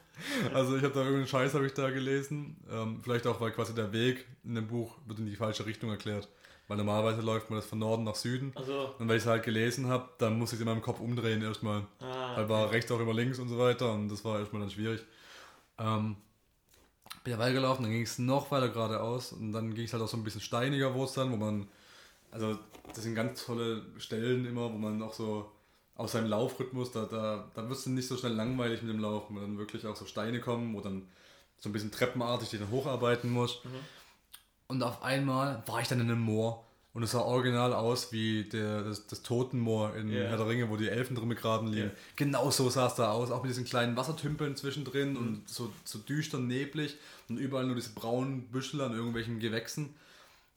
Also 0.54 0.76
ich 0.76 0.84
habe 0.84 0.94
da 0.94 1.02
irgendeinen 1.02 1.28
Scheiß 1.28 1.54
habe 1.54 1.68
ich 1.68 1.74
da 1.74 1.90
gelesen. 1.92 2.58
Ähm, 2.70 3.00
vielleicht 3.04 3.28
auch, 3.28 3.40
weil 3.42 3.52
quasi 3.52 3.76
der 3.76 3.92
Weg 3.92 4.26
in 4.44 4.56
dem 4.56 4.68
Buch 4.68 4.98
wird 5.06 5.20
in 5.20 5.26
die 5.26 5.36
falsche 5.36 5.66
Richtung 5.66 5.90
erklärt. 5.90 6.28
Weil 6.72 6.78
normalerweise 6.78 7.20
läuft 7.20 7.50
man 7.50 7.60
das 7.60 7.66
von 7.66 7.80
Norden 7.80 8.06
nach 8.06 8.16
Süden. 8.16 8.54
Also. 8.56 8.96
Und 8.98 9.10
weil 9.10 9.18
ich 9.18 9.24
es 9.24 9.28
halt 9.28 9.44
gelesen 9.44 9.90
habe, 9.90 10.08
dann 10.20 10.40
muss 10.40 10.54
ich 10.54 10.54
es 10.54 10.62
in 10.62 10.68
meinem 10.68 10.82
Kopf 10.82 11.02
umdrehen 11.02 11.42
erstmal. 11.42 11.86
Ah, 12.00 12.38
okay. 12.38 12.48
war 12.48 12.72
rechts 12.72 12.90
auch 12.94 13.00
immer 13.02 13.14
links 13.14 13.40
und 13.40 13.50
so 13.50 13.58
weiter 13.58 13.92
und 13.92 14.08
das 14.08 14.24
war 14.24 14.40
erstmal 14.40 14.62
dann 14.62 14.72
schwierig. 14.72 15.02
Ähm, 15.78 16.16
bin 17.26 17.34
ja 17.34 17.40
weitergelaufen, 17.40 17.84
dann 17.84 17.92
ging 17.92 18.04
es 18.04 18.20
noch 18.20 18.52
weiter 18.52 18.70
geradeaus 18.70 19.34
und 19.34 19.52
dann 19.52 19.74
ging 19.74 19.84
es 19.84 19.92
halt 19.92 20.02
auch 20.02 20.08
so 20.08 20.16
ein 20.16 20.24
bisschen 20.24 20.40
steiniger, 20.40 20.94
wo 20.94 21.04
es 21.04 21.12
dann, 21.12 21.30
wo 21.34 21.36
man, 21.36 21.68
also 22.32 22.58
das 22.88 23.04
sind 23.04 23.16
ganz 23.16 23.46
tolle 23.46 23.82
Stellen 23.98 24.46
immer, 24.46 24.72
wo 24.72 24.78
man 24.78 25.04
auch 25.04 25.14
so 25.14 25.52
aus 25.96 26.14
seinem 26.14 26.30
Laufrhythmus, 26.30 26.94
da, 26.94 27.04
da, 27.04 27.52
da 27.54 27.70
wirst 27.70 27.86
du 27.86 27.90
nicht 27.90 28.08
so 28.08 28.16
schnell 28.16 28.32
langweilig 28.32 28.82
mit 28.82 28.94
dem 28.94 29.02
Laufen, 29.02 29.36
wo 29.36 29.42
dann 29.42 29.58
wirklich 29.58 29.86
auch 29.86 29.98
so 29.98 30.06
Steine 30.06 30.40
kommen, 30.40 30.74
wo 30.74 30.80
dann 30.80 31.10
so 31.58 31.68
ein 31.68 31.74
bisschen 31.74 31.92
treppenartig 31.92 32.48
dich 32.48 32.62
dann 32.62 32.72
hocharbeiten 32.72 33.30
musst. 33.30 33.66
Mhm. 33.66 33.70
Und 34.72 34.84
auf 34.84 35.04
einmal 35.04 35.62
war 35.66 35.82
ich 35.82 35.90
dann 35.90 36.00
in 36.00 36.10
einem 36.10 36.22
Moor 36.22 36.66
und 36.94 37.04
es 37.04 37.12
sah 37.12 37.20
original 37.20 37.74
aus 37.74 38.14
wie 38.14 38.46
der, 38.46 38.84
das, 38.84 39.06
das 39.06 39.22
Totenmoor 39.22 39.98
in 39.98 40.10
yeah. 40.10 40.30
Herr 40.30 40.38
der 40.38 40.48
Ringe, 40.48 40.70
wo 40.70 40.78
die 40.78 40.88
Elfen 40.88 41.14
drin 41.14 41.28
begraben 41.28 41.68
liegen. 41.68 41.88
Yeah. 41.88 41.96
Genau 42.16 42.52
so 42.52 42.70
sah 42.70 42.88
es 42.88 42.96
da 42.96 43.12
aus, 43.12 43.32
auch 43.32 43.44
mit 43.44 43.50
diesen 43.50 43.66
kleinen 43.66 43.98
Wassertümpeln 43.98 44.56
zwischendrin 44.56 45.12
mhm. 45.12 45.18
und 45.18 45.50
so, 45.50 45.74
so 45.84 46.00
düster 46.00 46.40
neblig 46.40 46.96
und 47.28 47.36
überall 47.36 47.66
nur 47.66 47.76
diese 47.76 47.90
braunen 47.90 48.44
Büschel 48.44 48.80
an 48.80 48.94
irgendwelchen 48.94 49.40
Gewächsen 49.40 49.94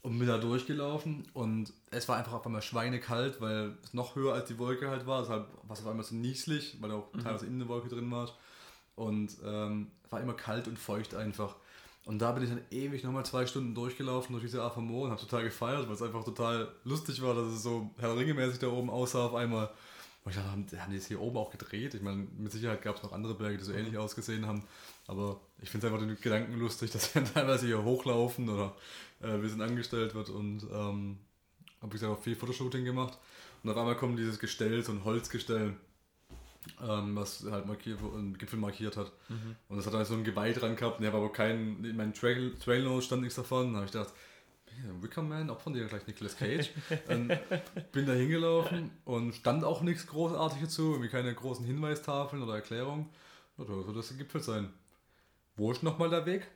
und 0.03 0.17
bin 0.17 0.29
da 0.29 0.39
durchgelaufen 0.39 1.27
und 1.33 1.73
es 1.91 2.09
war 2.09 2.17
einfach 2.17 2.35
auf 2.35 2.47
einmal 2.47 2.62
schweinekalt, 2.62 3.41
weil 3.41 3.73
es 3.83 3.95
noch 3.95 4.15
höher 4.15 4.35
als 4.35 4.47
die 4.47 4.59
Wolke 4.61 4.91
halt 4.91 5.09
war. 5.09 5.23
Deshalb 5.23 5.49
war 5.65 5.75
es 5.75 5.81
auf 5.81 5.89
einmal 5.89 6.05
so 6.05 6.15
nieslich, 6.15 6.77
weil 6.81 6.93
auch 6.93 7.12
mhm. 7.12 7.19
teilweise 7.19 7.47
in 7.47 7.59
der 7.59 7.67
Wolke 7.67 7.89
drin 7.89 8.09
war. 8.12 8.31
Und 8.95 9.39
ähm, 9.45 9.89
war 10.09 10.21
immer 10.21 10.35
kalt 10.35 10.69
und 10.69 10.79
feucht 10.79 11.17
einfach. 11.17 11.57
Und 12.05 12.19
da 12.19 12.33
bin 12.33 12.43
ich 12.43 12.51
dann 12.51 12.61
ewig 12.71 13.03
nochmal 13.03 13.25
zwei 13.25 13.47
Stunden 13.47 13.75
durchgelaufen 13.75 14.35
durch 14.35 14.45
diese 14.45 14.63
AFMO 14.63 15.05
und 15.05 15.11
habe 15.11 15.21
total 15.21 15.45
gefeiert, 15.45 15.87
weil 15.87 15.95
es 15.95 16.03
einfach 16.03 16.25
total 16.25 16.69
lustig 16.85 17.23
war, 17.23 17.35
dass 17.35 17.47
es 17.47 17.63
so 17.63 17.91
Herr 17.99 18.17
Ringe-mäßig 18.17 18.59
da 18.59 18.69
oben 18.69 18.91
aussah 18.91 19.27
auf 19.27 19.35
einmal. 19.35 19.71
Und 20.25 20.31
ich 20.31 20.37
dachte, 20.37 20.51
haben, 20.51 20.67
haben 20.77 20.91
die 20.91 20.99
es 20.99 21.07
hier 21.07 21.21
oben 21.21 21.37
auch 21.39 21.51
gedreht? 21.51 21.95
Ich 21.95 22.03
meine, 22.03 22.27
mit 22.39 22.53
Sicherheit 22.53 22.83
gab 22.83 22.97
es 22.97 23.03
noch 23.03 23.13
andere 23.13 23.35
Berge, 23.35 23.59
die 23.59 23.65
so 23.65 23.73
ähnlich 23.73 23.97
ausgesehen 23.97 24.47
haben. 24.47 24.65
Aber 25.07 25.41
ich 25.61 25.71
finde 25.71 25.87
es 25.87 25.93
einfach 25.93 26.07
den 26.07 26.17
Gedanken 26.21 26.59
lustig, 26.59 26.91
dass 26.91 27.15
wir 27.15 27.25
teilweise 27.35 27.67
hier 27.67 27.83
hochlaufen 27.83 28.49
oder 28.49 28.75
äh, 29.23 29.41
wir 29.41 29.49
sind 29.49 29.63
angestellt 29.63 30.15
wird 30.15 30.29
und 30.29 30.63
ähm, 30.73 31.19
habe 31.81 31.97
ich 31.97 32.05
auch 32.05 32.19
viel 32.19 32.37
Fotoshooting 32.37 32.85
gemacht. 32.85 33.19
Und 33.63 33.71
auf 33.71 33.77
einmal 33.77 33.97
kommt 33.97 34.19
dieses 34.19 34.39
Gestell, 34.39 34.83
so 34.83 34.93
ein 34.93 35.05
Holzgestell, 35.05 35.75
ähm, 36.83 37.17
was 37.17 37.45
halt 37.51 37.67
markiert, 37.67 37.99
einen 38.01 38.37
Gipfel 38.39 38.59
markiert 38.59 38.97
hat. 38.97 39.12
Mhm. 39.29 39.57
Und 39.69 39.77
das 39.77 39.87
hat 39.87 39.95
dann 39.95 40.05
so 40.05 40.15
ein 40.15 40.25
Geweih 40.25 40.53
dran 40.53 40.77
gehabt. 40.77 40.99
Und 40.99 41.05
ich 41.05 41.12
habe 41.12 41.19
aber 41.23 41.33
keinen, 41.33 41.85
in 41.85 41.97
meinen 41.97 42.15
Trail, 42.15 42.55
Trail 42.62 43.03
stand 43.03 43.23
nichts 43.23 43.37
davon. 43.37 43.73
Da 43.73 43.79
habe 43.79 43.87
ich 43.87 43.93
gedacht, 43.93 44.12
Wickerman, 45.01 45.51
ob 45.51 45.61
von 45.61 45.73
dir 45.73 45.87
gleich 45.87 46.07
Nicolas 46.07 46.37
Cage. 46.37 46.71
bin 47.93 48.07
da 48.07 48.12
hingelaufen 48.12 48.91
und 49.05 49.35
stand 49.35 49.65
auch 49.65 49.83
nichts 49.83 50.07
Großartiges 50.07 50.71
zu, 50.71 50.93
irgendwie 50.93 51.11
keine 51.11 51.35
großen 51.35 51.65
Hinweistafeln 51.65 52.43
oder 52.43 52.57
Erklärungen. 52.57 53.09
Ja, 53.59 53.65
da 53.65 53.83
soll 53.83 53.95
das 53.95 54.11
ein 54.11 54.19
Gipfel 54.19 54.43
sein. 54.43 54.71
Wo 55.57 55.71
ist 55.71 55.83
nochmal 55.83 56.11
der 56.11 56.27
Weg? 56.27 56.47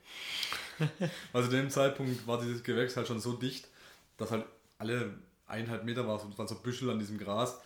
also 1.32 1.48
zu 1.48 1.56
dem 1.56 1.70
Zeitpunkt 1.70 2.26
war 2.26 2.40
dieses 2.40 2.64
Gewächs 2.64 2.96
halt 2.96 3.06
schon 3.06 3.20
so 3.20 3.34
dicht, 3.34 3.68
dass 4.16 4.30
halt 4.30 4.44
alle 4.78 5.14
eineinhalb 5.46 5.84
Meter 5.84 6.06
war, 6.06 6.16
es 6.16 6.38
waren 6.38 6.48
so 6.48 6.56
Büschel 6.56 6.90
an 6.90 6.98
diesem 6.98 7.18
Gras. 7.18 7.60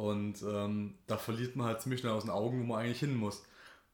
Und 0.00 0.40
ähm, 0.40 0.94
da 1.06 1.18
verliert 1.18 1.56
man 1.56 1.66
halt 1.66 1.82
ziemlich 1.82 2.00
schnell 2.00 2.14
aus 2.14 2.22
den 2.22 2.30
Augen, 2.30 2.58
wo 2.62 2.64
man 2.64 2.80
eigentlich 2.80 3.00
hin 3.00 3.14
muss. 3.14 3.44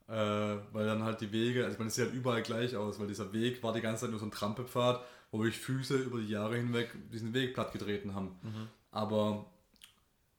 Äh, 0.07 0.13
weil 0.15 0.87
dann 0.87 1.03
halt 1.03 1.21
die 1.21 1.33
Wege, 1.33 1.65
also 1.65 1.79
man 1.79 1.91
sieht 1.91 2.05
halt 2.05 2.15
überall 2.15 2.43
gleich 2.43 2.77
aus, 2.77 3.01
weil 3.01 3.09
dieser 3.09 3.33
Weg 3.33 3.61
war 3.65 3.73
die 3.73 3.81
ganze 3.81 4.03
Zeit 4.03 4.11
nur 4.11 4.21
so 4.21 4.27
ein 4.27 4.31
Trampelpfad, 4.31 5.05
wo 5.33 5.45
ich 5.45 5.59
Füße 5.59 5.97
über 5.97 6.21
die 6.21 6.29
Jahre 6.29 6.55
hinweg 6.59 6.93
diesen 7.13 7.35
Weg 7.35 7.55
platt 7.55 7.73
getreten 7.73 8.15
haben. 8.15 8.37
Aber 8.93 9.47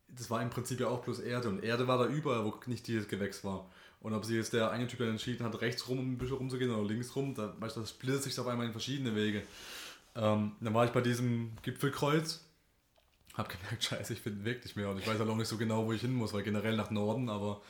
das 0.08 0.30
war 0.30 0.42
im 0.42 0.50
Prinzip 0.50 0.80
ja 0.80 0.88
auch 0.88 1.04
bloß 1.04 1.20
Erde 1.20 1.50
und 1.50 1.62
Erde 1.62 1.86
war 1.86 1.98
da 1.98 2.06
überall, 2.06 2.46
wo 2.46 2.54
nicht 2.68 2.88
dieses 2.88 3.10
Gewächs 3.10 3.44
war. 3.44 3.70
Und 4.00 4.14
ob 4.14 4.24
sich 4.24 4.38
jetzt 4.38 4.54
der 4.54 4.72
eine 4.72 4.88
Typ 4.88 5.00
dann 5.00 5.10
entschieden 5.10 5.44
hat, 5.44 5.60
rechts 5.60 5.90
rum 5.90 6.00
um 6.00 6.14
ein 6.14 6.18
bisschen 6.18 6.38
rumzugehen 6.38 6.74
oder 6.74 6.88
links 6.88 7.14
rum, 7.14 7.36
da, 7.36 7.54
weißt 7.60 7.76
du, 7.76 7.82
das 7.82 7.90
splittert 7.90 8.24
sich 8.24 8.40
auf 8.40 8.48
einmal 8.48 8.68
in 8.68 8.72
verschiedene 8.72 9.14
Wege. 9.16 9.44
Ähm, 10.16 10.54
dann 10.62 10.74
war 10.74 10.86
ich 10.86 10.92
bei 10.92 11.02
diesem 11.02 11.52
Gipfelkreuz, 11.62 12.47
hab 13.38 13.50
gemerkt, 13.50 13.84
scheiße, 13.84 14.14
ich 14.14 14.22
finde 14.22 14.40
den 14.40 14.46
Weg 14.46 14.64
nicht 14.64 14.76
mehr 14.76 14.90
und 14.90 14.98
ich 14.98 15.08
weiß 15.08 15.20
halt 15.20 15.30
auch 15.30 15.36
nicht 15.36 15.48
so 15.48 15.58
genau, 15.58 15.86
wo 15.86 15.94
ich 15.94 16.02
hin 16.02 16.14
muss, 16.14 16.34
weil 16.34 16.44
generell 16.44 16.76
nach 16.76 16.92
Norden, 16.92 17.30
aber 17.30 17.62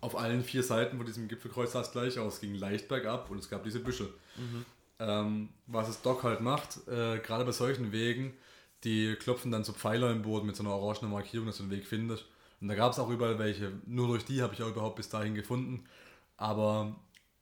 auf 0.00 0.16
allen 0.16 0.44
vier 0.44 0.62
Seiten 0.62 0.96
von 0.96 1.06
diesem 1.06 1.28
Gipfelkreuz 1.28 1.72
sah 1.72 1.80
es 1.80 1.92
gleich 1.92 2.18
aus, 2.18 2.34
es 2.34 2.40
ging 2.40 2.54
leicht 2.54 2.88
bergab 2.88 3.30
und 3.30 3.38
es 3.38 3.50
gab 3.50 3.64
diese 3.64 3.80
Büsche. 3.80 4.08
Ähm, 4.98 5.48
was 5.66 5.88
es 5.88 6.00
Doc 6.00 6.22
halt 6.22 6.40
macht, 6.40 6.86
äh, 6.88 7.18
gerade 7.18 7.44
bei 7.44 7.52
solchen 7.52 7.92
Wegen, 7.92 8.32
die 8.84 9.14
klopfen 9.16 9.50
dann 9.50 9.64
so 9.64 9.72
Pfeiler 9.72 10.10
im 10.10 10.22
Boden 10.22 10.46
mit 10.46 10.56
so 10.56 10.62
einer 10.62 10.72
orangenen 10.72 11.10
Markierung, 11.10 11.46
dass 11.46 11.58
du 11.58 11.64
den 11.64 11.70
Weg 11.70 11.86
findest. 11.86 12.24
Und 12.60 12.68
da 12.68 12.74
gab 12.74 12.92
es 12.92 12.98
auch 12.98 13.10
überall 13.10 13.38
welche. 13.38 13.72
Nur 13.86 14.08
durch 14.08 14.24
die 14.24 14.42
habe 14.42 14.54
ich 14.54 14.62
auch 14.62 14.68
überhaupt 14.68 14.96
bis 14.96 15.08
dahin 15.08 15.34
gefunden. 15.34 15.84
Aber 16.36 16.94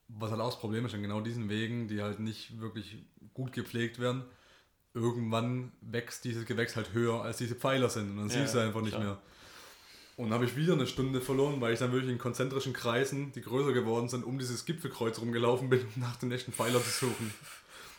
was 0.09 0.31
halt 0.31 0.41
auch 0.41 0.51
das 0.51 0.59
Problem 0.59 0.87
ist, 0.87 0.95
an 0.95 1.03
genau 1.03 1.21
diesen 1.21 1.49
Wegen, 1.49 1.87
die 1.89 2.03
halt 2.03 2.19
nicht 2.19 2.61
wirklich 2.61 2.99
gut 3.35 3.53
gepflegt 3.53 3.99
werden, 3.99 4.25
irgendwann 4.95 5.73
wächst 5.81 6.25
dieses 6.25 6.47
Gewächs 6.47 6.77
halt 6.77 6.93
höher, 6.93 7.23
als 7.23 7.39
diese 7.39 7.55
Pfeiler 7.57 7.91
sind. 7.91 8.11
Und 8.11 8.17
dann 8.19 8.29
Ja, 8.29 8.35
siehst 8.43 8.55
du 8.55 8.59
einfach 8.61 8.81
nicht 8.81 8.93
klar. 8.93 9.05
mehr. 9.05 9.19
Und 10.17 10.27
dann 10.27 10.35
habe 10.35 10.45
ich 10.45 10.57
wieder 10.57 10.75
eine 10.75 10.87
Stunde 10.87 11.21
verloren, 11.21 11.61
weil 11.61 11.73
ich 11.73 11.81
dann 11.81 11.93
wirklich 11.93 12.11
in 12.13 12.19
konzentrischen 12.19 12.73
Kreisen, 12.73 13.33
die 13.33 13.41
größer 13.43 13.73
geworden 13.73 14.09
sind, 14.09 14.25
um 14.25 14.39
dieses 14.39 14.65
Gipfelkreuz 14.65 15.19
rumgelaufen 15.19 15.69
bin, 15.69 15.81
um 15.97 16.03
nach 16.03 16.17
dem 16.17 16.29
nächsten 16.29 16.53
Pfeiler 16.53 16.81
zu 16.83 16.91
suchen. 17.07 17.33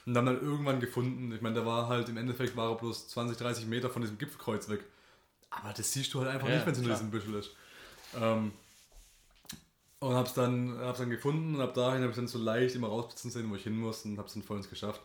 Und 0.06 0.14
dann 0.14 0.26
dann 0.26 0.42
irgendwann 0.42 0.80
gefunden, 0.80 1.34
ich 1.34 1.42
meine, 1.42 1.56
der 1.56 1.66
war 1.66 1.88
halt 1.90 2.08
im 2.10 2.18
Endeffekt 2.18 2.56
war 2.56 2.72
er 2.72 2.76
bloß 2.78 3.10
20, 3.10 3.38
30 3.38 3.66
Meter 3.66 3.90
von 3.90 4.02
diesem 4.02 4.18
Gipfelkreuz 4.18 4.70
weg. 4.70 4.82
Aber 5.50 5.74
das 5.74 5.92
siehst 5.92 6.14
du 6.14 6.20
halt 6.22 6.30
einfach 6.30 6.48
Ja, 6.48 6.56
nicht, 6.56 6.66
wenn 6.66 6.74
es 6.74 6.80
in 6.80 6.86
diesem 6.86 7.12
Büschel 7.12 7.36
ist. 7.36 7.52
Ähm, 8.16 8.52
und 10.00 10.14
hab's 10.14 10.34
dann, 10.34 10.78
hab's 10.80 11.00
dann 11.00 11.10
gefunden 11.10 11.56
und 11.56 11.62
ab 11.62 11.74
dahin 11.74 12.02
habe 12.02 12.12
ich 12.12 12.16
dann 12.16 12.28
so 12.28 12.38
leicht 12.38 12.76
immer 12.76 12.88
rauspitzen 12.88 13.32
sehen, 13.32 13.50
wo 13.50 13.56
ich 13.56 13.64
hin 13.64 13.78
muss 13.78 14.06
und 14.06 14.18
hab's 14.20 14.34
dann 14.34 14.44
vollends 14.44 14.70
geschafft. 14.70 15.02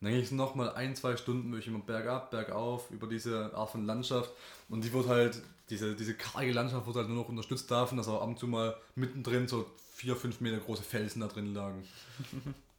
Dann 0.00 0.12
ging 0.12 0.22
es 0.22 0.30
nochmal 0.30 0.72
ein, 0.74 0.94
zwei 0.94 1.16
Stunden 1.16 1.50
wirklich 1.50 1.66
immer 1.66 1.80
bergab, 1.80 2.30
bergauf 2.30 2.90
über 2.90 3.08
diese 3.08 3.52
Art 3.54 3.70
von 3.70 3.84
Landschaft. 3.84 4.30
Und 4.68 4.84
die 4.84 4.92
wird 4.92 5.08
halt, 5.08 5.42
diese, 5.70 5.96
diese 5.96 6.14
karge 6.14 6.52
Landschaft 6.52 6.86
wird 6.86 6.96
halt 6.96 7.08
nur 7.08 7.16
noch 7.16 7.28
unterstützt 7.28 7.70
davon, 7.70 7.98
dass 7.98 8.06
auch 8.06 8.22
ab 8.22 8.28
und 8.28 8.38
zu 8.38 8.46
mal 8.46 8.76
mittendrin 8.94 9.48
so 9.48 9.66
vier, 9.92 10.14
fünf 10.14 10.40
Meter 10.40 10.58
große 10.58 10.84
Felsen 10.84 11.20
da 11.20 11.26
drin 11.26 11.52
lagen. 11.52 11.84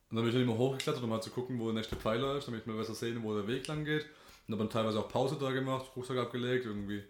Und 0.09 0.15
dann 0.15 0.23
bin 0.23 0.27
ich 0.29 0.33
dann 0.33 0.43
immer 0.43 0.57
hochgeklettert, 0.57 1.03
um 1.03 1.11
halt 1.11 1.23
zu 1.23 1.29
gucken, 1.29 1.59
wo 1.59 1.65
der 1.65 1.75
nächste 1.75 1.95
Pfeiler 1.95 2.37
ist, 2.37 2.47
damit 2.47 2.61
ich 2.61 2.65
mal 2.65 2.77
besser 2.77 2.95
sehen, 2.95 3.21
wo 3.21 3.35
der 3.35 3.47
Weg 3.47 3.67
lang 3.67 3.85
geht. 3.85 4.05
Und 4.47 4.53
habe 4.53 4.63
dann 4.63 4.71
teilweise 4.71 4.99
auch 4.99 5.09
Pause 5.09 5.37
da 5.39 5.51
gemacht, 5.51 5.91
Rucksack 5.95 6.17
abgelegt 6.17 6.65
irgendwie. 6.65 7.03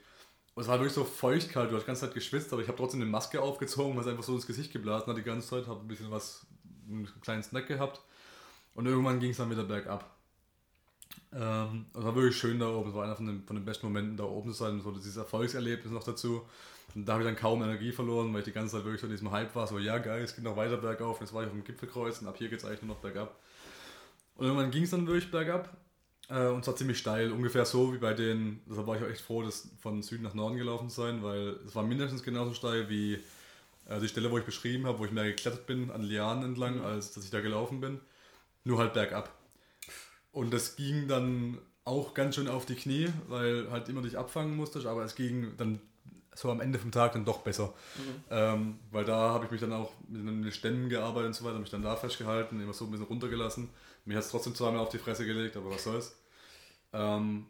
Und 0.55 0.63
es 0.63 0.67
war 0.67 0.79
wirklich 0.79 0.93
so 0.93 1.05
feuchtkalt, 1.05 1.71
du 1.71 1.75
hast 1.75 1.83
die 1.83 1.87
ganze 1.87 2.01
Zeit 2.01 2.13
geschwitzt, 2.13 2.51
aber 2.51 2.61
ich 2.61 2.67
habe 2.67 2.77
trotzdem 2.77 3.01
eine 3.01 3.09
Maske 3.09 3.41
aufgezogen, 3.41 3.95
was 3.95 4.07
einfach 4.07 4.23
so 4.23 4.33
ins 4.33 4.47
Gesicht 4.47 4.73
geblasen 4.73 5.07
hat 5.07 5.15
die 5.15 5.23
ganze 5.23 5.47
Zeit, 5.47 5.67
habe 5.67 5.79
ein 5.79 5.87
bisschen 5.87 6.11
was, 6.11 6.45
einen 6.89 7.07
kleinen 7.21 7.43
Snack 7.43 7.67
gehabt. 7.67 8.01
Und 8.79 8.85
irgendwann 8.85 9.19
ging 9.19 9.31
es 9.31 9.35
dann 9.35 9.51
wieder 9.51 9.65
bergab. 9.65 10.09
Ähm, 11.33 11.87
es 11.93 12.01
war 12.01 12.15
wirklich 12.15 12.37
schön 12.37 12.59
da 12.59 12.69
oben, 12.69 12.91
es 12.91 12.95
war 12.95 13.03
einer 13.03 13.15
von 13.17 13.27
den, 13.27 13.43
von 13.43 13.57
den 13.57 13.65
besten 13.65 13.87
Momenten 13.87 14.15
da 14.15 14.23
oben 14.23 14.53
zu 14.53 14.57
sein, 14.57 14.79
so 14.79 14.91
dieses 14.91 15.17
Erfolgserlebnis 15.17 15.91
noch 15.91 16.05
dazu. 16.05 16.43
Und 16.95 17.05
da 17.05 17.11
habe 17.11 17.23
ich 17.23 17.27
dann 17.27 17.35
kaum 17.35 17.61
Energie 17.61 17.91
verloren, 17.91 18.31
weil 18.31 18.39
ich 18.39 18.45
die 18.45 18.53
ganze 18.53 18.77
Zeit 18.77 18.85
wirklich 18.85 19.01
so 19.01 19.07
in 19.07 19.11
diesem 19.11 19.31
Hype 19.31 19.53
war, 19.53 19.67
so 19.67 19.79
ja 19.79 19.97
geil, 19.97 20.23
es 20.23 20.33
geht 20.33 20.45
noch 20.45 20.55
weiter 20.55 20.77
bergauf, 20.77 21.19
jetzt 21.19 21.33
war 21.33 21.41
ich 21.41 21.47
auf 21.49 21.53
dem 21.53 21.65
Gipfelkreuz 21.65 22.21
und 22.21 22.27
ab 22.27 22.37
hier 22.37 22.47
geht 22.47 22.59
es 22.59 22.63
eigentlich 22.63 22.81
nur 22.81 22.95
noch 22.95 23.01
bergab. 23.01 23.35
Und 24.35 24.45
irgendwann 24.45 24.71
ging 24.71 24.83
es 24.83 24.91
dann 24.91 25.05
wirklich 25.05 25.29
bergab 25.29 25.75
äh, 26.29 26.47
und 26.47 26.63
zwar 26.63 26.77
ziemlich 26.77 26.99
steil, 26.99 27.33
ungefähr 27.33 27.65
so 27.65 27.93
wie 27.93 27.97
bei 27.97 28.13
den, 28.13 28.61
deshalb 28.65 28.87
war 28.87 28.95
ich 28.95 29.03
auch 29.03 29.09
echt 29.09 29.19
froh, 29.19 29.43
das 29.43 29.67
von 29.81 30.01
Süden 30.01 30.23
nach 30.23 30.35
Norden 30.35 30.55
gelaufen 30.55 30.89
zu 30.89 31.01
sein, 31.01 31.21
weil 31.21 31.57
es 31.67 31.75
war 31.75 31.83
mindestens 31.83 32.23
genauso 32.23 32.53
steil 32.53 32.87
wie 32.87 33.15
äh, 33.89 33.99
die 33.99 34.07
Stelle, 34.07 34.31
wo 34.31 34.37
ich 34.37 34.45
beschrieben 34.45 34.85
habe, 34.85 34.99
wo 34.99 35.05
ich 35.05 35.11
mehr 35.11 35.25
geklettert 35.25 35.65
bin 35.65 35.91
an 35.91 36.01
Lianen 36.01 36.45
entlang, 36.45 36.81
als 36.81 37.11
dass 37.11 37.25
ich 37.25 37.29
da 37.29 37.41
gelaufen 37.41 37.81
bin. 37.81 37.99
Nur 38.63 38.77
halt 38.79 38.93
bergab. 38.93 39.33
Und 40.31 40.51
das 40.53 40.75
ging 40.75 41.07
dann 41.07 41.57
auch 41.85 42.13
ganz 42.13 42.35
schön 42.35 42.47
auf 42.47 42.65
die 42.65 42.75
Knie, 42.75 43.09
weil 43.27 43.71
halt 43.71 43.89
immer 43.89 44.01
dich 44.01 44.17
abfangen 44.17 44.55
musstest, 44.55 44.85
aber 44.85 45.03
es 45.03 45.15
ging 45.15 45.57
dann 45.57 45.81
so 46.35 46.51
am 46.51 46.61
Ende 46.61 46.79
vom 46.79 46.91
Tag 46.91 47.13
dann 47.13 47.25
doch 47.25 47.39
besser. 47.39 47.73
Ähm, 48.29 48.79
weil 48.91 49.05
da 49.05 49.31
habe 49.31 49.45
ich 49.45 49.51
mich 49.51 49.59
dann 49.59 49.73
auch 49.73 49.91
mit 50.07 50.25
den 50.25 50.51
Ständen 50.51 50.89
gearbeitet 50.89 51.27
und 51.27 51.33
so 51.33 51.45
weiter, 51.45 51.59
mich 51.59 51.71
dann 51.71 51.81
da 51.81 51.95
festgehalten, 51.95 52.61
immer 52.61 52.73
so 52.73 52.85
ein 52.85 52.91
bisschen 52.91 53.07
runtergelassen. 53.07 53.69
Mir 54.05 54.15
hat 54.17 54.23
es 54.23 54.29
trotzdem 54.29 54.55
zweimal 54.55 54.79
auf 54.79 54.89
die 54.89 54.99
Fresse 54.99 55.25
gelegt, 55.25 55.57
aber 55.57 55.71
was 55.71 55.83
soll's. 55.83 56.15
Ähm, 56.93 57.47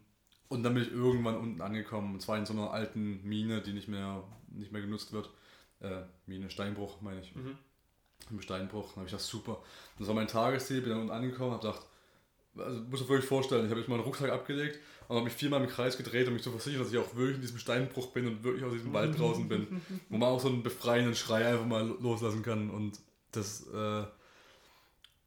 und 0.47 0.63
dann 0.63 0.73
bin 0.73 0.83
ich 0.83 0.91
irgendwann 0.91 1.37
unten 1.37 1.61
angekommen, 1.61 2.15
und 2.15 2.21
zwar 2.21 2.37
in 2.37 2.45
so 2.45 2.53
einer 2.53 2.71
alten 2.71 3.21
Mine, 3.23 3.61
die 3.61 3.73
nicht 3.73 3.87
mehr, 3.87 4.23
nicht 4.47 4.71
mehr 4.71 4.81
genutzt 4.81 5.11
wird. 5.13 5.29
Äh, 5.81 6.01
Mine, 6.25 6.49
Steinbruch, 6.49 7.01
meine 7.01 7.21
ich. 7.21 7.35
Im 8.29 8.41
Steinbruch. 8.41 8.87
Dann 8.89 8.97
habe 8.97 9.05
ich 9.05 9.11
gedacht, 9.11 9.27
super. 9.27 9.61
Das 9.97 10.07
war 10.07 10.15
mein 10.15 10.27
Tagesziel, 10.27 10.81
bin 10.81 10.91
dann 10.91 11.01
unten 11.01 11.11
angekommen, 11.11 11.51
habe 11.51 11.61
gedacht, 11.61 11.85
also 12.57 12.81
muss 12.81 13.01
ich 13.01 13.09
wirklich 13.09 13.27
vorstellen, 13.27 13.65
ich 13.65 13.71
habe 13.71 13.79
jetzt 13.79 13.89
meinen 13.89 14.01
Rucksack 14.01 14.31
abgelegt 14.31 14.79
und 15.07 15.15
habe 15.15 15.25
mich 15.25 15.33
viermal 15.33 15.61
im 15.61 15.69
Kreis 15.69 15.97
gedreht, 15.97 16.27
um 16.27 16.33
mich 16.33 16.43
zu 16.43 16.51
versichern, 16.51 16.81
dass 16.81 16.91
ich 16.91 16.97
auch 16.97 17.15
wirklich 17.15 17.35
in 17.35 17.41
diesem 17.41 17.57
Steinbruch 17.57 18.07
bin 18.07 18.27
und 18.27 18.43
wirklich 18.43 18.63
aus 18.63 18.73
diesem 18.73 18.93
Wald 18.93 19.17
draußen 19.17 19.47
bin. 19.47 19.81
Wo 20.09 20.17
man 20.17 20.29
auch 20.29 20.39
so 20.39 20.49
einen 20.49 20.63
befreienden 20.63 21.15
Schrei 21.15 21.47
einfach 21.47 21.65
mal 21.65 21.87
loslassen 21.99 22.43
kann. 22.43 22.69
Und 22.69 22.99
das, 23.31 23.67
äh, 23.67 24.03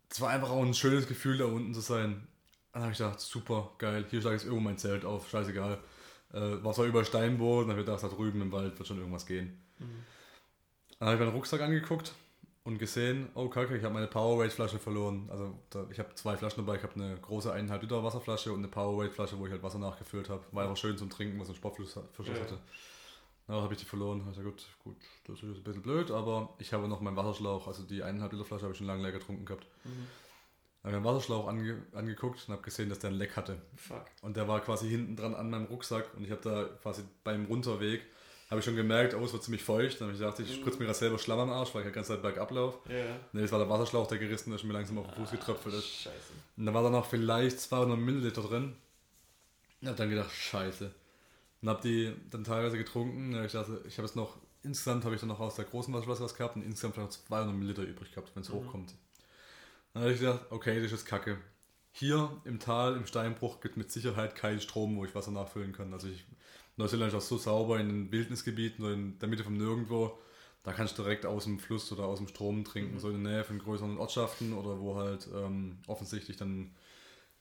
das 0.09 0.21
war 0.21 0.31
einfach 0.31 0.51
auch 0.51 0.63
ein 0.63 0.75
schönes 0.75 1.07
Gefühl, 1.09 1.39
da 1.39 1.47
unten 1.47 1.75
zu 1.75 1.81
sein. 1.81 2.27
Dann 2.73 2.83
habe 2.83 2.93
ich 2.93 2.99
gedacht, 2.99 3.21
super, 3.21 3.73
geil, 3.79 4.05
hier 4.09 4.21
schlage 4.21 4.37
ich 4.37 4.45
irgendwo 4.45 4.63
mein 4.63 4.79
Zelt 4.79 5.05
auf, 5.05 5.29
scheißegal. 5.29 5.79
Äh, 6.33 6.65
war 6.65 6.73
zwar 6.73 6.87
über 6.87 7.05
Steinboden, 7.05 7.69
dann 7.69 7.77
habe 7.77 7.81
ich 7.81 7.87
gedacht, 7.87 8.03
da 8.03 8.09
drüben 8.09 8.41
im 8.41 8.53
Wald 8.53 8.79
wird 8.79 8.89
schon 8.89 8.99
irgendwas 8.99 9.27
gehen. 9.27 9.61
Dann 10.99 11.09
habe 11.09 11.15
ich 11.17 11.21
meinen 11.21 11.35
Rucksack 11.35 11.61
angeguckt 11.61 12.15
und 12.65 12.79
gesehen, 12.79 13.29
oh 13.35 13.49
kacke, 13.49 13.77
ich 13.77 13.83
habe 13.83 13.95
meine 13.95 14.07
Powerade 14.07 14.51
Flasche 14.51 14.79
verloren. 14.79 15.29
Also 15.31 15.59
da, 15.71 15.87
ich 15.91 15.99
habe 15.99 16.15
zwei 16.15 16.37
Flaschen 16.37 16.65
dabei, 16.65 16.77
ich 16.77 16.83
habe 16.83 16.95
eine 16.95 17.17
große 17.17 17.53
1,5 17.53 17.81
Liter 17.81 18.05
Wasserflasche 18.05 18.53
und 18.53 18.59
eine 18.61 18.69
Powerade 18.69 19.11
Flasche, 19.11 19.39
wo 19.39 19.47
ich 19.47 19.53
halt 19.53 19.63
Wasser 19.63 19.79
nachgefüllt 19.79 20.29
habe. 20.29 20.45
War 20.53 20.65
einfach 20.65 20.77
schön 20.77 20.97
zum 20.97 21.11
Trinken, 21.11 21.41
was 21.41 21.49
einen 21.49 21.57
Sportfluss 21.57 21.93
Verschluss 22.13 22.39
Ja. 22.39 22.45
hatte. 22.45 22.59
Ja, 23.49 23.61
habe 23.61 23.75
ich 23.75 23.81
die 23.81 23.87
verloren. 23.87 24.23
Also 24.29 24.43
gut, 24.43 24.65
gut, 24.85 24.97
das 25.27 25.39
ist 25.39 25.43
ein 25.43 25.65
bisschen 25.65 25.83
blöd, 25.83 26.13
aber 26.13 26.55
ich 26.59 26.73
habe 26.73 26.87
noch 26.87 27.01
meinen 27.01 27.17
Wasserschlauch, 27.17 27.67
also 27.67 27.83
die 27.83 28.05
1,5 28.05 28.31
Liter 28.33 28.45
Flasche 28.45 28.63
habe 28.63 28.73
ich 28.73 28.79
schon 28.79 28.87
lange 28.87 29.03
leer 29.03 29.13
getrunken 29.13 29.45
gehabt. 29.45 29.67
Habe 30.85 30.95
meinen 30.95 31.05
Wasserschlauch 31.05 31.49
ange, 31.49 31.83
angeguckt 31.93 32.45
und 32.47 32.53
habe 32.53 32.63
gesehen, 32.63 32.89
dass 32.89 33.01
der 33.01 33.11
ein 33.11 33.17
Leck 33.17 33.37
hatte. 33.37 33.61
Fuck. 33.77 34.05
Und 34.23 34.37
der 34.37 34.47
war 34.47 34.61
quasi 34.61 34.89
hinten 34.89 35.17
dran 35.17 35.35
an 35.35 35.51
meinem 35.51 35.67
Rucksack 35.67 36.15
und 36.17 36.25
ich 36.25 36.31
habe 36.31 36.41
da 36.43 36.65
quasi 36.81 37.03
beim 37.25 37.47
Runterweg 37.47 38.03
habe 38.53 38.59
ich 38.59 38.67
schon 38.67 38.77
gemerkt, 38.77 39.15
oh, 39.15 39.25
es 39.25 39.33
wird 39.33 39.43
ziemlich 39.43 39.65
feucht. 39.65 39.99
Dann 39.99 40.09
habe 40.09 40.13
ich 40.13 40.21
gedacht, 40.21 40.39
ich 40.39 40.55
spritze 40.55 40.79
mir 40.79 40.85
gerade 40.85 40.99
selber 40.99 41.19
Schlamm 41.19 41.39
am 41.39 41.51
Arsch, 41.51 41.75
weil 41.75 41.81
ich 41.83 41.89
die 41.89 41.95
ganze 41.95 42.13
Zeit 42.13 42.21
bergab 42.21 42.51
laufe. 42.51 42.87
Ja. 42.93 43.17
Ne, 43.33 43.41
das 43.41 43.51
war 43.51 43.59
der 43.59 43.71
Wasserschlauch, 43.71 44.07
der 44.09 44.19
gerissen 44.19 44.53
ist 44.53 44.61
und 44.63 44.69
mir 44.69 44.75
langsam 44.75 44.99
auf 44.99 45.07
den 45.07 45.15
Fuß 45.15 45.31
getröpfelt 45.31 45.75
ist. 45.75 45.89
Scheiße. 45.89 46.33
Und 46.59 46.67
da 46.67 46.75
war 46.75 46.83
dann 46.83 46.93
noch 46.93 47.07
vielleicht 47.07 47.59
200 47.59 47.99
Milliliter 47.99 48.43
drin. 48.43 48.77
Ich 49.81 49.89
habe 49.89 49.97
dann 49.97 50.11
gedacht, 50.11 50.31
scheiße. 50.31 50.93
Und 51.63 51.69
habe 51.71 51.81
die 51.83 52.15
dann 52.29 52.45
teilweise 52.45 52.77
getrunken. 52.77 53.33
Ja, 53.33 53.43
Ich 53.43 53.53
dachte, 53.53 53.81
ich 53.89 53.97
habe 53.97 54.05
es 54.05 54.15
noch, 54.17 54.37
insgesamt 54.63 55.07
habe 55.07 55.15
ich 55.15 55.23
dann 55.23 55.31
noch 55.31 55.41
aus 55.41 55.55
der 55.55 55.65
großen 55.65 55.95
Wasserflasche 55.95 56.23
was 56.23 56.35
gehabt 56.35 56.57
und 56.57 56.63
insgesamt 56.63 56.99
noch 56.99 57.09
200 57.09 57.57
Milliliter 57.57 57.85
übrig 57.85 58.13
gehabt, 58.13 58.33
wenn 58.35 58.43
es 58.43 58.51
hochkommt. 58.51 58.93
Dann 59.95 60.03
habe 60.03 60.13
ich 60.13 60.21
gedacht, 60.21 60.41
okay, 60.51 60.83
das 60.83 60.93
ist 60.93 61.07
Kacke. 61.07 61.39
Hier 61.91 62.31
im 62.45 62.61
Tal, 62.61 62.97
im 62.97 63.07
Steinbruch, 63.07 63.61
gibt 63.61 63.79
mit 63.79 63.91
Sicherheit 63.91 64.35
keinen 64.35 64.61
Strom, 64.61 64.95
wo 64.99 65.07
ich 65.07 65.15
Wasser 65.15 65.31
nachfüllen 65.31 65.73
kann. 65.73 65.95
Also 65.95 66.09
ich, 66.09 66.27
Neuseeland 66.83 67.13
ist 67.13 67.17
auch 67.17 67.21
so 67.21 67.39
sauber 67.39 67.79
in 67.81 67.89
den 67.89 68.13
Wildnisgebieten 68.13 68.85
oder 68.85 68.95
in 68.95 69.19
der 69.19 69.29
Mitte 69.29 69.45
von 69.45 69.57
nirgendwo. 69.57 70.19
Da 70.65 70.73
kannst 70.73 70.97
du 70.99 71.03
direkt 71.03 71.27
aus 71.27 71.45
dem 71.45 71.59
Fluss 71.59 71.91
oder 71.93 72.05
aus 72.05 72.19
dem 72.19 72.29
Strom 72.29 72.65
trinken, 72.65 72.99
so 72.99 73.09
in 73.11 73.23
der 73.25 73.33
Nähe 73.33 73.45
von 73.45 73.59
größeren 73.59 73.99
Ortschaften 73.99 74.53
oder 74.53 74.79
wo 74.81 74.95
halt 74.97 75.29
ähm, 75.35 75.79
offensichtlich 75.89 76.37
dann 76.37 76.71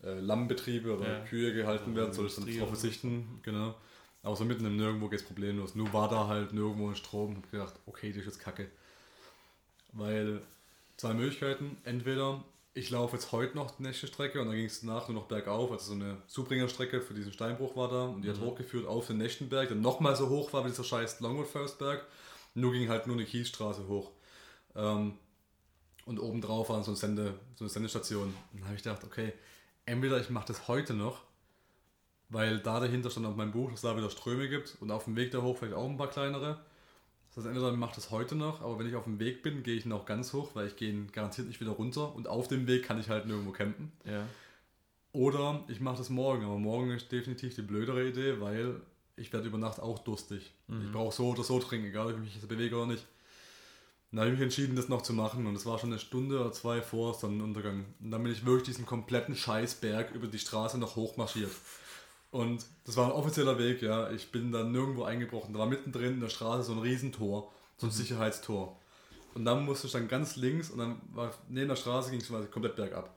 äh, 0.04 0.20
Lammbetriebe 0.20 0.98
oder 0.98 1.20
Ja. 1.20 1.26
Kühe 1.26 1.54
gehalten 1.54 1.96
werden, 1.96 2.14
soll 2.14 2.26
ich 2.28 2.36
dann 2.36 2.44
Industrie 2.44 2.60
drauf 2.60 2.70
oder 2.70 2.76
so. 2.78 2.82
verzichten, 2.82 3.40
genau. 3.44 3.76
Aber 4.24 4.36
so 4.36 4.46
mitten 4.46 4.66
im 4.66 4.76
Nirgendwo 4.78 5.08
geht 5.10 5.20
es 5.22 5.26
problemlos. 5.26 5.76
Nur 5.76 5.92
war 5.94 6.10
da 6.10 6.28
halt 6.28 6.54
nirgendwo 6.54 6.90
ein 6.90 6.96
Strom. 6.96 7.36
Hab 7.38 7.52
gedacht, 7.52 7.74
okay, 7.88 8.10
das 8.10 8.20
ist 8.22 8.26
jetzt 8.26 8.40
kacke. 8.40 8.70
Weil 9.94 10.42
zwei 10.98 11.14
Möglichkeiten. 11.14 11.78
Entweder 11.84 12.44
ich 12.74 12.90
laufe 12.90 13.16
jetzt 13.16 13.32
heute 13.32 13.56
noch 13.56 13.72
die 13.72 13.84
nächste 13.84 14.08
Strecke 14.08 14.40
und 14.40 14.48
dann 14.48 14.56
ging 14.56 14.66
es 14.66 14.84
nach 14.84 15.10
nur 15.10 15.22
noch 15.22 15.28
bergauf. 15.28 15.72
Also 15.72 15.94
so 15.94 15.94
eine 15.94 16.22
Zubringerstrecke 16.28 17.02
für 17.02 17.14
diesen 17.14 17.34
Steinbruch 17.34 17.76
war 17.76 17.90
da 17.90 18.06
und 18.06 18.22
die 18.22 18.30
hat 18.30 18.40
hochgeführt 18.40 18.88
auf 18.88 19.08
den 19.08 19.18
nächsten 19.18 19.50
Berg, 19.50 19.68
der 19.68 19.78
nochmal 19.78 20.16
so 20.16 20.30
hoch 20.30 20.54
war 20.54 20.64
wie 20.64 20.70
dieser 20.70 20.84
scheiß 20.84 21.20
Longwood 21.20 21.48
First 21.48 21.80
Berg. 21.80 22.06
Nur 22.54 22.72
ging 22.72 22.88
halt 22.90 23.08
nur 23.08 23.16
eine 23.16 23.26
Kiesstraße 23.26 23.88
hoch. 23.88 24.12
Ähm, 24.76 25.18
und 26.06 26.20
obendrauf 26.20 26.70
war 26.70 26.84
so, 26.84 26.92
ein 26.92 26.98
Sende, 26.98 27.40
so 27.56 27.66
eine 27.66 27.70
Sendestation. 27.70 28.24
Und 28.24 28.60
dann 28.60 28.66
habe 28.66 28.76
ich 28.76 28.84
gedacht, 28.84 29.04
okay, 29.04 29.34
entweder 29.86 30.20
ich 30.20 30.30
mache 30.30 30.48
das 30.48 30.68
heute 30.68 30.94
noch, 30.94 31.22
weil 32.30 32.60
da 32.60 32.80
dahinter 32.80 33.10
stand 33.10 33.26
auf 33.26 33.36
meinem 33.36 33.52
Buch, 33.52 33.70
dass 33.70 33.80
es 33.80 33.82
da 33.82 33.96
wieder 33.98 34.10
Ströme 34.10 34.48
gibt 34.48 34.78
und 34.80 34.92
auf 34.92 35.04
dem 35.06 35.16
Weg 35.18 35.32
da 35.32 35.42
hoch 35.42 35.58
vielleicht 35.58 35.76
auch 35.76 35.90
ein 35.90 35.98
paar 35.98 36.10
kleinere. 36.10 36.60
Das 37.34 37.46
heißt, 37.46 37.48
entweder 37.48 37.72
mache 37.72 37.92
ich 37.92 37.96
das 37.96 38.12
heute 38.12 38.36
noch, 38.36 38.62
aber 38.62 38.78
wenn 38.78 38.88
ich 38.88 38.96
auf 38.96 39.06
dem 39.06 39.18
Weg 39.20 39.42
bin, 39.42 39.64
gehe 39.64 39.76
ich 39.76 39.86
noch 39.86 40.06
ganz 40.06 40.34
hoch, 40.34 40.50
weil 40.54 40.68
ich 40.68 40.76
gehe 40.76 40.94
garantiert 41.06 41.48
nicht 41.48 41.62
wieder 41.62 41.72
runter 41.72 42.14
und 42.14 42.28
auf 42.28 42.50
dem 42.50 42.68
Weg 42.68 42.84
kann 42.84 43.00
ich 43.00 43.10
halt 43.10 43.26
nirgendwo 43.26 43.52
campen. 43.52 43.92
Ja. 44.06 44.28
Oder 45.14 45.64
ich 45.70 45.80
mache 45.80 45.98
das 45.98 46.10
morgen, 46.10 46.44
aber 46.44 46.58
morgen 46.58 46.92
ist 46.92 47.12
definitiv 47.12 47.56
die 47.56 47.62
blödere 47.62 48.08
Idee, 48.08 48.42
weil 48.42 48.82
ich 49.16 49.32
werde 49.32 49.48
über 49.48 49.58
Nacht 49.58 49.80
auch 49.80 50.00
durstig. 50.00 50.52
Mhm. 50.68 50.86
Ich 50.86 50.92
brauche 50.92 51.16
so 51.16 51.30
oder 51.30 51.44
so 51.44 51.60
trinken, 51.60 51.88
egal 51.88 52.08
ob 52.08 52.14
ich 52.14 52.20
mich 52.20 52.36
jetzt 52.36 52.48
bewege 52.48 52.76
oder 52.76 52.88
nicht. 52.88 53.06
Dann 54.12 54.20
habe 54.20 54.32
ich 54.32 54.34
mich 54.34 54.44
entschieden, 54.44 54.76
das 54.76 54.90
noch 54.90 55.04
zu 55.04 55.14
machen 55.14 55.48
und 55.48 55.56
es 55.56 55.66
war 55.66 55.80
schon 55.80 55.92
eine 55.92 56.00
Stunde 56.00 56.42
oder 56.42 56.52
zwei 56.52 56.82
vor 56.82 57.14
Sonnenuntergang. 57.14 57.86
Und 58.02 58.12
dann 58.12 58.24
bin 58.24 58.34
ich 58.34 58.46
wirklich 58.46 58.64
diesen 58.64 58.86
kompletten 58.86 59.38
Scheißberg 59.38 60.12
über 60.14 60.28
die 60.28 60.40
Straße 60.40 60.78
noch 60.78 60.98
hochmarschiert. 60.98 61.52
Und 62.32 62.66
das 62.86 62.96
war 62.96 63.06
ein 63.06 63.12
offizieller 63.12 63.58
Weg, 63.60 63.82
ja. 63.82 64.10
Ich 64.12 64.32
bin 64.32 64.52
dann 64.52 64.72
nirgendwo 64.72 65.04
eingebrochen. 65.04 65.54
Da 65.54 65.60
war 65.60 65.66
mittendrin 65.66 66.14
in 66.14 66.22
der 66.22 66.30
Straße 66.30 66.64
so 66.64 66.74
ein 66.74 66.80
Riesentor, 66.80 67.52
so 67.78 67.88
ein 67.88 67.92
Sicherheitstor. 67.92 68.80
Und 69.34 69.46
dann 69.46 69.66
musste 69.66 69.88
ich 69.88 69.94
dann 69.94 70.08
ganz 70.08 70.36
links 70.38 70.70
und 70.70 70.80
dann 70.80 71.02
war 71.14 71.32
neben 71.50 71.70
der 71.70 71.76
Straße 71.76 72.10
ging 72.12 72.22
es 72.22 72.52
komplett 72.52 72.76
bergab. 72.76 73.16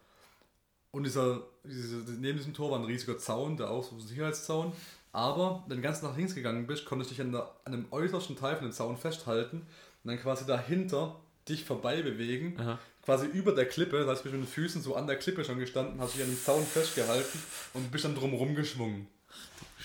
Und 0.91 1.05
dieser, 1.05 1.43
diese, 1.65 1.97
neben 2.13 2.39
diesem 2.39 2.55
Tor 2.55 2.71
war 2.71 2.79
ein 2.79 2.85
riesiger 2.85 3.19
Zaun, 3.19 3.57
der 3.57 3.71
auch 3.71 3.83
so 3.83 3.97
ein 3.97 4.01
Sicherheitszaun. 4.01 4.73
Aber 5.13 5.65
wenn 5.69 5.79
du 5.79 5.83
ganz 5.83 6.03
nach 6.03 6.17
links 6.17 6.35
gegangen 6.35 6.67
bist, 6.67 6.85
konntest 6.85 7.11
du 7.11 7.15
dich 7.15 7.25
an, 7.25 7.33
der, 7.33 7.51
an 7.65 7.73
dem 7.73 7.87
äußersten 7.91 8.37
Teil 8.37 8.57
von 8.57 8.67
dem 8.67 8.73
Zaun 8.73 8.97
festhalten 8.97 9.59
und 9.59 10.11
dann 10.11 10.19
quasi 10.19 10.45
dahinter 10.47 11.17
dich 11.49 11.65
vorbei 11.65 12.03
bewegen. 12.03 12.59
Aha. 12.59 12.79
Quasi 13.05 13.27
über 13.27 13.53
der 13.53 13.67
Klippe, 13.67 13.99
das 13.99 14.09
heißt, 14.09 14.21
du 14.21 14.23
bist 14.25 14.35
mit 14.35 14.45
den 14.45 14.53
Füßen 14.53 14.81
so 14.81 14.95
an 14.97 15.07
der 15.07 15.17
Klippe 15.17 15.45
schon 15.45 15.59
gestanden, 15.59 16.01
hast 16.01 16.15
dich 16.15 16.23
an 16.23 16.29
den 16.29 16.39
Zaun 16.39 16.65
festgehalten 16.65 17.43
und 17.75 17.91
bist 17.91 18.05
dann 18.05 18.15
drumherum 18.15 18.55
geschwungen. 18.55 19.09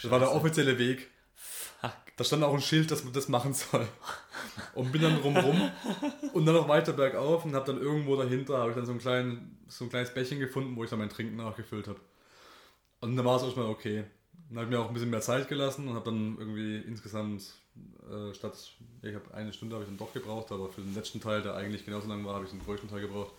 Das 0.02 0.10
war 0.10 0.20
der 0.20 0.34
offizielle 0.34 0.78
Weg. 0.78 1.10
Fuck. 1.36 1.92
Da 2.16 2.24
stand 2.24 2.44
auch 2.44 2.54
ein 2.54 2.62
Schild, 2.62 2.92
dass 2.92 3.04
man 3.04 3.12
das 3.12 3.28
machen 3.28 3.54
soll. 3.54 3.86
Und 4.74 4.92
bin 4.94 5.02
dann 5.02 5.20
drumherum 5.20 5.70
und 6.34 6.46
dann 6.46 6.56
noch 6.56 6.70
weiter 6.70 6.94
bergauf 6.94 7.44
und 7.44 7.56
habe 7.56 7.66
dann 7.66 7.82
irgendwo 7.82 8.16
dahinter 8.16 8.58
habe 8.58 8.70
ich 8.70 8.76
dann 8.76 8.86
so 8.86 8.94
ein, 8.94 9.00
klein, 9.00 9.58
so 9.68 9.86
ein 9.86 9.90
kleines 9.90 10.14
Bächen 10.14 10.40
gefunden, 10.40 10.76
wo 10.78 10.84
ich 10.84 10.90
dann 10.90 11.00
mein 11.00 11.10
Trinken 11.10 11.36
nachgefüllt 11.36 11.88
habe. 11.88 12.00
Und 13.02 13.18
dann 13.18 13.26
war 13.26 13.36
es 13.36 13.44
erstmal 13.44 13.66
okay. 13.66 14.06
Dann 14.50 14.60
habe 14.60 14.66
ich 14.66 14.72
mir 14.72 14.80
auch 14.80 14.88
ein 14.88 14.94
bisschen 14.94 15.10
mehr 15.10 15.22
Zeit 15.22 15.48
gelassen 15.48 15.88
und 15.88 15.96
habe 15.96 16.06
dann 16.06 16.38
irgendwie 16.40 16.78
insgesamt 16.78 17.54
äh, 18.10 18.34
statt, 18.34 18.54
ich 19.02 19.16
habe 19.16 19.34
eine 19.34 19.54
Stunde 19.54 19.76
habe 19.76 19.84
ich 19.84 19.90
dann 19.90 19.98
doch 19.98 20.14
gebraucht, 20.14 20.52
aber 20.52 20.70
für 20.70 20.82
den 20.82 20.96
letzten 20.96 21.22
Teil, 21.22 21.42
der 21.42 21.56
eigentlich 21.56 21.86
genauso 21.86 22.08
lang 22.08 22.26
war, 22.26 22.36
habe 22.36 22.46
ich 22.46 22.52
den 22.52 22.64
größten 22.64 22.90
Teil 22.90 23.02
gebraucht. 23.02 23.34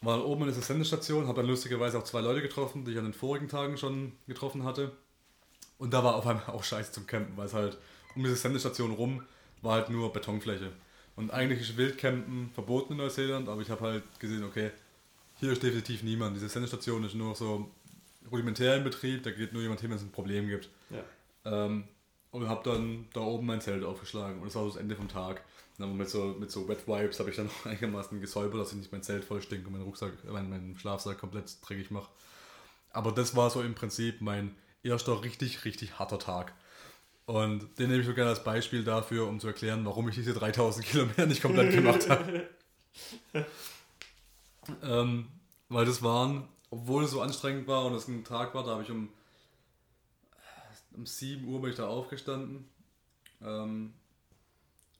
War 0.00 0.16
dann 0.16 0.26
oben 0.26 0.42
in 0.42 0.48
dieser 0.48 0.62
Sendestation, 0.62 1.26
habe 1.26 1.40
dann 1.40 1.50
lustigerweise 1.50 1.98
auch 1.98 2.04
zwei 2.04 2.20
Leute 2.20 2.40
getroffen, 2.40 2.84
die 2.84 2.92
ich 2.92 2.98
an 2.98 3.04
den 3.04 3.14
vorigen 3.14 3.48
Tagen 3.48 3.76
schon 3.76 4.12
getroffen 4.26 4.64
hatte. 4.64 4.92
Und 5.78 5.92
da 5.92 6.04
war 6.04 6.16
auf 6.16 6.26
einmal 6.26 6.46
auch 6.46 6.64
scheiße 6.64 6.92
zum 6.92 7.06
Campen, 7.06 7.36
weil 7.36 7.46
es 7.46 7.54
halt 7.54 7.78
um 8.14 8.22
diese 8.22 8.36
Sendestation 8.36 8.92
rum 8.92 9.22
war 9.62 9.74
halt 9.74 9.90
nur 9.90 10.12
Betonfläche. 10.12 10.72
Und 11.16 11.32
eigentlich 11.32 11.60
ist 11.60 11.76
Wildcampen 11.76 12.50
verboten 12.54 12.92
in 12.92 12.98
Neuseeland, 12.98 13.48
aber 13.48 13.60
ich 13.60 13.70
habe 13.70 13.80
halt 13.80 14.04
gesehen, 14.20 14.44
okay, 14.44 14.70
hier 15.40 15.52
ist 15.52 15.62
definitiv 15.62 16.04
niemand. 16.04 16.36
Diese 16.36 16.48
Sendestation 16.48 17.02
ist 17.04 17.14
nur 17.14 17.34
so 17.34 17.68
rudimentär 18.30 18.76
in 18.76 18.84
Betrieb, 18.84 19.24
da 19.24 19.30
geht 19.30 19.52
nur 19.52 19.62
jemand 19.62 19.80
hin, 19.80 19.90
wenn 19.90 19.96
es 19.96 20.02
ein 20.02 20.12
Problem 20.12 20.48
gibt. 20.48 20.68
Ja. 20.90 21.02
Ähm, 21.44 21.84
und 22.42 22.48
habe 22.48 22.68
dann 22.70 23.06
da 23.12 23.20
oben 23.20 23.46
mein 23.46 23.60
Zelt 23.60 23.84
aufgeschlagen 23.84 24.40
und 24.40 24.46
das 24.46 24.54
war 24.54 24.62
so 24.62 24.70
das 24.70 24.78
Ende 24.78 24.96
vom 24.96 25.08
Tag. 25.08 25.42
Und 25.78 25.86
dann 25.86 25.96
mit 25.96 26.08
so, 26.08 26.36
mit 26.38 26.50
so 26.50 26.68
Wet 26.68 26.86
Wipes 26.88 27.20
habe 27.20 27.30
ich 27.30 27.36
dann 27.36 27.46
noch 27.46 27.64
einigermaßen 27.66 28.20
gesäubert, 28.20 28.60
dass 28.60 28.72
ich 28.72 28.78
nicht 28.78 28.92
mein 28.92 29.02
Zelt 29.02 29.24
voll 29.24 29.42
stinke 29.42 29.66
und 29.66 29.72
meinen 29.72 29.84
Rucksack, 29.84 30.12
äh, 30.26 30.30
meinen, 30.30 30.50
meinen 30.50 30.78
Schlafsack 30.78 31.18
komplett 31.18 31.56
dreckig 31.66 31.90
mache. 31.90 32.08
Aber 32.92 33.12
das 33.12 33.36
war 33.36 33.50
so 33.50 33.62
im 33.62 33.74
Prinzip 33.74 34.20
mein 34.20 34.54
erster 34.82 35.22
richtig, 35.22 35.64
richtig 35.64 35.98
harter 35.98 36.18
Tag. 36.18 36.52
Und 37.26 37.78
den 37.78 37.90
nehme 37.90 38.00
ich 38.00 38.06
so 38.06 38.14
gerne 38.14 38.30
als 38.30 38.42
Beispiel 38.42 38.84
dafür, 38.84 39.28
um 39.28 39.38
zu 39.38 39.48
erklären, 39.48 39.84
warum 39.84 40.08
ich 40.08 40.14
diese 40.14 40.32
3000 40.32 40.86
Kilometer 40.90 41.26
nicht 41.26 41.42
komplett 41.42 41.72
gemacht 41.72 42.08
habe. 42.08 42.48
ähm, 44.82 45.28
weil 45.68 45.84
das 45.84 46.02
waren, 46.02 46.48
obwohl 46.70 47.04
es 47.04 47.10
so 47.10 47.20
anstrengend 47.20 47.68
war 47.68 47.84
und 47.84 47.94
es 47.94 48.08
ein 48.08 48.24
Tag 48.24 48.54
war, 48.54 48.64
da 48.64 48.72
habe 48.72 48.82
ich 48.82 48.90
um, 48.90 49.10
um 50.98 51.06
7 51.06 51.46
Uhr 51.46 51.62
bin 51.62 51.70
ich 51.70 51.76
da 51.76 51.86
aufgestanden. 51.86 52.68
Ähm, 53.40 53.94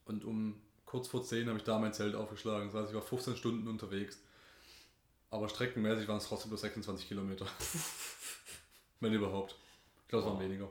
und 0.07 0.25
um 0.25 0.55
kurz 0.87 1.09
vor 1.09 1.23
10 1.23 1.49
habe 1.49 1.59
ich 1.59 1.65
da 1.65 1.79
mein 1.79 1.93
Zelt 1.93 2.15
aufgeschlagen. 2.15 2.69
Das 2.69 2.75
heißt, 2.75 2.91
ich 2.91 2.95
war 2.95 3.03
15 3.03 3.37
Stunden 3.37 3.69
unterwegs. 3.69 4.19
Aber 5.31 5.49
streckenmäßig 5.49 6.09
waren 6.09 6.19
es 6.19 6.29
trotzdem 6.29 6.51
nur 6.51 6.59
26 6.59 7.09
Kilometer. 7.09 7.47
Wenn 9.01 9.13
überhaupt. 9.13 9.57
Ich 10.03 10.09
glaube, 10.09 10.25
es 10.25 10.31
waren 10.31 10.41
weniger. 10.41 10.69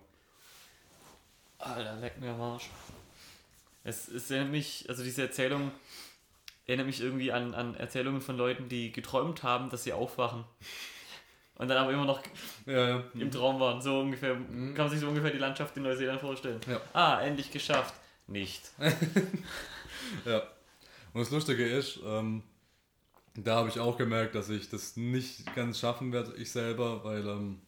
Alter, 1.60 1.98
leck 1.98 2.20
mir 2.20 2.32
am 2.32 2.42
Arsch. 2.42 2.70
Es, 3.84 4.08
es 4.08 4.32
erinnert 4.32 4.52
mich, 4.52 4.86
also 4.90 5.04
diese 5.04 5.22
Erzählung 5.22 5.72
erinnert 6.66 6.88
mich 6.88 7.02
irgendwie 7.02 7.32
an, 7.32 7.54
an 7.54 7.76
Erzählungen 7.76 8.22
von 8.22 8.38
Leuten, 8.38 8.70
die 8.70 8.92
geträumt 8.92 9.44
haben, 9.44 9.70
dass 9.70 9.84
sie 9.84 9.94
aufwachen. 9.94 10.46
Und 11.58 11.68
dann 11.68 11.78
aber 11.78 11.92
immer 11.92 12.06
noch 12.06 12.22
Ja, 12.66 12.90
ja. 12.90 13.04
im 13.16 13.32
Traum 13.32 13.60
waren. 13.60 13.82
So 13.82 14.00
ungefähr, 14.02 14.36
kann 14.36 14.76
man 14.76 14.90
sich 14.90 15.00
so 15.00 15.08
ungefähr 15.08 15.32
die 15.32 15.40
Landschaft 15.40 15.76
in 15.78 15.84
Neuseeland 15.84 16.22
vorstellen. 16.22 16.60
Ja. 16.68 16.80
Ah, 16.94 17.22
endlich 17.22 17.52
geschafft. 17.52 17.96
Nicht. 18.28 18.72
Ja. 20.26 20.44
Und 21.14 21.22
das 21.22 21.32
Lustige 21.32 21.66
ist, 21.66 22.00
ähm, 22.06 22.44
da 23.36 23.56
habe 23.56 23.70
ich 23.70 23.80
auch 23.80 23.98
gemerkt, 23.98 24.36
dass 24.36 24.50
ich 24.50 24.70
das 24.70 24.96
nicht 24.96 25.54
ganz 25.56 25.80
schaffen 25.80 26.14
werde, 26.14 26.34
ich 26.38 26.52
selber, 26.52 27.04
weil, 27.04 27.28
ähm, 27.28 27.60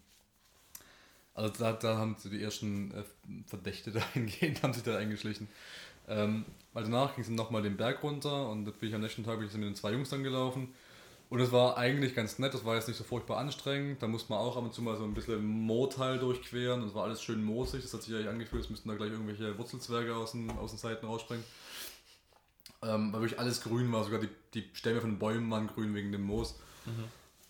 also 1.33 1.53
da, 1.59 1.73
da 1.73 1.97
haben 1.97 2.15
so 2.17 2.29
die 2.29 2.41
ersten 2.41 2.91
äh, 2.91 3.03
Verdächte 3.45 3.91
dahingehend, 4.13 4.63
haben 4.63 4.73
sich 4.73 4.83
da 4.83 4.97
eingeschlichen. 4.97 5.47
Ähm, 6.07 6.45
weil 6.73 6.83
danach 6.83 7.15
ging 7.15 7.23
es 7.23 7.29
nochmal 7.29 7.61
den 7.61 7.77
Berg 7.77 8.03
runter 8.03 8.49
und 8.49 8.65
da 8.65 8.71
bin 8.71 8.89
ich 8.89 8.95
am 8.95 9.01
nächsten 9.01 9.23
Tag 9.23 9.37
bin 9.39 9.47
ich 9.47 9.53
mit 9.53 9.63
den 9.63 9.75
zwei 9.75 9.91
Jungs 9.91 10.09
dann 10.09 10.23
gelaufen. 10.23 10.73
Und 11.29 11.39
es 11.39 11.51
war 11.51 11.77
eigentlich 11.77 12.15
ganz 12.15 12.39
nett, 12.39 12.55
das 12.55 12.65
war 12.65 12.75
jetzt 12.75 12.87
nicht 12.87 12.97
so 12.97 13.03
furchtbar 13.03 13.37
anstrengend. 13.37 14.01
Da 14.01 14.07
musste 14.07 14.31
man 14.31 14.39
auch 14.39 14.57
ab 14.57 14.63
und 14.63 14.73
zu 14.73 14.81
mal 14.81 14.97
so 14.97 15.03
ein 15.03 15.13
bisschen 15.13 15.45
Moorteil 15.45 16.17
durchqueren. 16.17 16.81
Das 16.81 16.95
war 16.95 17.03
alles 17.03 17.21
schön 17.21 17.43
moosig, 17.43 17.83
das 17.83 17.93
hat 17.93 18.01
sich 18.01 18.15
eigentlich 18.15 18.29
angefühlt, 18.29 18.63
es 18.63 18.69
müssten 18.69 18.89
da 18.89 18.95
gleich 18.95 19.11
irgendwelche 19.11 19.55
Wurzelzwerge 19.57 20.15
aus 20.15 20.31
den, 20.31 20.49
aus 20.51 20.71
den 20.71 20.79
Seiten 20.79 21.05
rausspringen. 21.05 21.43
Ähm, 22.81 23.13
weil 23.13 23.21
wirklich 23.21 23.39
alles 23.39 23.61
grün 23.61 23.91
war, 23.91 24.03
sogar 24.03 24.19
die, 24.19 24.29
die 24.53 24.69
Stämme 24.73 25.01
von 25.01 25.11
den 25.11 25.19
Bäumen 25.19 25.51
waren 25.51 25.67
grün 25.67 25.93
wegen 25.93 26.11
dem 26.11 26.23
Moos. 26.23 26.55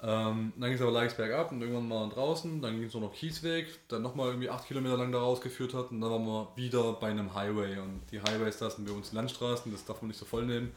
Ähm, 0.02 0.53
dann 0.58 0.70
ging 0.70 0.74
es 0.74 0.82
aber 0.82 0.91
leicht 0.91 1.18
bergab 1.18 1.52
und 1.52 1.62
irgendwann 1.62 1.88
mal 1.88 2.10
draußen, 2.10 2.62
dann 2.62 2.76
ging 2.76 2.86
es 2.86 2.94
noch 2.94 3.14
Kiesweg, 3.14 3.68
der 3.90 3.99
nochmal 3.99 4.28
irgendwie 4.28 4.49
8 4.49 4.66
Kilometer 4.66 4.95
lang 4.95 5.12
da 5.12 5.20
rausgeführt 5.20 5.74
hat 5.74 5.91
und 5.91 5.99
dann 5.99 6.10
waren 6.10 6.26
wir 6.26 6.48
wieder 6.56 6.94
bei 6.94 7.10
einem 7.10 7.34
Highway 7.34 7.80
und 7.80 8.02
die 8.10 8.22
Highways, 8.22 8.58
da 8.58 8.70
sind 8.70 8.88
bei 8.88 8.94
uns 8.94 9.12
Landstraßen, 9.12 9.72
das 9.72 9.84
darf 9.84 10.02
man 10.02 10.08
nicht 10.08 10.20
so 10.20 10.26
voll 10.26 10.45
nehmen, 10.45 10.72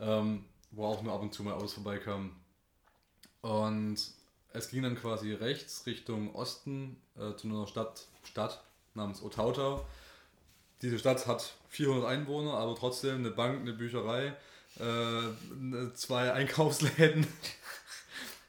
ähm, 0.00 0.44
wo 0.70 0.86
auch 0.86 1.02
nur 1.02 1.12
ab 1.12 1.22
und 1.22 1.32
zu 1.32 1.42
mal 1.42 1.54
Autos 1.54 1.74
vorbeikamen. 1.74 2.32
Und 3.40 3.98
es 4.52 4.70
ging 4.70 4.82
dann 4.82 4.96
quasi 4.96 5.32
rechts 5.32 5.86
Richtung 5.86 6.34
Osten 6.34 6.96
äh, 7.16 7.34
zu 7.36 7.46
einer 7.46 7.66
Stadt, 7.66 8.06
Stadt 8.24 8.62
namens 8.94 9.22
Otautau. 9.22 9.86
Diese 10.82 10.98
Stadt 10.98 11.26
hat 11.26 11.54
400 11.68 12.06
Einwohner, 12.06 12.54
aber 12.54 12.74
trotzdem 12.74 13.16
eine 13.16 13.30
Bank, 13.30 13.60
eine 13.60 13.72
Bücherei, 13.72 14.34
äh, 14.78 15.92
zwei 15.94 16.32
Einkaufsläden. 16.34 17.26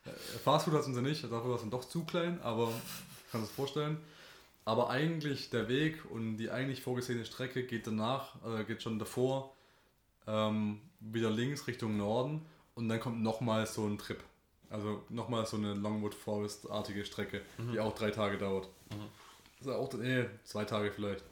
Äh, 0.06 0.10
Fastfood 0.44 0.74
hatten 0.74 0.94
sie 0.94 1.02
nicht, 1.02 1.24
dafür 1.24 1.50
war 1.50 1.56
es 1.56 1.62
dann 1.62 1.72
doch 1.72 1.86
zu 1.86 2.04
klein, 2.04 2.42
aber 2.42 2.70
ich 3.26 3.32
kann 3.32 3.44
es 3.44 3.52
vorstellen. 3.52 3.98
Aber 4.66 4.90
eigentlich 4.90 5.50
der 5.50 5.70
Weg 5.70 6.04
und 6.10 6.38
die 6.38 6.50
eigentlich 6.50 6.82
vorgesehene 6.82 7.26
Strecke 7.26 7.64
geht 7.64 7.88
danach, 7.88 8.36
äh, 8.46 8.66
geht 8.66 8.84
schon 8.84 9.00
davor 9.00 9.54
ähm, 10.28 10.82
wieder 11.00 11.30
links 11.30 11.68
Richtung 11.68 11.98
Norden 11.98 12.46
und 12.76 12.90
dann 12.90 13.00
kommt 13.00 13.22
nochmal 13.22 13.66
so 13.68 13.86
ein 13.86 13.98
Trip. 13.98 14.20
Also 14.70 15.04
nochmal 15.10 15.46
so 15.46 15.56
eine 15.58 15.74
Longwood 15.74 16.14
Forest-artige 16.14 17.06
Strecke, 17.06 17.42
die 17.72 17.80
auch 17.80 17.96
drei 17.96 18.12
Tage 18.12 18.38
dauert. 18.38 18.68
Also 19.60 19.74
auch, 19.74 19.94
nee, 19.94 20.26
zwei 20.44 20.66
Tage 20.66 20.92
vielleicht. 20.92 21.24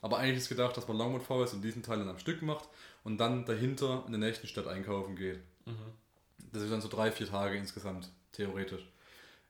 Aber 0.00 0.18
eigentlich 0.18 0.38
ist 0.38 0.48
gedacht, 0.48 0.76
dass 0.76 0.86
man 0.86 0.96
Longwood 0.98 1.22
Forest 1.22 1.54
in 1.54 1.62
diesen 1.62 1.82
Teil 1.82 1.98
dann 1.98 2.08
am 2.08 2.18
Stück 2.18 2.42
macht 2.42 2.68
und 3.02 3.18
dann 3.18 3.44
dahinter 3.46 4.04
in 4.06 4.12
der 4.12 4.20
nächsten 4.20 4.46
Stadt 4.46 4.66
einkaufen 4.68 5.16
geht. 5.16 5.40
Das 6.52 6.62
ist 6.62 6.70
dann 6.70 6.80
so 6.80 6.88
drei, 6.88 7.10
vier 7.10 7.28
Tage 7.28 7.56
insgesamt, 7.56 8.10
theoretisch. 8.32 8.86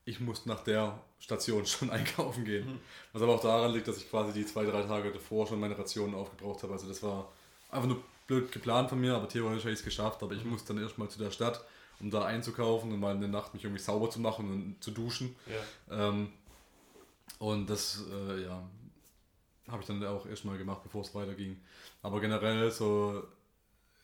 Ich 0.06 0.20
musste 0.20 0.48
nach 0.48 0.62
der 0.64 1.00
Station 1.18 1.66
schon 1.66 1.90
einkaufen 1.90 2.44
gehen. 2.44 2.66
Was 3.12 3.22
aber 3.22 3.34
auch 3.34 3.42
daran 3.42 3.72
liegt, 3.72 3.88
dass 3.88 3.98
ich 3.98 4.08
quasi 4.08 4.32
die 4.32 4.46
zwei, 4.46 4.64
drei 4.64 4.82
Tage 4.82 5.12
davor 5.12 5.46
schon 5.46 5.60
meine 5.60 5.78
Rationen 5.78 6.14
aufgebraucht 6.14 6.62
habe. 6.62 6.72
Also 6.72 6.88
das 6.88 7.02
war 7.02 7.30
einfach 7.70 7.88
nur 7.88 8.02
blöd 8.26 8.52
geplant 8.52 8.88
von 8.88 9.00
mir, 9.00 9.14
aber 9.14 9.28
theoretisch 9.28 9.64
habe 9.64 9.72
ich 9.72 9.80
es 9.80 9.84
geschafft. 9.84 10.22
Aber 10.22 10.34
ich 10.34 10.44
musste 10.44 10.74
dann 10.74 10.82
erstmal 10.82 11.08
zu 11.08 11.18
der 11.18 11.30
Stadt, 11.30 11.64
um 12.00 12.10
da 12.10 12.24
einzukaufen 12.24 12.92
und 12.92 13.00
mal 13.00 13.14
in 13.14 13.20
der 13.20 13.30
Nacht 13.30 13.54
mich 13.54 13.64
irgendwie 13.64 13.82
sauber 13.82 14.10
zu 14.10 14.20
machen 14.20 14.50
und 14.50 14.84
zu 14.84 14.90
duschen. 14.90 15.36
Ja. 15.90 16.08
Ähm, 16.08 16.32
und 17.38 17.68
das, 17.68 18.04
äh, 18.10 18.42
ja, 18.44 18.62
habe 19.68 19.80
ich 19.80 19.86
dann 19.86 20.04
auch 20.04 20.26
erstmal 20.26 20.58
gemacht, 20.58 20.82
bevor 20.82 21.02
es 21.02 21.14
weiterging. 21.14 21.60
Aber 22.02 22.20
generell 22.20 22.70
so, 22.70 23.22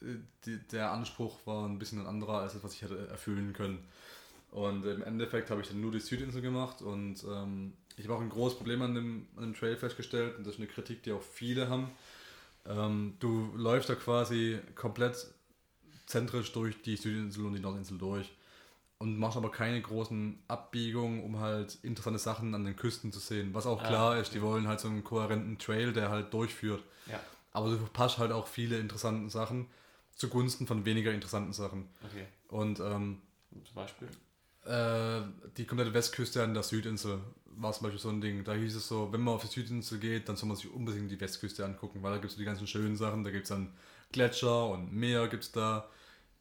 äh, 0.03 0.17
die, 0.45 0.59
der 0.69 0.91
Anspruch 0.93 1.39
war 1.45 1.67
ein 1.67 1.79
bisschen 1.79 2.01
ein 2.01 2.07
anderer, 2.07 2.41
als 2.41 2.55
das, 2.55 2.65
was 2.65 2.75
ich 2.75 2.83
hätte 2.83 3.09
erfüllen 3.09 3.53
können. 3.53 3.87
Und 4.51 4.85
im 4.85 5.03
Endeffekt 5.03 5.51
habe 5.51 5.61
ich 5.61 5.69
dann 5.69 5.81
nur 5.81 5.93
die 5.93 6.01
Südinsel 6.01 6.43
gemacht 6.43 6.83
und 6.83 7.23
ähm, 7.23 7.73
ich 7.97 8.05
habe 8.05 8.17
auch 8.17 8.21
ein 8.21 8.31
großes 8.31 8.59
Problem 8.59 8.83
an 8.83 8.95
dem, 8.95 9.27
an 9.37 9.45
dem 9.45 9.55
Trail 9.55 9.77
festgestellt 9.77 10.37
und 10.37 10.47
das 10.47 10.55
ist 10.55 10.61
eine 10.61 10.69
Kritik, 10.69 11.05
die 11.05 11.13
auch 11.13 11.23
viele 11.23 11.69
haben. 11.69 11.91
Ähm, 12.67 13.17
du 13.21 13.53
läufst 13.57 13.89
da 13.89 13.95
quasi 13.95 14.59
komplett 14.75 15.27
zentrisch 16.07 16.53
durch 16.53 16.83
die 16.83 16.97
Südinsel 16.97 17.47
und 17.47 17.55
die 17.55 17.61
Nordinsel 17.61 17.99
durch 17.99 18.31
und 18.99 19.19
machst 19.19 19.37
aber 19.37 19.51
keine 19.51 19.81
großen 19.81 20.39
Abbiegungen, 20.49 21.23
um 21.23 21.39
halt 21.41 21.79
interessante 21.83 22.19
Sachen 22.19 22.55
an 22.55 22.65
den 22.65 22.77
Küsten 22.77 23.13
zu 23.13 23.19
sehen. 23.21 23.55
Was 23.55 23.67
auch 23.67 23.83
Ah, 23.83 23.87
klar 23.87 24.19
ist, 24.19 24.35
die 24.35 24.43
wollen 24.43 24.69
halt 24.69 24.81
so 24.81 24.89
einen 24.89 25.03
kohärenten 25.05 25.59
Trail, 25.59 25.93
der 25.93 26.11
halt 26.11 26.33
durchführt. 26.35 26.83
Ja. 27.07 27.21
Aber 27.53 27.71
du 27.71 27.79
verpasst 27.79 28.19
halt 28.19 28.33
auch 28.33 28.47
viele 28.47 28.79
interessante 28.79 29.31
Sachen 29.31 29.69
zugunsten 30.15 30.67
von 30.67 30.85
weniger 30.85 31.13
interessanten 31.13 31.53
Sachen. 31.55 31.89
Okay. 32.05 32.27
Und 32.49 32.79
ähm, 32.81 33.23
Zum 33.65 33.75
Beispiel. 33.75 34.09
äh, 34.65 35.23
die 35.57 35.65
komplette 35.65 35.95
Westküste 35.95 36.43
an 36.43 36.53
der 36.55 36.63
Südinsel 36.63 37.21
war 37.61 37.73
zum 37.73 37.85
Beispiel 37.85 38.01
so 38.01 38.09
ein 38.09 38.21
Ding. 38.21 38.45
Da 38.45 38.55
hieß 38.55 38.75
es 38.77 38.89
so, 38.89 39.13
wenn 39.13 39.21
man 39.21 39.35
auf 39.35 39.43
die 39.43 39.49
Südinsel 39.49 39.99
geht, 39.99 40.29
dann 40.29 40.37
soll 40.37 40.49
man 40.49 40.57
sich 40.57 40.73
unbedingt 40.73 41.11
die 41.11 41.21
Westküste 41.21 41.65
angucken, 41.65 42.03
weil 42.03 42.13
da 42.13 42.19
gibt 42.19 42.33
es 42.33 42.37
die 42.37 42.45
ganzen 42.45 42.67
schönen 42.67 42.97
Sachen. 42.97 43.25
Da 43.25 43.31
gibt 43.31 43.45
es 43.45 43.51
dann 43.51 43.73
Gletscher 44.13 44.67
und 44.67 44.93
Meer 44.93 45.29
gibt 45.29 45.45
es 45.45 45.53
da. 45.53 45.89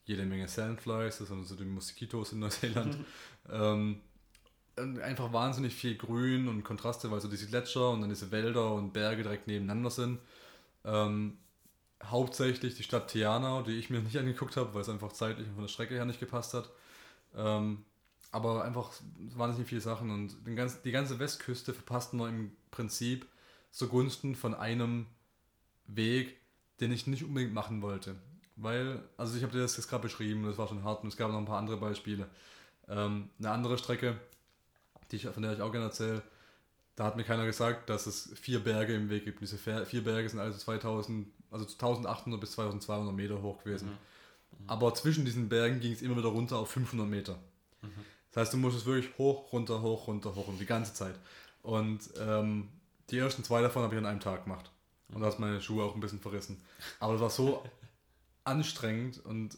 Jede 0.05 0.25
Menge 0.25 0.47
Sandflies, 0.47 1.19
das 1.19 1.27
sind 1.27 1.45
so 1.45 1.55
die 1.55 1.65
Moskitos 1.65 2.31
in 2.31 2.39
Neuseeland. 2.39 2.97
ähm, 3.51 4.01
und 4.75 4.99
einfach 5.01 5.31
wahnsinnig 5.33 5.75
viel 5.75 5.95
Grün 5.95 6.47
und 6.47 6.63
Kontraste, 6.63 7.11
weil 7.11 7.21
so 7.21 7.27
diese 7.27 7.47
Gletscher 7.47 7.91
und 7.91 8.01
dann 8.01 8.09
diese 8.09 8.31
Wälder 8.31 8.73
und 8.73 8.93
Berge 8.93 9.23
direkt 9.23 9.47
nebeneinander 9.47 9.89
sind. 9.89 10.19
Ähm, 10.85 11.37
hauptsächlich 12.03 12.75
die 12.75 12.83
Stadt 12.83 13.09
Tiana, 13.09 13.61
die 13.61 13.73
ich 13.73 13.89
mir 13.89 13.99
nicht 14.01 14.17
angeguckt 14.17 14.57
habe, 14.57 14.73
weil 14.73 14.81
es 14.81 14.89
einfach 14.89 15.11
zeitlich 15.11 15.47
und 15.47 15.55
von 15.55 15.63
der 15.63 15.69
Strecke 15.69 15.95
her 15.95 16.05
nicht 16.05 16.19
gepasst 16.19 16.53
hat. 16.53 16.69
Ähm, 17.35 17.83
aber 18.31 18.63
einfach 18.63 18.91
wahnsinnig 19.35 19.69
viele 19.69 19.81
Sachen 19.81 20.11
und 20.11 20.45
den 20.45 20.55
ganzen, 20.55 20.79
die 20.83 20.91
ganze 20.91 21.19
Westküste 21.19 21.73
verpassten 21.73 22.19
wir 22.19 22.29
im 22.29 22.51
Prinzip 22.71 23.27
zugunsten 23.71 24.35
von 24.35 24.53
einem 24.53 25.07
Weg, 25.87 26.37
den 26.79 26.91
ich 26.91 27.07
nicht 27.07 27.23
unbedingt 27.23 27.53
machen 27.53 27.81
wollte. 27.81 28.15
Weil, 28.55 29.01
also 29.17 29.35
ich 29.35 29.43
habe 29.43 29.53
dir 29.53 29.59
das 29.59 29.77
jetzt 29.77 29.89
gerade 29.89 30.03
beschrieben, 30.03 30.43
das 30.43 30.57
war 30.57 30.67
schon 30.67 30.83
hart 30.83 31.03
und 31.03 31.09
es 31.09 31.17
gab 31.17 31.31
noch 31.31 31.37
ein 31.37 31.45
paar 31.45 31.59
andere 31.59 31.77
Beispiele. 31.77 32.27
Ähm, 32.87 33.29
eine 33.39 33.51
andere 33.51 33.77
Strecke, 33.77 34.19
die 35.11 35.15
ich, 35.15 35.27
von 35.27 35.41
der 35.41 35.53
ich 35.53 35.61
auch 35.61 35.71
gerne 35.71 35.85
erzähle, 35.85 36.21
da 36.95 37.05
hat 37.05 37.15
mir 37.15 37.23
keiner 37.23 37.45
gesagt, 37.45 37.89
dass 37.89 38.07
es 38.07 38.31
vier 38.35 38.59
Berge 38.59 38.93
im 38.93 39.09
Weg 39.09 39.23
gibt. 39.23 39.39
Diese 39.39 39.57
vier 39.57 40.03
Berge 40.03 40.27
sind 40.27 40.39
also 40.39 40.57
2000, 40.57 41.27
also 41.49 41.65
1800 41.65 42.41
bis 42.41 42.51
2200 42.51 43.15
Meter 43.15 43.41
hoch 43.41 43.63
gewesen. 43.63 43.91
Aber 44.67 44.93
zwischen 44.93 45.23
diesen 45.23 45.47
Bergen 45.47 45.79
ging 45.79 45.93
es 45.93 46.01
immer 46.01 46.17
wieder 46.17 46.27
runter 46.27 46.57
auf 46.57 46.69
500 46.71 47.07
Meter. 47.07 47.39
Das 48.31 48.41
heißt, 48.41 48.53
du 48.53 48.57
musst 48.57 48.77
es 48.77 48.85
wirklich 48.85 49.17
hoch, 49.17 49.51
runter, 49.51 49.81
hoch, 49.81 50.07
runter, 50.07 50.35
hoch 50.35 50.47
und 50.47 50.59
die 50.59 50.65
ganze 50.65 50.93
Zeit. 50.93 51.15
Und 51.63 52.01
ähm, 52.19 52.69
die 53.09 53.17
ersten 53.17 53.43
zwei 53.43 53.61
davon 53.61 53.83
habe 53.83 53.95
ich 53.95 53.99
an 53.99 54.05
einem 54.05 54.19
Tag 54.19 54.43
gemacht. 54.43 54.69
Und 55.11 55.21
da 55.21 55.27
hast 55.27 55.39
meine 55.39 55.61
Schuhe 55.61 55.83
auch 55.83 55.95
ein 55.95 55.99
bisschen 55.99 56.19
verrissen. 56.19 56.61
Aber 56.99 57.13
das 57.13 57.21
war 57.21 57.29
so 57.29 57.63
anstrengend 58.43 59.23
und 59.25 59.55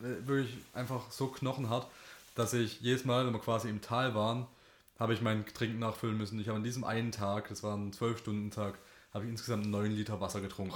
äh, 0.00 0.26
wirklich 0.26 0.56
einfach 0.74 1.10
so 1.10 1.28
knochenhart, 1.28 1.86
dass 2.34 2.52
ich 2.52 2.80
jedes 2.80 3.04
Mal, 3.04 3.26
wenn 3.26 3.32
wir 3.32 3.40
quasi 3.40 3.68
im 3.68 3.80
Tal 3.80 4.14
waren, 4.14 4.46
habe 4.98 5.14
ich 5.14 5.22
mein 5.22 5.46
Trinken 5.46 5.78
nachfüllen 5.78 6.16
müssen. 6.16 6.40
Ich 6.40 6.48
habe 6.48 6.56
an 6.56 6.64
diesem 6.64 6.84
einen 6.84 7.12
Tag, 7.12 7.48
das 7.48 7.62
war 7.62 7.76
ein 7.76 7.92
12-Stunden-Tag, 7.92 8.78
habe 9.14 9.24
ich 9.24 9.30
insgesamt 9.30 9.66
9 9.66 9.92
Liter 9.92 10.20
Wasser 10.20 10.40
getrunken. 10.40 10.74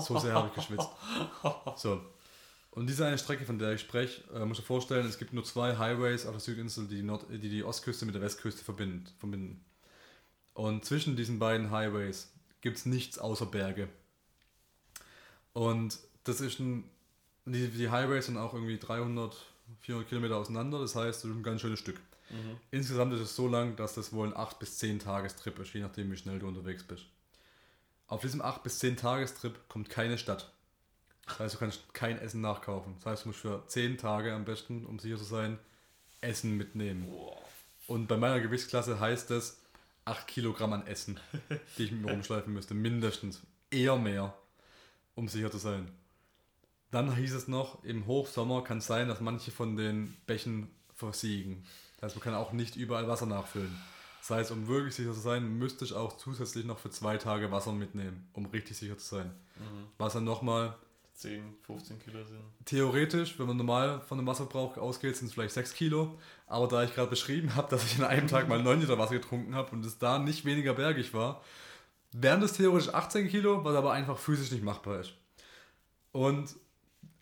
So 0.00 0.18
sehr 0.18 0.34
habe 0.34 0.48
ich 0.48 0.54
geschwitzt. 0.54 0.88
So. 1.76 2.00
Und 2.78 2.86
diese 2.86 3.04
eine 3.04 3.18
Strecke, 3.18 3.44
von 3.44 3.58
der 3.58 3.72
ich 3.72 3.80
spreche, 3.80 4.22
äh, 4.32 4.44
muss 4.44 4.60
ich 4.60 4.64
vorstellen, 4.64 5.04
es 5.04 5.18
gibt 5.18 5.32
nur 5.32 5.42
zwei 5.42 5.76
Highways 5.78 6.26
auf 6.26 6.30
der 6.34 6.40
Südinsel, 6.40 6.86
die 6.86 6.94
die, 6.94 7.02
Nord 7.02 7.26
die, 7.28 7.48
die 7.48 7.64
Ostküste 7.64 8.06
mit 8.06 8.14
der 8.14 8.22
Westküste 8.22 8.62
verbinden. 8.64 9.04
verbinden. 9.18 9.64
Und 10.54 10.84
zwischen 10.84 11.16
diesen 11.16 11.40
beiden 11.40 11.72
Highways 11.72 12.32
gibt 12.60 12.76
es 12.76 12.86
nichts 12.86 13.18
außer 13.18 13.46
Berge. 13.46 13.88
Und 15.54 15.98
das 16.22 16.40
ist 16.40 16.60
ein. 16.60 16.84
Die, 17.46 17.66
die 17.66 17.90
Highways 17.90 18.26
sind 18.26 18.36
auch 18.36 18.54
irgendwie 18.54 18.78
300, 18.78 19.34
400 19.80 20.08
Kilometer 20.08 20.36
auseinander, 20.36 20.78
das 20.78 20.94
heißt, 20.94 21.24
das 21.24 21.30
ist 21.30 21.36
ein 21.36 21.42
ganz 21.42 21.60
schönes 21.60 21.80
Stück. 21.80 21.98
Mhm. 22.30 22.58
Insgesamt 22.70 23.12
ist 23.12 23.20
es 23.20 23.34
so 23.34 23.48
lang, 23.48 23.74
dass 23.74 23.94
das 23.94 24.12
wohl 24.12 24.28
ein 24.28 24.36
8 24.36 24.56
bis 24.60 24.78
10 24.78 25.00
Tagestrip 25.00 25.58
ist, 25.58 25.72
je 25.72 25.80
nachdem, 25.80 26.12
wie 26.12 26.16
schnell 26.16 26.38
du 26.38 26.46
unterwegs 26.46 26.84
bist. 26.84 27.06
Auf 28.06 28.20
diesem 28.20 28.40
8 28.40 28.62
bis 28.62 28.78
10 28.78 28.96
Tagestrip 28.96 29.68
kommt 29.68 29.90
keine 29.90 30.16
Stadt. 30.16 30.52
Das 31.28 31.40
heißt, 31.40 31.54
du 31.54 31.58
kannst 31.58 31.94
kein 31.94 32.18
Essen 32.18 32.40
nachkaufen. 32.40 32.94
Das 32.96 33.06
heißt, 33.06 33.24
du 33.24 33.28
musst 33.28 33.40
für 33.40 33.62
10 33.66 33.98
Tage 33.98 34.32
am 34.32 34.44
besten, 34.44 34.86
um 34.86 34.98
sicher 34.98 35.16
zu 35.16 35.24
sein, 35.24 35.58
Essen 36.20 36.56
mitnehmen. 36.56 37.12
Und 37.86 38.06
bei 38.06 38.16
meiner 38.16 38.40
Gewichtsklasse 38.40 38.98
heißt 38.98 39.30
das 39.30 39.60
8 40.04 40.26
Kilogramm 40.26 40.72
an 40.72 40.86
Essen, 40.86 41.20
die 41.76 41.84
ich 41.84 41.92
mit 41.92 42.02
mir 42.02 42.12
rumschleifen 42.12 42.52
müsste. 42.52 42.74
Mindestens. 42.74 43.40
Eher 43.70 43.96
mehr, 43.96 44.34
um 45.14 45.28
sicher 45.28 45.50
zu 45.50 45.58
sein. 45.58 45.90
Dann 46.90 47.14
hieß 47.14 47.34
es 47.34 47.48
noch, 47.48 47.84
im 47.84 48.06
Hochsommer 48.06 48.64
kann 48.64 48.78
es 48.78 48.86
sein, 48.86 49.08
dass 49.08 49.20
manche 49.20 49.50
von 49.50 49.76
den 49.76 50.16
Bächen 50.26 50.70
versiegen. 50.94 51.64
Das 51.96 52.04
heißt, 52.10 52.16
man 52.16 52.24
kann 52.24 52.34
auch 52.34 52.52
nicht 52.52 52.76
überall 52.76 53.08
Wasser 53.08 53.26
nachfüllen. 53.26 53.76
Das 54.20 54.30
heißt, 54.30 54.50
um 54.52 54.68
wirklich 54.68 54.94
sicher 54.94 55.12
zu 55.12 55.20
sein, 55.20 55.58
müsste 55.58 55.84
ich 55.84 55.92
auch 55.92 56.16
zusätzlich 56.16 56.64
noch 56.64 56.78
für 56.78 56.90
zwei 56.90 57.18
Tage 57.18 57.50
Wasser 57.52 57.72
mitnehmen, 57.72 58.28
um 58.32 58.46
richtig 58.46 58.76
sicher 58.76 58.98
zu 58.98 59.16
sein. 59.16 59.34
Mhm. 59.56 59.86
Was 59.98 60.14
dann 60.14 60.24
nochmal 60.24 60.76
10, 61.18 61.56
15 61.62 61.98
Kilo 61.98 62.22
sind. 62.22 62.38
theoretisch, 62.64 63.38
wenn 63.40 63.48
man 63.48 63.56
normal 63.56 64.00
von 64.02 64.18
dem 64.18 64.26
Wasserverbrauch 64.28 64.76
ausgeht, 64.76 65.16
sind 65.16 65.26
es 65.26 65.34
vielleicht 65.34 65.52
6 65.52 65.74
Kilo. 65.74 66.16
Aber 66.46 66.68
da 66.68 66.84
ich 66.84 66.94
gerade 66.94 67.10
beschrieben 67.10 67.56
habe, 67.56 67.68
dass 67.68 67.84
ich 67.84 67.98
an 67.98 68.04
einem 68.04 68.28
Tag 68.28 68.48
mal 68.48 68.62
9 68.62 68.80
Liter 68.80 68.98
Wasser 68.98 69.14
getrunken 69.14 69.56
habe 69.56 69.72
und 69.72 69.84
es 69.84 69.98
da 69.98 70.20
nicht 70.20 70.44
weniger 70.44 70.74
bergig 70.74 71.12
war, 71.14 71.42
wären 72.12 72.40
das 72.40 72.52
theoretisch 72.52 72.94
18 72.94 73.28
Kilo, 73.28 73.64
was 73.64 73.74
aber 73.74 73.92
einfach 73.92 74.16
physisch 74.16 74.52
nicht 74.52 74.62
machbar 74.62 75.00
ist. 75.00 75.12
Und 76.12 76.54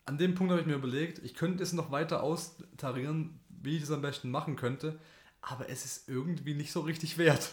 an 0.05 0.19
dem 0.19 0.35
Punkt 0.35 0.51
habe 0.51 0.61
ich 0.61 0.67
mir 0.67 0.75
überlegt, 0.75 1.17
ich 1.19 1.33
könnte 1.33 1.63
es 1.63 1.73
noch 1.73 1.91
weiter 1.91 2.21
austarieren, 2.21 3.39
wie 3.49 3.77
ich 3.77 3.83
es 3.83 3.91
am 3.91 4.03
besten 4.03 4.29
machen 4.29 4.55
könnte, 4.55 4.99
aber 5.41 5.69
es 5.69 5.85
ist 5.85 6.07
irgendwie 6.07 6.53
nicht 6.53 6.71
so 6.71 6.81
richtig 6.81 7.17
wert. 7.17 7.51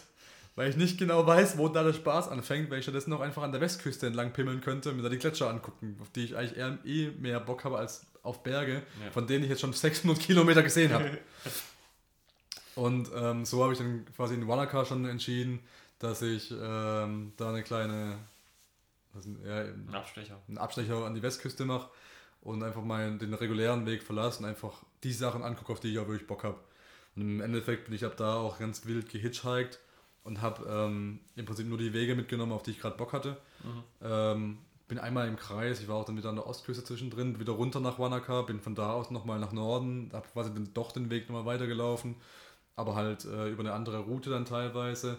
Weil 0.55 0.69
ich 0.69 0.77
nicht 0.77 0.97
genau 0.97 1.27
weiß, 1.27 1.57
wo 1.57 1.67
da 1.67 1.83
der 1.83 1.91
Spaß 1.93 2.29
anfängt, 2.29 2.69
weil 2.69 2.79
ich 2.79 2.85
stattdessen 2.85 3.09
noch 3.09 3.19
einfach 3.19 3.43
an 3.43 3.51
der 3.51 3.59
Westküste 3.59 4.07
entlang 4.07 4.31
pimmeln 4.31 4.61
könnte 4.61 4.89
und 4.89 4.95
mir 4.97 5.03
da 5.03 5.09
die 5.09 5.17
Gletscher 5.17 5.49
angucken, 5.49 5.97
auf 6.01 6.09
die 6.11 6.23
ich 6.23 6.37
eigentlich 6.37 6.55
eher 6.57 6.77
eh 6.85 7.11
mehr 7.19 7.39
Bock 7.41 7.65
habe 7.65 7.77
als 7.77 8.05
auf 8.23 8.41
Berge, 8.41 8.81
Ja. 9.03 9.11
von 9.11 9.27
denen 9.27 9.43
ich 9.43 9.49
jetzt 9.49 9.59
schon 9.61 9.73
600 9.73 10.17
Kilometer 10.19 10.63
gesehen 10.63 10.93
habe. 10.93 11.17
Und 12.75 13.09
ähm, 13.15 13.45
so 13.45 13.63
habe 13.63 13.73
ich 13.73 13.79
dann 13.79 14.05
quasi 14.15 14.33
in 14.35 14.47
Wanaka 14.47 14.83
schon 14.85 15.05
entschieden, 15.05 15.59
dass 15.99 16.21
ich 16.21 16.51
ähm, 16.51 17.31
da 17.37 17.49
eine 17.49 17.63
kleine, 17.63 18.17
was 19.13 19.25
ja, 19.45 19.61
Ein 19.61 19.89
Abstecher. 19.93 20.41
einen 20.47 20.57
Abstecher 20.57 21.05
an 21.05 21.15
die 21.15 21.21
Westküste 21.23 21.63
mache 21.65 21.89
und 22.41 22.63
einfach 22.63 22.83
mal 22.83 23.17
den 23.17 23.33
regulären 23.33 23.85
Weg 23.85 24.03
verlasse 24.03 24.39
und 24.39 24.45
einfach 24.45 24.83
die 25.03 25.13
Sachen 25.13 25.41
angucke, 25.43 25.71
auf 25.71 25.79
die 25.79 25.89
ich 25.93 25.99
auch 25.99 26.07
wirklich 26.07 26.27
Bock 26.27 26.43
habe. 26.43 26.59
Und 27.15 27.21
im 27.21 27.41
Endeffekt 27.41 27.85
bin 27.85 27.93
ich 27.95 28.03
ab 28.03 28.17
da 28.17 28.35
auch 28.35 28.59
ganz 28.59 28.85
wild 28.85 29.07
gehitchhiked 29.09 29.79
und 30.25 30.41
habe 30.41 30.65
ähm, 30.67 31.19
im 31.35 31.45
Prinzip 31.45 31.67
nur 31.67 31.77
die 31.77 31.93
Wege 31.93 32.15
mitgenommen, 32.15 32.51
auf 32.51 32.63
die 32.63 32.71
ich 32.71 32.79
gerade 32.79 32.97
Bock 32.97 33.13
hatte. 33.13 33.37
Mhm. 33.63 33.83
Ähm, 34.01 34.57
bin 34.87 34.99
einmal 34.99 35.27
im 35.27 35.37
Kreis, 35.37 35.79
ich 35.79 35.87
war 35.87 35.95
auch 35.95 36.05
dann 36.05 36.17
wieder 36.17 36.29
an 36.29 36.35
der 36.35 36.47
Ostküste 36.47 36.83
zwischendrin, 36.83 37.39
wieder 37.39 37.53
runter 37.53 37.79
nach 37.79 37.97
Wanaka, 37.97 38.41
bin 38.41 38.59
von 38.59 38.75
da 38.75 38.91
aus 38.91 39.09
nochmal 39.11 39.39
nach 39.39 39.51
Norden, 39.51 40.09
habe 40.13 40.27
quasi 40.33 40.53
dann 40.53 40.69
doch 40.73 40.91
den 40.91 41.09
Weg 41.09 41.29
nochmal 41.29 41.45
weitergelaufen, 41.45 42.15
aber 42.75 42.95
halt 42.95 43.25
äh, 43.25 43.49
über 43.49 43.61
eine 43.61 43.73
andere 43.73 43.99
Route 43.99 44.31
dann 44.31 44.45
teilweise. 44.45 45.17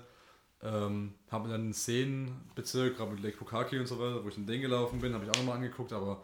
Ähm, 0.62 1.14
habe 1.30 1.48
dann 1.48 1.64
den 1.64 1.72
Seenbezirk, 1.72 2.96
gerade 2.96 3.12
mit 3.12 3.22
Lake 3.22 3.36
Pukaki 3.36 3.78
und 3.78 3.86
so 3.86 3.98
weiter, 3.98 4.24
wo 4.24 4.28
ich 4.28 4.36
in 4.36 4.46
den 4.46 4.60
gelaufen 4.60 5.00
bin, 5.00 5.14
habe 5.14 5.24
ich 5.24 5.30
auch 5.30 5.36
nochmal 5.36 5.56
angeguckt, 5.56 5.92
aber 5.92 6.22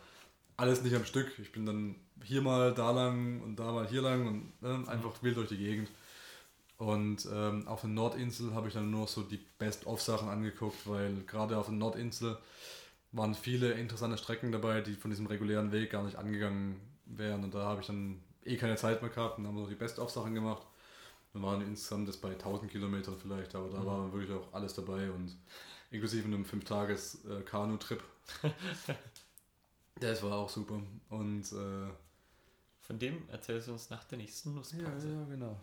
alles 0.56 0.82
nicht 0.82 0.94
am 0.96 1.04
Stück. 1.04 1.38
Ich 1.38 1.52
bin 1.52 1.66
dann 1.66 1.96
hier 2.24 2.42
mal 2.42 2.72
da 2.72 2.90
lang 2.90 3.40
und 3.42 3.56
da 3.56 3.70
mal 3.72 3.86
hier 3.86 4.02
lang 4.02 4.26
und 4.26 4.62
ne, 4.62 4.88
einfach 4.88 5.10
wild 5.22 5.36
durch 5.36 5.48
die 5.48 5.58
Gegend. 5.58 5.88
Und 6.82 7.28
ähm, 7.32 7.68
auf 7.68 7.82
der 7.82 7.90
Nordinsel 7.90 8.54
habe 8.54 8.66
ich 8.68 8.74
dann 8.74 8.90
nur 8.90 9.06
so 9.06 9.22
die 9.22 9.40
Best-of-Sachen 9.58 10.28
angeguckt, 10.28 10.86
weil 10.88 11.22
gerade 11.26 11.56
auf 11.56 11.66
der 11.66 11.74
Nordinsel 11.74 12.36
waren 13.12 13.34
viele 13.34 13.72
interessante 13.72 14.18
Strecken 14.18 14.50
dabei, 14.52 14.80
die 14.80 14.94
von 14.94 15.10
diesem 15.10 15.26
regulären 15.26 15.70
Weg 15.70 15.90
gar 15.90 16.02
nicht 16.02 16.16
angegangen 16.16 16.80
wären. 17.06 17.44
Und 17.44 17.54
da 17.54 17.60
habe 17.64 17.80
ich 17.82 17.86
dann 17.86 18.20
eh 18.44 18.56
keine 18.56 18.76
Zeit 18.76 19.00
mehr 19.02 19.10
gehabt 19.10 19.38
und 19.38 19.46
haben 19.46 19.54
noch 19.60 19.68
die 19.68 19.76
Best-of-Sachen 19.76 20.34
gemacht. 20.34 20.66
Wir 21.32 21.42
waren 21.42 21.62
insgesamt 21.62 22.08
das 22.08 22.16
bei 22.16 22.34
1000 22.36 22.70
Kilometern 22.70 23.16
vielleicht, 23.20 23.54
aber 23.54 23.70
da 23.70 23.80
Mhm. 23.80 23.86
war 23.86 24.12
wirklich 24.12 24.32
auch 24.36 24.52
alles 24.52 24.74
dabei 24.74 25.10
und 25.10 25.36
inklusive 25.90 26.26
einem 26.26 26.44
5-Tages-Kanu-Trip. 26.44 28.02
Das 30.00 30.22
war 30.22 30.36
auch 30.38 30.48
super. 30.48 30.82
Und 31.10 31.52
äh, 31.52 31.88
Von 32.80 32.98
dem 32.98 33.28
erzählst 33.28 33.68
du 33.68 33.72
uns 33.72 33.90
nach 33.90 34.04
der 34.04 34.18
nächsten 34.18 34.54
Nusspause. 34.54 35.26
genau. 35.30 35.56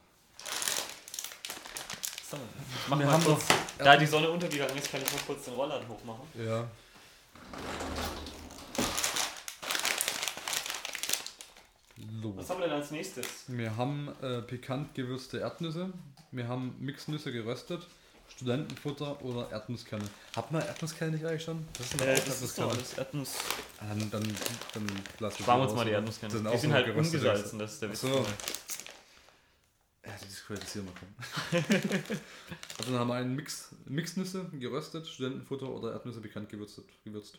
So, 2.30 2.38
ich 2.38 2.88
mach 2.90 3.00
Wir 3.00 3.06
mal 3.06 3.20
kurz, 3.20 3.48
noch- 3.50 3.84
da 3.86 3.98
die 3.98 4.06
Sonne 4.06 4.30
untergegangen 4.30 4.78
ist, 4.78 4.92
kann 4.92 5.02
ich 5.02 5.12
mal 5.12 5.22
kurz 5.26 5.46
den 5.46 5.54
Rollladen 5.56 5.88
hochmachen. 5.88 6.22
Ja. 6.46 6.68
Los. 12.22 12.34
Was 12.38 12.50
haben 12.50 12.60
wir 12.62 12.68
denn 12.68 12.78
als 12.78 12.92
nächstes? 12.92 13.26
Wir 13.48 13.76
haben 13.76 14.10
äh, 14.22 14.42
pikant 14.42 14.94
gewürzte 14.96 15.40
Erdnüsse. 15.40 15.92
Wir 16.32 16.48
haben 16.48 16.76
Mixnüsse 16.80 17.32
geröstet. 17.32 17.86
Studentenfutter 18.30 19.22
oder 19.24 19.52
Erdnusskerne? 19.52 20.06
Hat 20.36 20.52
man 20.52 20.62
Erdnusskerne 20.62 21.14
nicht 21.14 21.26
eigentlich 21.26 21.44
schon? 21.44 21.68
Das 21.78 21.88
ist 21.88 22.00
Äh, 22.02 22.16
das 22.16 22.42
ist 22.44 22.56
so 22.56 22.70
alles 22.70 22.94
Erdnuss. 22.94 23.36
Ah, 23.80 23.86
Dann, 23.90 24.12
dann, 24.12 24.24
dann 24.74 24.88
lass 25.20 25.34
das 25.34 25.44
Sparen 25.44 25.62
wir 25.62 25.64
uns 25.68 25.74
mal 25.76 25.84
die? 25.86 25.92
Erdnusskerne. 25.92 26.34
Die 26.52 26.58
sind 26.58 26.70
so 26.70 26.76
halt 26.76 26.86
geröstete 26.86 27.18
ungesalzen, 27.28 27.60
das 27.60 27.74
ist 27.74 27.82
der 27.82 27.90
Witz. 27.90 28.02
so. 28.02 28.26
Ja, 30.10 30.18
die 30.22 30.26
diskreditieren 30.26 30.88
wir 30.88 30.94
kommen. 30.94 31.15
also 32.77 32.91
dann 32.91 32.99
haben 32.99 33.07
wir 33.07 33.15
einen 33.15 33.36
Mix, 33.36 33.76
Mixnüsse, 33.86 34.45
geröstet, 34.53 35.07
Studentenfutter 35.07 35.69
oder 35.69 35.94
Erdnüsse 35.94 36.22
bekannt 36.22 36.49
gewürzt. 36.49 36.81
gewürzt. 37.03 37.38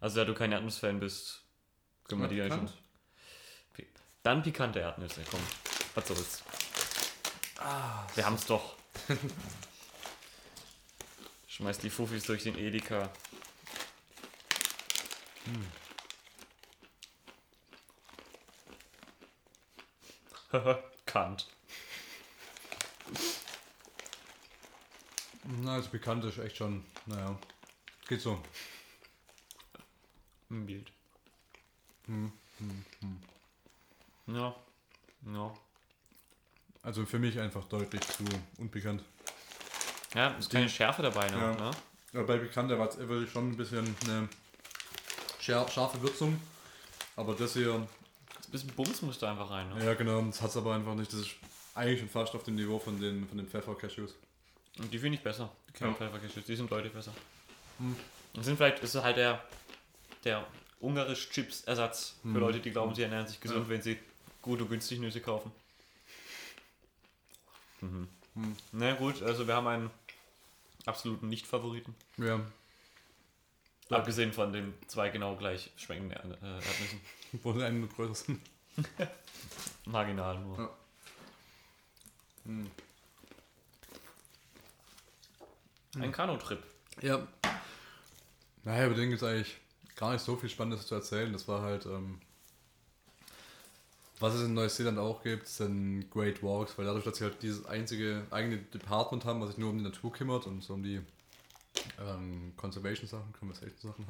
Also 0.00 0.16
da 0.16 0.24
du 0.24 0.34
kein 0.34 0.52
Erdnuss-Fan 0.52 1.00
bist, 1.00 1.42
können 2.04 2.22
wir 2.22 2.28
die 2.28 2.36
ja 2.36 2.48
schon. 2.48 2.70
Dann 4.22 4.42
pikante 4.42 4.80
Erdnüsse, 4.80 5.22
komm. 5.30 5.40
Was 5.94 6.08
soll's. 6.08 6.42
Wir 8.14 8.24
haben's 8.24 8.46
doch. 8.46 8.76
Schmeiß 11.48 11.78
die 11.78 11.90
Fuffis 11.90 12.24
durch 12.24 12.44
den 12.44 12.56
Edeka. 12.56 13.10
Kant. 21.06 21.46
Na, 25.62 25.76
das 25.78 25.88
Bekannte 25.88 26.28
ist 26.28 26.38
echt 26.38 26.56
schon, 26.56 26.84
naja, 27.06 27.38
geht 28.08 28.20
so. 28.20 28.42
Ein 30.50 30.66
Bild. 30.66 30.90
Hm, 32.06 32.32
Ja. 34.26 34.54
Ja. 35.26 35.54
Also 36.82 37.04
für 37.06 37.18
mich 37.18 37.38
einfach 37.38 37.64
deutlich 37.64 38.00
zu 38.02 38.24
unbekannt. 38.58 39.04
Ja, 40.14 40.28
ist 40.38 40.50
keine 40.50 40.68
Schärfe 40.68 41.02
dabei 41.02 41.28
noch, 41.30 41.40
Ja. 41.40 41.54
ne? 41.54 41.70
Ja, 42.14 42.22
bei 42.22 42.38
Bekannt 42.38 42.70
war 42.70 42.88
es 42.88 43.30
schon 43.30 43.50
ein 43.50 43.56
bisschen 43.56 43.94
eine 44.04 44.28
scharfe 45.40 46.00
Würzung. 46.00 46.40
Aber 47.16 47.34
das 47.34 47.52
hier, 47.54 47.86
ein 48.48 48.52
bisschen 48.52 48.70
Bums 48.74 49.02
muss 49.02 49.18
da 49.18 49.30
einfach 49.30 49.50
rein, 49.50 49.68
ne? 49.70 49.84
ja 49.84 49.94
genau, 49.94 50.20
das 50.22 50.40
hat 50.42 50.50
es 50.50 50.56
aber 50.56 50.74
einfach 50.74 50.94
nicht. 50.94 51.12
Das 51.12 51.20
ist 51.20 51.30
eigentlich 51.74 52.00
schon 52.00 52.08
fast 52.08 52.34
auf 52.34 52.42
dem 52.44 52.54
Niveau 52.56 52.78
von 52.78 53.00
den, 53.00 53.28
von 53.28 53.36
den 53.38 53.46
Pfeffer-Cashews. 53.46 54.14
Und 54.78 54.92
die 54.92 54.98
finde 54.98 55.18
ich 55.18 55.22
besser. 55.24 55.50
Die 55.78 55.84
Ja. 55.84 55.92
Pfeffercashews, 55.92 56.44
die 56.44 56.56
sind 56.56 56.70
deutlich 56.70 56.92
besser. 56.92 57.12
Hm. 57.78 57.94
Und 58.34 58.42
sind 58.42 58.56
vielleicht, 58.56 58.82
ist 58.82 58.94
halt 58.96 59.16
der, 59.16 59.42
der 60.24 60.46
ungarisch 60.80 61.28
Chips-Ersatz 61.30 62.16
für 62.22 62.28
Hm. 62.28 62.36
Leute, 62.36 62.60
die 62.60 62.70
glauben, 62.70 62.94
sie 62.94 63.02
ernähren 63.02 63.26
sich 63.26 63.40
gesund, 63.40 63.64
Ja. 63.64 63.68
wenn 63.68 63.82
sie 63.82 63.98
gut 64.42 64.60
und 64.60 64.68
günstig 64.68 64.98
Nüsse 65.00 65.20
kaufen. 65.20 65.52
Mhm. 67.80 68.08
Hm. 68.34 68.56
Na 68.72 68.94
gut, 68.94 69.22
also 69.22 69.46
wir 69.46 69.54
haben 69.54 69.66
einen 69.66 69.90
absoluten 70.86 71.28
Nicht-Favoriten. 71.28 71.94
Ja, 72.16 72.40
Abgesehen 73.90 74.34
von 74.34 74.52
den 74.52 74.74
zwei 74.86 75.08
genau 75.08 75.34
gleich 75.36 75.70
schmeckenden 75.78 76.18
äh, 76.42 76.46
Erdnüssen. 76.56 77.00
obwohl 77.34 77.62
einen 77.62 77.80
nur 77.80 77.88
größer 77.88 78.14
sind. 78.14 78.40
Marginal 79.86 80.38
nur. 80.40 80.58
Ja. 80.58 80.70
Hm. 82.44 82.70
Ein 85.98 86.12
Kanu-Trip. 86.12 86.62
Ja. 87.02 87.26
Naja, 88.64 88.86
über 88.86 88.94
den 88.94 89.10
gibt 89.10 89.22
es 89.22 89.28
eigentlich 89.28 89.56
gar 89.96 90.12
nicht 90.12 90.22
so 90.22 90.36
viel 90.36 90.48
Spannendes 90.48 90.86
zu 90.86 90.94
erzählen. 90.94 91.32
Das 91.32 91.48
war 91.48 91.62
halt, 91.62 91.86
ähm, 91.86 92.20
was 94.20 94.34
es 94.34 94.42
in 94.42 94.54
Neuseeland 94.54 94.98
auch 94.98 95.22
gibt, 95.22 95.46
sind 95.46 96.10
Great 96.10 96.42
Walks, 96.42 96.76
weil 96.76 96.86
dadurch, 96.86 97.04
dass 97.04 97.18
sie 97.18 97.24
halt 97.24 97.42
dieses 97.42 97.66
einzige 97.66 98.26
eigene 98.30 98.58
Department 98.58 99.24
haben, 99.24 99.40
was 99.40 99.50
sich 99.50 99.58
nur 99.58 99.70
um 99.70 99.78
die 99.78 99.84
Natur 99.84 100.12
kümmert 100.12 100.46
und 100.46 100.62
so 100.62 100.74
um 100.74 100.82
die 100.82 101.00
ähm, 102.00 102.52
Conservation-Sachen, 102.56 103.32
Conversation-Sachen, 103.32 104.06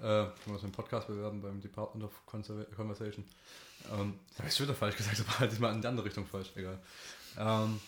äh, 0.00 0.02
können 0.02 0.32
wir 0.46 0.54
uns 0.54 0.64
im 0.64 0.72
Podcast 0.72 1.08
bewerben 1.08 1.42
beim 1.42 1.60
Department 1.60 2.04
of 2.04 2.24
Conversation. 2.26 3.24
Ähm, 3.92 4.18
das 4.30 4.38
habe 4.38 4.48
ich 4.48 4.60
wieder 4.60 4.74
falsch 4.74 4.96
gesagt, 4.96 5.20
aber 5.26 5.40
halt 5.40 5.60
mal 5.60 5.74
in 5.74 5.82
die 5.82 5.86
andere 5.86 6.06
Richtung 6.06 6.26
falsch, 6.26 6.50
egal. 6.56 6.78
Ähm, 7.38 7.78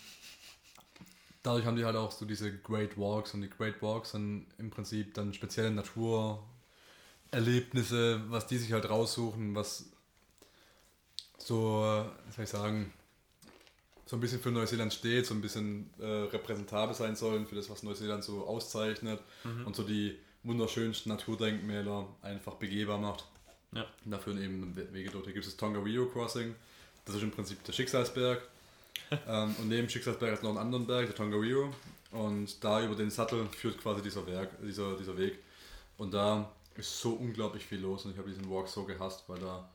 dadurch 1.43 1.67
haben 1.67 1.77
die 1.77 1.85
halt 1.85 1.97
auch 1.97 2.13
so 2.13 2.25
diese 2.25 2.57
Great 2.59 2.97
Walks 2.97 3.35
und 3.35 3.43
die 3.43 3.51
Great 3.51 3.83
Walks 3.83 4.13
sind 4.13 4.47
im 4.59 4.71
Prinzip 4.71 5.15
dann 5.15 5.35
spezielle 5.35 5.71
Naturerlebnisse, 5.71 8.23
was 8.29 8.47
die 8.47 8.59
sich 8.59 8.73
halt 8.73 8.89
raussuchen, 8.89 9.55
was 9.55 9.87
so, 11.39 11.85
äh, 11.85 12.05
wie 12.29 12.33
soll 12.33 12.45
ich 12.45 12.51
sagen, 12.51 12.93
so 14.07 14.17
ein 14.17 14.21
bisschen 14.21 14.41
für 14.41 14.51
Neuseeland 14.51 14.93
steht, 14.93 15.27
so 15.27 15.35
ein 15.35 15.41
bisschen 15.41 15.91
äh, 15.99 16.05
repräsentabel 16.05 16.95
sein 16.95 17.17
sollen 17.17 17.47
für 17.47 17.55
das, 17.55 17.71
was 17.71 17.83
Neuseeland 17.83 18.23
so 18.23 18.47
auszeichnet 18.47 19.21
und 19.65 19.75
so 19.75 19.85
die 19.85 20.19
wunderschönsten 20.45 21.11
Naturdenkmäler 21.11 22.07
einfach 22.23 22.55
begehbar 22.55 22.99
macht. 22.99 23.25
Ja. 23.75 23.87
Und 24.05 24.11
dafür 24.11 24.39
eben 24.39 24.77
Wege 24.93 25.11
dort. 25.11 25.25
Hier 25.25 25.33
gibt 25.33 25.47
es 25.47 25.53
das 25.53 25.57
Tongariro 25.57 26.07
Crossing, 26.07 26.55
das 27.05 27.17
ist 27.17 27.23
im 27.23 27.31
Prinzip 27.31 27.63
der 27.65 27.73
Schicksalsberg. 27.73 28.43
ähm, 29.27 29.55
und 29.59 29.69
neben 29.69 29.89
Schicksalsberg 29.89 30.35
ist 30.35 30.43
noch 30.43 30.51
einen 30.51 30.59
anderen 30.59 30.87
Berg, 30.87 31.07
der 31.07 31.15
Tongariro. 31.15 31.73
Und 32.11 32.63
da 32.63 32.85
über 32.85 32.95
den 32.95 33.11
Sattel 33.11 33.47
führt 33.47 33.79
quasi 33.79 34.03
dieser, 34.03 34.27
Werk, 34.27 34.51
dieser, 34.63 34.97
dieser 34.97 35.17
Weg. 35.17 35.39
Und 35.97 36.13
da 36.13 36.51
ist 36.75 37.01
so 37.01 37.13
unglaublich 37.15 37.65
viel 37.65 37.81
los. 37.81 38.05
Und 38.05 38.13
ich 38.13 38.19
habe 38.19 38.29
diesen 38.29 38.51
Walk 38.51 38.69
so 38.69 38.85
gehasst, 38.85 39.25
weil 39.29 39.39
da 39.39 39.69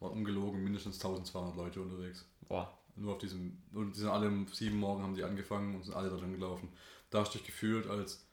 waren 0.00 0.12
ungelogen 0.12 0.62
mindestens 0.62 0.96
1200 0.96 1.56
Leute 1.56 1.80
unterwegs. 1.80 2.24
Boah. 2.48 2.76
Nur 2.96 3.14
auf 3.14 3.18
diesem, 3.18 3.58
und 3.72 3.96
die 3.96 4.00
sind 4.00 4.08
alle 4.08 4.28
um 4.28 4.46
sieben 4.46 4.78
Morgen 4.78 5.02
haben 5.02 5.16
die 5.16 5.24
angefangen 5.24 5.74
und 5.74 5.84
sind 5.84 5.94
alle 5.94 6.10
da 6.10 6.16
drin 6.16 6.32
gelaufen. 6.32 6.68
Da 7.10 7.20
hast 7.20 7.34
du 7.34 7.38
dich 7.38 7.46
gefühlt, 7.46 7.88
als 7.88 8.24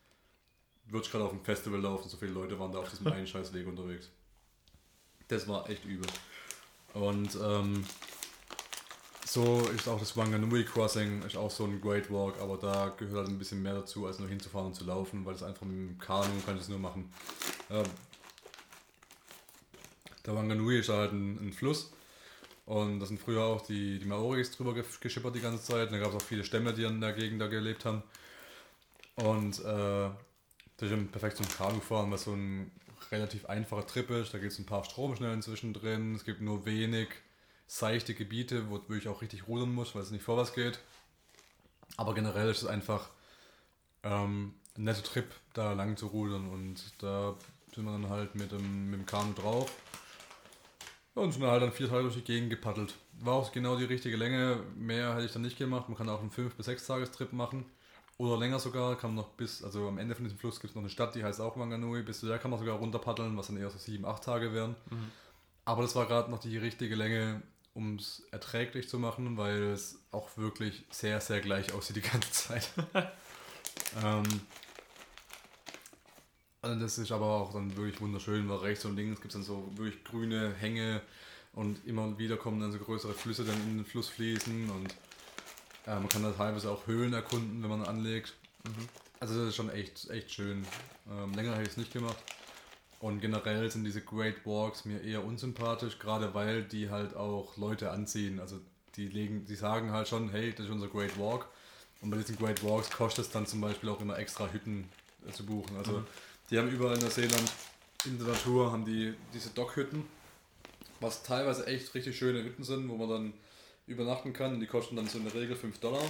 würdest 0.92 1.08
du 1.08 1.18
gerade 1.18 1.26
auf 1.26 1.32
einem 1.32 1.44
Festival 1.44 1.80
laufen, 1.80 2.10
so 2.10 2.18
viele 2.18 2.32
Leute 2.32 2.60
waren 2.60 2.72
da 2.72 2.80
auf 2.80 2.90
diesem 2.90 3.08
einen 3.08 3.28
scheiß 3.28 3.54
Weg 3.54 3.68
unterwegs. 3.68 4.10
Das 5.28 5.48
war 5.48 5.70
echt 5.70 5.86
übel. 5.86 6.08
Und 6.94 7.38
ähm, 7.42 7.86
so 9.26 9.62
ist 9.74 9.88
auch 9.88 10.00
das 10.00 10.18
Wanganui 10.18 10.66
Crossing, 10.66 11.22
ist 11.24 11.38
auch 11.38 11.50
so 11.52 11.64
ein 11.64 11.80
Great 11.80 12.12
Walk, 12.12 12.36
aber 12.42 12.58
da 12.58 12.90
gehört 12.98 13.20
halt 13.20 13.30
ein 13.30 13.40
bisschen 13.40 13.62
mehr 13.64 13.74
dazu, 13.76 14.06
als 14.06 14.20
nur 14.20 14.28
hinzufahren 14.28 14.68
und 14.68 14.74
zu 14.74 14.84
laufen, 14.84 15.26
weil 15.26 15.36
es 15.36 15.44
einfach 15.44 15.66
mit 15.66 15.76
dem 15.78 15.98
Kanu 16.00 16.30
kann 16.46 16.56
ich 16.58 16.64
es 16.64 16.70
nur 16.70 16.80
machen. 16.80 17.12
Ähm, 17.70 17.86
der 20.26 20.36
Wanganui 20.36 20.80
ist 20.80 20.90
halt 20.90 21.14
ein, 21.14 21.38
ein 21.48 21.54
Fluss 21.54 21.94
und 22.66 23.00
da 23.00 23.06
sind 23.06 23.20
früher 23.20 23.44
auch 23.44 23.62
die, 23.62 24.00
die 24.00 24.06
Maoris 24.06 24.52
drüber 24.52 24.74
ge- 24.74 24.84
geschippert 25.00 25.36
die 25.36 25.40
ganze 25.42 25.64
Zeit. 25.64 25.88
Und 25.88 25.94
da 25.94 26.00
gab 26.00 26.10
es 26.10 26.16
auch 26.22 26.26
viele 26.26 26.44
Stämme, 26.44 26.74
die 26.74 26.84
in 26.84 27.02
der 27.02 27.14
Gegend 27.14 27.42
da 27.42 27.48
gelebt 27.48 27.86
haben. 27.86 28.04
Und 29.16 29.60
äh, 29.64 30.10
eben 30.90 31.10
perfekt 31.10 31.38
zum 31.38 31.48
Kanufahren, 31.48 32.10
was 32.12 32.24
so 32.24 32.34
ein 32.34 32.72
relativ 33.12 33.46
einfacher 33.46 33.86
Trip 33.86 34.10
ist. 34.10 34.34
Da 34.34 34.40
gibt 34.40 34.54
es 34.54 34.60
ein 34.60 34.66
paar 34.66 34.84
Stromschnellen 34.84 35.42
zwischendrin. 35.42 36.16
Es 36.16 36.24
gibt 36.24 36.42
nur 36.42 36.66
wenig 36.66 37.10
seichte 37.68 38.14
Gebiete, 38.14 38.70
wo 38.70 38.76
wirklich 38.76 39.08
auch 39.08 39.22
richtig 39.22 39.48
rudern 39.48 39.74
musst, 39.74 39.96
weil 39.96 40.02
es 40.02 40.12
nicht 40.12 40.24
vorwärts 40.24 40.54
geht. 40.54 40.80
Aber 41.98 42.14
generell 42.14 42.50
ist 42.50 42.64
es 42.64 42.68
einfach 42.68 43.10
ähm, 44.04 44.54
ein 44.78 44.84
netter 44.84 45.04
Trip, 45.04 45.26
da 45.54 45.74
lang 45.74 45.98
zu 45.98 46.08
rudern. 46.08 46.50
Und 46.50 46.82
da 47.00 47.36
sind 47.74 47.86
wir 47.86 47.92
dann 47.92 48.10
halt 48.10 48.36
mit 48.36 48.52
dem, 48.52 48.90
mit 48.90 49.00
dem 49.00 49.06
Kanu 49.06 49.34
drauf. 49.34 49.72
Und 51.14 51.34
sind 51.34 51.44
halt 51.44 51.62
dann 51.62 51.74
vier 51.74 51.90
Tage 51.90 52.04
durch 52.04 52.16
die 52.16 52.24
Gegend 52.24 52.50
gepaddelt. 52.50 52.96
War 53.20 53.34
auch 53.34 53.52
genau 53.52 53.76
die 53.76 53.84
richtige 53.84 54.16
Länge. 54.16 54.64
Mehr 54.76 55.14
hätte 55.14 55.26
ich 55.26 55.34
dann 55.34 55.42
nicht 55.42 55.58
gemacht. 55.58 55.90
Man 55.90 55.98
kann 55.98 56.08
auch 56.08 56.22
einen 56.22 56.32
5- 56.32 56.56
bis 56.56 56.70
6-Tagestrip 56.70 57.34
machen. 57.34 57.66
Oder 58.22 58.38
länger 58.38 58.60
sogar. 58.60 58.96
Kann 58.98 59.16
man 59.16 59.26
noch 59.26 59.32
bis, 59.32 59.64
also 59.64 59.88
am 59.88 59.98
Ende 59.98 60.14
von 60.14 60.24
diesem 60.24 60.38
Fluss 60.38 60.60
gibt 60.60 60.70
es 60.70 60.76
noch 60.76 60.84
eine 60.84 60.92
Stadt, 60.92 61.16
die 61.16 61.24
heißt 61.24 61.42
auch 61.42 61.58
Wanganui. 61.58 62.04
Bis 62.04 62.20
zu 62.20 62.28
der 62.28 62.38
kann 62.38 62.52
man 62.52 62.60
sogar 62.60 62.76
runterpaddeln, 62.78 63.36
was 63.36 63.48
dann 63.48 63.58
eher 63.58 63.72
so 63.72 63.80
7, 63.80 64.06
8 64.06 64.24
Tage 64.24 64.54
wären. 64.54 64.76
Aber 65.66 65.82
das 65.82 65.96
war 65.96 66.06
gerade 66.06 66.30
noch 66.30 66.38
die 66.38 66.56
richtige 66.60 66.94
Länge, 66.94 67.42
um 67.74 67.96
es 67.96 68.22
erträglich 68.30 68.88
zu 68.88 69.00
machen, 69.00 69.38
weil 69.38 69.64
es 69.64 69.98
auch 70.12 70.38
wirklich 70.38 70.86
sehr, 70.92 71.20
sehr 71.20 71.42
gleich 71.42 71.74
aussieht 71.74 71.96
die 71.96 72.02
ganze 72.02 72.32
Zeit. 72.32 72.70
ähm, 74.04 74.24
also 76.62 76.80
das 76.80 77.00
ist 77.00 77.12
aber 77.12 77.26
auch 77.26 77.54
dann 77.54 77.76
wirklich 77.76 78.00
wunderschön, 78.02 78.48
weil 78.48 78.58
rechts 78.58 78.86
und 78.86 78.98
links 78.98 79.20
gibt 79.20 79.34
es 79.34 79.40
dann 79.40 79.44
so 79.44 79.68
wirklich 79.76 80.04
grüne 80.04 80.54
Hänge 80.54 81.02
und 81.54 81.84
immer 81.88 82.16
wieder 82.20 82.38
kommen 82.38 82.62
dann 82.62 82.72
so 82.72 82.78
größere 82.78 83.16
Flüsse 83.16 83.46
dann 83.46 83.60
in 83.68 83.78
den 83.78 83.86
Fluss 83.86 84.10
fließen 84.10 84.70
und 84.70 84.94
äh, 85.88 85.96
man 85.96 86.10
kann 86.10 86.24
da 86.24 86.32
teilweise 86.32 86.70
auch 86.70 86.88
Höhlen 86.88 87.14
erkunden, 87.14 87.62
wenn 87.64 87.70
man 87.70 87.84
anlegt. 87.84 88.34
Also 89.20 89.40
das 89.40 89.50
ist 89.50 89.56
schon 89.56 89.70
echt, 89.70 90.10
echt 90.10 90.32
schön. 90.32 90.66
Ähm, 91.10 91.34
länger 91.34 91.52
habe 91.52 91.64
ich 91.64 91.70
es 91.70 91.78
nicht 91.78 91.94
gemacht. 91.94 92.18
Und 93.00 93.20
generell 93.20 93.70
sind 93.72 93.84
diese 93.84 94.02
Great 94.02 94.46
Walks 94.46 94.86
mir 94.86 95.02
eher 95.02 95.24
unsympathisch, 95.26 95.98
gerade 95.98 96.34
weil 96.34 96.64
die 96.64 96.90
halt 96.90 97.16
auch 97.16 97.58
Leute 97.58 97.92
anziehen. 97.92 98.40
Also 98.40 98.60
die 98.96 99.08
legen, 99.08 99.46
die 99.46 99.56
sagen 99.56 99.92
halt 99.92 100.08
schon, 100.08 100.30
hey, 100.30 100.52
das 100.52 100.68
ist 100.68 100.72
unser 100.72 100.88
Great 100.88 101.18
Walk. 101.20 101.48
Und 102.02 102.12
bei 102.12 102.18
diesen 102.18 102.38
Great 102.38 102.64
Walks 102.64 102.90
kostet 102.90 103.26
es 103.26 103.32
dann 103.32 103.48
zum 103.48 103.62
Beispiel 103.62 103.90
auch 103.90 104.02
immer 104.02 104.18
extra 104.18 104.52
Hütten 104.52 104.88
äh, 105.28 105.32
zu 105.32 105.46
buchen. 105.46 105.78
Also 105.78 106.04
die 106.50 106.60
haben 106.60 106.70
überall 106.70 106.96
in 106.96 107.02
Neuseeland 107.02 107.52
in 108.06 108.18
der 108.18 108.28
Natur 108.28 108.72
haben 108.72 108.86
die 108.86 109.14
diese 109.34 109.50
Dockhütten, 109.50 110.04
was 111.00 111.24
teilweise 111.24 111.68
echt 111.68 111.94
richtig 111.94 112.18
schöne 112.18 112.44
Hütten 112.44 112.64
sind, 112.64 112.90
wo 112.90 112.98
man 112.98 113.10
dann 113.10 113.34
übernachten 113.92 114.34
kann. 114.34 114.54
Und 114.54 114.60
die 114.60 114.68
kosten 114.68 114.96
dann 114.96 115.08
so 115.08 115.18
in 115.18 115.26
der 115.26 115.34
Regel 115.34 115.56
5 115.56 115.80
Dollar. 115.80 116.04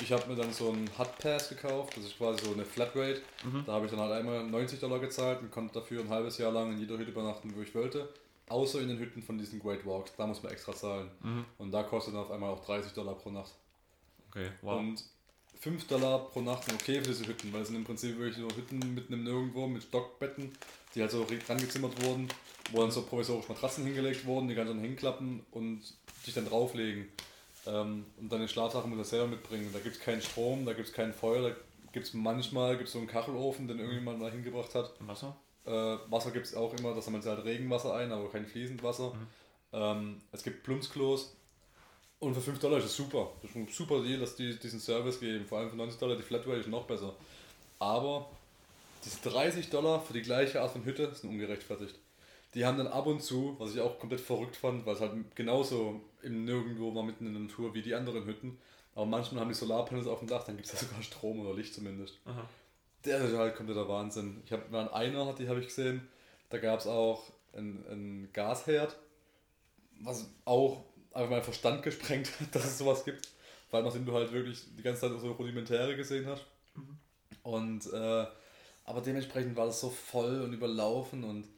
ich 0.00 0.12
habe 0.12 0.28
mir 0.28 0.36
dann 0.36 0.52
so 0.52 0.70
einen 0.70 0.88
Hut 0.98 1.18
Pass 1.18 1.48
gekauft, 1.48 1.96
das 1.96 2.04
ist 2.06 2.18
quasi 2.18 2.44
so 2.44 2.52
eine 2.52 2.64
Flatrate. 2.64 3.22
Da 3.66 3.72
habe 3.72 3.86
ich 3.86 3.90
dann 3.90 4.00
halt 4.00 4.12
einmal 4.12 4.42
90 4.44 4.80
Dollar 4.80 4.98
gezahlt 4.98 5.40
und 5.40 5.50
konnte 5.50 5.74
dafür 5.74 6.00
ein 6.00 6.08
halbes 6.08 6.38
Jahr 6.38 6.52
lang 6.52 6.72
in 6.72 6.78
jeder 6.78 6.98
Hütte 6.98 7.10
übernachten, 7.10 7.52
wo 7.54 7.62
ich 7.62 7.74
wollte. 7.74 8.08
Außer 8.48 8.80
in 8.80 8.88
den 8.88 8.98
Hütten 8.98 9.22
von 9.22 9.38
diesen 9.38 9.60
Great 9.60 9.86
Walks, 9.86 10.12
da 10.16 10.26
muss 10.26 10.42
man 10.42 10.52
extra 10.52 10.74
zahlen. 10.74 11.10
Und 11.58 11.70
da 11.72 11.82
kostet 11.84 12.14
dann 12.14 12.22
auf 12.22 12.30
einmal 12.30 12.50
auch 12.50 12.64
30 12.64 12.92
Dollar 12.92 13.14
pro 13.14 13.30
Nacht. 13.30 13.52
Okay, 14.30 14.50
wow. 14.62 14.78
Und 14.80 15.04
5 15.60 15.86
Dollar 15.86 16.18
pro 16.30 16.40
Nacht 16.40 16.64
sind 16.64 16.74
okay 16.74 17.00
für 17.00 17.08
diese 17.08 17.26
Hütten, 17.26 17.52
weil 17.52 17.62
es 17.62 17.68
sind 17.68 17.76
im 17.76 17.84
Prinzip 17.84 18.18
wirklich 18.18 18.36
so 18.36 18.48
Hütten 18.56 18.94
mitten 18.94 19.12
im 19.12 19.24
Nirgendwo 19.24 19.66
mit 19.68 19.82
Stockbetten, 19.82 20.50
die 20.94 21.00
halt 21.00 21.10
so 21.10 21.26
rangezimmert 21.48 22.02
wurden, 22.02 22.28
wo 22.70 22.80
dann 22.80 22.90
so 22.90 23.02
provisorisch 23.02 23.48
Matratzen 23.48 23.84
hingelegt 23.84 24.24
wurden, 24.24 24.48
die 24.48 24.54
kannst 24.54 24.70
du 24.70 24.74
dann 24.74 24.84
hinklappen 24.84 25.44
und 25.50 25.82
dich 26.26 26.34
dann 26.34 26.46
drauflegen. 26.46 27.08
Ähm, 27.66 28.06
und 28.20 28.32
deine 28.32 28.48
Schlafsachen 28.48 28.90
muss 28.90 28.98
er 28.98 29.04
selber 29.04 29.28
mitbringen. 29.28 29.70
Da 29.72 29.78
gibt 29.78 29.96
es 29.96 30.02
keinen 30.02 30.22
Strom, 30.22 30.66
da 30.66 30.72
gibt 30.72 30.88
es 30.88 30.94
kein 30.94 31.12
Feuer, 31.12 31.50
da 31.50 31.56
gibt 31.92 32.06
es 32.06 32.14
manchmal 32.14 32.76
gibt's 32.76 32.92
so 32.92 32.98
einen 32.98 33.06
Kachelofen, 33.06 33.68
den 33.68 33.78
irgendjemand 33.78 34.18
mal 34.18 34.30
hingebracht 34.30 34.74
hat. 34.74 34.92
Wasser? 35.00 35.36
Äh, 35.64 35.70
Wasser 35.70 36.30
gibt 36.30 36.46
es 36.46 36.54
auch 36.54 36.74
immer, 36.74 36.94
da 36.94 37.02
sammelt 37.02 37.22
sie 37.22 37.30
halt 37.30 37.44
Regenwasser 37.44 37.94
ein, 37.94 38.10
aber 38.10 38.30
kein 38.30 38.46
fließend 38.46 38.82
Wasser. 38.82 39.12
Ähm, 39.72 40.20
es 40.32 40.42
gibt 40.42 40.62
Plumpsklos. 40.64 41.36
Und 42.18 42.34
für 42.34 42.40
5 42.40 42.60
Dollar 42.60 42.78
ist 42.78 42.84
es 42.84 42.96
super. 42.96 43.32
Das 43.42 43.50
ist 43.50 43.56
ein 43.56 43.66
super 43.68 44.00
Deal, 44.00 44.20
dass 44.20 44.36
die 44.36 44.56
diesen 44.56 44.78
Service 44.78 45.18
geben. 45.18 45.44
Vor 45.44 45.58
allem 45.58 45.70
für 45.70 45.76
90 45.76 45.98
Dollar 45.98 46.16
die 46.16 46.22
Flatrate 46.22 46.60
ist 46.60 46.68
noch 46.68 46.86
besser. 46.86 47.14
Aber 47.80 48.30
diese 49.04 49.28
30 49.28 49.70
Dollar 49.70 50.00
für 50.00 50.12
die 50.12 50.22
gleiche 50.22 50.60
Art 50.60 50.72
von 50.72 50.84
Hütte 50.84 51.12
sind 51.14 51.30
ungerechtfertigt. 51.30 51.98
Die 52.54 52.66
haben 52.66 52.76
dann 52.76 52.86
ab 52.86 53.06
und 53.06 53.22
zu, 53.22 53.56
was 53.58 53.74
ich 53.74 53.80
auch 53.80 53.98
komplett 53.98 54.20
verrückt 54.20 54.56
fand, 54.56 54.84
weil 54.84 54.94
es 54.94 55.00
halt 55.00 55.12
genauso 55.34 56.00
im 56.22 56.44
Nirgendwo 56.44 56.94
war 56.94 57.02
mitten 57.02 57.26
in 57.26 57.32
der 57.32 57.42
Natur 57.42 57.74
wie 57.74 57.82
die 57.82 57.94
anderen 57.94 58.26
Hütten. 58.26 58.58
Aber 58.94 59.06
manchmal 59.06 59.40
haben 59.40 59.48
die 59.48 59.54
Solarpanels 59.54 60.06
auf 60.06 60.18
dem 60.18 60.28
Dach, 60.28 60.44
dann 60.44 60.56
gibt 60.56 60.66
es 60.68 60.74
ja 60.74 60.86
sogar 60.86 61.02
Strom 61.02 61.40
oder 61.40 61.54
Licht 61.54 61.74
zumindest. 61.74 62.18
Aha. 62.26 62.46
Der 63.04 63.18
ist 63.18 63.34
halt 63.34 63.56
kompletter 63.56 63.88
Wahnsinn. 63.88 64.42
Ich 64.44 64.52
habe 64.52 64.70
mal 64.70 64.86
an 64.86 64.92
einer, 64.92 65.32
die 65.32 65.48
habe 65.48 65.60
ich 65.60 65.66
gesehen, 65.66 66.06
da 66.50 66.58
gab 66.58 66.80
es 66.80 66.86
auch 66.86 67.24
einen, 67.54 67.84
einen 67.88 68.32
Gasherd, 68.32 68.96
was 70.00 70.28
auch 70.44 70.84
einfach 71.12 71.30
mein 71.30 71.42
Verstand 71.42 71.82
gesprengt 71.82 72.28
hat, 72.38 72.48
dass 72.54 72.64
es 72.64 72.78
sowas 72.78 73.04
gibt. 73.04 73.28
Vor 73.70 73.78
allem 73.78 73.86
nachdem 73.86 74.04
du 74.04 74.12
halt 74.12 74.30
wirklich 74.32 74.62
die 74.76 74.82
ganze 74.82 75.00
Zeit 75.00 75.18
so 75.18 75.32
Rudimentäre 75.32 75.96
gesehen 75.96 76.26
hast. 76.26 76.44
Und 77.42 77.90
äh, 77.92 78.26
aber 78.84 79.00
dementsprechend 79.00 79.56
war 79.56 79.66
das 79.66 79.80
so 79.80 79.90
voll 79.90 80.42
und 80.42 80.52
überlaufen 80.52 81.24
und 81.24 81.48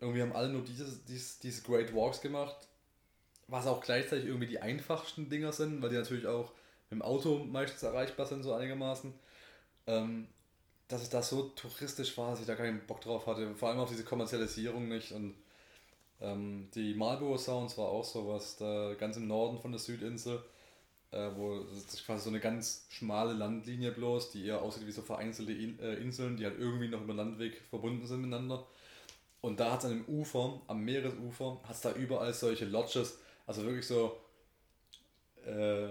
irgendwie 0.00 0.22
haben 0.22 0.32
alle 0.32 0.48
nur 0.48 0.62
dieses, 0.62 1.04
dieses, 1.04 1.38
diese 1.38 1.62
Great 1.62 1.94
Walks 1.94 2.20
gemacht, 2.20 2.56
was 3.48 3.66
auch 3.66 3.80
gleichzeitig 3.80 4.26
irgendwie 4.26 4.46
die 4.46 4.60
einfachsten 4.60 5.28
Dinger 5.28 5.52
sind, 5.52 5.82
weil 5.82 5.90
die 5.90 5.96
natürlich 5.96 6.26
auch 6.26 6.52
mit 6.90 7.00
dem 7.00 7.02
Auto 7.02 7.38
meistens 7.38 7.82
erreichbar 7.82 8.26
sind, 8.26 8.42
so 8.42 8.52
einigermaßen. 8.52 9.12
Ähm, 9.86 10.28
dass 10.88 11.02
es 11.02 11.10
da 11.10 11.22
so 11.22 11.44
touristisch 11.50 12.16
war, 12.18 12.30
dass 12.30 12.40
ich 12.40 12.46
da 12.46 12.54
keinen 12.54 12.86
Bock 12.86 13.00
drauf 13.00 13.26
hatte. 13.26 13.54
Vor 13.54 13.68
allem 13.68 13.80
auf 13.80 13.88
diese 13.88 14.04
Kommerzialisierung 14.04 14.88
nicht. 14.88 15.12
Und 15.12 15.34
ähm, 16.20 16.68
die 16.74 16.94
Marlboro 16.94 17.38
Sounds 17.38 17.78
war 17.78 17.86
auch 17.86 18.04
sowas, 18.04 18.56
da 18.56 18.94
ganz 18.94 19.16
im 19.16 19.26
Norden 19.26 19.58
von 19.58 19.72
der 19.72 19.80
Südinsel, 19.80 20.42
äh, 21.14 21.30
wo 21.36 21.60
das 21.60 21.94
ist 21.94 22.04
quasi 22.06 22.24
so 22.24 22.30
eine 22.30 22.40
ganz 22.40 22.86
schmale 22.90 23.32
Landlinie 23.34 23.92
bloß, 23.92 24.32
die 24.32 24.46
eher 24.46 24.60
aussieht 24.62 24.86
wie 24.86 24.92
so 24.92 25.02
vereinzelte 25.02 25.52
In 25.52 25.78
äh, 25.78 25.94
Inseln, 25.94 26.36
die 26.36 26.44
halt 26.44 26.58
irgendwie 26.58 26.88
noch 26.88 27.02
über 27.02 27.14
Landweg 27.14 27.62
verbunden 27.70 28.06
sind 28.06 28.22
miteinander. 28.22 28.66
Und 29.40 29.60
da 29.60 29.72
hat 29.72 29.80
es 29.80 29.84
an 29.86 29.90
dem 29.92 30.04
Ufer, 30.06 30.60
am 30.66 30.80
Meeresufer, 30.80 31.60
hat 31.64 31.74
es 31.76 31.82
da 31.82 31.92
überall 31.92 32.32
solche 32.32 32.64
Lodges, 32.64 33.18
also 33.46 33.62
wirklich 33.64 33.86
so 33.86 34.16
äh, 35.46 35.88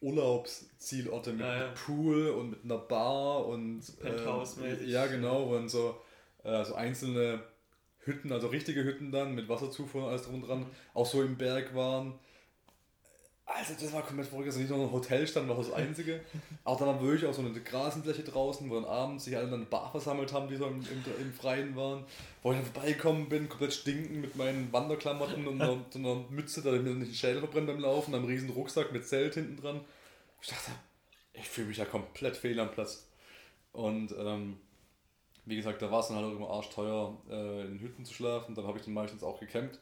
Urlaubszielorte 0.00 1.32
mit, 1.32 1.40
Ja, 1.40 1.56
ja. 1.56 1.66
mit 1.68 1.74
Pool 1.74 2.28
und 2.28 2.50
mit 2.50 2.64
einer 2.64 2.78
Bar 2.78 3.46
und 3.46 3.82
Penthouse-mäßig. 4.00 4.88
ja 4.88 5.06
genau 5.06 5.54
und 5.56 5.68
so, 5.68 5.96
äh, 6.44 6.64
so 6.64 6.74
einzelne 6.74 7.42
Hütten, 8.04 8.32
also 8.32 8.48
richtige 8.48 8.84
Hütten 8.84 9.12
dann 9.12 9.34
mit 9.34 9.48
Wasserzufuhr 9.48 10.04
und 10.04 10.08
alles 10.10 10.22
drum 10.22 10.36
und 10.42 10.48
dran, 10.48 10.66
auch 10.94 11.06
so 11.06 11.22
im 11.22 11.36
Berg 11.36 11.74
waren. 11.74 12.18
Also 13.52 13.74
das 13.74 13.92
war 13.92 14.02
komplett 14.02 14.28
verrückt, 14.28 14.46
also 14.46 14.60
nicht 14.60 14.70
nur 14.70 14.86
ein 14.86 14.92
Hotel 14.92 15.26
stand, 15.26 15.48
war 15.48 15.56
das 15.56 15.72
einzige. 15.72 16.20
Auch 16.64 16.78
dann 16.78 16.88
war 16.88 17.02
wirklich 17.02 17.28
auch 17.28 17.34
so 17.34 17.42
eine 17.42 17.52
Grasenfläche 17.60 18.22
draußen, 18.22 18.70
wo 18.70 18.76
dann 18.76 18.84
abends 18.84 19.24
sich 19.24 19.36
alle 19.36 19.50
dann 19.50 19.68
Bar 19.68 19.90
versammelt 19.90 20.32
haben, 20.32 20.48
die 20.48 20.56
so 20.56 20.66
im, 20.66 20.80
im, 20.80 21.04
im 21.20 21.32
Freien 21.32 21.74
waren. 21.74 22.04
Wo 22.42 22.52
ich 22.52 22.58
dann 22.58 22.66
vorbeigekommen 22.66 23.28
bin, 23.28 23.48
komplett 23.48 23.72
stinken 23.72 24.20
mit 24.20 24.36
meinen 24.36 24.72
Wanderklamotten 24.72 25.46
und 25.48 25.60
einer, 25.60 25.78
so 25.90 25.98
einer 25.98 26.24
Mütze, 26.30 26.62
da 26.62 26.72
ich 26.72 26.80
mir 26.80 26.94
nicht 26.94 27.10
den 27.10 27.14
Schädel 27.14 27.40
verbrennt 27.40 27.66
beim 27.66 27.80
Laufen, 27.80 28.14
einem 28.14 28.24
riesen 28.24 28.50
Rucksack 28.50 28.92
mit 28.92 29.06
Zelt 29.06 29.34
hinten 29.34 29.60
dran. 29.60 29.80
Ich 30.40 30.48
dachte, 30.48 30.70
ich 31.32 31.48
fühle 31.48 31.68
mich 31.68 31.78
ja 31.78 31.84
komplett 31.84 32.36
fehl 32.36 32.58
am 32.60 32.70
Platz. 32.70 33.08
Und 33.72 34.14
ähm, 34.16 34.58
wie 35.44 35.56
gesagt, 35.56 35.82
da 35.82 35.90
war 35.90 36.00
es 36.00 36.08
dann 36.08 36.16
halt 36.16 36.26
auch 36.26 36.36
immer 36.36 36.50
arschteuer, 36.50 37.16
äh, 37.28 37.66
in 37.66 37.80
Hütten 37.80 38.04
zu 38.04 38.14
schlafen. 38.14 38.54
Dann 38.54 38.66
habe 38.66 38.78
ich 38.78 38.84
dann 38.84 38.94
meistens 38.94 39.22
auch 39.22 39.40
gecampt. 39.40 39.78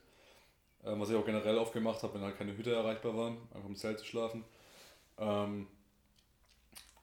Ähm, 0.84 1.00
was 1.00 1.10
ich 1.10 1.16
auch 1.16 1.26
generell 1.26 1.58
oft 1.58 1.72
gemacht 1.72 2.02
habe, 2.02 2.14
wenn 2.14 2.22
halt 2.22 2.38
keine 2.38 2.56
Hütte 2.56 2.74
erreichbar 2.74 3.16
war, 3.16 3.30
einfach 3.52 3.68
im 3.68 3.76
Zelt 3.76 3.98
zu 3.98 4.04
schlafen. 4.04 4.44
Ähm, 5.18 5.66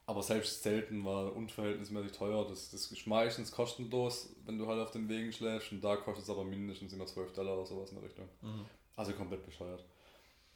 aber 0.08 0.22
selbst 0.22 0.62
Zelten 0.62 1.04
war 1.04 1.36
unverhältnismäßig 1.36 2.12
teuer. 2.12 2.48
Das, 2.48 2.70
das 2.70 2.92
ist 2.92 3.08
meistens 3.08 3.52
kostenlos, 3.52 4.30
wenn 4.46 4.60
du 4.60 4.68
halt 4.68 4.80
auf 4.80 4.92
den 4.92 5.10
Wegen 5.10 5.32
schläfst. 5.32 5.72
Und 5.72 5.84
da 5.84 5.96
kostet 5.96 6.26
es 6.26 6.30
aber 6.30 6.44
mindestens 6.44 6.94
immer 6.94 7.08
12 7.08 7.34
Dollar 7.34 7.56
oder 7.56 7.66
sowas 7.66 7.90
in 7.90 7.96
der 7.96 8.06
Richtung. 8.06 8.30
Also 8.96 9.14
komplett 9.14 9.44
bescheuert. 9.46 9.84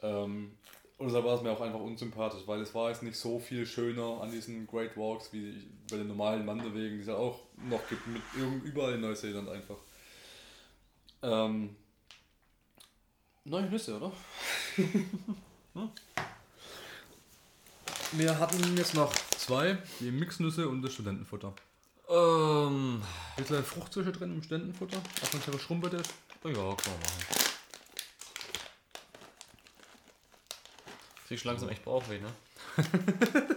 Ähm, 0.01 0.51
und 0.99 1.07
deshalb 1.07 1.25
war 1.25 1.35
es 1.35 1.41
mir 1.41 1.51
auch 1.51 1.61
einfach 1.61 1.79
unsympathisch, 1.79 2.43
weil 2.45 2.61
es 2.61 2.75
war 2.75 2.89
jetzt 2.89 3.03
nicht 3.03 3.17
so 3.17 3.39
viel 3.39 3.65
schöner 3.65 4.21
an 4.21 4.31
diesen 4.31 4.67
Great 4.67 4.95
Walks 4.97 5.31
wie 5.31 5.67
bei 5.89 5.97
den 5.97 6.07
normalen 6.07 6.45
Wanderwegen, 6.45 6.97
die 6.97 7.01
es 7.01 7.07
ja 7.07 7.15
auch 7.15 7.39
noch 7.57 7.87
gibt, 7.87 8.05
mit 8.07 8.21
überall 8.65 8.95
in 8.95 9.01
Neuseeland 9.01 9.49
einfach. 9.49 9.77
Ähm, 11.23 11.75
neue 13.45 13.63
Nüsse, 13.63 13.97
oder? 13.97 14.11
Wir 18.11 18.39
hatten 18.39 18.75
jetzt 18.75 18.95
noch 18.95 19.13
zwei, 19.37 19.77
die 19.99 20.11
Mixnüsse 20.11 20.67
und 20.67 20.81
das 20.81 20.93
Studentenfutter. 20.93 21.53
Ähm, 22.09 23.03
Ist 23.37 23.51
da 23.51 23.61
Fruchtzucker 23.61 24.11
drin 24.11 24.33
im 24.33 24.41
Studentenfutter? 24.41 24.97
Auch 24.97 25.33
wenn 25.33 25.41
es 25.41 25.47
aber 25.47 25.59
schrumpelt 25.59 25.93
ist? 25.93 26.11
ja, 26.43 26.51
kann 26.51 26.63
man 26.63 26.73
machen. 26.73 27.25
Siehst 31.27 31.45
langsam 31.45 31.69
echt 31.69 31.85
Bauchweh, 31.85 32.19
ne? 32.19 32.33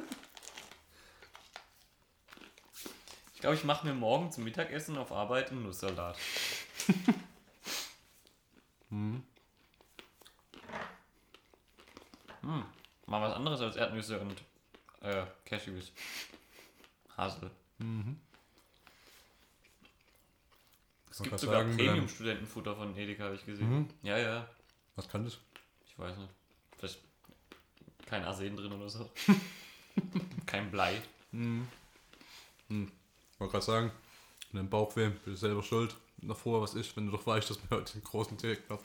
ich 3.35 3.41
glaube, 3.41 3.57
ich 3.57 3.65
mache 3.65 3.87
mir 3.87 3.95
morgen 3.95 4.31
zum 4.31 4.45
Mittagessen 4.45 4.99
auf 4.99 5.11
Arbeit 5.13 5.51
einen 5.51 5.63
Nusssalat. 5.63 6.19
hm. 8.91 9.23
Mal 12.43 13.23
was 13.23 13.35
anderes 13.35 13.61
als 13.61 13.77
Erdnüsse 13.77 14.19
und 14.21 14.43
äh, 15.01 15.25
Cashews. 15.45 15.93
Hasel. 17.17 17.51
Es 21.11 21.21
Man 21.21 21.29
gibt 21.29 21.41
sogar 21.41 21.65
Premium-Studentenfutter 21.65 22.75
von 22.75 22.97
Edeka, 22.97 23.25
habe 23.25 23.35
ich 23.35 23.45
gesehen. 23.45 23.91
Ja, 24.03 24.19
ja. 24.19 24.49
Was 24.97 25.09
kann 25.09 25.25
das? 25.25 25.39
Ich 25.87 25.99
weiß 25.99 26.17
nicht. 26.17 26.31
Vielleicht 26.79 26.99
kein 28.07 28.25
Arsen 28.25 28.57
drin 28.57 28.73
oder 28.73 28.89
so. 28.89 29.11
kein 30.47 30.71
Blei. 30.71 31.03
Ich 31.33 31.39
wollte 33.39 33.53
gerade 33.53 33.65
sagen, 33.65 33.93
in 34.53 34.57
deinem 34.57 34.71
Bauchweh, 34.71 35.11
bist 35.11 35.27
du 35.27 35.35
selber 35.37 35.63
schuld. 35.63 35.95
Noch 36.19 36.39
vorher 36.39 36.63
was 36.63 36.75
ist, 36.75 36.97
wenn 36.97 37.07
du 37.07 37.13
doch 37.13 37.27
weißt, 37.27 37.51
dass 37.51 37.59
wir 37.69 37.79
heute 37.79 37.93
den 37.95 38.05
großen 38.05 38.39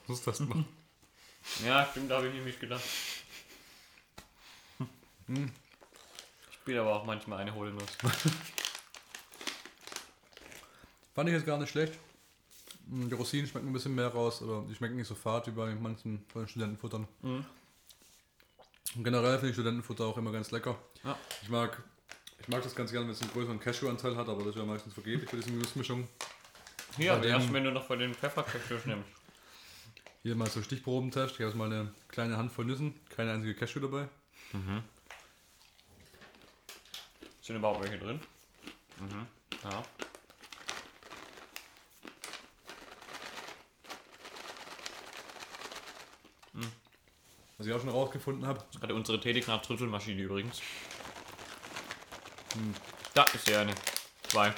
Nuss 0.07 0.25
machen. 0.39 0.65
Ja, 1.65 1.87
stimmt, 1.89 2.09
da 2.11 2.17
habe 2.17 2.27
ich 2.27 2.33
nämlich 2.33 2.59
gedacht. 2.59 2.83
Ich 5.27 6.55
spiele 6.55 6.81
aber 6.81 6.95
auch 6.95 7.05
manchmal 7.05 7.39
eine 7.39 7.53
Hohlnuss. 7.53 7.89
Fand 11.15 11.29
ich 11.29 11.35
jetzt 11.35 11.45
gar 11.45 11.57
nicht 11.57 11.69
schlecht. 11.69 11.93
Mm, 12.87 13.07
Die 13.09 13.15
Rosinen 13.15 13.47
schmecken 13.47 13.67
ein 13.67 13.73
bisschen 13.73 13.95
mehr 13.95 14.07
raus, 14.07 14.41
aber 14.41 14.65
die 14.69 14.75
schmecken 14.75 14.95
nicht 14.95 15.07
so 15.07 15.15
fad 15.15 15.47
wie 15.47 15.51
bei 15.51 15.73
manchen 15.75 16.23
von 16.31 16.43
den 16.43 16.47
Studentenfuttern. 16.47 17.07
Und 18.95 19.03
generell 19.03 19.33
finde 19.37 19.49
ich 19.49 19.55
Studentenfutter 19.55 20.05
auch 20.05 20.17
immer 20.17 20.31
ganz 20.31 20.51
lecker. 20.51 20.77
Ja. 21.03 21.17
Ich 21.41 21.49
mag, 21.49 21.81
ich 22.39 22.47
mag 22.47 22.63
das 22.63 22.73
ganz 22.75 22.91
gerne, 22.91 23.05
wenn 23.07 23.13
es 23.13 23.21
einen 23.21 23.31
größeren 23.31 23.59
Cashew-Anteil 23.59 24.15
hat, 24.15 24.29
aber 24.29 24.39
das 24.39 24.49
ist 24.49 24.57
ja 24.57 24.63
meistens 24.65 24.93
vergeblich 24.93 25.29
für 25.29 25.37
diese 25.37 25.51
Nussmischung. 25.51 26.07
Ja, 26.97 27.15
Bei 27.17 27.27
erst 27.27 27.51
wenn 27.51 27.63
du 27.63 27.71
noch 27.71 27.85
von 27.85 27.99
den 27.99 28.13
Pfeffercashews 28.13 28.85
nimmst. 28.85 29.09
Hier 30.23 30.35
mal 30.35 30.49
so 30.49 30.61
Stichprobentest. 30.63 31.35
Ich 31.39 31.45
habe 31.45 31.55
mal 31.55 31.71
eine 31.71 31.93
kleine 32.07 32.37
Handvoll 32.37 32.65
Nüssen, 32.65 32.95
keine 33.09 33.33
einzige 33.33 33.53
Cashew 33.55 33.79
dabei. 33.81 34.07
Sind 37.47 37.55
überhaupt 37.55 37.81
welche 37.81 37.97
drin? 37.97 38.19
Mhm. 38.99 39.25
Ja. 39.63 39.83
Was 47.57 47.65
ich 47.65 47.71
auch 47.71 47.79
schon 47.79 47.87
rausgefunden 47.87 48.45
habe, 48.45 48.59
Das 48.59 48.67
ist 48.71 48.79
gerade 48.81 48.93
unsere 48.93 49.21
Tätigkeit 49.21 49.63
Trüffelmaschine 49.63 50.21
übrigens. 50.23 50.61
Da 53.13 53.23
ist 53.23 53.47
ja 53.47 53.61
eine. 53.61 53.73
Zwei. 54.23 54.53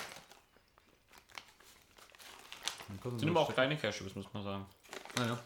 Sind 3.04 3.30
aber 3.30 3.42
auch 3.42 3.54
kleine 3.54 3.78
Cashews, 3.78 4.16
muss 4.16 4.34
man 4.34 4.44
sagen. 4.44 4.66
Naja. 5.16 5.40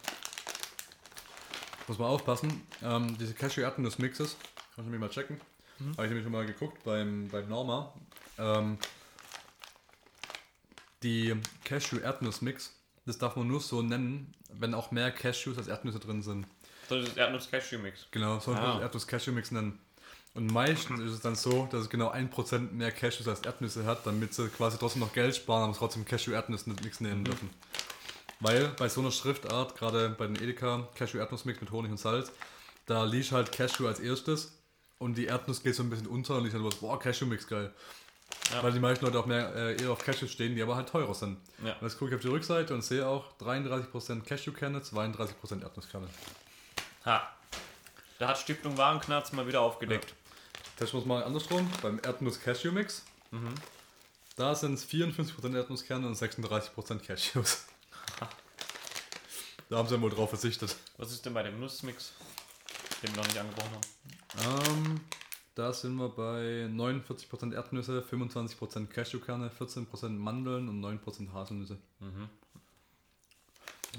Muss 1.90 1.98
man 1.98 2.08
aufpassen. 2.08 2.66
Ähm, 2.82 3.18
diese 3.18 3.34
Cashew-Erdnuss-Mixes, 3.34 4.38
kannst 4.76 4.88
du 4.88 4.92
mir 4.92 4.98
mal 4.98 5.10
checken. 5.10 5.42
Habe 5.80 6.04
ich 6.04 6.10
nämlich 6.10 6.24
schon 6.24 6.32
mal 6.32 6.46
geguckt 6.46 6.84
beim, 6.84 7.28
beim 7.30 7.48
Norma. 7.50 7.94
Ähm, 8.38 8.78
die 11.02 11.36
Cashew-Erdnuss-Mix, 11.66 12.72
das 13.06 13.18
darf 13.18 13.36
man 13.36 13.48
nur 13.48 13.60
so 13.60 13.82
nennen, 13.82 14.34
wenn 14.54 14.74
auch 14.74 14.92
mehr 14.92 15.12
Cashews 15.12 15.58
als 15.58 15.68
Erdnüsse 15.68 16.00
drin 16.00 16.22
sind. 16.22 16.46
So, 16.88 17.00
das 17.00 17.10
ist 17.10 17.18
Erdnuss-Cashew-Mix. 17.18 18.08
Genau, 18.12 18.40
so 18.40 18.54
Ah. 18.54 18.78
ah. 18.78 18.82
Erdnuss-Cashew-Mix 18.82 19.52
nennen. 19.52 19.80
Und 20.36 20.52
meistens 20.52 21.00
ist 21.00 21.12
es 21.12 21.20
dann 21.22 21.36
so, 21.36 21.68
dass 21.72 21.82
es 21.82 21.90
genau 21.90 22.10
1% 22.12 22.72
mehr 22.72 22.92
Cashews 22.92 23.28
als 23.28 23.42
Erdnüsse 23.42 23.86
hat, 23.86 24.06
damit 24.08 24.34
sie 24.34 24.48
quasi 24.50 24.78
trotzdem 24.80 25.02
noch 25.02 25.14
Geld 25.14 25.36
sparen, 25.36 25.64
aber 25.66 25.74
trotzdem 25.78 26.06
Cashew-Erdnuss-Mix 26.06 27.02
nehmen 27.02 27.24
dürfen. 27.24 27.50
Weil 28.40 28.70
bei 28.70 28.90
so 28.90 29.02
einer 29.02 29.12
Schriftart, 29.12 29.78
gerade 29.78 30.10
bei 30.10 30.26
den 30.28 30.36
Edeka, 30.38 30.88
Cashew-Erdnuss-Mix 30.96 31.62
mit 31.62 31.72
Honig 31.72 31.92
und 31.92 31.98
Salz, 32.00 32.32
da 32.86 33.04
liegt 33.04 33.32
halt 33.32 33.52
Cashew 33.52 33.88
als 33.88 34.00
erstes 34.00 34.58
und 35.04 35.16
die 35.18 35.26
Erdnuss 35.26 35.62
geht 35.62 35.76
so 35.76 35.84
ein 35.84 35.90
bisschen 35.90 36.08
unter 36.08 36.38
und 36.38 36.48
ich 36.48 36.54
halt 36.54 36.64
was, 36.64 36.76
boah, 36.76 36.98
Cashew-Mix 36.98 37.48
geil. 37.48 37.74
Ja. 38.52 38.64
Weil 38.64 38.72
die 38.72 38.80
meisten 38.80 39.06
Leute 39.06 39.20
auch 39.20 39.26
mehr 39.26 39.54
äh, 39.56 39.82
eher 39.82 39.92
auf 39.92 40.04
Cashews 40.04 40.32
stehen, 40.32 40.56
die 40.56 40.62
aber 40.62 40.76
halt 40.76 40.90
teurer 40.90 41.14
sind. 41.14 41.38
Ja. 41.64 41.74
Und 41.74 41.82
jetzt 41.84 41.98
gucke 41.98 42.12
ich 42.12 42.16
auf 42.16 42.22
die 42.22 42.30
Rückseite 42.30 42.74
und 42.74 42.84
sehe 42.84 43.08
auch 43.08 43.26
33% 43.40 44.22
Cashewkerne, 44.22 44.80
32% 44.80 45.62
Erdnusskerne. 45.62 46.08
Ha. 47.06 47.30
Da 48.20 48.28
hat 48.28 48.38
Stiftung 48.38 48.78
Warenknarz 48.78 49.34
mal 49.34 49.48
wieder 49.48 49.62
aufgedeckt. 49.62 50.14
Testen 50.78 50.98
wir 50.98 51.02
es 51.02 51.06
mal 51.06 51.24
andersrum. 51.24 51.70
Beim 51.82 52.00
Erdnuss-Cashew-Mix. 52.00 53.04
Da 54.36 54.56
sind 54.56 54.76
es 54.76 54.86
54% 54.86 55.56
Erdnusskerne 55.56 56.08
und 56.08 56.16
36% 56.16 57.00
Cashews. 57.00 57.66
da 59.70 59.78
haben 59.78 59.88
sie 59.88 59.96
ja 59.96 60.02
wohl 60.02 60.10
drauf 60.10 60.30
verzichtet. 60.30 60.76
Was 60.98 61.12
ist 61.12 61.26
denn 61.26 61.34
bei 61.34 61.44
dem 61.44 61.60
Nussmix, 61.60 62.14
den 63.04 63.14
wir 63.16 63.22
noch 63.22 63.28
nicht 63.28 63.40
angebrochen 63.40 63.72
haben? 63.74 64.68
Ähm, 64.68 65.02
da 65.56 65.72
sind 65.72 65.96
wir 65.98 66.10
bei 66.10 66.68
49% 66.72 67.54
Erdnüsse, 67.54 68.04
25% 68.10 68.88
Cashewkerne, 68.88 69.50
14% 69.50 70.10
Mandeln 70.10 70.68
und 70.70 70.82
9% 70.82 71.32
Haselnüsse. 71.32 71.78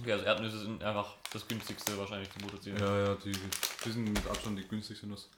Okay, 0.01 0.13
also 0.13 0.25
Erdnüsse 0.25 0.59
sind 0.59 0.83
einfach 0.83 1.15
das 1.33 1.47
günstigste 1.47 1.97
wahrscheinlich 1.97 2.31
zu 2.33 2.39
produzieren. 2.41 2.79
Ja, 2.79 3.07
ja, 3.07 3.15
die, 3.15 3.33
die 3.85 3.91
sind 3.91 4.05
mit 4.13 4.27
Abstand 4.27 4.59
die 4.59 4.67
günstigste 4.67 5.07
Nuss. 5.07 5.29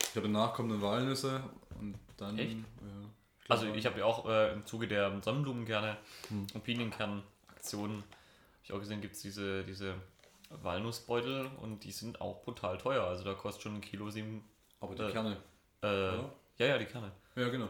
Ich 0.00 0.16
habe 0.16 0.26
danach 0.28 0.54
kommende 0.54 0.80
Walnüsse 0.80 1.42
und 1.78 1.94
dann. 2.16 2.38
Echt? 2.38 2.56
Ja, 2.56 2.64
Also 3.48 3.66
ich 3.66 3.84
habe 3.84 3.98
ja 3.98 4.06
auch 4.06 4.26
äh, 4.26 4.54
im 4.54 4.64
Zuge 4.64 4.88
der 4.88 5.20
Sonnenblumenkerne 5.22 5.98
und 6.30 6.64
Pinienkern-Aktionen, 6.64 7.96
habe 7.96 8.04
ich 8.64 8.72
auch 8.72 8.78
gesehen, 8.80 9.02
gibt 9.02 9.16
es 9.16 9.20
diese, 9.20 9.62
diese 9.64 9.94
Walnussbeutel 10.50 11.50
und 11.62 11.84
die 11.84 11.92
sind 11.92 12.20
auch 12.20 12.42
brutal 12.42 12.78
teuer. 12.78 13.04
Also 13.04 13.24
da 13.24 13.34
kostet 13.34 13.62
schon 13.62 13.74
ein 13.76 13.80
Kilo 13.80 14.10
sieben. 14.10 14.44
Aber 14.80 14.94
die 14.94 15.02
äh, 15.02 15.10
Kerne. 15.12 15.36
Äh, 15.82 16.16
Ja. 16.16 16.30
ja, 16.58 16.78
die 16.78 16.86
Kerne. 16.86 17.12
Ja, 17.36 17.48
genau. 17.48 17.68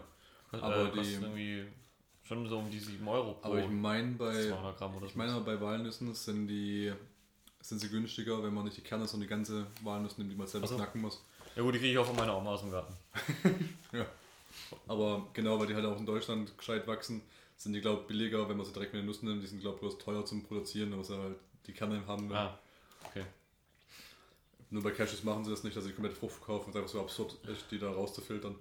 Aber 0.53 0.87
äh, 0.89 0.93
die- 1.03 1.13
irgendwie 1.15 1.65
schon 2.25 2.49
so 2.49 2.59
um 2.59 2.71
die 2.71 2.79
7 2.79 3.07
Euro 3.09 3.35
pro 3.35 3.49
Aber 3.49 3.59
ich 3.61 3.69
meine 3.69 4.13
bei. 4.13 4.33
200 4.49 4.77
Gramm 4.79 4.97
oder 4.97 5.07
Ich 5.07 5.17
meine, 5.17 5.39
bei 5.41 5.61
Walnüssen 5.61 6.15
sind 6.15 6.47
die 6.49 6.93
sind 7.61 7.81
sie 7.81 7.89
günstiger, 7.89 8.43
wenn 8.43 8.55
man 8.55 8.65
nicht 8.65 8.77
die 8.77 8.83
Kerne, 8.83 9.07
sondern 9.07 9.27
die 9.27 9.31
ganze 9.31 9.67
Walnuss 9.83 10.17
nimmt, 10.17 10.31
die 10.31 10.37
man 10.37 10.47
selber 10.47 10.67
Ach 10.67 10.71
so. 10.71 10.77
knacken 10.77 11.01
muss. 11.03 11.23
Ja 11.57 11.63
gut, 11.63 11.75
die 11.75 11.79
kriege 11.81 11.93
ich 11.93 11.99
auch 11.99 12.07
von 12.07 12.15
meiner 12.17 12.37
Oma 12.37 12.51
aus 12.53 12.61
dem 12.61 12.71
Garten. 12.71 12.95
Ja. 13.93 14.07
Aber 14.87 15.27
genau, 15.33 15.59
weil 15.59 15.67
die 15.67 15.75
halt 15.75 15.85
auch 15.85 15.99
in 15.99 16.07
Deutschland 16.07 16.57
gescheit 16.57 16.87
wachsen, 16.87 17.23
sind 17.57 17.73
die, 17.73 17.81
glaube 17.81 18.03
ich, 18.03 18.07
billiger, 18.07 18.49
wenn 18.49 18.57
man 18.57 18.65
sie 18.67 18.73
direkt 18.73 18.93
mit 18.93 19.03
den 19.03 19.07
Nüssen 19.07 19.29
nimmt. 19.29 19.43
Die 19.43 19.47
sind, 19.47 19.61
glaube 19.61 19.77
ich, 19.77 19.81
bloß 19.81 19.99
teuer 19.99 20.25
zum 20.25 20.45
Produzieren, 20.45 20.93
aber 20.93 21.03
sie 21.05 21.17
halt 21.17 21.37
die 21.67 21.73
Kerne 21.73 22.07
haben. 22.07 22.33
Ah, 22.33 22.59
okay. 23.05 23.25
Nur 24.71 24.83
bei 24.83 24.91
Cashews 24.91 25.25
machen 25.25 25.45
sie 25.45 25.51
das 25.51 25.65
nicht, 25.65 25.77
dass 25.77 25.85
sie 25.85 25.91
die 25.91 25.95
komplette 25.97 26.17
Frucht 26.19 26.35
verkaufen. 26.37 26.71
Es 26.71 26.75
ist 26.77 26.81
einfach 26.81 26.93
so 26.93 27.01
absurd, 27.01 27.39
echt, 27.49 27.71
die 27.71 27.79
da 27.79 27.91
rauszufiltern. 27.91 28.55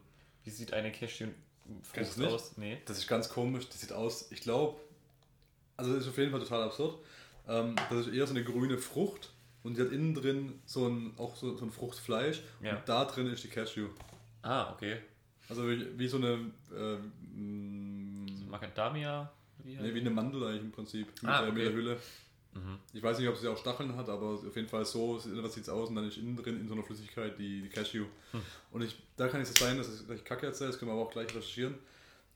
Wie 0.43 0.49
sieht 0.49 0.71
eine 0.73 0.91
Cashew 0.91 1.27
Kennst 1.91 2.13
Frucht 2.13 2.17
du 2.17 2.21
nicht? 2.21 2.31
aus? 2.33 2.57
Nee. 2.57 2.81
Das 2.85 2.97
ist 2.97 3.07
ganz 3.07 3.27
komisch, 3.27 3.67
das 3.67 3.81
sieht 3.81 3.91
aus, 3.91 4.31
ich 4.31 4.39
glaube, 4.41 4.79
also 5.75 5.93
das 5.93 6.03
ist 6.03 6.09
auf 6.09 6.17
jeden 6.17 6.31
Fall 6.31 6.39
total 6.39 6.63
absurd. 6.63 6.97
Ähm, 7.47 7.75
das 7.89 8.07
ist 8.07 8.13
eher 8.13 8.25
so 8.25 8.33
eine 8.33 8.43
grüne 8.45 8.77
Frucht 8.77 9.33
und 9.63 9.75
die 9.77 9.81
hat 9.81 9.91
innen 9.91 10.13
drin 10.15 10.61
so 10.65 10.87
ein, 10.87 11.13
auch 11.17 11.35
so, 11.35 11.57
so 11.57 11.65
ein 11.65 11.71
Fruchtfleisch 11.71 12.41
Ja. 12.61 12.77
und 12.77 12.87
da 12.87 13.03
drin 13.03 13.27
ist 13.27 13.43
die 13.43 13.49
Cashew. 13.49 13.89
Ah, 14.43 14.71
okay. 14.71 14.99
Also 15.49 15.67
wie, 15.69 15.99
wie 15.99 16.07
so 16.07 16.17
eine, 16.17 16.51
äh, 16.73 16.97
mh, 17.35 18.47
Macadamia? 18.49 19.29
Wie 19.63 19.75
nee, 19.75 19.93
wie 19.93 19.99
eine 19.99 20.09
Mandel 20.09 20.43
eigentlich 20.45 20.61
im 20.61 20.71
Prinzip, 20.71 21.07
mit, 21.21 21.25
Ah, 21.31 21.41
der, 21.41 21.51
mit 21.51 21.61
okay. 21.63 21.63
der 21.65 21.73
Hülle. 21.73 21.97
Mhm. 22.57 22.79
Ich 22.93 23.03
weiß 23.03 23.19
nicht, 23.19 23.27
ob 23.27 23.37
sie 23.37 23.47
auch 23.47 23.57
Stacheln 23.57 23.95
hat, 23.95 24.09
aber 24.09 24.27
auf 24.27 24.55
jeden 24.55 24.67
Fall 24.67 24.85
so 24.85 25.19
sieht 25.19 25.33
es 25.35 25.69
aus 25.69 25.89
und 25.89 25.95
dann 25.95 26.07
ist 26.07 26.17
innen 26.17 26.35
drin 26.35 26.59
in 26.59 26.67
so 26.67 26.73
einer 26.73 26.83
Flüssigkeit 26.83 27.37
die, 27.37 27.61
die 27.61 27.69
Cashew. 27.69 28.05
Hm. 28.31 28.41
Und 28.71 28.81
ich, 28.81 28.95
da 29.15 29.27
kann 29.27 29.41
es 29.41 29.53
sein, 29.53 29.77
dass 29.77 29.87
ich, 29.93 30.07
dass 30.07 30.17
ich 30.17 30.23
Kacke 30.23 30.45
erzähle, 30.45 30.71
das 30.71 30.79
können 30.79 30.89
wir 30.91 30.93
aber 30.93 31.03
auch 31.03 31.11
gleich 31.11 31.29
recherchieren. 31.29 31.75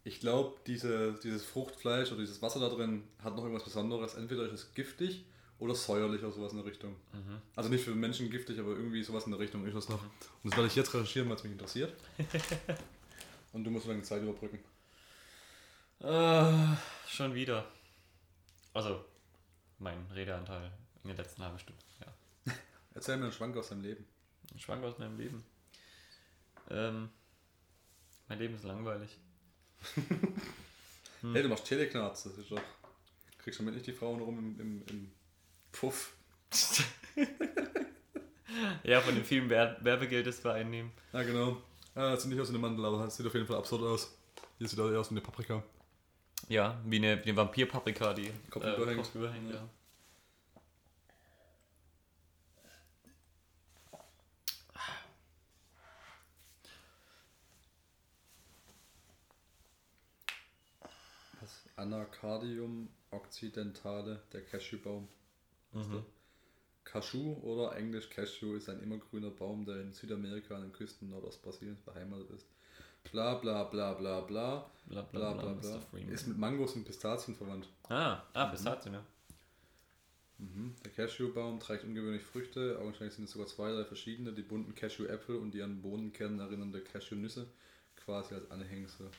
Ich 0.03 0.19
glaube, 0.19 0.57
diese, 0.65 1.13
dieses 1.23 1.45
Fruchtfleisch 1.45 2.11
oder 2.11 2.21
dieses 2.21 2.41
Wasser 2.41 2.59
da 2.59 2.69
drin 2.69 3.03
hat 3.23 3.35
noch 3.35 3.43
irgendwas 3.43 3.63
Besonderes. 3.63 4.15
Entweder 4.15 4.45
ist 4.45 4.53
es 4.53 4.73
giftig 4.73 5.25
oder 5.59 5.75
säuerlich 5.75 6.21
oder 6.23 6.31
sowas 6.31 6.51
in 6.51 6.57
der 6.57 6.65
Richtung. 6.65 6.95
Mhm. 7.13 7.41
Also 7.55 7.69
nicht 7.69 7.83
für 7.83 7.93
Menschen 7.93 8.29
giftig, 8.31 8.59
aber 8.59 8.71
irgendwie 8.71 9.03
sowas 9.03 9.25
in 9.25 9.31
der 9.31 9.39
Richtung 9.39 9.65
ist 9.65 9.75
das 9.75 9.89
noch. 9.89 10.01
Und 10.01 10.51
das 10.51 10.53
werde 10.53 10.67
ich 10.67 10.75
jetzt 10.75 10.93
recherchieren, 10.93 11.29
weil 11.29 11.35
es 11.35 11.43
mich 11.43 11.51
interessiert. 11.51 11.93
und 13.53 13.63
du 13.63 13.69
musst 13.69 13.85
so 13.85 13.91
lange 13.91 14.01
Zeit 14.01 14.23
überbrücken. 14.23 14.59
Äh, 15.99 16.75
schon 17.07 17.35
wieder. 17.35 17.65
Also, 18.73 19.05
mein 19.81 20.05
Redeanteil 20.13 20.71
in 21.03 21.09
der 21.09 21.17
letzten 21.17 21.43
halben 21.43 21.59
Stunde. 21.59 21.81
Ja. 21.99 22.53
Erzähl 22.93 23.17
mir 23.17 23.23
einen 23.23 23.33
Schwank 23.33 23.55
aus 23.57 23.69
deinem 23.69 23.81
Leben. 23.81 24.05
Ein 24.53 24.59
Schwank 24.59 24.83
aus 24.83 24.97
meinem 24.97 25.17
Leben. 25.17 25.43
Ähm, 26.69 27.09
mein 28.27 28.39
Leben 28.39 28.55
ist 28.55 28.63
langweilig. 28.63 29.17
Hm. 29.95 30.37
Hey, 31.33 31.43
du 31.43 31.49
machst 31.49 31.65
Teleknarz, 31.65 32.23
das 32.23 32.35
ist 32.35 32.49
doch. 32.49 32.59
Kriegst 33.37 33.59
du 33.59 33.63
mit 33.63 33.75
nicht 33.75 33.85
die 33.85 33.93
Frauen 33.93 34.19
rum 34.21 34.39
im, 34.39 34.59
im, 34.59 34.83
im 34.87 35.11
Puff? 35.71 36.15
Ja, 38.83 39.01
von 39.01 39.15
dem 39.15 39.23
vielen 39.23 39.49
Wer 39.49 39.77
Werbegeld, 39.83 40.27
das 40.27 40.43
wir 40.43 40.53
einnehmen. 40.53 40.91
Ja, 41.13 41.23
genau. 41.23 41.61
Ah, 41.95 42.11
das 42.11 42.23
sieht 42.23 42.31
nicht 42.31 42.41
aus 42.41 42.49
wie 42.49 42.53
eine 42.53 42.59
Mandel, 42.59 42.85
aber 42.85 43.03
das 43.05 43.17
sieht 43.17 43.25
auf 43.25 43.33
jeden 43.33 43.47
Fall 43.47 43.57
absurd 43.57 43.83
aus. 43.83 44.17
Hier 44.57 44.67
sieht 44.67 44.79
das 44.79 44.91
eher 44.91 44.99
aus 44.99 45.09
wie 45.09 45.15
eine 45.15 45.21
Paprika. 45.21 45.63
Ja, 46.49 46.81
wie 46.85 46.97
eine, 46.97 47.23
wie 47.23 47.29
eine 47.29 47.37
Vampirpaprika, 47.37 48.13
die 48.13 48.31
Kopf 48.49 48.63
überhängt. 48.63 49.03
Kopf 49.03 49.15
überhängt, 49.15 49.53
ja. 49.53 49.69
Das 61.39 61.69
Anacardium 61.75 62.89
occidentale, 63.11 64.21
der 64.33 64.41
Cashewbaum. 64.45 65.07
Mhm. 65.73 66.05
Cashew 66.83 67.37
oder 67.41 67.75
englisch 67.77 68.09
Cashew 68.09 68.55
ist 68.55 68.67
ein 68.67 68.81
immergrüner 68.81 69.29
Baum, 69.29 69.65
der 69.65 69.81
in 69.81 69.93
Südamerika 69.93 70.55
an 70.55 70.63
den 70.63 70.73
Küsten 70.73 71.09
Nordostbrasiliens 71.09 71.79
beheimatet 71.81 72.29
ist. 72.31 72.47
Bla 73.09 73.35
bla 73.35 73.63
bla 73.65 73.93
bla 73.93 74.21
bla 74.21 74.65
Bla 74.85 75.01
bla 75.03 75.33
bla 75.33 75.53
bla. 75.53 75.53
Mr. 75.77 75.81
Freeman. 75.81 76.13
Ist 76.13 76.27
mit 76.27 76.37
Mangos 76.37 76.75
und 76.75 76.83
Pistazien 76.85 77.35
verwandt. 77.35 77.67
Ah, 77.89 78.21
ah, 78.33 78.45
Pistazien, 78.47 78.93
ja. 78.93 79.03
Mhm. 80.37 80.75
Der 80.83 80.91
Cashewbaum 80.91 81.59
trägt 81.59 81.83
ungewöhnlich 81.83 82.23
Früchte, 82.23 82.77
augenscheinlich 82.79 83.13
sind 83.15 83.25
es 83.25 83.31
sogar 83.31 83.47
zwei, 83.47 83.71
drei 83.71 83.85
verschiedene, 83.85 84.33
die 84.33 84.41
bunten 84.41 84.73
Cashew-Äpfel 84.75 85.35
und 85.37 85.51
die 85.53 85.61
an 85.61 85.81
Bohnenkernen 85.81 86.39
erinnernde 86.39 86.81
Cashew-Nüsse, 86.81 87.47
quasi 87.95 88.33
als 88.35 88.49
Anhängsel. 88.49 89.09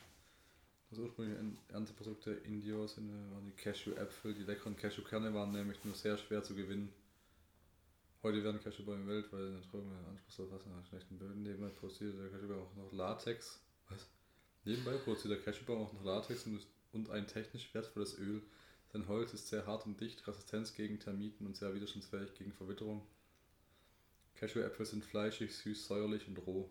Das 0.89 0.99
ursprüngliche 0.99 1.39
En- 1.39 1.57
Ernteprodukte 1.71 2.31
Indios 2.31 2.97
in- 2.97 3.09
waren 3.31 3.45
die 3.45 3.61
Cashew-Äpfel, 3.63 4.33
die 4.33 4.43
leckeren 4.43 4.75
Cashew-Kerne 4.75 5.33
waren 5.33 5.51
nämlich 5.53 5.83
nur 5.85 5.95
sehr 5.95 6.17
schwer 6.17 6.43
zu 6.43 6.55
gewinnen. 6.55 6.91
Heute 8.21 8.43
werden 8.43 8.61
Cashewbäume 8.61 9.07
weltweit 9.07 9.41
in 9.41 9.53
der 9.53 9.61
Trockenung 9.63 9.97
anspruchsvoll 10.09 10.51
Wasser 10.51 10.69
nach 10.69 10.85
schlechten 10.87 11.17
Böden. 11.17 11.43
Nebenbei 11.43 11.69
produziert 11.69 12.15
der 12.19 12.29
Cashewbaum 12.29 12.61
auch 12.63 12.75
noch 12.75 12.91
Latex. 12.93 13.59
Was? 13.89 14.07
Nebenbei 14.65 14.93
produziert 14.97 15.31
der 15.31 15.41
Cashewbaum 15.41 15.83
auch 15.83 15.93
noch 15.93 16.03
Latex 16.03 16.45
und, 16.93 17.09
ein 17.09 17.27
technisch 17.27 17.73
wertvolles 17.73 18.17
Öl. 18.17 18.41
Sein 18.91 19.07
Holz 19.07 19.33
ist 19.33 19.47
sehr 19.47 19.65
hart 19.65 19.85
und 19.85 19.99
dicht, 19.99 20.27
Resistenz 20.27 20.75
gegen 20.75 20.99
Termiten 20.99 21.47
und 21.47 21.57
sehr 21.57 21.73
widerstandsfähig 21.73 22.33
gegen 22.35 22.53
Verwitterung. 22.53 23.01
Cashew-Äpfel 24.35 24.85
sind 24.85 25.05
fleischig, 25.05 25.55
süß, 25.55 25.87
säuerlich 25.87 26.27
und 26.27 26.37
roh. 26.37 26.69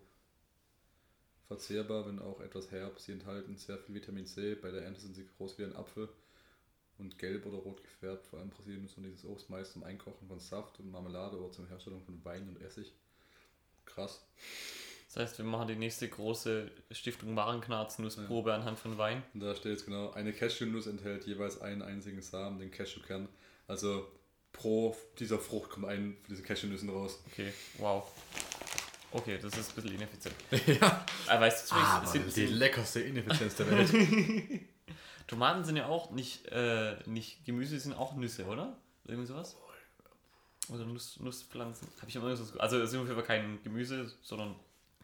Verzehrbar, 1.48 2.06
wenn 2.06 2.18
auch 2.18 2.40
etwas 2.40 2.70
herb. 2.70 3.00
Sie 3.00 3.12
enthalten 3.12 3.56
sehr 3.56 3.78
viel 3.78 3.94
Vitamin 3.94 4.26
C. 4.26 4.54
Bei 4.54 4.70
der 4.70 4.82
Ernte 4.82 5.00
sind 5.00 5.14
sie 5.14 5.26
groß 5.26 5.58
wie 5.58 5.64
ein 5.64 5.76
Apfel 5.76 6.08
und 6.98 7.18
gelb 7.18 7.44
oder 7.46 7.58
rot 7.58 7.82
gefärbt. 7.82 8.26
Vor 8.26 8.38
allem 8.38 8.50
Brasilien 8.50 8.82
nutzt 8.82 8.96
man 8.96 9.04
dieses 9.04 9.24
Obst 9.24 9.50
meist 9.50 9.72
zum 9.72 9.82
Einkochen 9.82 10.28
von 10.28 10.40
Saft 10.40 10.78
und 10.78 10.90
Marmelade 10.90 11.38
oder 11.38 11.52
zur 11.52 11.68
Herstellung 11.68 12.02
von 12.02 12.24
Wein 12.24 12.48
und 12.48 12.60
Essig. 12.62 12.92
Krass. 13.84 14.24
Das 15.12 15.24
heißt, 15.24 15.38
wir 15.38 15.44
machen 15.44 15.68
die 15.68 15.76
nächste 15.76 16.08
große 16.08 16.70
Stiftung 16.90 17.36
Warenknarz-Nussprobe 17.36 18.54
anhand 18.54 18.78
von 18.78 18.96
Wein. 18.96 19.22
Da 19.34 19.54
steht 19.54 19.72
jetzt 19.72 19.84
genau, 19.84 20.10
eine 20.12 20.32
Cashewnuss 20.32 20.86
enthält 20.86 21.26
jeweils 21.26 21.60
einen 21.60 21.82
einzigen 21.82 22.22
Samen, 22.22 22.58
den 22.58 22.70
Cashewkern. 22.70 23.28
Also 23.68 24.10
pro 24.52 24.96
dieser 25.18 25.38
Frucht 25.38 25.68
kommt 25.68 25.84
ein 25.84 26.16
von 26.22 26.30
diesen 26.30 26.46
Cashewnüssen 26.46 26.88
raus. 26.88 27.22
Okay, 27.30 27.52
wow. 27.76 28.10
Okay, 29.10 29.38
das 29.40 29.58
ist 29.58 29.72
ein 29.72 29.74
bisschen 29.74 29.94
ineffizient. 29.96 30.34
ja. 30.80 31.04
Aber 31.26 31.40
weißt 31.42 31.70
du, 31.70 31.74
Ah, 31.74 32.06
sind, 32.06 32.26
die 32.26 32.30
sind, 32.30 32.52
leckerste 32.52 33.00
Ineffizienz 33.00 33.54
der 33.56 33.70
Welt. 33.70 33.90
Tomaten 35.26 35.62
sind 35.62 35.76
ja 35.76 35.88
auch 35.88 36.10
nicht, 36.10 36.46
äh, 36.46 36.96
nicht 37.04 37.44
Gemüse, 37.44 37.78
sind 37.78 37.92
auch 37.92 38.16
Nüsse, 38.16 38.46
oder? 38.46 38.78
Irgendwie 39.04 39.26
sowas? 39.26 39.58
Oder 40.70 40.86
Nuss, 40.86 41.20
Nusspflanzen. 41.20 41.86
Habe 41.98 42.08
ich 42.08 42.16
immer 42.16 42.34
so 42.34 42.58
Also 42.58 42.78
es 42.80 42.90
sind 42.90 43.00
auf 43.00 43.06
jeden 43.06 43.18
Fall 43.18 43.26
kein 43.26 43.62
Gemüse, 43.62 44.10
sondern 44.22 44.56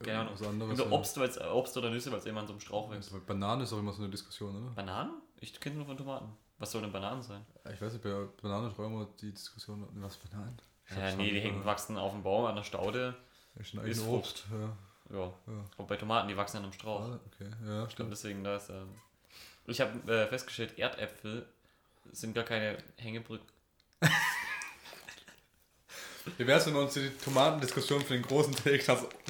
keine 0.05 0.21
Ahnung. 0.21 0.35
anderes, 0.47 0.79
ja. 0.79 0.91
Obst, 0.91 1.19
weil's, 1.19 1.41
Obst 1.41 1.77
oder 1.77 1.91
Nüsse, 1.91 2.11
weil 2.11 2.19
es 2.19 2.27
immer 2.27 2.41
an 2.41 2.47
so 2.47 2.53
einem 2.53 2.61
Strauch 2.61 2.91
wächst. 2.91 3.13
Also 3.13 3.25
Bananen 3.25 3.63
ist 3.63 3.73
auch 3.73 3.79
immer 3.79 3.93
so 3.93 4.03
eine 4.03 4.11
Diskussion, 4.11 4.57
oder? 4.57 4.75
Bananen? 4.75 5.13
Ich 5.41 5.59
kenne 5.61 5.77
nur 5.77 5.87
von 5.87 5.97
Tomaten. 5.97 6.33
Was 6.59 6.73
soll 6.73 6.83
denn 6.83 6.93
Bananen 6.93 7.23
sein? 7.23 7.45
Ich 7.73 7.81
weiß 7.81 7.93
nicht, 7.93 8.03
bei 8.03 8.27
Bananen 8.43 8.73
auch 8.73 8.79
immer 8.79 9.07
die 9.21 9.33
Diskussion, 9.33 9.87
was 9.95 10.17
Bananen? 10.17 10.57
Ich 10.91 10.97
Ja, 10.97 11.15
nee, 11.17 11.31
die 11.31 11.41
hängen, 11.41 11.63
äh, 11.63 11.65
wachsen 11.65 11.97
auf 11.97 12.13
dem 12.13 12.23
Baum, 12.23 12.47
an 12.47 12.57
der 12.57 12.65
Staude. 12.65 13.15
Ist 13.57 13.75
ein 13.75 13.87
ist 13.87 14.07
Obst. 14.07 14.45
Ja. 14.51 14.77
Ja. 15.17 15.27
Ja. 15.47 15.65
Aber 15.77 15.87
bei 15.87 15.97
Tomaten, 15.97 16.29
die 16.29 16.37
wachsen 16.37 16.59
an 16.59 16.65
einem 16.65 16.73
Strauch. 16.73 17.01
Ah, 17.01 17.21
okay, 17.27 17.51
ja, 17.67 17.83
Und 17.83 17.93
stimmt. 17.93 18.13
deswegen, 18.13 18.45
da 18.45 18.57
ist. 18.57 18.71
Ähm, 18.71 18.89
ich 19.67 19.81
habe 19.81 20.13
äh, 20.13 20.27
festgestellt, 20.27 20.79
Erdäpfel 20.79 21.47
sind 22.13 22.35
gar 22.35 22.45
keine 22.45 22.79
Hängebrücken. 22.97 23.47
Wie 26.37 26.47
wär's, 26.47 26.67
wenn 26.67 26.75
wir 26.75 26.83
uns 26.83 26.95
die 26.95 27.11
Tomatendiskussion 27.25 28.03
für 28.03 28.15
den 28.15 28.23
großen 28.23 28.55
Take 28.55 28.83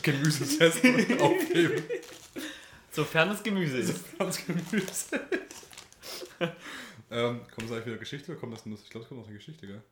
Gemüsetest 0.02 0.78
aufheben? 1.20 1.84
Sofern 2.90 3.30
es 3.30 3.42
Gemüse 3.42 3.78
ist. 3.78 4.18
Ganz 4.18 4.44
Gemüse. 4.44 5.20
ähm, 7.10 7.40
kommt 7.54 7.62
das 7.62 7.72
eigentlich 7.72 7.86
wieder 7.86 7.96
Geschichte 7.96 8.32
oder 8.32 8.40
kommt 8.40 8.54
das 8.54 8.66
Nuss? 8.66 8.80
Ich 8.82 8.90
glaube, 8.90 9.04
es 9.04 9.08
kommt 9.08 9.20
noch 9.20 9.28
eine 9.28 9.36
Geschichte, 9.36 9.66
gell? 9.66 9.82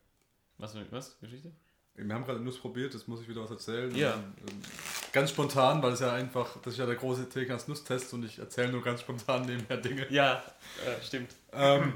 Was, 0.57 0.75
was? 0.91 1.19
Geschichte? 1.19 1.51
Wir 1.95 2.13
haben 2.13 2.25
gerade 2.25 2.39
Nuss 2.39 2.59
probiert, 2.59 2.93
jetzt 2.93 3.07
muss 3.07 3.21
ich 3.21 3.27
wieder 3.27 3.41
was 3.41 3.49
erzählen. 3.49 3.93
Ja. 3.95 4.13
Ähm, 4.13 4.61
ganz 5.11 5.31
spontan, 5.31 5.81
weil 5.81 5.93
es 5.93 5.99
ja 5.99 6.13
einfach, 6.13 6.61
das 6.61 6.73
ist 6.73 6.79
ja 6.79 6.85
der 6.85 6.95
große 6.95 7.27
TKs 7.27 7.67
Nusstest 7.67 8.13
und 8.13 8.23
ich 8.23 8.37
erzähle 8.37 8.71
nur 8.71 8.83
ganz 8.83 9.01
spontan 9.01 9.45
nebenher 9.47 9.77
Dinge. 9.77 10.05
Ja, 10.11 10.43
äh, 10.85 11.03
stimmt. 11.03 11.31
Ähm, 11.53 11.93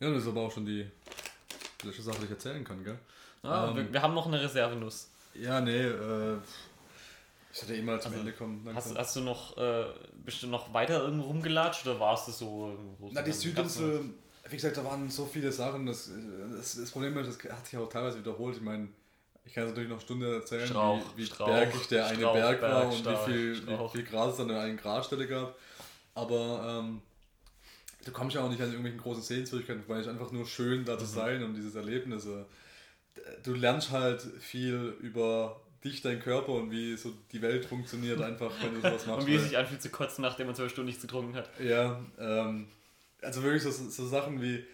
ja, 0.00 0.10
das 0.10 0.22
ist 0.22 0.28
aber 0.28 0.40
auch 0.42 0.52
schon 0.52 0.64
die 0.64 0.86
letzte 1.82 2.02
Sache, 2.02 2.18
die 2.20 2.24
ich 2.24 2.30
erzählen 2.30 2.64
kann, 2.64 2.82
gell? 2.84 2.98
Ah, 3.48 3.68
Ähm, 3.70 3.76
wir, 3.76 3.92
wir 3.92 4.02
haben 4.02 4.14
noch 4.14 4.26
eine 4.26 4.40
Reservenuss. 4.40 5.10
Ja, 5.34 5.60
nee, 5.60 5.76
äh, 5.84 6.36
ich 7.52 7.62
hatte 7.62 7.74
eh 7.74 7.82
mal 7.82 8.00
zum 8.00 8.12
Also, 8.12 8.20
Ende 8.20 8.32
kommen. 8.32 8.68
Hast, 8.74 8.96
hast 8.96 9.16
du 9.16 9.20
noch, 9.20 9.56
äh, 9.56 9.84
bist 10.24 10.42
du 10.42 10.46
noch 10.48 10.72
weiter 10.74 11.02
irgendwo 11.02 11.26
rumgelatscht 11.28 11.86
oder 11.86 11.98
warst 12.00 12.28
du 12.28 12.32
so 12.32 12.68
irgendwo? 12.70 13.10
Na, 13.12 13.22
die 13.22 13.32
Südinsel, 13.32 14.04
wie 14.48 14.56
gesagt, 14.56 14.76
da 14.76 14.84
waren 14.84 15.08
so 15.10 15.24
viele 15.26 15.50
Sachen. 15.52 15.86
Das, 15.86 16.10
das, 16.56 16.76
das 16.76 16.90
Problem 16.90 17.16
ist, 17.18 17.42
das 17.44 17.52
hat 17.52 17.66
sich 17.66 17.78
auch 17.78 17.88
teilweise 17.88 18.18
wiederholt. 18.18 18.56
Ich 18.56 18.62
meine, 18.62 18.88
ich 19.44 19.54
kann 19.54 19.64
jetzt 19.64 19.70
natürlich 19.70 19.88
noch 19.88 19.96
eine 19.96 20.04
Stunde 20.04 20.34
erzählen, 20.36 20.66
Strauch, 20.66 21.00
wie, 21.16 21.22
wie 21.22 21.26
Strauch, 21.26 21.46
bergig 21.46 21.88
der 21.88 22.06
eine 22.06 22.18
Strauch, 22.18 22.32
Berg 22.34 22.62
war 22.62 22.68
Berg, 22.70 22.86
und 22.92 22.98
Strauch, 22.98 23.28
wie, 23.28 23.32
viel, 23.32 23.66
wie 23.66 23.88
viel 23.92 24.04
Gras 24.04 24.34
es 24.34 24.40
an 24.40 24.48
der 24.48 24.60
einen 24.60 24.76
Grasstelle 24.76 25.26
gab. 25.26 25.56
Aber 26.14 26.80
ähm, 26.84 27.00
du 28.04 28.12
kommst 28.12 28.34
ja 28.36 28.42
auch 28.42 28.48
nicht 28.50 28.60
an 28.60 28.68
irgendwelchen 28.68 29.00
großen 29.00 29.22
Sehenswürdigkeiten, 29.22 29.84
weil 29.86 30.00
es 30.00 30.06
ist 30.06 30.12
einfach 30.12 30.32
nur 30.32 30.46
schön, 30.46 30.84
da 30.84 30.98
zu 30.98 31.04
Mhm. 31.04 31.08
sein 31.08 31.42
und 31.44 31.54
dieses 31.54 31.74
Erlebnis. 31.74 32.26
äh, 32.26 32.44
Du 33.42 33.54
lernst 33.54 33.90
halt 33.90 34.22
viel 34.40 34.94
über 35.00 35.60
dich, 35.84 36.02
deinen 36.02 36.20
Körper 36.20 36.52
und 36.52 36.70
wie 36.70 36.96
so 36.96 37.12
die 37.32 37.40
Welt 37.42 37.64
funktioniert, 37.64 38.20
einfach 38.20 38.50
wenn 38.62 38.74
du 38.74 38.80
sowas 38.80 39.06
machst. 39.06 39.20
Und 39.20 39.26
wie 39.26 39.36
es 39.36 39.44
sich 39.44 39.56
anfühlt 39.56 39.80
zu 39.80 39.90
kotzen, 39.90 40.22
nachdem 40.22 40.46
man 40.46 40.56
zwölf 40.56 40.72
Stunden 40.72 40.86
nichts 40.86 41.02
getrunken 41.02 41.34
hat. 41.36 41.48
ja, 41.60 42.00
ähm, 42.18 42.66
also 43.22 43.42
wirklich 43.42 43.62
so, 43.62 43.70
so 43.70 44.06
Sachen 44.06 44.40
wie, 44.42 44.64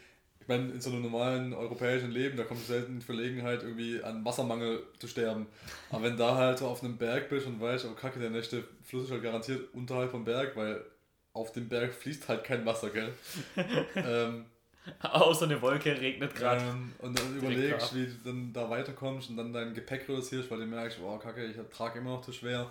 ich 0.40 0.48
meine, 0.48 0.72
in 0.72 0.80
so 0.80 0.90
einem 0.90 1.02
normalen 1.02 1.54
europäischen 1.54 2.10
Leben, 2.10 2.36
da 2.36 2.44
kommst 2.44 2.64
du 2.64 2.72
selten 2.72 2.92
in 2.92 3.00
die 3.00 3.06
Verlegenheit, 3.06 3.62
irgendwie 3.62 4.02
an 4.02 4.24
Wassermangel 4.24 4.82
zu 4.98 5.08
sterben. 5.08 5.46
Aber 5.90 6.02
wenn 6.02 6.16
da 6.16 6.36
halt 6.36 6.58
so 6.58 6.66
auf 6.66 6.82
einem 6.82 6.96
Berg 6.96 7.28
bist 7.28 7.46
und 7.46 7.60
weißt, 7.60 7.86
oh 7.86 7.94
kacke, 7.94 8.18
der 8.18 8.30
nächste 8.30 8.64
Fluss 8.82 9.04
ist 9.04 9.10
halt 9.10 9.22
garantiert 9.22 9.72
unterhalb 9.72 10.10
vom 10.10 10.24
Berg, 10.24 10.56
weil 10.56 10.84
auf 11.32 11.52
dem 11.52 11.68
Berg 11.68 11.94
fließt 11.94 12.28
halt 12.28 12.44
kein 12.44 12.64
Wasser, 12.64 12.90
gell? 12.90 13.12
ähm, 13.96 14.44
Außer 15.02 15.46
eine 15.46 15.60
Wolke 15.62 15.98
regnet 15.98 16.34
gerade. 16.34 16.62
ähm, 16.62 16.92
und 16.98 17.18
dann 17.18 17.36
überlegst, 17.36 17.94
wie 17.94 18.06
du 18.06 18.12
dann 18.24 18.52
da 18.52 18.68
weiterkommst 18.68 19.30
und 19.30 19.36
dann 19.36 19.52
dein 19.52 19.74
Gepäck 19.74 20.08
reduzierst, 20.08 20.50
weil 20.50 20.58
du 20.58 20.66
merkst, 20.66 20.98
oh 21.02 21.16
kacke, 21.18 21.44
ich 21.44 21.56
trage 21.74 21.98
immer 22.00 22.10
noch 22.10 22.22
zu 22.22 22.32
schwer. 22.32 22.70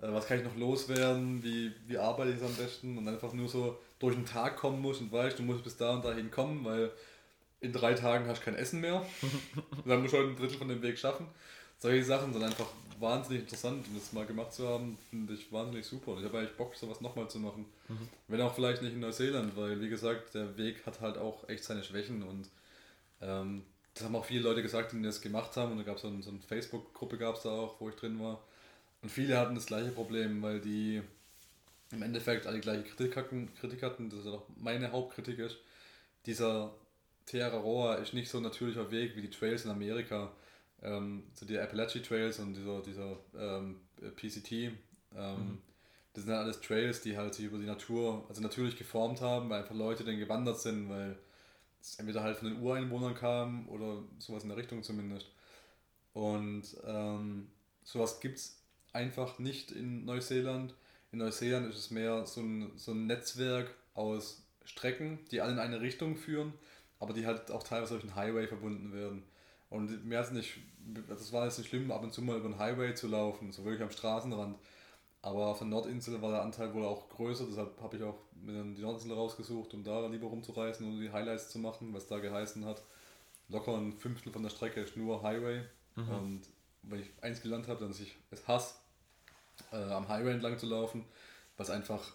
Äh, 0.00 0.08
Was 0.12 0.26
kann 0.26 0.38
ich 0.38 0.44
noch 0.44 0.56
loswerden? 0.56 1.42
Wie, 1.42 1.72
wie 1.86 1.98
arbeite 1.98 2.30
ich 2.30 2.36
es 2.38 2.42
am 2.42 2.54
besten? 2.54 2.96
Und 2.98 3.06
einfach 3.08 3.32
nur 3.32 3.48
so 3.48 3.78
durch 3.98 4.14
den 4.14 4.26
Tag 4.26 4.56
kommen 4.56 4.80
musst 4.80 5.00
und 5.00 5.12
weißt, 5.12 5.38
du 5.38 5.42
musst 5.42 5.62
bis 5.62 5.76
da 5.76 5.90
und 5.92 6.04
dahin 6.04 6.30
kommen, 6.30 6.64
weil 6.64 6.90
in 7.60 7.72
drei 7.72 7.94
Tagen 7.94 8.26
hast 8.26 8.40
du 8.40 8.44
kein 8.46 8.56
Essen 8.56 8.80
mehr. 8.80 9.04
Und 9.22 9.86
dann 9.86 10.00
musst 10.02 10.14
du 10.14 10.18
halt 10.18 10.28
ein 10.28 10.36
Drittel 10.36 10.58
von 10.58 10.68
dem 10.68 10.82
Weg 10.82 10.98
schaffen. 10.98 11.26
Solche 11.78 12.04
Sachen 12.04 12.32
sind 12.32 12.42
einfach 12.42 12.66
wahnsinnig 13.02 13.42
interessant 13.42 13.86
und 13.86 13.96
das 13.96 14.12
mal 14.12 14.24
gemacht 14.24 14.54
zu 14.54 14.66
haben, 14.66 14.96
finde 15.10 15.34
ich 15.34 15.52
wahnsinnig 15.52 15.84
super. 15.84 16.12
Und 16.12 16.20
ich 16.20 16.24
habe 16.24 16.38
eigentlich 16.38 16.56
Bock, 16.56 16.74
sowas 16.74 17.00
nochmal 17.00 17.28
zu 17.28 17.38
machen. 17.38 17.66
Wenn 18.28 18.40
auch 18.40 18.54
vielleicht 18.54 18.80
nicht 18.80 18.94
in 18.94 19.00
Neuseeland, 19.00 19.56
weil 19.56 19.80
wie 19.80 19.88
gesagt, 19.88 20.34
der 20.34 20.56
Weg 20.56 20.86
hat 20.86 21.00
halt 21.00 21.18
auch 21.18 21.48
echt 21.48 21.64
seine 21.64 21.84
Schwächen 21.84 22.22
und 22.22 22.48
ähm, 23.20 23.64
das 23.94 24.04
haben 24.04 24.16
auch 24.16 24.24
viele 24.24 24.40
Leute 24.40 24.62
gesagt, 24.62 24.92
die 24.92 25.02
das 25.02 25.20
gemacht 25.20 25.56
haben 25.56 25.72
und 25.72 25.78
da 25.78 25.84
gab 25.84 25.96
es 25.96 26.02
so, 26.02 26.08
ein, 26.08 26.22
so 26.22 26.30
eine 26.30 26.40
Facebook-Gruppe 26.40 27.18
gab 27.18 27.36
es 27.36 27.42
da 27.42 27.50
auch, 27.50 27.80
wo 27.80 27.90
ich 27.90 27.96
drin 27.96 28.18
war. 28.20 28.40
Und 29.02 29.10
viele 29.10 29.36
hatten 29.36 29.54
das 29.54 29.66
gleiche 29.66 29.90
Problem, 29.90 30.40
weil 30.40 30.60
die 30.60 31.02
im 31.90 32.02
Endeffekt 32.02 32.46
alle 32.46 32.60
gleiche 32.60 32.84
Kritik 32.84 33.16
hatten, 33.16 33.50
Kritik 33.60 33.82
hatten, 33.82 34.08
das 34.08 34.20
ist 34.20 34.26
auch 34.28 34.44
meine 34.56 34.92
Hauptkritik 34.92 35.38
ist. 35.38 35.58
Dieser 36.24 36.72
Roa 37.32 37.96
ist 37.96 38.14
nicht 38.14 38.30
so 38.30 38.38
ein 38.38 38.44
natürlicher 38.44 38.90
Weg 38.90 39.16
wie 39.16 39.22
die 39.22 39.30
Trails 39.30 39.64
in 39.64 39.70
Amerika. 39.70 40.32
Ähm, 40.82 41.24
so 41.34 41.46
die 41.46 41.58
Appalachian 41.58 42.04
Trails 42.04 42.38
und 42.38 42.54
dieser, 42.54 42.82
dieser 42.82 43.16
ähm, 43.36 43.80
PCT. 44.16 44.52
Ähm, 45.16 45.58
Das 46.14 46.24
sind 46.24 46.32
halt 46.32 46.42
alles 46.44 46.60
Trails, 46.60 47.00
die 47.00 47.16
halt 47.16 47.34
sich 47.34 47.46
über 47.46 47.58
die 47.58 47.64
Natur, 47.66 48.26
also 48.28 48.42
natürlich 48.42 48.76
geformt 48.76 49.20
haben, 49.22 49.48
weil 49.48 49.62
einfach 49.62 49.74
Leute 49.74 50.04
dann 50.04 50.18
gewandert 50.18 50.60
sind, 50.60 50.88
weil 50.90 51.16
es 51.80 51.98
entweder 51.98 52.22
halt 52.22 52.36
von 52.36 52.48
den 52.48 52.60
Ureinwohnern 52.62 53.14
kam 53.14 53.68
oder 53.68 54.02
sowas 54.18 54.42
in 54.42 54.50
der 54.50 54.58
Richtung 54.58 54.82
zumindest. 54.82 55.26
Und 56.12 56.64
ähm, 56.86 57.48
sowas 57.84 58.20
gibt 58.20 58.38
es 58.38 58.58
einfach 58.92 59.38
nicht 59.38 59.70
in 59.72 60.04
Neuseeland. 60.04 60.74
In 61.12 61.18
Neuseeland 61.18 61.68
ist 61.70 61.78
es 61.78 61.90
mehr 61.90 62.26
so 62.26 62.40
ein, 62.42 62.72
so 62.76 62.92
ein 62.92 63.06
Netzwerk 63.06 63.74
aus 63.94 64.42
Strecken, 64.64 65.18
die 65.30 65.40
alle 65.40 65.52
in 65.52 65.58
eine 65.58 65.80
Richtung 65.80 66.16
führen, 66.16 66.52
aber 67.00 67.14
die 67.14 67.26
halt 67.26 67.50
auch 67.50 67.62
teilweise 67.62 67.94
durch 67.94 68.04
einen 68.04 68.16
Highway 68.16 68.46
verbunden 68.46 68.92
werden. 68.92 69.22
Und 69.72 70.04
mir 70.04 70.20
ist 70.20 70.32
nicht, 70.32 70.58
das 71.08 71.32
war 71.32 71.46
jetzt 71.46 71.56
nicht 71.56 71.68
schlimm, 71.68 71.90
ab 71.90 72.02
und 72.02 72.12
zu 72.12 72.20
mal 72.20 72.36
über 72.36 72.44
einen 72.44 72.58
Highway 72.58 72.94
zu 72.94 73.08
laufen, 73.08 73.52
so 73.52 73.64
wirklich 73.64 73.82
am 73.82 73.90
Straßenrand. 73.90 74.58
Aber 75.22 75.46
auf 75.46 75.58
der 75.58 75.68
Nordinsel 75.68 76.20
war 76.20 76.30
der 76.30 76.42
Anteil 76.42 76.74
wohl 76.74 76.84
auch 76.84 77.08
größer, 77.08 77.46
deshalb 77.48 77.80
habe 77.80 77.96
ich 77.96 78.02
auch 78.02 78.18
die 78.34 78.82
Nordinsel 78.82 79.12
rausgesucht, 79.12 79.72
um 79.72 79.82
da 79.82 80.06
lieber 80.08 80.26
rumzureisen 80.26 80.86
und 80.86 81.00
die 81.00 81.10
Highlights 81.10 81.48
zu 81.48 81.58
machen, 81.58 81.94
was 81.94 82.06
da 82.06 82.18
geheißen 82.18 82.66
hat. 82.66 82.82
Locker 83.48 83.74
ein 83.76 83.94
Fünftel 83.94 84.30
von 84.30 84.42
der 84.42 84.50
Strecke 84.50 84.80
ist 84.80 84.96
nur 84.96 85.22
Highway. 85.22 85.62
Und 86.10 86.42
wenn 86.82 87.00
ich 87.00 87.10
eins 87.22 87.40
gelernt 87.40 87.66
habe, 87.68 87.80
dann 87.80 87.88
dass 87.88 88.00
ich 88.00 88.14
es 88.30 88.46
hasse, 88.46 88.74
äh, 89.72 89.76
am 89.76 90.08
Highway 90.08 90.32
entlang 90.32 90.58
zu 90.58 90.66
laufen, 90.66 91.06
was 91.56 91.70
einfach 91.70 92.12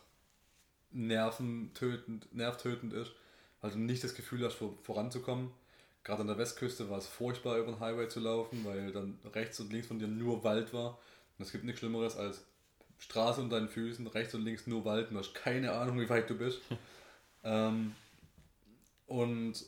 nerventötend, 0.92 2.34
nervtötend 2.36 2.94
ist, 2.94 3.14
weil 3.62 3.72
du 3.72 3.80
nicht 3.80 4.04
das 4.04 4.14
Gefühl 4.14 4.46
hast, 4.46 4.56
vor, 4.56 4.78
voranzukommen. 4.84 5.52
Gerade 6.08 6.22
an 6.22 6.28
der 6.28 6.38
Westküste 6.38 6.90
war 6.90 7.00
es 7.00 7.06
furchtbar, 7.06 7.58
über 7.58 7.74
den 7.74 7.82
Highway 7.82 8.08
zu 8.08 8.22
laufen, 8.22 8.64
weil 8.64 8.94
dann 8.94 9.20
rechts 9.34 9.60
und 9.60 9.74
links 9.74 9.88
von 9.88 10.00
dir 10.00 10.08
nur 10.08 10.42
Wald 10.46 10.74
war. 10.74 10.98
Und 11.38 11.44
es 11.46 11.52
gibt 11.52 11.66
nichts 11.66 11.80
Schlimmeres 11.80 12.16
als 12.16 12.46
Straße 12.98 13.42
unter 13.42 13.58
deinen 13.58 13.68
Füßen, 13.68 14.08
rechts 14.08 14.34
und 14.34 14.46
links 14.46 14.68
nur 14.68 14.86
Wald 14.86 15.10
und 15.10 15.16
du 15.16 15.20
hast 15.20 15.34
keine 15.34 15.74
Ahnung, 15.74 16.00
wie 16.00 16.08
weit 16.08 16.30
du 16.30 16.38
bist. 16.38 16.62
ähm, 17.44 17.94
und 19.06 19.66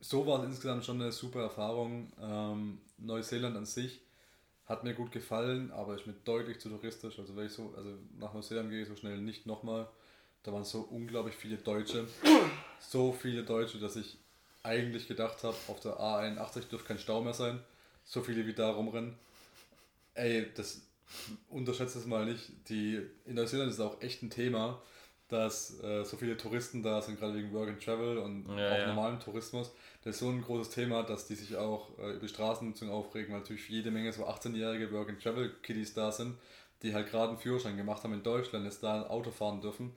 so 0.00 0.26
war 0.26 0.40
es 0.40 0.50
insgesamt 0.50 0.84
schon 0.84 1.00
eine 1.00 1.12
super 1.12 1.40
Erfahrung. 1.40 2.12
Ähm, 2.20 2.82
Neuseeland 2.98 3.56
an 3.56 3.64
sich 3.64 4.02
hat 4.66 4.84
mir 4.84 4.92
gut 4.92 5.12
gefallen, 5.12 5.70
aber 5.70 5.94
ist 5.94 6.06
mir 6.06 6.12
deutlich 6.26 6.60
zu 6.60 6.68
touristisch. 6.68 7.18
Also 7.18 7.34
wenn 7.36 7.46
ich 7.46 7.52
so, 7.52 7.72
also 7.74 7.88
nach 8.18 8.34
Neuseeland 8.34 8.68
gehe 8.68 8.82
ich 8.82 8.88
so 8.88 8.96
schnell 8.96 9.16
nicht 9.16 9.46
nochmal. 9.46 9.88
Da 10.42 10.52
waren 10.52 10.64
so 10.64 10.82
unglaublich 10.82 11.36
viele 11.36 11.56
Deutsche. 11.56 12.06
So 12.80 13.12
viele 13.12 13.42
Deutsche, 13.42 13.78
dass 13.78 13.96
ich 13.96 14.18
eigentlich 14.66 15.08
gedacht 15.08 15.44
habe, 15.44 15.56
auf 15.68 15.80
der 15.80 15.94
A81 15.98 16.68
dürfte 16.68 16.88
kein 16.88 16.98
Stau 16.98 17.22
mehr 17.22 17.34
sein. 17.34 17.60
So 18.04 18.22
viele 18.22 18.46
wie 18.46 18.54
da 18.54 18.70
rumrennen. 18.70 19.14
Ey, 20.14 20.46
das 20.54 20.82
unterschätzt 21.48 21.96
es 21.96 22.06
mal 22.06 22.24
nicht. 22.26 22.50
Die, 22.68 23.00
in 23.26 23.34
Neuseeland 23.34 23.70
ist 23.70 23.76
es 23.78 23.84
auch 23.84 24.00
echt 24.02 24.22
ein 24.22 24.30
Thema. 24.30 24.82
dass 25.28 25.82
äh, 25.82 26.04
so 26.04 26.16
viele 26.16 26.36
Touristen 26.36 26.84
da 26.84 27.02
sind, 27.02 27.18
gerade 27.18 27.34
wegen 27.34 27.52
Work 27.52 27.68
and 27.70 27.82
Travel 27.84 28.18
und 28.18 28.48
Ja, 28.56 28.70
auch 28.70 28.78
ja. 28.78 28.86
normalem 28.86 29.18
Tourismus. 29.20 29.72
Das 30.04 30.14
ist 30.16 30.20
so 30.20 30.28
ein 30.30 30.42
großes 30.42 30.70
Thema, 30.72 31.02
dass 31.02 31.26
die 31.26 31.34
sich 31.34 31.56
auch 31.56 31.98
äh, 31.98 32.10
über 32.12 32.20
die 32.20 32.28
Straßennutzung 32.28 32.90
aufregen, 32.90 33.32
weil 33.32 33.40
natürlich 33.40 33.68
jede 33.68 33.90
Menge 33.90 34.12
so 34.12 34.24
18-jährige 34.26 34.92
Work 34.92 35.08
and 35.10 35.22
Travel 35.22 35.50
Kiddies 35.62 35.94
da 35.94 36.12
sind, 36.12 36.36
die 36.82 36.94
halt 36.94 37.10
gerade 37.10 37.30
einen 37.30 37.38
Führerschein 37.38 37.76
gemacht 37.76 38.04
haben 38.04 38.14
in 38.14 38.22
Deutschland, 38.22 38.64
jetzt 38.66 38.84
da 38.84 39.02
ein 39.02 39.08
Auto 39.08 39.32
fahren 39.32 39.60
dürfen. 39.60 39.92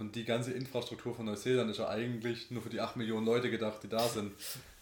Und 0.00 0.16
die 0.16 0.24
ganze 0.24 0.52
Infrastruktur 0.52 1.14
von 1.14 1.26
Neuseeland 1.26 1.70
ist 1.70 1.76
ja 1.76 1.86
eigentlich 1.86 2.50
nur 2.50 2.62
für 2.62 2.70
die 2.70 2.80
8 2.80 2.96
Millionen 2.96 3.26
Leute 3.26 3.50
gedacht, 3.50 3.82
die 3.82 3.88
da 3.88 4.08
sind. 4.08 4.32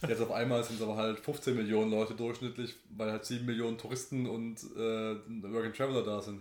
Jetzt 0.06 0.22
auf 0.22 0.30
einmal 0.30 0.62
sind 0.62 0.76
es 0.76 0.82
aber 0.82 0.94
halt 0.94 1.18
15 1.18 1.56
Millionen 1.56 1.90
Leute 1.90 2.14
durchschnittlich, 2.14 2.76
weil 2.96 3.10
halt 3.10 3.24
7 3.24 3.44
Millionen 3.44 3.78
Touristen 3.78 4.28
und 4.28 4.62
äh, 4.76 5.16
Work 5.42 5.64
and 5.64 5.76
Traveler 5.76 6.04
da 6.04 6.22
sind. 6.22 6.40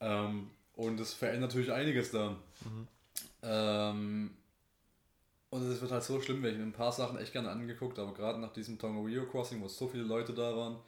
Ähm, 0.00 0.50
und 0.74 0.98
das 0.98 1.14
verändert 1.14 1.50
natürlich 1.50 1.70
einiges 1.70 2.10
da. 2.10 2.34
Ähm, 3.42 4.30
und 5.50 5.62
es 5.62 5.80
wird 5.80 5.92
halt 5.92 6.02
so 6.02 6.20
schlimm, 6.20 6.42
weil 6.42 6.50
ich 6.50 6.58
mir 6.58 6.64
ein 6.64 6.72
paar 6.72 6.90
Sachen 6.90 7.16
echt 7.16 7.32
gerne 7.32 7.50
angeguckt, 7.50 8.00
aber 8.00 8.12
gerade 8.12 8.40
nach 8.40 8.52
diesem 8.52 8.76
Tongariro 8.76 9.26
Crossing, 9.26 9.60
wo 9.60 9.68
so 9.68 9.86
viele 9.86 10.02
Leute 10.02 10.34
da 10.34 10.56
waren, 10.56 10.78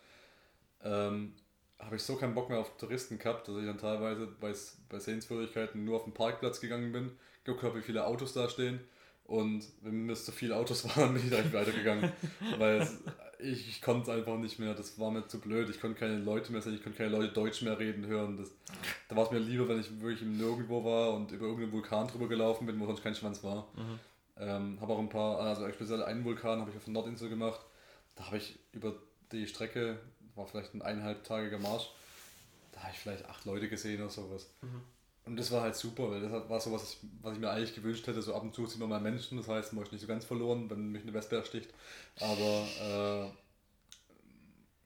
ähm, 0.83 1.35
habe 1.79 1.97
ich 1.97 2.03
so 2.03 2.17
keinen 2.17 2.35
Bock 2.35 2.49
mehr 2.49 2.59
auf 2.59 2.77
Touristen 2.79 3.19
gehabt, 3.19 3.49
dass 3.49 3.57
ich 3.57 3.67
dann 3.67 3.79
teilweise 3.79 4.27
bei, 4.27 4.53
bei 4.89 4.99
Sehenswürdigkeiten 4.99 5.85
nur 5.85 5.97
auf 5.97 6.05
den 6.05 6.15
Parkplatz 6.15 6.61
gegangen 6.61 6.93
bin, 6.93 7.13
geguckt 7.45 7.65
habe, 7.65 7.79
wie 7.79 7.83
viele 7.83 8.07
Autos 8.07 8.33
da 8.33 8.49
stehen. 8.49 8.81
Und 9.25 9.65
wenn 9.83 10.07
mir 10.07 10.15
zu 10.15 10.33
viele 10.33 10.57
Autos 10.57 10.85
waren, 10.97 11.15
bin 11.15 11.23
ich 11.23 11.31
direkt 11.31 11.53
weitergegangen, 11.53 12.13
weil 12.59 12.81
es, 12.81 13.03
ich, 13.39 13.69
ich 13.69 13.83
konnte 13.83 14.11
es 14.11 14.17
einfach 14.17 14.39
nicht 14.39 14.59
mehr, 14.59 14.75
das 14.75 14.99
war 14.99 15.11
mir 15.11 15.27
zu 15.27 15.41
blöd, 15.41 15.69
ich 15.69 15.81
konnte 15.81 15.99
keine 15.99 16.19
Leute 16.19 16.53
mehr 16.53 16.63
sehen, 16.63 16.75
ich 16.75 16.83
konnte 16.83 16.99
keine 16.99 17.11
Leute 17.11 17.33
Deutsch 17.33 17.63
mehr 17.63 17.79
reden 17.79 18.07
hören, 18.07 18.37
das, 18.37 18.53
da 19.09 19.17
war 19.17 19.25
es 19.25 19.31
mir 19.31 19.41
lieber, 19.41 19.69
wenn 19.69 19.81
ich 19.81 20.01
wirklich 20.01 20.23
im 20.23 20.37
Nirgendwo 20.37 20.85
war 20.85 21.13
und 21.15 21.33
über 21.33 21.47
irgendeinen 21.47 21.73
Vulkan 21.73 22.07
drüber 22.09 22.29
gelaufen 22.29 22.67
bin, 22.67 22.79
wo 22.81 22.87
sonst 22.87 23.03
kein 23.03 23.15
Schwanz 23.15 23.43
war. 23.43 23.69
Ähm, 24.39 24.79
habe 24.81 24.93
auch 24.93 24.99
ein 24.99 25.09
paar, 25.09 25.41
also 25.41 25.69
speziell 25.71 26.03
einen 26.03 26.25
Vulkan 26.25 26.61
habe 26.61 26.71
ich 26.71 26.77
auf 26.77 26.85
der 26.85 26.93
Nordinsel 26.93 27.29
gemacht. 27.29 27.61
Da 28.15 28.27
habe 28.27 28.37
ich 28.37 28.59
über 28.73 28.95
die 29.33 29.47
Strecke, 29.47 29.99
war 30.37 30.47
vielleicht 30.47 30.75
ein 30.75 30.83
eineinhalbtagiger 30.83 31.59
Marsch, 31.59 31.91
da 32.73 32.83
habe 32.83 32.93
ich 32.93 32.99
vielleicht 32.99 33.25
acht 33.27 33.45
Leute 33.45 33.69
gesehen 33.69 34.01
oder 34.03 34.11
sowas. 34.11 34.49
Und 35.25 35.37
das 35.37 35.51
war 35.51 35.63
halt 35.63 35.75
super, 35.75 36.11
weil 36.11 36.21
das 36.21 36.31
war 36.49 36.61
so 36.61 36.71
was, 36.73 36.99
was 37.21 37.35
ich 37.35 37.41
mir 37.41 37.51
eigentlich 37.51 37.75
gewünscht 37.75 38.07
hätte. 38.07 38.23
So 38.23 38.35
ab 38.35 38.43
und 38.43 38.55
zu 38.55 38.65
sieht 38.67 38.79
man 38.79 38.89
mal 38.89 39.01
Menschen, 39.01 39.39
das 39.39 39.49
heißt, 39.49 39.73
man 39.73 39.83
ist 39.85 39.91
nicht 39.91 40.03
so 40.03 40.07
ganz 40.07 40.25
verloren, 40.25 40.71
wenn 40.71 40.93
mich 40.93 41.03
eine 41.03 41.15
Wespe 41.15 41.37
ersticht. 41.37 41.69
Aber 42.21 42.67
äh, 42.81 43.31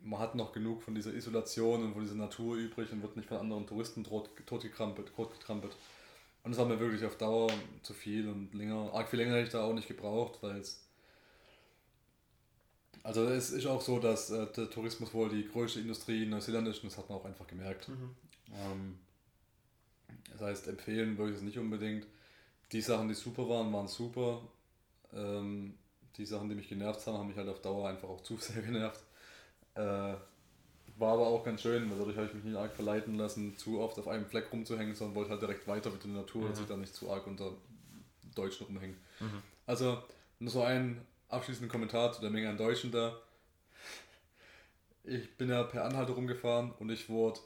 man 0.03 0.19
hat 0.19 0.35
noch 0.35 0.53
genug 0.53 0.83
von 0.83 0.95
dieser 0.95 1.13
Isolation 1.13 1.85
und 1.85 1.93
von 1.93 2.03
dieser 2.03 2.15
Natur 2.15 2.57
übrig 2.57 2.91
und 2.91 3.03
wird 3.03 3.17
nicht 3.17 3.29
von 3.29 3.37
anderen 3.37 3.67
Touristen 3.67 4.03
tot, 4.03 4.31
totgetrampelt, 4.47 5.13
totgetrampelt. 5.15 5.77
Und 6.43 6.53
das 6.53 6.59
war 6.59 6.67
mir 6.67 6.81
wirklich 6.81 7.05
auf 7.05 7.19
Dauer 7.19 7.51
zu 7.83 7.93
viel 7.93 8.27
und 8.27 8.55
länger, 8.55 8.95
arg 8.95 9.11
viel 9.11 9.19
länger 9.19 9.35
hätte 9.35 9.47
ich 9.47 9.53
da 9.53 9.63
auch 9.63 9.75
nicht 9.75 9.89
gebraucht, 9.89 10.39
weil 10.41 10.57
es. 10.57 10.87
Also 13.03 13.25
es 13.27 13.51
ist 13.51 13.67
auch 13.67 13.81
so, 13.81 13.99
dass 13.99 14.31
äh, 14.31 14.47
der 14.57 14.71
Tourismus 14.71 15.15
wohl 15.15 15.31
die 15.31 15.49
größte 15.49 15.81
Industrie 15.81 16.25
in 16.25 16.31
Neuseeland 16.31 16.69
ist 16.69 16.83
und 16.83 16.93
das 16.93 16.99
hat 16.99 17.09
man 17.09 17.19
auch 17.19 17.25
einfach 17.25 17.47
gemerkt. 17.47 17.89
Ähm, 18.53 18.99
das 20.33 20.41
heißt, 20.43 20.69
empfehlen 20.69 21.17
würde 21.17 21.33
ich 21.33 21.39
es 21.39 21.43
nicht 21.43 21.59
unbedingt. 21.59 22.07
Die 22.73 22.81
Sachen, 22.81 23.09
die 23.09 23.15
super 23.15 23.49
waren, 23.49 23.73
waren 23.73 23.89
super. 23.89 24.43
Ähm, 25.13 25.75
die 26.17 26.27
Sachen, 26.27 26.49
die 26.49 26.55
mich 26.55 26.69
genervt 26.69 27.07
haben, 27.07 27.17
haben 27.19 27.29
mich 27.29 27.37
halt 27.37 27.49
auf 27.49 27.63
Dauer 27.63 27.89
einfach 27.89 28.09
auch 28.09 28.23
zu 28.23 28.37
sehr 28.37 28.63
genervt. 28.63 29.03
Äh, 29.75 30.15
war 30.97 31.15
aber 31.15 31.29
auch 31.29 31.45
ganz 31.45 31.63
schön, 31.63 31.91
weil 31.91 31.99
dadurch 31.99 32.17
habe 32.17 32.27
ich 32.27 32.35
mich 32.35 32.45
nicht 32.45 32.57
arg 32.57 32.75
verleiten 32.75 33.15
lassen, 33.15 33.57
zu 33.57 33.81
oft 33.81 33.99
auf 33.99 34.09
einem 34.09 34.27
Fleck 34.27 34.53
rumzuhängen, 34.53 34.95
sondern 34.95 35.15
wollte 35.15 35.31
halt 35.31 35.41
direkt 35.41 35.67
weiter 35.67 35.91
mit 35.91 36.05
der 36.05 36.11
Natur, 36.11 36.49
dass 36.49 36.61
ich 36.61 36.67
da 36.67 36.77
nicht 36.77 36.95
zu 36.95 37.11
arg 37.11 37.27
unter 37.27 37.53
Deutschen 38.35 38.67
rumhängen. 38.67 38.97
Also 39.67 40.03
nur 40.41 40.51
so 40.51 40.63
ein 40.63 41.01
abschließender 41.31 41.71
Kommentar 41.71 42.13
zu 42.13 42.21
der 42.21 42.31
Menge 42.31 42.49
an 42.49 42.57
Deutschen 42.57 42.91
da. 42.93 43.17
Ich 45.05 45.37
bin 45.37 45.49
ja 45.49 45.63
per 45.63 45.85
Anhalter 45.85 46.13
rumgefahren 46.13 46.73
und 46.79 46.91
ich 46.91 47.09
wurde 47.09 47.41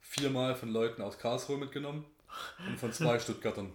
viermal 0.00 0.54
von 0.54 0.70
Leuten 0.70 1.02
aus 1.02 1.18
Karlsruhe 1.18 1.58
mitgenommen 1.58 2.04
und 2.66 2.78
von 2.78 2.92
zwei 2.92 3.18
Stuttgartern. 3.20 3.72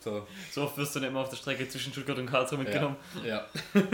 So, 0.00 0.26
So 0.52 0.62
oft 0.64 0.76
wirst 0.76 0.94
du 0.96 1.00
dann 1.00 1.10
immer 1.10 1.20
auf 1.20 1.30
der 1.30 1.36
Strecke 1.36 1.68
zwischen 1.68 1.92
Stuttgart 1.92 2.18
und 2.18 2.26
Karlsruhe 2.26 2.58
mitgenommen. 2.58 2.96
ja. 3.24 3.46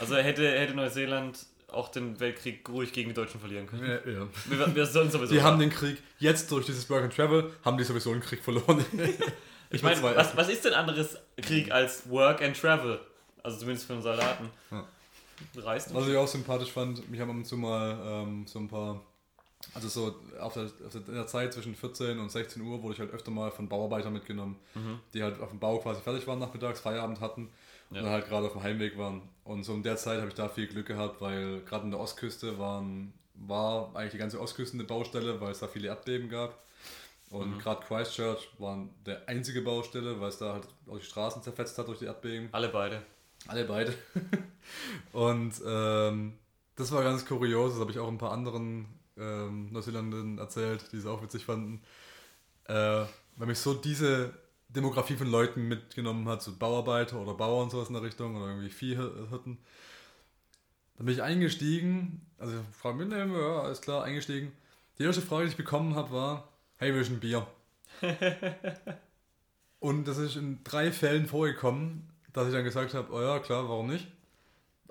Also 0.00 0.14
hätte, 0.16 0.48
hätte 0.48 0.74
Neuseeland 0.74 1.44
auch 1.66 1.88
den 1.88 2.20
Weltkrieg 2.20 2.68
ruhig 2.68 2.92
gegen 2.92 3.08
die 3.08 3.14
Deutschen 3.14 3.40
verlieren 3.40 3.66
können. 3.66 3.84
ja, 3.84 4.12
ja. 4.12 4.28
Wir, 4.46 4.76
wir 4.76 4.86
sollen 4.86 5.10
sowieso. 5.10 5.34
Die 5.34 5.42
haben 5.42 5.58
den 5.58 5.70
Krieg 5.70 6.00
jetzt 6.20 6.52
durch 6.52 6.66
dieses 6.66 6.88
Work 6.88 7.02
and 7.02 7.16
Travel, 7.16 7.52
haben 7.64 7.76
die 7.76 7.82
sowieso 7.82 8.12
einen 8.12 8.20
Krieg 8.20 8.44
verloren. 8.44 8.84
ich 9.70 9.82
meine, 9.82 10.02
was, 10.02 10.36
was 10.36 10.48
ist 10.48 10.64
denn 10.64 10.74
anderes 10.74 11.16
Krieg 11.40 11.70
als 11.70 12.08
Work 12.10 12.42
and 12.42 12.58
Travel? 12.58 13.00
Also 13.42 13.58
zumindest 13.58 13.86
für 13.86 13.94
einen 13.94 14.02
Soldaten. 14.02 14.50
Ja. 14.70 14.84
Reist 15.56 15.90
du? 15.90 15.94
Was 15.94 16.08
ich 16.08 16.16
auch 16.16 16.26
sympathisch 16.26 16.72
fand, 16.72 17.08
mich 17.10 17.20
haben 17.20 17.30
ab 17.30 17.36
und 17.36 17.44
zu 17.46 17.56
mal 17.56 17.96
ähm, 18.04 18.46
so 18.46 18.58
ein 18.58 18.68
paar, 18.68 19.00
also 19.74 19.88
so 19.88 20.14
auf 20.40 20.54
der, 20.54 20.64
auf 20.64 20.92
der, 20.92 21.06
in 21.06 21.14
der 21.14 21.26
Zeit 21.28 21.52
zwischen 21.52 21.74
14 21.76 22.18
und 22.18 22.30
16 22.30 22.60
Uhr 22.62 22.82
wurde 22.82 22.94
ich 22.94 23.00
halt 23.00 23.12
öfter 23.12 23.30
mal 23.30 23.50
von 23.52 23.68
Bauarbeitern 23.68 24.12
mitgenommen, 24.12 24.56
die 25.14 25.22
halt 25.22 25.40
auf 25.40 25.50
dem 25.50 25.60
Bau 25.60 25.78
quasi 25.78 26.00
fertig 26.00 26.26
waren 26.26 26.40
nachmittags, 26.40 26.80
Feierabend 26.80 27.20
hatten 27.20 27.50
Ja. 27.90 28.00
und 28.02 28.08
halt 28.08 28.28
gerade 28.28 28.46
auf 28.46 28.52
dem 28.52 28.62
Heimweg 28.64 28.98
waren. 28.98 29.22
Und 29.44 29.62
so 29.62 29.74
in 29.74 29.82
der 29.84 29.96
Zeit 29.96 30.18
habe 30.18 30.28
ich 30.28 30.34
da 30.34 30.48
viel 30.48 30.66
Glück 30.66 30.86
gehabt, 30.86 31.20
weil 31.20 31.60
gerade 31.60 31.84
in 31.84 31.92
der 31.92 32.00
Ostküste 32.00 32.58
waren, 32.58 33.12
war 33.34 33.94
eigentlich 33.94 34.12
die 34.12 34.18
ganze 34.18 34.40
Ostküste 34.40 34.74
eine 34.74 34.84
Baustelle, 34.84 35.40
weil 35.40 35.52
es 35.52 35.60
da 35.60 35.68
viele 35.68 35.86
Erdbeben 35.88 36.28
gab. 36.28 36.58
Und 37.30 37.58
gerade 37.58 37.84
Christchurch 37.86 38.48
war 38.58 38.88
der 39.04 39.28
einzige 39.28 39.60
Baustelle, 39.60 40.18
weil 40.20 40.28
es 40.28 40.38
da 40.38 40.54
halt 40.54 40.68
auch 40.86 40.98
die 40.98 41.04
Straßen 41.04 41.42
zerfetzt 41.42 41.76
hat 41.76 41.88
durch 41.88 41.98
die 41.98 42.06
Erdbeben. 42.06 42.48
Alle 42.52 42.68
beide. 42.68 43.02
Alle 43.46 43.64
beide. 43.64 43.94
Und 45.12 45.54
ähm, 45.66 46.38
das 46.76 46.90
war 46.92 47.02
ganz 47.02 47.26
kurios, 47.26 47.72
das 47.72 47.80
habe 47.80 47.90
ich 47.90 47.98
auch 47.98 48.08
ein 48.08 48.18
paar 48.18 48.32
anderen 48.32 48.86
ähm, 49.18 49.70
Neuseeländern 49.72 50.38
erzählt, 50.38 50.90
die 50.92 50.96
es 50.96 51.06
auch 51.06 51.22
witzig 51.22 51.44
fanden. 51.44 51.82
Äh, 52.64 53.04
weil 53.36 53.46
mich 53.46 53.58
so 53.58 53.74
diese 53.74 54.32
Demografie 54.68 55.16
von 55.16 55.30
Leuten 55.30 55.68
mitgenommen 55.68 56.28
hat, 56.28 56.42
so 56.42 56.52
Bauarbeiter 56.56 57.20
oder 57.20 57.34
Bauern 57.34 57.64
und 57.64 57.70
sowas 57.70 57.88
in 57.88 57.94
der 57.94 58.02
Richtung 58.02 58.36
oder 58.36 58.48
irgendwie 58.48 58.70
Viehhirten. 58.70 59.58
Dann 60.96 61.06
bin 61.06 61.14
ich 61.14 61.22
eingestiegen, 61.22 62.26
also 62.38 62.54
ich 62.54 62.76
frage 62.76 62.98
mich, 62.98 63.08
ne, 63.08 63.18
ja, 63.18 63.62
alles 63.62 63.80
klar, 63.80 64.04
eingestiegen. 64.04 64.52
Die 64.98 65.04
erste 65.04 65.22
Frage, 65.22 65.44
die 65.44 65.50
ich 65.50 65.56
bekommen 65.56 65.94
habe, 65.94 66.10
war, 66.10 66.48
hey, 66.78 66.94
willst 66.94 67.10
du 67.10 67.14
ein 67.14 67.20
Bier? 67.20 67.46
Und 69.80 70.08
das 70.08 70.18
ist 70.18 70.36
in 70.36 70.62
drei 70.64 70.90
Fällen 70.90 71.26
vorgekommen, 71.26 72.08
dass 72.32 72.48
ich 72.48 72.54
dann 72.54 72.64
gesagt 72.64 72.94
habe, 72.94 73.12
oh 73.12 73.20
ja, 73.20 73.38
klar, 73.38 73.68
warum 73.68 73.88
nicht? 73.88 74.08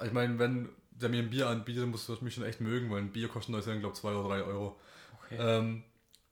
Ich 0.04 0.12
meine, 0.12 0.40
wenn 0.40 0.70
der 0.92 1.10
mir 1.10 1.24
ein 1.24 1.30
Bier 1.30 1.48
anbietet, 1.48 1.84
dann 1.84 1.92
muss 1.92 2.10
er 2.10 2.18
mich 2.22 2.36
schon 2.36 2.46
echt 2.46 2.62
mögen, 2.62 2.90
weil 2.90 3.00
ein 3.00 3.12
Bier 3.12 3.28
kostet 3.28 3.50
in 3.50 3.56
Neuseeland, 3.56 3.82
glaube 3.82 3.96
ich, 3.96 4.02
2 4.02 4.14
oder 4.14 4.30
3 4.30 4.44
Euro. 4.44 4.80
Okay. 5.26 5.38
Ähm, 5.40 5.84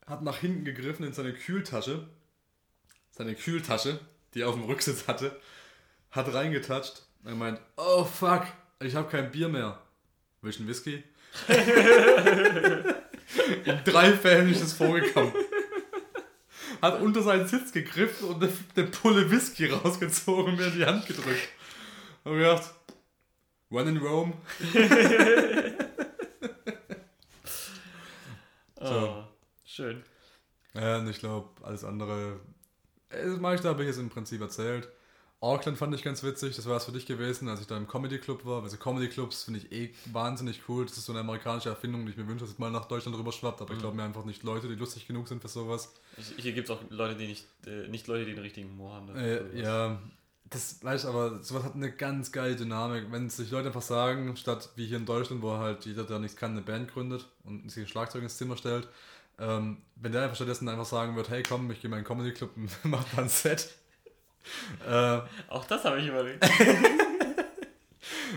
hat 0.05 0.21
nach 0.21 0.37
hinten 0.37 0.65
gegriffen 0.65 1.05
in 1.05 1.13
seine 1.13 1.33
Kühltasche, 1.33 2.07
seine 3.11 3.35
Kühltasche, 3.35 3.99
die 4.33 4.41
er 4.41 4.49
auf 4.49 4.55
dem 4.55 4.65
Rücksitz 4.65 5.07
hatte, 5.07 5.39
hat 6.11 6.33
reingetatscht 6.33 7.03
und 7.23 7.31
gemeint, 7.31 7.59
oh 7.77 8.03
fuck, 8.03 8.43
ich 8.79 8.95
habe 8.95 9.09
kein 9.09 9.31
Bier 9.31 9.49
mehr. 9.49 9.79
Willst 10.41 10.59
du 10.59 10.63
einen 10.63 10.69
Whisky? 10.69 11.03
in 13.65 13.83
drei 13.83 14.13
Fällen 14.13 14.49
ist 14.49 14.61
es 14.61 14.73
vorgekommen. 14.73 15.33
Hat 16.85 17.01
unter 17.01 17.23
seinen 17.23 17.47
Sitz 17.47 17.71
gegriffen 17.71 18.27
und 18.29 18.43
eine, 18.43 18.87
Pulle 18.87 19.31
Whisky 19.31 19.65
rausgezogen 19.65 20.45
und 20.53 20.55
mir 20.57 20.67
in 20.67 20.73
die 20.75 20.85
Hand 20.85 21.07
gedrückt. 21.07 21.49
Und 22.23 22.33
mir 22.33 22.39
gedacht, 22.39 22.73
when 23.69 23.87
in 23.87 23.97
Rome. 23.97 24.33
Oh, 28.79 29.23
schön. 29.63 30.03
Ja, 30.73 30.97
und 30.99 31.07
ich 31.09 31.17
glaube, 31.19 31.49
alles 31.65 31.83
andere. 31.83 32.39
äh, 33.09 33.25
Das 33.25 33.39
mache 33.39 33.55
ich 33.55 33.61
da, 33.61 33.69
habe 33.69 33.81
ich 33.83 33.87
jetzt 33.87 33.97
im 33.99 34.09
Prinzip 34.09 34.41
erzählt. 34.41 34.89
Auckland 35.41 35.77
fand 35.77 35.93
ich 35.93 36.01
ganz 36.01 36.23
witzig, 36.23 36.55
das 36.55 36.65
war 36.65 36.77
es 36.77 36.85
für 36.85 36.91
dich 36.91 37.05
gewesen, 37.05 37.47
als 37.49 37.61
ich 37.61 37.67
da 37.67 37.77
im 37.77 37.87
Comedy 37.87 38.17
Club 38.17 38.45
war. 38.45 38.63
Also 38.63 38.77
Comedy 38.77 39.09
Clubs 39.09 39.43
finde 39.43 39.59
ich 39.59 39.71
eh 39.71 39.93
wahnsinnig 40.11 40.61
cool. 40.67 40.85
Das 40.85 40.97
ist 40.97 41.05
so 41.05 41.11
eine 41.11 41.19
amerikanische 41.19 41.69
Erfindung, 41.69 42.05
die 42.05 42.11
ich 42.11 42.17
mir 42.17 42.27
wünsche, 42.27 42.45
dass 42.45 42.53
es 42.53 42.59
mal 42.59 42.71
nach 42.71 42.85
Deutschland 42.85 43.17
rüber 43.17 43.31
schwappt, 43.31 43.61
aber 43.61 43.73
ich 43.73 43.79
glaube 43.79 43.95
mir 43.95 44.03
einfach 44.03 44.25
nicht 44.25 44.43
Leute, 44.43 44.67
die 44.67 44.75
lustig 44.75 45.07
genug 45.07 45.27
sind 45.27 45.41
für 45.41 45.47
sowas. 45.47 45.93
Hier 46.37 46.53
gibt 46.53 46.69
es 46.69 46.75
auch 46.75 46.81
Leute, 46.89 47.15
die 47.15 47.27
nicht, 47.27 47.45
äh, 47.67 47.87
nicht 47.89 48.07
Leute, 48.07 48.25
die 48.25 48.33
den 48.33 48.41
richtigen 48.41 48.69
Humor 48.69 48.93
haben. 48.93 49.07
dafür. 49.07 49.53
Äh, 49.53 49.61
ja, 49.61 49.99
das 50.49 50.83
weiß 50.83 51.05
aber, 51.05 51.43
sowas 51.43 51.63
hat 51.63 51.75
eine 51.75 51.91
ganz 51.91 52.31
geile 52.31 52.55
Dynamik. 52.55 53.11
Wenn 53.11 53.29
sich 53.29 53.51
Leute 53.51 53.67
einfach 53.67 53.81
sagen, 53.81 54.35
statt 54.37 54.69
wie 54.75 54.87
hier 54.87 54.97
in 54.97 55.05
Deutschland, 55.05 55.41
wo 55.41 55.53
halt 55.53 55.85
jeder, 55.85 56.03
der 56.03 56.19
nichts 56.19 56.37
kann, 56.37 56.51
eine 56.51 56.61
Band 56.61 56.91
gründet 56.91 57.27
und 57.43 57.69
sich 57.69 57.83
ein 57.83 57.87
Schlagzeug 57.87 58.23
ins 58.23 58.37
Zimmer 58.37 58.55
stellt, 58.57 58.87
ähm, 59.39 59.77
wenn 59.95 60.11
der 60.11 60.23
einfach 60.23 60.35
stattdessen 60.35 60.69
einfach 60.69 60.85
sagen 60.85 61.15
wird, 61.15 61.29
hey 61.29 61.43
komm, 61.43 61.69
ich 61.71 61.81
gehe 61.81 61.89
mal 61.89 61.97
in 61.97 62.03
den 62.03 62.07
Comedy 62.07 62.31
Club 62.31 62.51
und 62.55 62.71
mach 62.83 63.03
da 63.15 63.21
ein 63.21 63.29
Set. 63.29 63.69
Äh, 64.87 65.19
Auch 65.49 65.65
das 65.65 65.83
habe 65.85 65.99
ich 65.99 66.07
überlegt. 66.07 66.43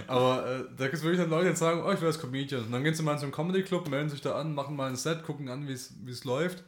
aber 0.06 0.46
äh, 0.46 0.64
da 0.76 0.84
gibt 0.84 0.96
es 0.96 1.02
wirklich 1.02 1.20
dann 1.20 1.30
Leute, 1.30 1.50
die 1.50 1.56
sagen, 1.56 1.82
oh, 1.84 1.92
ich 1.92 2.00
will 2.00 2.08
als 2.08 2.20
Comedian. 2.20 2.64
Und 2.64 2.72
dann 2.72 2.84
gehen 2.84 2.94
sie 2.94 3.02
mal 3.02 3.12
in 3.12 3.18
so 3.18 3.24
einen 3.24 3.32
Comedy 3.32 3.62
Club, 3.62 3.88
melden 3.88 4.08
sich 4.08 4.20
da 4.20 4.36
an, 4.38 4.54
machen 4.54 4.76
mal 4.76 4.88
ein 4.88 4.96
Set, 4.96 5.22
gucken 5.24 5.48
an, 5.48 5.68
wie 5.68 5.72
es 5.72 6.24
läuft. 6.24 6.64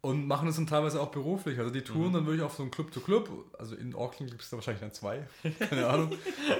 und 0.00 0.26
machen 0.28 0.48
es 0.48 0.56
dann 0.56 0.66
teilweise 0.66 1.00
auch 1.00 1.10
beruflich. 1.10 1.58
Also 1.58 1.70
die 1.72 1.82
touren 1.82 2.12
dann 2.12 2.26
wirklich 2.26 2.42
auf 2.42 2.54
so 2.54 2.62
einen 2.62 2.70
Club 2.70 2.92
zu 2.94 3.00
Club. 3.00 3.28
Also 3.58 3.74
in 3.74 3.94
Auckland 3.94 4.30
gibt 4.30 4.42
es 4.42 4.50
da 4.50 4.56
wahrscheinlich 4.56 4.80
dann 4.80 4.92
zwei. 4.92 5.26
Keine 5.70 5.86
Ahnung. 5.86 6.12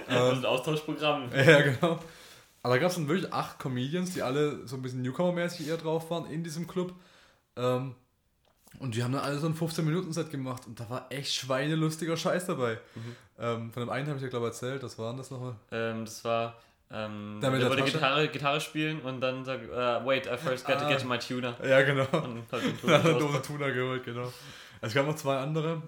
Das 0.09 0.33
ist 0.33 0.39
ein 0.39 0.47
Austauschprogramm. 0.47 1.31
Ja, 1.35 1.61
genau. 1.61 1.99
Aber 2.63 2.75
da 2.75 2.79
gab 2.79 2.91
es 2.91 2.97
dann 2.97 3.09
wirklich 3.09 3.33
acht 3.33 3.59
Comedians, 3.61 4.15
die 4.15 4.23
alle 4.23 4.67
so 4.67 4.77
ein 4.77 4.83
bisschen 4.83 5.03
Newcomer-mäßig 5.03 5.69
eher 5.69 5.77
drauf 5.77 6.11
waren 6.11 6.29
in 6.31 6.43
diesem 6.43 6.67
Club. 6.67 6.93
Ähm, 7.57 7.95
und 8.79 8.95
die 8.95 9.03
haben 9.03 9.13
dann 9.13 9.23
alle 9.23 9.39
so 9.39 9.47
ein 9.47 9.55
15-Minuten-Set 9.57 10.31
gemacht 10.31 10.67
und 10.67 10.79
da 10.79 10.89
war 10.91 11.07
echt 11.11 11.33
schweinelustiger 11.35 12.17
Scheiß 12.17 12.47
dabei. 12.47 12.79
Ähm, 13.39 13.73
von 13.73 13.81
dem 13.83 13.91
einen 13.91 14.07
habe 14.09 14.17
ich 14.19 14.23
ja, 14.23 14.29
glaube 14.29 14.47
ich, 14.47 14.53
erzählt, 14.53 14.83
das 14.83 14.99
waren 14.99 15.17
das 15.17 15.31
nochmal. 15.31 15.55
Ähm, 15.71 16.05
das 16.05 16.25
war. 16.25 16.57
Ähm, 16.91 17.39
der 17.43 17.53
wollte 17.53 17.69
Tasche? 17.77 17.93
Gitarre, 17.93 18.29
Gitarre 18.29 18.61
spielen 18.61 19.01
und 19.03 19.21
dann 19.21 19.45
sagt, 19.45 19.65
äh, 19.65 20.07
wait, 20.07 20.27
I 20.27 20.37
first 20.39 20.65
got 20.67 20.79
to 20.79 20.85
Ah. 20.87 20.89
get 20.89 21.05
my 21.07 21.19
tuner. 21.19 21.55
Ja, 21.63 21.83
genau. 21.83 22.07
Und 22.25 22.51
hat 22.51 22.63
den 22.63 22.79
Da 22.87 23.03
hat 23.03 23.05
er 23.05 23.43
Tuner 23.43 23.71
geholt, 23.73 24.05
genau. 24.05 24.33
Es 24.81 24.95
gab 24.95 25.07
noch 25.07 25.17
zwei 25.17 25.37
andere. 25.39 25.83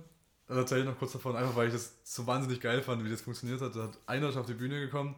Da 0.46 0.56
erzähle 0.56 0.80
ich 0.80 0.86
noch 0.86 0.98
kurz 0.98 1.12
davon, 1.12 1.36
einfach 1.36 1.54
weil 1.56 1.68
ich 1.68 1.72
das 1.72 1.94
so 2.02 2.26
wahnsinnig 2.26 2.60
geil 2.60 2.82
fand, 2.82 3.04
wie 3.04 3.08
das 3.10 3.22
funktioniert 3.22 3.60
hat. 3.62 3.74
Da 3.76 3.84
hat 3.84 3.98
einer 4.06 4.28
ist 4.28 4.36
auf 4.36 4.46
die 4.46 4.52
Bühne 4.54 4.80
gekommen 4.80 5.14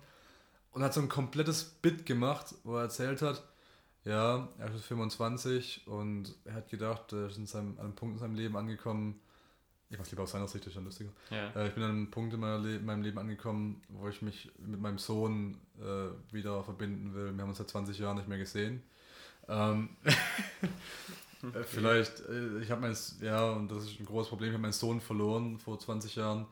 und 0.72 0.82
hat 0.82 0.92
so 0.94 1.00
ein 1.00 1.08
komplettes 1.08 1.64
Bit 1.64 2.06
gemacht, 2.06 2.54
wo 2.64 2.76
er 2.76 2.82
erzählt 2.82 3.22
hat, 3.22 3.42
ja, 4.04 4.48
er 4.58 4.74
ist 4.74 4.84
25 4.84 5.86
und 5.86 6.34
er 6.44 6.54
hat 6.54 6.68
gedacht, 6.68 7.12
er 7.12 7.26
ist 7.26 7.38
in 7.38 7.46
seinem, 7.46 7.78
an 7.78 7.86
einem 7.86 7.94
Punkt 7.94 8.14
in 8.14 8.20
seinem 8.20 8.34
Leben 8.34 8.56
angekommen. 8.56 9.20
Ich 9.90 9.98
mach's 9.98 10.10
lieber 10.10 10.22
aus 10.22 10.32
seiner 10.32 10.48
Sicht, 10.48 10.64
das 10.64 10.68
ist 10.68 10.74
schon 10.74 10.84
lustiger. 10.84 11.10
Ja. 11.30 11.50
Äh, 11.50 11.68
ich 11.68 11.74
bin 11.74 11.82
an 11.82 11.90
einem 11.90 12.10
Punkt 12.10 12.32
in, 12.34 12.40
Le 12.40 12.76
in 12.76 12.84
meinem 12.84 13.02
Leben 13.02 13.18
angekommen, 13.18 13.82
wo 13.88 14.08
ich 14.08 14.22
mich 14.22 14.50
mit 14.58 14.80
meinem 14.80 14.98
Sohn 14.98 15.58
äh, 15.80 16.34
wieder 16.34 16.64
verbinden 16.64 17.14
will. 17.14 17.32
Wir 17.34 17.42
haben 17.42 17.50
uns 17.50 17.58
seit 17.58 17.68
20 17.68 17.98
Jahren 17.98 18.16
nicht 18.16 18.28
mehr 18.28 18.38
gesehen. 18.38 18.82
Ähm, 19.48 19.90
äh, 20.04 21.62
vielleicht, 21.64 22.20
äh, 22.28 22.60
ich 22.60 22.70
habe 22.70 22.80
mein, 22.80 22.96
ja, 23.20 23.50
und 23.50 23.70
das 23.70 23.84
ist 23.84 24.00
ein 24.00 24.06
großes 24.06 24.30
Problem, 24.30 24.50
ich 24.50 24.54
habe 24.54 24.62
meinen 24.62 24.72
Sohn 24.72 25.00
verloren 25.00 25.58
vor 25.58 25.78
20 25.78 26.16
Jahren 26.16 26.46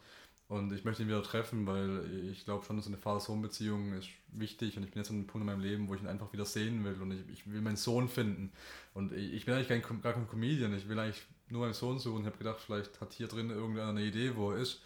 und 0.50 0.72
ich 0.72 0.84
möchte 0.84 1.02
ihn 1.02 1.08
wieder 1.08 1.22
treffen, 1.22 1.64
weil 1.64 2.02
ich 2.32 2.44
glaube 2.44 2.64
schon, 2.64 2.76
dass 2.76 2.88
eine 2.88 2.96
Vater-Sohn-Beziehung 2.96 3.92
ist 3.92 4.08
wichtig 4.32 4.76
und 4.76 4.82
ich 4.82 4.90
bin 4.90 5.00
jetzt 5.00 5.08
an 5.10 5.18
einem 5.18 5.28
Punkt 5.28 5.42
in 5.42 5.46
meinem 5.46 5.60
Leben, 5.60 5.86
wo 5.86 5.94
ich 5.94 6.02
ihn 6.02 6.08
einfach 6.08 6.32
wieder 6.32 6.44
sehen 6.44 6.84
will 6.84 7.00
und 7.00 7.12
ich, 7.12 7.20
ich 7.32 7.52
will 7.52 7.60
meinen 7.60 7.76
Sohn 7.76 8.08
finden. 8.08 8.50
Und 8.92 9.12
ich, 9.12 9.44
bin 9.44 9.54
eigentlich 9.54 9.68
kein, 9.68 10.02
gar 10.02 10.12
kein 10.12 10.28
Comedian, 10.28 10.74
ich 10.74 10.88
will 10.88 10.98
eigentlich 10.98 11.22
nur 11.50 11.60
meinen 11.60 11.72
Sohn 11.72 12.00
suchen. 12.00 12.22
Ich 12.22 12.26
habe 12.26 12.36
gedacht, 12.36 12.58
vielleicht 12.60 13.00
hat 13.00 13.12
hier 13.12 13.28
drin 13.28 13.50
irgendeiner 13.50 13.90
eine 13.90 14.02
Idee, 14.02 14.32
wo 14.34 14.50
er 14.50 14.58
ist. 14.58 14.82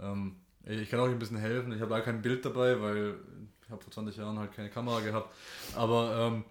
Ähm, 0.00 0.36
ich 0.64 0.88
kann 0.88 1.00
auch 1.00 1.06
ein 1.06 1.18
bisschen 1.18 1.36
helfen. 1.36 1.72
Ich 1.72 1.80
habe 1.80 1.90
leider 1.90 2.04
kein 2.04 2.22
Bild 2.22 2.44
dabei, 2.44 2.80
weil 2.80 3.16
ich 3.64 3.70
habe 3.70 3.82
vor 3.82 3.92
20 3.92 4.16
Jahren 4.16 4.38
halt 4.38 4.52
keine 4.52 4.70
Kamera 4.70 5.00
gehabt. 5.00 5.34
Aber 5.74 6.16
ähm, 6.16 6.44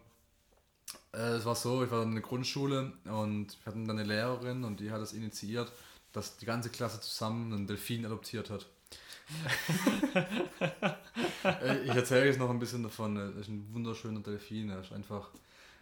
äh, 1.14 1.36
es 1.38 1.46
war 1.46 1.56
so, 1.56 1.86
ich 1.86 1.92
war 1.92 2.04
in 2.04 2.16
der 2.16 2.22
Grundschule 2.22 2.92
und 3.06 3.58
wir 3.64 3.66
hatten 3.66 3.88
dann 3.88 3.98
eine 3.98 4.08
Lehrerin 4.08 4.66
und 4.66 4.82
die 4.82 4.92
hat 4.92 5.00
es 5.00 5.14
initiiert, 5.14 5.72
dass 6.14 6.38
die 6.38 6.46
ganze 6.46 6.70
Klasse 6.70 7.00
zusammen 7.02 7.54
einen 7.54 7.68
Delfin 7.68 8.06
adoptiert 8.06 8.50
hat. 8.50 8.66
Äh, 11.44 11.84
ich 11.86 11.90
erzähle 11.96 12.26
jetzt 12.28 12.38
noch 12.38 12.52
ein 12.52 12.60
bisschen 12.60 12.84
davon. 12.84 13.18
Er 13.18 13.36
ist 13.36 13.48
ein 13.48 13.66
wunderschöner 13.74 14.20
Delfin. 14.20 14.70
Er 14.70 14.82
ist 14.82 14.92
einfach 14.92 15.32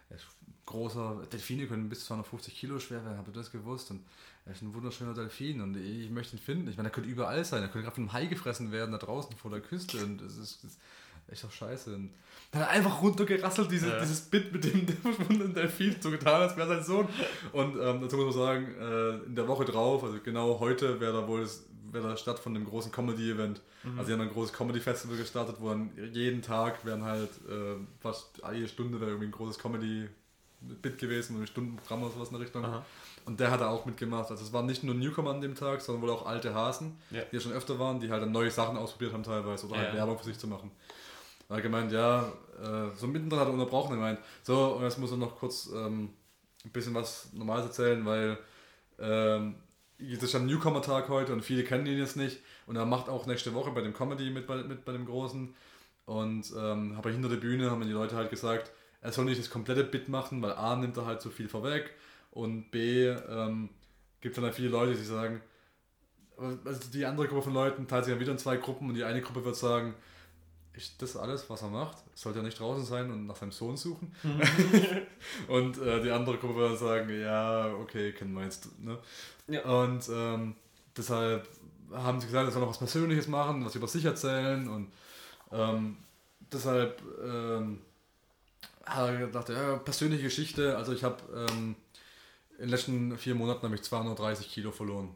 er 0.08 0.16
ist 0.16 0.26
großer. 0.66 1.22
Delfine 1.32 1.66
können 1.66 1.88
bis 1.88 2.04
250 2.06 2.54
Kilo 2.54 2.78
schwer 2.78 3.04
werden. 3.04 3.18
Habt 3.18 3.28
ihr 3.28 3.34
das 3.34 3.50
gewusst? 3.50 3.90
Und 3.90 4.04
er 4.44 4.52
ist 4.52 4.62
ein 4.62 4.74
wunderschöner 4.74 5.14
Delfin 5.14 5.60
und 5.60 5.76
ich 5.76 6.10
möchte 6.10 6.36
ihn 6.36 6.40
finden. 6.40 6.68
Ich 6.68 6.76
meine, 6.76 6.88
er 6.88 6.92
könnte 6.92 7.08
überall 7.08 7.44
sein. 7.44 7.62
Er 7.62 7.68
könnte 7.68 7.84
gerade 7.84 7.94
von 7.94 8.04
einem 8.04 8.12
Hai 8.12 8.26
gefressen 8.26 8.72
werden 8.72 8.92
da 8.92 8.98
draußen 8.98 9.36
vor 9.36 9.50
der 9.50 9.60
Küste 9.60 10.04
und 10.04 10.20
es 10.22 10.36
ist, 10.36 10.64
das 10.64 10.72
ist 10.72 10.80
echt 11.28 11.44
doch 11.44 11.52
scheiße. 11.52 11.94
Und 11.94 12.10
dann 12.50 12.62
hat 12.62 12.70
einfach 12.70 13.00
runtergerasselt, 13.02 13.70
diese, 13.70 13.88
Ja. 13.90 14.00
dieses 14.00 14.22
Bit 14.22 14.52
mit 14.52 14.64
dem 14.64 14.88
verschwundenen 15.02 15.39
Delfin, 15.62 15.96
so 16.00 16.10
getan, 16.10 16.42
als 16.42 16.56
wäre 16.56 16.68
sein 16.68 16.82
Sohn. 16.82 17.08
Und 17.52 17.76
ähm, 17.80 18.00
dazu 18.00 18.16
muss 18.16 18.34
man 18.36 18.44
sagen, 18.46 18.74
äh, 18.80 19.26
in 19.26 19.34
der 19.34 19.46
Woche 19.48 19.64
drauf, 19.64 20.02
also 20.04 20.18
genau 20.22 20.58
heute, 20.60 21.00
wäre 21.00 21.12
da 21.12 21.26
wohl 21.28 21.42
das, 21.42 21.64
wäre 21.92 22.08
da 22.08 22.16
statt 22.16 22.38
von 22.38 22.54
einem 22.54 22.64
großen 22.66 22.92
Comedy-Event. 22.92 23.60
Also 23.96 24.04
sie 24.08 24.12
haben 24.12 24.20
ein 24.20 24.30
großes 24.30 24.52
Comedy-Festival 24.52 25.16
gestartet, 25.16 25.56
wo 25.58 25.68
dann 25.70 25.90
jeden 26.12 26.42
Tag 26.42 26.84
werden 26.84 27.04
halt 27.04 27.30
äh, 27.48 27.76
fast 28.00 28.40
jede 28.52 28.68
Stunde 28.68 29.00
wäre 29.00 29.10
irgendwie 29.10 29.28
ein 29.28 29.32
großes 29.32 29.58
Comedy-Bit 29.58 30.98
gewesen, 30.98 31.40
ein 31.40 31.46
Stundenprogramm 31.46 32.02
oder 32.02 32.12
sowas 32.12 32.28
in 32.28 32.34
der 32.34 32.42
Richtung. 32.42 32.64
Aha. 32.64 32.84
Und 33.26 33.38
der 33.40 33.50
hat 33.50 33.60
da 33.60 33.68
auch 33.68 33.86
mitgemacht. 33.86 34.30
Also 34.30 34.42
es 34.44 34.52
waren 34.52 34.66
nicht 34.66 34.82
nur 34.82 34.94
Newcomer 34.94 35.30
an 35.30 35.40
dem 35.40 35.54
Tag, 35.54 35.80
sondern 35.82 36.02
wohl 36.02 36.10
auch 36.10 36.26
alte 36.26 36.54
Hasen, 36.54 36.96
Ja. 37.10 37.22
die 37.30 37.36
ja 37.36 37.40
schon 37.40 37.52
öfter 37.52 37.78
waren, 37.78 38.00
die 38.00 38.10
halt 38.10 38.22
dann 38.22 38.32
neue 38.32 38.50
Sachen 38.50 38.76
ausprobiert 38.76 39.12
haben 39.12 39.22
teilweise 39.22 39.66
oder 39.66 39.76
Ja. 39.76 39.82
halt 39.82 39.94
Werbung 39.94 40.18
für 40.18 40.24
sich 40.24 40.38
zu 40.38 40.46
machen. 40.46 40.70
Da 41.50 41.56
hat 41.56 41.64
gemeint, 41.64 41.90
ja, 41.90 42.32
äh, 42.62 42.96
so 42.96 43.08
mittendrin 43.08 43.40
hat 43.40 43.48
er 43.48 43.52
unterbrochen. 43.52 43.90
Er 43.90 43.96
gemeint, 43.96 44.20
so, 44.44 44.76
und 44.76 44.84
jetzt 44.84 44.98
muss 44.98 45.10
er 45.10 45.16
noch 45.16 45.36
kurz 45.36 45.68
ähm, 45.74 46.10
ein 46.64 46.70
bisschen 46.70 46.94
was 46.94 47.32
Normales 47.32 47.66
erzählen, 47.66 48.06
weil 48.06 48.38
ähm, 49.00 49.56
es 49.98 50.22
ist 50.22 50.32
ja 50.32 50.38
ein 50.38 50.46
Newcomer-Tag 50.46 51.08
heute 51.08 51.32
und 51.32 51.42
viele 51.42 51.64
kennen 51.64 51.86
ihn 51.86 51.98
jetzt 51.98 52.16
nicht. 52.16 52.38
Und 52.66 52.76
er 52.76 52.86
macht 52.86 53.08
auch 53.08 53.26
nächste 53.26 53.52
Woche 53.52 53.72
bei 53.72 53.80
dem 53.80 53.92
Comedy 53.92 54.30
mit 54.30 54.46
bei, 54.46 54.62
mit 54.62 54.84
bei 54.84 54.92
dem 54.92 55.06
Großen. 55.06 55.52
Und 56.06 56.52
ähm, 56.56 56.94
aber 56.96 57.10
hinter 57.10 57.28
der 57.28 57.38
Bühne 57.38 57.68
haben 57.68 57.82
die 57.82 57.90
Leute 57.90 58.14
halt 58.14 58.30
gesagt, 58.30 58.70
er 59.00 59.10
soll 59.10 59.24
nicht 59.24 59.40
das 59.40 59.50
komplette 59.50 59.82
Bit 59.82 60.08
machen, 60.08 60.40
weil 60.42 60.52
A 60.52 60.76
nimmt 60.76 60.96
er 60.98 61.06
halt 61.06 61.20
zu 61.20 61.30
viel 61.30 61.48
vorweg 61.48 61.90
und 62.30 62.70
B 62.70 63.08
ähm, 63.08 63.70
gibt 64.20 64.36
dann 64.36 64.44
halt 64.44 64.54
viele 64.54 64.68
Leute, 64.68 64.94
die 64.94 65.04
sagen, 65.04 65.40
also 66.36 66.90
die 66.92 67.06
andere 67.06 67.26
Gruppe 67.26 67.42
von 67.42 67.54
Leuten 67.54 67.88
teilt 67.88 68.04
sich 68.04 68.12
dann 68.12 68.20
wieder 68.20 68.32
in 68.32 68.38
zwei 68.38 68.56
Gruppen 68.56 68.88
und 68.88 68.94
die 68.94 69.02
eine 69.04 69.20
Gruppe 69.20 69.44
wird 69.44 69.56
sagen, 69.56 69.94
ist 70.72 71.00
das 71.02 71.16
alles, 71.16 71.48
was 71.50 71.62
er 71.62 71.68
macht? 71.68 71.98
Sollte 72.14 72.38
er 72.40 72.42
nicht 72.42 72.58
draußen 72.58 72.84
sein 72.84 73.10
und 73.10 73.26
nach 73.26 73.36
seinem 73.36 73.52
Sohn 73.52 73.76
suchen? 73.76 74.14
und 75.48 75.78
äh, 75.78 76.02
die 76.02 76.10
andere 76.10 76.38
Gruppe 76.38 76.56
wird 76.56 76.78
sagen, 76.78 77.20
ja, 77.20 77.72
okay, 77.74 78.12
kennen 78.12 78.34
wir 78.34 78.44
jetzt. 78.44 78.78
Ne? 78.80 78.98
Ja. 79.48 79.64
Und 79.64 80.08
ähm, 80.12 80.54
deshalb 80.96 81.48
haben 81.92 82.20
sie 82.20 82.26
gesagt, 82.26 82.48
er 82.48 82.52
soll 82.52 82.62
noch 82.62 82.70
was 82.70 82.78
Persönliches 82.78 83.26
machen, 83.26 83.64
was 83.64 83.74
über 83.74 83.88
sich 83.88 84.04
erzählen 84.04 84.68
und 84.68 84.92
ähm, 85.52 85.96
deshalb 86.52 87.02
ähm, 87.22 87.80
hat 88.84 89.08
er 89.08 89.26
gedacht, 89.26 89.48
ja, 89.48 89.76
persönliche 89.76 90.24
Geschichte, 90.24 90.76
also 90.76 90.92
ich 90.92 91.04
habe 91.04 91.16
ähm, 91.34 91.74
in 92.52 92.66
den 92.66 92.68
letzten 92.68 93.18
vier 93.18 93.34
Monaten 93.34 93.62
habe 93.62 93.74
ich 93.74 93.82
230 93.82 94.48
Kilo 94.50 94.70
verloren. 94.70 95.08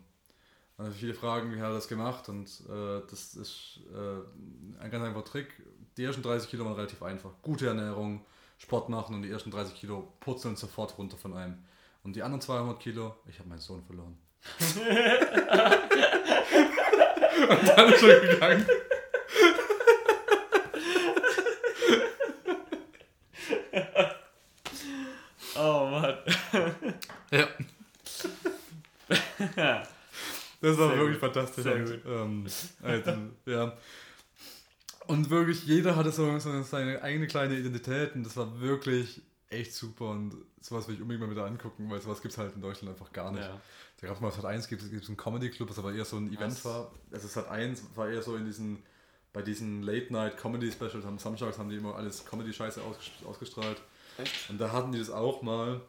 Also 0.77 0.91
viele 0.91 1.15
fragen, 1.15 1.55
wie 1.55 1.61
hat 1.61 1.69
er 1.69 1.75
das 1.75 1.87
gemacht 1.87 2.29
und 2.29 2.49
äh, 2.69 3.01
das 3.09 3.35
ist 3.35 3.81
äh, 3.93 4.83
ein 4.83 4.91
ganz 4.91 5.05
einfacher 5.05 5.25
Trick. 5.25 5.63
Die 5.97 6.03
ersten 6.03 6.23
30 6.23 6.51
Kilo 6.51 6.65
waren 6.65 6.75
relativ 6.75 7.01
einfach. 7.03 7.31
Gute 7.43 7.69
Ernährung, 7.69 8.27
Sport 8.59 8.89
machen 8.89 9.15
und 9.15 9.23
die 9.23 9.31
ersten 9.31 9.53
30 9.53 9.77
Kilo 9.77 10.13
purzeln 10.19 10.57
sofort 10.57 10.99
runter 10.99 11.17
von 11.17 11.37
einem. 11.37 11.65
Und 12.03 12.17
die 12.17 12.25
anderen 12.25 12.41
200 12.41 12.81
Kilo, 12.81 13.15
ich 13.29 13.39
habe 13.39 13.49
meinen 13.49 13.61
Sohn 13.61 13.85
verloren. 13.85 14.19
und 17.49 17.69
dann 17.69 17.93
ist 17.93 18.03
er 18.03 18.21
gegangen. 18.21 18.67
Oh 25.57 25.87
Mann. 25.89 26.19
Ja. 29.57 29.85
Das 30.60 30.78
war 30.78 30.89
Sehr 30.89 30.97
wirklich 30.98 31.20
gut. 31.20 31.32
fantastisch. 31.35 31.66
Ähm, 32.06 32.47
also, 32.82 33.12
ja. 33.47 33.76
Und 35.06 35.28
wirklich, 35.28 35.66
jeder 35.66 35.97
hatte 35.97 36.10
so, 36.10 36.39
so 36.39 36.62
seine 36.62 37.02
eigene 37.02 37.26
kleine 37.26 37.59
Identität 37.59 38.14
und 38.14 38.24
das 38.24 38.36
war 38.36 38.60
wirklich 38.60 39.20
echt 39.51 39.74
super 39.74 40.06
und 40.10 40.35
sowas 40.60 40.89
will 40.89 40.94
ich 40.94 41.02
unbedingt 41.02 41.26
mal 41.26 41.31
wieder 41.31 41.44
angucken, 41.44 41.90
weil 41.90 42.01
sowas 42.01 42.22
gibt 42.22 42.32
es 42.32 42.39
halt 42.39 42.55
in 42.55 42.62
Deutschland 42.62 42.94
einfach 42.94 43.12
gar 43.12 43.31
nicht. 43.31 43.43
Ja. 43.44 43.60
Da 44.01 44.06
gab 44.06 44.16
es 44.16 44.22
mal 44.22 44.32
Sat 44.32 44.47
1 44.47 44.66
gibt 44.68 44.82
es 44.82 45.09
einen 45.09 45.16
Comedy 45.16 45.51
Club, 45.51 45.68
das 45.68 45.78
aber 45.78 45.93
eher 45.93 46.05
so 46.06 46.16
ein 46.16 46.28
Event 46.32 46.52
Was? 46.52 46.64
war. 46.64 46.90
Also 47.12 47.28
Sat 47.28 47.48
1 47.48 47.82
war 47.94 48.09
eher 48.09 48.22
so 48.22 48.35
in 48.36 48.47
diesen, 48.47 48.82
bei 49.35 49.43
diesen 49.43 49.82
Late 49.82 50.10
Night 50.12 50.39
Comedy 50.39 50.72
Specials, 50.72 51.05
am 51.05 51.18
Samstags 51.18 51.59
haben 51.59 51.68
die 51.68 51.76
immer 51.76 51.94
alles 51.97 52.24
Comedy-Scheiße 52.24 52.81
ausges- 52.81 53.24
ausgestrahlt. 53.26 53.81
Echt? 54.16 54.48
Und 54.51 54.59
da 54.59 54.72
hatten 54.72 54.93
die 54.93 54.98
das 54.98 55.10
auch 55.10 55.43
mal. 55.43 55.81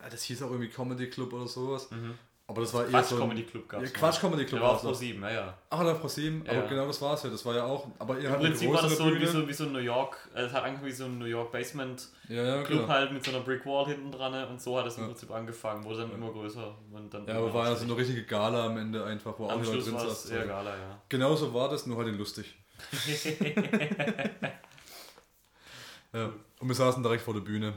Ah, 0.00 0.08
Das 0.08 0.22
hieß 0.24 0.42
auch 0.42 0.50
irgendwie 0.50 0.70
Comedy 0.70 1.08
Club 1.10 1.32
oder 1.34 1.46
sowas. 1.46 1.88
Aber 2.46 2.60
das 2.60 2.74
war 2.74 2.84
eher 2.84 2.90
Quatsch 2.90 3.06
so. 3.06 3.16
Comedy 3.16 3.42
Club 3.44 3.66
gab's 3.70 3.84
Ja. 3.90 3.98
Quatsch 3.98 4.20
Comedy 4.20 4.44
Club 4.44 4.60
Der 4.60 4.68
war 4.68 4.70
auf 4.72 4.76
es 4.76 4.82
Pro 4.82 4.90
noch. 4.90 4.96
7, 4.96 5.22
ja, 5.22 5.30
ja. 5.32 5.58
Ach, 5.70 5.82
da 5.82 5.94
Pro 5.94 6.08
7, 6.08 6.42
aber 6.46 6.52
Ja. 6.54 6.66
genau 6.66 6.86
das 6.86 7.00
war 7.00 7.14
es 7.14 7.22
ja. 7.22 7.30
Das 7.30 7.46
war 7.46 7.54
ja 7.54 7.64
auch. 7.64 7.86
Aber 7.98 8.18
ihr 8.18 8.28
Im 8.28 8.34
Prinzip 8.38 8.70
war 8.70 8.82
das 8.82 8.98
so 8.98 9.06
wie, 9.14 9.24
so 9.26 9.48
wie 9.48 9.52
so 9.54 9.64
ein 9.64 9.72
New 9.72 9.78
York, 9.78 10.28
äh, 10.34 10.42
es 10.42 10.52
hat 10.52 10.62
angefangen 10.64 10.86
wie 10.86 10.92
so 10.92 11.04
ein 11.06 11.18
New 11.18 11.24
York 11.24 11.50
Basement 11.52 12.06
Ja, 12.28 12.42
ja, 12.56 12.62
Club 12.62 12.80
genau. 12.80 12.88
halt 12.92 13.12
mit 13.12 13.24
so 13.24 13.30
einer 13.30 13.40
Brick 13.40 13.64
Wall 13.64 13.86
hinten 13.86 14.12
dran 14.12 14.34
und 14.50 14.60
so 14.60 14.78
hat 14.78 14.84
es 14.86 14.96
im 14.98 15.04
Ja. 15.04 15.08
Prinzip 15.08 15.30
angefangen, 15.30 15.84
wurde 15.84 16.00
dann 16.00 16.12
immer 16.12 16.30
größer 16.32 16.76
und 16.92 17.14
dann 17.14 17.26
Ja, 17.26 17.38
aber 17.38 17.54
war 17.54 17.66
ja 17.70 17.76
so 17.76 17.84
eine 17.84 17.96
richtige 17.96 18.24
Gala 18.24 18.66
am 18.66 18.76
Ende 18.76 19.02
einfach, 19.04 19.38
wo 19.38 19.44
am 19.44 19.52
alle 19.52 19.60
Leute 19.60 19.72
Schluss 19.80 19.84
drin 19.86 19.98
saßen. 20.10 20.36
eher 20.36 20.46
Gala, 20.46 20.76
ja. 20.76 21.00
Genauso 21.08 21.54
war 21.54 21.70
das, 21.70 21.86
nur 21.86 21.96
halt 21.96 22.08
in 22.08 22.18
lustig. 22.18 22.54
Ja. 26.12 26.32
Und 26.60 26.68
wir 26.68 26.74
saßen 26.76 27.02
direkt 27.02 27.22
vor 27.22 27.34
der 27.34 27.40
Bühne, 27.40 27.74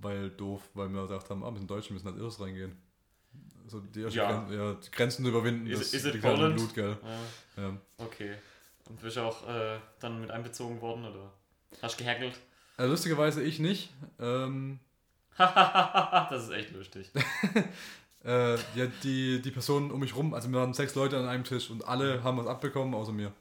weil 0.00 0.30
doof, 0.30 0.62
weil 0.74 0.88
wir 0.90 1.06
gedacht 1.08 1.28
haben, 1.28 1.42
ah, 1.42 1.50
wir 1.50 1.58
sind 1.58 1.68
Deutsche, 1.70 1.88
wir 1.90 1.94
müssen 1.94 2.06
halt 2.06 2.18
irrs 2.18 2.40
reingehen. 2.40 2.80
So 3.70 3.80
die, 3.80 4.00
Ja. 4.00 4.42
Gren 4.42 4.52
ja, 4.58 4.72
die 4.74 4.90
Grenzen 4.90 5.24
zu 5.24 5.30
überwinden, 5.30 5.66
Is- 5.66 5.78
das 5.78 5.94
is 5.94 6.04
it 6.04 6.12
halt 6.14 6.22
Poland? 6.22 6.56
Blut, 6.56 6.74
gell. 6.74 6.96
ja. 7.56 7.62
Ja. 7.62 7.76
Okay. 7.98 8.34
Und 8.88 9.00
bist 9.00 9.16
du 9.16 9.20
auch 9.20 9.48
äh, 9.48 9.78
dann 10.00 10.20
mit 10.20 10.30
einbezogen 10.30 10.80
worden 10.80 11.04
oder 11.04 11.30
hast 11.80 11.98
du 12.00 12.04
gehackelt? 12.04 12.34
Also 12.76 12.90
lustigerweise 12.90 13.42
ich 13.42 13.58
nicht. 13.60 13.90
Ähm, 14.18 14.80
das 15.38 16.44
ist 16.44 16.50
echt 16.50 16.72
lustig. 16.72 17.10
Äh, 18.22 18.56
ja, 18.74 18.86
die, 19.02 19.40
die 19.40 19.50
Personen 19.50 19.90
um 19.90 19.98
mich 19.98 20.14
rum, 20.14 20.34
also 20.34 20.50
wir 20.50 20.58
waren 20.58 20.74
sechs 20.74 20.94
Leute 20.94 21.16
an 21.18 21.26
einem 21.26 21.42
Tisch 21.42 21.70
und 21.70 21.88
alle 21.88 22.22
haben 22.22 22.36
was 22.36 22.46
abbekommen, 22.46 22.92
außer 22.94 23.12
mir. 23.12 23.32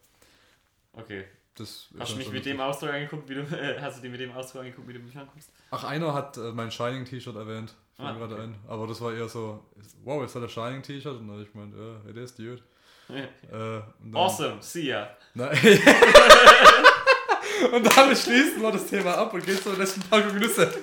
Okay. 0.93 1.25
Das 1.55 1.69
ist 1.69 1.89
Hast 1.99 2.13
du 2.13 2.15
mich 2.15 2.27
so 2.27 2.31
mit 2.31 2.45
dem 2.45 2.61
Ausdruck 2.61 2.91
angeguckt, 2.91 3.27
wie 3.27 3.35
du. 3.35 3.41
Äh, 3.41 3.77
hast 3.81 3.97
du 3.97 4.01
dir 4.03 4.09
mit 4.09 4.21
dem 4.21 4.31
Ausdruck 4.31 4.61
angeguckt, 4.61 4.87
wie 4.87 4.93
du 4.93 4.99
mich 4.99 5.17
anguckst? 5.17 5.51
Ach, 5.71 5.83
einer 5.83 6.13
hat 6.13 6.37
äh, 6.37 6.53
mein 6.53 6.71
Shining-T-Shirt 6.71 7.35
erwähnt. 7.35 7.75
Fällt 7.99 8.11
Ah, 8.11 8.13
gerade 8.17 8.33
okay. 8.35 8.43
ein. 8.43 8.55
Aber 8.67 8.87
das 8.87 9.01
war 9.01 9.13
eher 9.13 9.27
so, 9.27 9.59
wow, 10.05 10.23
ist 10.23 10.33
das 10.33 10.43
ein 10.43 10.47
Shining-T-Shirt? 10.49 11.19
Und 11.19 11.27
dann 11.27 11.41
ich 11.43 11.51
gemeint, 11.51 11.73
ja, 11.75 11.99
it 12.09 12.15
is, 12.15 12.33
dude. 12.33 12.61
Äh, 13.09 13.27
und 13.51 13.53
dann, 13.53 13.83
awesome, 14.15 14.61
see 14.61 14.83
ya. 14.87 15.09
Na, 15.33 15.49
und 17.73 17.97
damit 17.97 18.17
schließen 18.17 18.61
wir 18.61 18.71
das 18.71 18.87
Thema 18.87 19.15
ab 19.17 19.33
und 19.33 19.45
gehen 19.45 19.61
zur 19.61 19.75
letzten 19.77 19.99
Packung 20.01 20.37
Nüsse. 20.37 20.73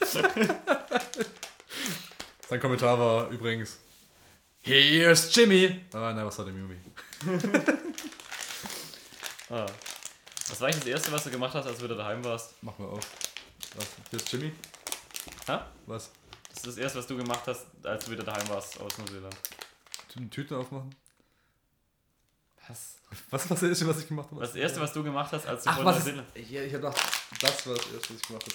Sein 2.48 2.60
Kommentar 2.60 2.98
war 2.98 3.28
übrigens, 3.28 3.78
here's 4.62 5.34
Jimmy. 5.34 5.80
Ah, 5.92 6.12
nein, 6.12 6.26
was 6.26 6.38
hat 6.38 6.46
der 6.46 6.54
Mumi? 6.54 6.76
Ah. 9.50 9.66
Was 10.48 10.58
war 10.60 10.68
eigentlich 10.68 10.80
das 10.84 10.88
erste, 10.88 11.12
was 11.12 11.24
du 11.24 11.30
gemacht 11.30 11.54
hast, 11.54 11.66
als 11.66 11.78
du 11.78 11.84
wieder 11.84 11.96
daheim 11.96 12.24
warst? 12.24 12.54
Mach 12.62 12.76
mal 12.78 12.88
auf. 12.88 13.06
Was? 13.76 13.86
Hier 14.10 14.18
ist 14.18 14.32
Jimmy? 14.32 14.52
Hä? 15.46 15.58
Was? 15.86 16.10
Das 16.48 16.56
ist 16.58 16.66
das 16.66 16.76
erste, 16.76 16.98
was 16.98 17.06
du 17.06 17.16
gemacht 17.16 17.42
hast, 17.46 17.66
als 17.84 18.04
du 18.04 18.10
wieder 18.12 18.22
daheim 18.24 18.48
warst 18.48 18.80
aus 18.80 18.96
Neuseeland. 18.98 19.36
Tü- 20.12 20.30
Tüten 20.30 20.56
aufmachen? 20.56 20.94
Was? 22.68 22.96
Was 23.30 23.50
war 23.50 23.56
das 23.56 23.62
erste, 23.68 23.86
was 23.88 23.98
ich 24.00 24.08
gemacht 24.08 24.30
habe? 24.30 24.40
Das 24.40 24.54
erste, 24.54 24.80
was 24.80 24.92
du 24.92 25.02
gemacht 25.04 25.30
hast, 25.32 25.46
als 25.46 25.64
du 25.64 25.70
Ach, 25.70 25.76
von 25.76 25.84
was 25.84 25.98
ist, 25.98 26.04
Neuseeland. 26.06 26.28
ja, 26.50 26.62
ich 26.62 26.72
hab 26.74 26.80
gedacht, 26.80 27.02
das 27.40 27.66
war 27.66 27.74
das 27.74 27.86
erste, 27.92 28.14
was 28.14 28.20
ich 28.20 28.26
gemacht 28.26 28.46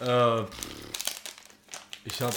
habe. 0.00 0.48
Äh, 0.48 2.08
ich 2.08 2.22
habe 2.22 2.36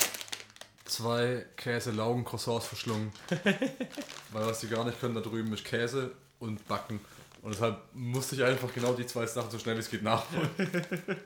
zwei 0.85 1.45
Käse-Laugen-Croissants 1.57 2.65
verschlungen. 2.65 3.11
weil 4.31 4.45
was 4.47 4.59
die 4.61 4.67
gar 4.67 4.83
nicht 4.85 4.99
können 4.99 5.13
da 5.15 5.21
drüben 5.21 5.53
ist 5.53 5.63
Käse 5.65 6.11
und 6.39 6.67
Backen. 6.67 6.99
Und 7.41 7.53
deshalb 7.53 7.77
musste 7.93 8.35
ich 8.35 8.43
einfach 8.43 8.73
genau 8.73 8.93
die 8.93 9.05
zwei 9.05 9.25
Sachen 9.27 9.51
so 9.51 9.59
schnell 9.59 9.75
wie 9.75 9.79
es 9.81 9.89
geht 9.89 10.01
nachholen. 10.03 10.49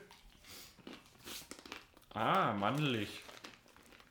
Ah, 2.14 2.52
mandelig. 2.52 3.08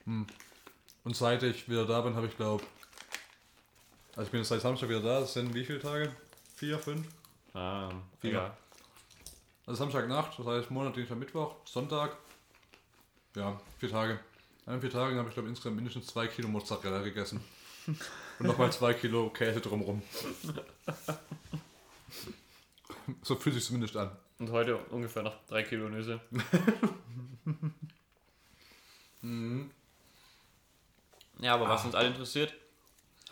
Und 0.05 1.15
seit 1.15 1.41
ich 1.43 1.69
wieder 1.69 1.85
da 1.85 2.01
bin, 2.01 2.15
habe 2.15 2.27
ich 2.27 2.35
glaube. 2.35 2.63
Also 4.11 4.23
ich 4.23 4.31
bin 4.31 4.41
jetzt 4.41 4.49
seit 4.49 4.61
Samstag 4.61 4.89
wieder 4.89 5.01
da. 5.01 5.21
Das 5.21 5.33
sind 5.33 5.53
wie 5.53 5.63
viele 5.65 5.79
Tage? 5.79 6.13
Vier, 6.55 6.77
fünf? 6.77 7.07
Ah, 7.53 7.89
Vier. 8.19 8.31
egal. 8.31 8.57
Also 9.65 9.79
Samstagnacht, 9.83 10.37
das 10.37 10.45
heißt 10.45 10.71
Montag, 10.71 10.93
Dienstag, 10.95 11.17
Mittwoch, 11.17 11.55
Sonntag. 11.65 12.17
Ja, 13.35 13.59
vier 13.79 13.89
Tage. 13.89 14.19
An 14.65 14.73
den 14.73 14.81
vier 14.81 14.91
Tagen 14.91 15.17
habe 15.17 15.29
ich 15.29 15.33
glaube 15.33 15.49
insgesamt 15.49 15.77
mindestens 15.77 16.07
zwei 16.07 16.27
Kilo 16.27 16.47
Mozzarella 16.49 17.01
gegessen. 17.01 17.41
Und 17.87 18.47
nochmal 18.47 18.71
zwei 18.73 18.93
Kilo 18.93 19.29
Käse 19.29 19.61
drumrum. 19.61 20.01
So 23.21 23.35
fühlt 23.35 23.55
sich 23.55 23.65
zumindest 23.65 23.97
an. 23.97 24.11
Und 24.39 24.49
heute 24.51 24.77
ungefähr 24.77 25.23
noch 25.23 25.35
drei 25.47 25.63
Kilo 25.63 25.89
Nüsse. 25.89 26.21
Ja, 31.39 31.53
aber 31.55 31.67
was 31.69 31.85
uns 31.85 31.95
alle 31.95 32.09
interessiert, 32.09 32.53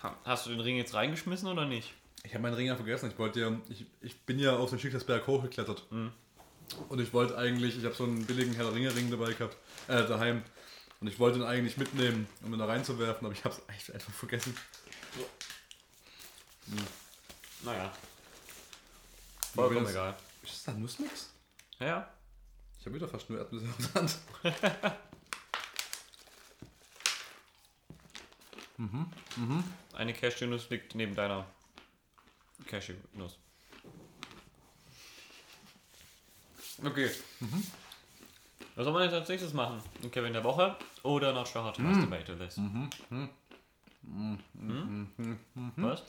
ha- 0.02 0.16
hast 0.26 0.46
du 0.46 0.50
den 0.52 0.60
Ring 0.62 0.78
jetzt 0.78 0.94
reingeschmissen 0.94 1.48
oder 1.50 1.66
nicht? 1.66 1.94
Ich 2.24 2.34
habe 2.34 2.42
meinen 2.44 2.54
Ring 2.54 2.68
ja 2.68 2.76
vergessen. 2.76 3.10
Ich 3.12 3.18
wollte 3.20 3.40
ja, 3.42 3.52
ich, 3.70 3.86
ich 4.02 4.20
bin 4.22 4.40
ja 4.40 4.56
auf 4.56 4.70
den 4.70 4.80
Schicksalsberg 4.80 5.26
hochgeklettert. 5.28 5.86
Und 6.88 7.02
ich 7.02 7.12
wollte 7.14 7.38
eigentlich, 7.38 7.78
ich 7.78 7.84
habe 7.84 7.96
so 7.96 8.06
einen 8.06 8.26
billigen 8.26 8.54
Herr 8.54 8.66
der 8.66 8.74
Ringe 8.76 8.96
Ring 8.96 9.10
dabei 9.12 9.34
gehabt, 9.34 9.58
äh, 9.88 10.06
daheim. 10.08 10.44
Und 11.02 11.08
ich 11.08 11.20
wollte 11.20 11.40
ihn 11.40 11.44
eigentlich 11.44 11.78
mitnehmen, 11.78 12.28
um 12.44 12.54
ihn 12.54 12.60
da 12.60 12.66
reinzuwerfen, 12.66 13.26
aber 13.26 13.34
ich 13.36 13.44
habe 13.44 13.56
es 13.78 13.90
einfach 13.92 14.14
vergessen. 14.14 14.56
Naja. 17.64 17.92
Vollkommen 19.54 19.88
egal. 19.88 20.16
Ist 20.44 20.54
das 20.54 20.64
da 20.64 20.74
Nussmix? 20.74 21.30
Ja, 21.80 21.88
Ja. 21.88 22.14
Ich 22.80 22.86
habe 22.86 22.96
wieder 22.96 23.08
fast 23.08 23.30
nur 23.30 23.38
Erdnüsse 23.40 23.66
in 23.66 23.72
der 28.88 29.48
Hand. 29.48 29.64
Eine 29.94 30.14
Cashewnuss 30.14 30.70
liegt 30.70 30.96
neben 30.96 31.16
deiner 31.16 31.46
Cashewnuss. 32.68 33.38
Okay. 36.84 37.10
Was 38.76 38.86
soll 38.86 38.94
man 38.94 39.04
jetzt 39.04 39.14
als 39.14 39.30
nächstes 39.30 39.54
machen? 39.54 39.82
Ein 40.02 40.12
Kevin 40.12 40.34
der 40.34 40.44
Woche 40.44 40.76
oder 41.04 41.34
Not 41.34 41.48
Sure 41.48 41.66
How 41.66 41.74
to 41.74 41.82
Masturbate 41.82 42.38
This? 42.38 42.58
Hm? 42.58 42.90
Was? 45.76 46.04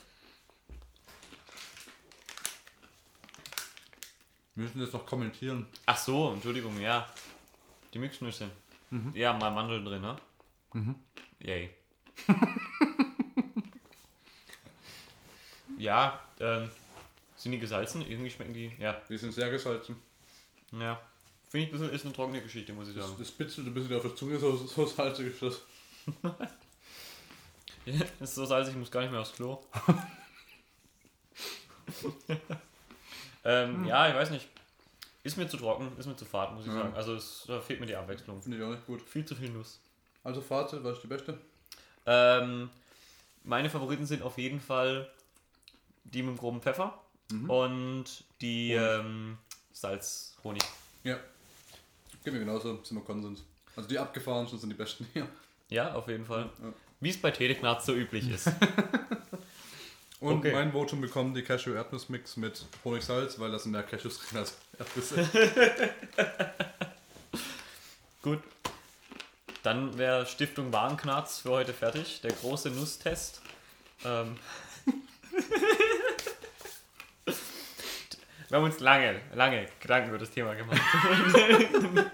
Wir 4.55 4.65
müssen 4.65 4.81
jetzt 4.81 4.93
noch 4.93 5.07
kommentieren. 5.07 5.67
Ach 5.87 5.97
so, 5.97 6.33
Entschuldigung, 6.33 6.79
ja. 6.81 7.07
Die 7.93 7.99
Mixnüsse. 7.99 8.51
Ja, 9.15 9.33
mal 9.33 9.51
Mandeln 9.51 9.85
drin, 9.85 10.03
ne? 10.03 10.17
Yay. 11.41 11.71
ja, 15.83 16.21
ähm, 16.41 16.71
sind 17.37 17.53
die 17.53 17.59
gesalzen? 17.59 18.03
Irgendwie 18.09 18.31
schmecken 18.31 18.55
die, 18.55 18.73
ja. 18.79 19.01
Die 19.09 19.17
sind 19.19 19.33
sehr 19.33 19.51
gesalzen. 19.51 19.97
Ja. 20.73 21.01
Finde 21.49 21.67
ich 21.67 21.73
ein 21.73 21.79
bisschen, 21.79 21.95
ist 21.95 22.05
eine 22.07 22.15
trockene 22.15 22.41
Geschichte, 22.41 22.73
muss 22.73 22.89
ich 22.89 22.95
Das, 22.95 23.05
sagen. 23.07 23.17
das 23.19 23.31
bitzelt 23.31 23.67
ein 23.67 23.75
bisschen 23.75 23.95
auf 23.97 24.03
der 24.03 24.15
Zunge, 24.17 24.39
so, 24.39 24.57
so 24.57 24.87
salzig 24.87 25.27
ist 25.35 25.43
das. 25.43 25.61
ist 28.21 28.35
so 28.35 28.45
salzig, 28.47 28.73
ich 28.75 28.79
muss 28.81 28.91
gar 28.91 29.01
nicht 29.03 29.11
mehr 29.11 29.21
aufs 29.21 29.33
Klo. 29.35 29.63
ähm, 33.45 33.85
Ja, 33.85 34.09
ich 34.09 34.15
weiß 34.15 34.31
nicht. 34.31 34.49
Ist 35.25 35.37
mir 35.37 35.47
zu 35.49 35.57
trocken, 35.57 35.93
ist 35.99 36.07
mir 36.07 36.17
zu 36.17 36.25
fad, 36.25 36.53
muss 36.53 36.63
ich 36.67 36.73
Ja. 36.73 36.79
sagen. 36.83 36.95
Also 36.95 37.15
es, 37.15 37.45
da 37.47 37.61
fehlt 37.61 37.81
mir 37.81 37.87
die 37.87 37.95
Abwechslung. 37.95 38.43
Finde 38.43 38.59
ich 38.59 38.65
auch 38.65 38.71
nicht 38.71 38.87
gut. 38.87 39.01
Viel 39.03 39.25
zu 39.25 39.35
viel 39.37 39.51
Nuss. 39.51 39.79
Also 40.25 40.41
Fazit, 40.41 40.83
was 40.83 40.95
ist 40.97 41.03
die 41.03 41.09
beste? 41.09 41.39
Ähm, 42.07 42.71
meine 43.45 43.71
Favoriten 43.71 44.07
sind 44.07 44.23
auf 44.23 44.39
jeden 44.39 44.61
Fall 44.61 45.09
die 46.05 46.23
mit 46.23 46.37
dem 46.37 46.39
groben 46.39 46.61
Pfeffer 46.61 46.99
und 47.49 48.05
die 48.41 48.73
ähm, 48.73 49.39
Salz-Honig. 49.73 50.63
Ja. 51.05 51.19
Geht 52.25 52.33
mir 52.35 52.41
genauso, 52.41 52.83
sind 52.85 52.97
wir 52.99 53.05
Konsens. 53.05 53.43
Also 53.75 53.89
die 53.89 53.99
abgefahrensten 53.99 54.59
sind 54.61 54.69
die 54.71 54.77
besten 54.77 55.07
hier. 55.15 55.27
Ja, 55.71 55.95
auf 55.95 56.09
jeden 56.09 56.27
Fall. 56.27 56.51
Ja. 56.63 56.73
Wie 57.01 57.09
es 57.11 57.21
bei 57.21 57.31
Teleknarz 57.31 57.87
so 57.87 57.95
üblich 57.95 58.31
ist. 58.31 58.49
Und 60.21 60.39
Okay. 60.39 60.53
mein 60.53 60.71
Votum 60.73 61.01
bekommen 61.01 61.35
die 61.35 61.43
Cashew-Erdnuss-Mix 61.43 62.37
mit 62.37 62.65
Honigsalz, 62.85 63.41
weil 63.41 63.51
da 63.51 63.59
sind 63.59 63.73
mehr 63.73 63.83
Cashews 63.83 64.21
drin 64.21 64.39
als 64.39 64.57
Erdnüsse. 64.79 65.29
Gut. 68.23 68.41
Dann 69.65 69.99
wäre 69.99 70.27
Stiftung 70.27 70.73
Warenknarz 70.73 71.41
für 71.41 71.51
heute 71.51 71.73
fertig. 71.73 72.21
Der 72.21 72.33
große 72.33 72.71
Nusstest. 72.71 73.43
Ähm. 74.05 74.37
Wir 78.53 78.59
haben 78.59 78.67
uns 78.67 78.81
lange, 78.81 79.19
lange 79.33 79.67
Gedanken 79.81 80.11
über 80.11 80.19
das 80.19 80.31
Thema 80.31 80.53
gemacht. 80.53 80.79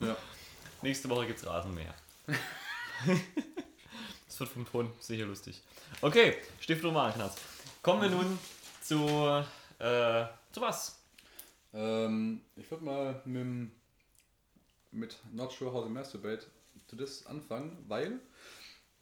ja. 0.00 0.16
Nächste 0.82 1.08
Woche 1.08 1.26
gibt's 1.28 1.46
Rasenmäher. 1.46 1.94
das 4.26 4.40
wird 4.40 4.50
vom 4.50 4.66
Ton 4.66 4.92
sicher 5.00 5.24
lustig. 5.24 5.62
Okay, 6.02 6.36
Stiftung 6.60 6.94
Warenknarz. 6.94 7.34
Kommen 7.80 8.02
wir 8.02 8.10
nun 8.10 8.38
zu, 8.82 9.06
äh, 9.78 10.26
zu 10.52 10.60
was? 10.60 11.00
Ähm, 11.72 12.42
ich 12.56 12.70
würde 12.70 12.84
mal 12.84 13.22
mit, 13.24 13.40
dem- 13.40 13.72
mit 14.90 15.16
Not 15.32 15.50
Sure 15.52 15.72
How 15.72 15.82
to 15.84 15.88
Masturbate 15.88 16.46
to 16.88 16.96
this 16.96 17.24
anfangen, 17.24 17.82
weil 17.88 18.20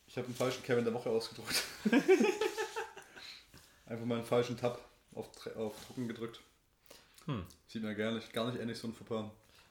ich 0.07 0.16
habe 0.16 0.27
einen 0.28 0.37
falschen 0.37 0.62
Kevin 0.62 0.85
der 0.85 0.95
Woche 0.95 1.11
ausgedruckt. 1.11 1.65
Einfach 3.91 4.07
mal 4.07 4.15
einen 4.17 4.25
falschen 4.25 4.57
Tab 4.57 4.79
auf, 5.15 5.29
auf 5.57 5.75
Drucken 5.89 6.09
gedrückt. 6.09 6.41
Hm. 7.27 7.45
Sieht 7.69 7.83
mir 7.83 7.95
gar 7.95 8.12
nicht, 8.12 8.33
gar 8.33 8.51
nicht 8.51 8.61
ähnlich 8.61 8.79
so 8.79 8.89
ein 8.89 8.95
Fauxpas. 8.95 9.25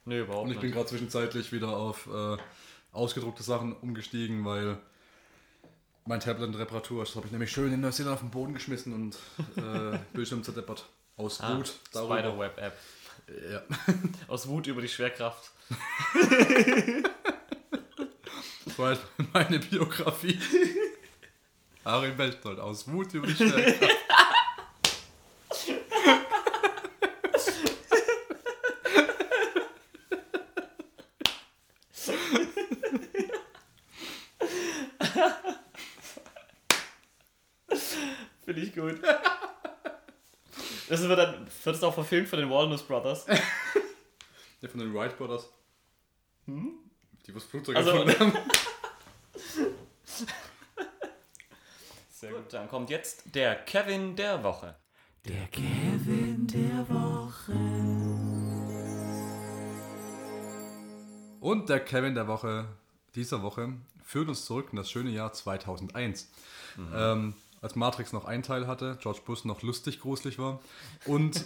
Nö, 0.06 0.22
überhaupt 0.22 0.46
Und 0.46 0.52
ich 0.52 0.58
bin 0.60 0.68
nicht. 0.68 0.76
gerade 0.76 0.90
zwischenzeitlich 0.90 1.52
wieder 1.52 1.70
auf 1.70 2.08
äh, 2.08 2.38
ausgedruckte 2.92 3.44
Sachen 3.44 3.74
umgestiegen, 3.78 4.44
weil 4.46 4.78
mein 6.06 6.20
Tablet 6.20 6.50
in 6.50 6.56
Reparatur 6.56 7.04
ist. 7.04 7.10
Das 7.10 7.16
habe 7.18 7.28
ich 7.28 7.32
nämlich 7.32 7.52
schön 7.52 7.72
in 7.74 7.82
Neuseeland 7.82 8.16
auf 8.16 8.20
den 8.22 8.32
Boden 8.32 8.54
geschmissen 8.54 8.94
und 8.94 9.18
äh, 9.58 9.98
Bildschirm 10.14 10.44
zerdeppert. 10.44 10.86
Aus 11.18 11.42
Ah, 11.42 11.58
Wut. 11.58 11.74
Spiderweb-App. 11.90 12.78
Ja. 13.52 13.62
Aus 14.28 14.48
Wut 14.48 14.68
über 14.68 14.82
die 14.82 14.88
Schwerkraft. 14.88 15.52
Das 18.66 18.78
war 18.80 18.94
jetzt 18.94 19.04
meine 19.34 19.60
Biografie. 19.60 20.40
Ari 21.90 22.12
Bechtold 22.12 22.60
aus 22.60 22.88
Wut 22.88 23.16
über 23.16 23.26
die 23.26 23.34
Stärke. 23.34 23.90
Finde 38.46 38.62
ich 38.62 38.76
gut. 38.76 39.02
Das 40.90 41.02
wird 41.02 41.20
dann 41.20 41.48
wird 41.64 41.76
es 41.76 41.84
auch 41.84 41.94
verfilmt 41.94 42.30
von 42.30 42.38
den 42.38 42.52
Walnuts 42.52 42.84
Brothers. 42.84 43.26
Ja, 44.62 44.70
von 44.70 44.80
den 44.80 44.94
Wright 44.94 45.18
Brothers. 45.18 45.50
Hm? 46.46 46.74
Die 47.26 47.34
was 47.34 47.46
Flugzeuge 47.46 47.78
also, 47.78 47.92
erfunden 47.92 48.20
haben. 48.20 48.38
Gut. 52.50 52.54
Dann 52.54 52.68
kommt 52.68 52.90
jetzt 52.90 53.36
der 53.36 53.56
Kevin 53.56 54.16
der 54.16 54.44
Woche. 54.44 54.76
Der 55.26 55.48
Kevin 55.48 56.48
der 56.48 56.90
Woche. 56.90 57.54
Und 61.40 61.70
der 61.70 61.80
Kevin 61.80 62.16
der 62.16 62.28
Woche, 62.28 62.68
dieser 63.16 63.42
Woche, 63.42 63.74
führt 64.04 64.28
uns 64.28 64.46
zurück 64.46 64.70
in 64.72 64.78
das 64.78 64.90
schöne 64.90 65.12
Jahr 65.12 65.32
2001. 65.32 66.30
Ähm, 66.94 67.34
als 67.62 67.76
Matrix 67.76 68.14
noch 68.14 68.26
einen 68.26 68.44
Teil 68.44 68.68
hatte, 68.68 68.98
George 69.02 69.22
Bush 69.26 69.46
noch 69.46 69.62
lustig 69.62 70.00
gruselig 70.00 70.40
war 70.40 70.62
und 71.06 71.46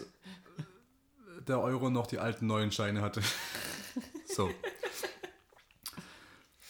der 1.48 1.60
Euro 1.60 1.90
noch 1.90 2.08
die 2.08 2.20
alten 2.20 2.48
neuen 2.48 2.72
Scheine 2.72 3.02
hatte. 3.02 3.22
so. 4.26 4.50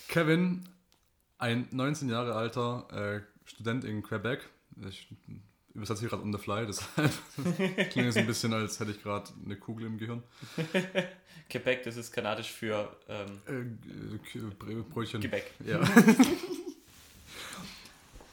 Kevin, 0.08 0.68
ein 1.38 1.68
19 1.72 2.10
Jahre 2.10 2.36
alter 2.36 2.88
äh, 2.92 3.33
Student 3.56 3.84
in 3.84 4.02
Quebec. 4.04 4.48
Ich 4.88 5.08
übersetze 5.74 6.02
hier 6.02 6.10
gerade 6.10 6.24
on 6.24 6.32
the 6.32 6.40
fly, 6.40 6.66
deshalb 6.66 7.12
klingt 7.92 8.10
es 8.10 8.18
ein 8.18 8.28
bisschen, 8.28 8.54
als 8.54 8.80
hätte 8.80 8.92
ich 8.92 9.02
gerade 9.02 9.30
eine 9.46 9.56
Kugel 9.56 9.88
im 9.88 9.98
Gehirn. 9.98 10.24
Quebec, 11.50 11.84
das 11.84 11.98
ist 11.98 12.12
kanadisch 12.12 12.52
für 12.52 12.96
ähm, 13.08 13.40
Äh, 13.48 14.84
Brötchen. 14.94 15.22
Quebec. 15.22 15.52
Ja. 15.66 15.82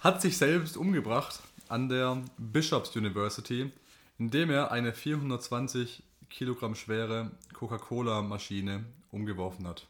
Hat 0.00 0.22
sich 0.22 0.36
selbst 0.38 0.76
umgebracht 0.76 1.40
an 1.68 1.88
der 1.88 2.22
Bishops 2.38 2.96
University, 2.96 3.70
indem 4.18 4.50
er 4.50 4.70
eine 4.72 4.92
420 4.92 6.02
Kilogramm 6.30 6.74
schwere 6.74 7.30
Coca-Cola-Maschine 7.52 8.84
umgeworfen 9.10 9.66
hat. 9.66 9.86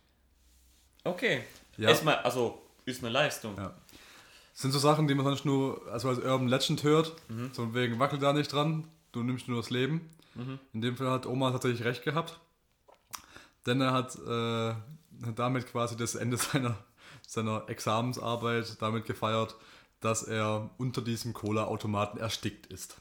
Okay. 1.04 1.44
Ja. 1.76 1.90
Erstmal, 1.90 2.16
also, 2.16 2.60
ist 2.84 3.02
eine 3.04 3.12
Leistung. 3.12 3.56
Ja. 3.56 3.74
Das 4.52 4.62
sind 4.62 4.72
so 4.72 4.78
Sachen, 4.78 5.08
die 5.08 5.14
man 5.14 5.24
sonst 5.24 5.44
nur 5.44 5.80
also 5.90 6.08
als 6.08 6.18
Urban 6.18 6.48
Legend 6.48 6.82
hört. 6.82 7.14
Mhm. 7.28 7.50
So 7.52 7.74
wegen 7.74 7.98
wackel 7.98 8.18
da 8.18 8.32
nicht 8.32 8.52
dran, 8.52 8.86
du 9.12 9.22
nimmst 9.22 9.48
nur 9.48 9.58
das 9.58 9.70
Leben. 9.70 10.10
Mhm. 10.34 10.58
In 10.72 10.80
dem 10.80 10.96
Fall 10.96 11.10
hat 11.10 11.26
Oma 11.26 11.50
tatsächlich 11.50 11.84
recht 11.84 12.04
gehabt. 12.04 12.40
Denn 13.66 13.80
er 13.80 13.92
hat 13.92 14.16
äh, 14.16 14.74
damit 15.34 15.66
quasi 15.66 15.96
das 15.96 16.14
Ende 16.14 16.36
seiner, 16.38 16.76
seiner 17.26 17.68
Examensarbeit 17.68 18.80
damit 18.80 19.04
gefeiert, 19.04 19.56
dass 20.00 20.22
er 20.22 20.70
unter 20.78 21.02
diesem 21.02 21.32
Cola-Automaten 21.32 22.18
erstickt 22.18 22.66
ist. 22.66 22.96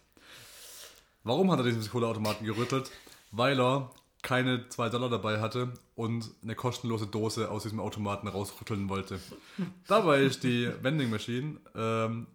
Warum 1.24 1.52
hat 1.52 1.60
er 1.60 1.66
diesen 1.66 1.90
Cola-Automaten 1.90 2.46
gerüttelt? 2.46 2.92
Weil 3.32 3.60
er 3.60 3.92
keine 4.22 4.68
2 4.68 4.90
Dollar 4.90 5.10
dabei 5.10 5.40
hatte 5.40 5.74
und 5.96 6.30
eine 6.44 6.56
kostenlose 6.56 7.08
Dose 7.08 7.50
aus 7.50 7.64
diesem 7.64 7.80
Automaten 7.80 8.28
rausrütteln 8.28 8.90
wollte. 8.90 9.20
Dabei 9.88 10.24
ist 10.24 10.44
die 10.44 10.70
Vending 10.82 11.10
Machine 11.10 11.58
ähm, 11.76 12.28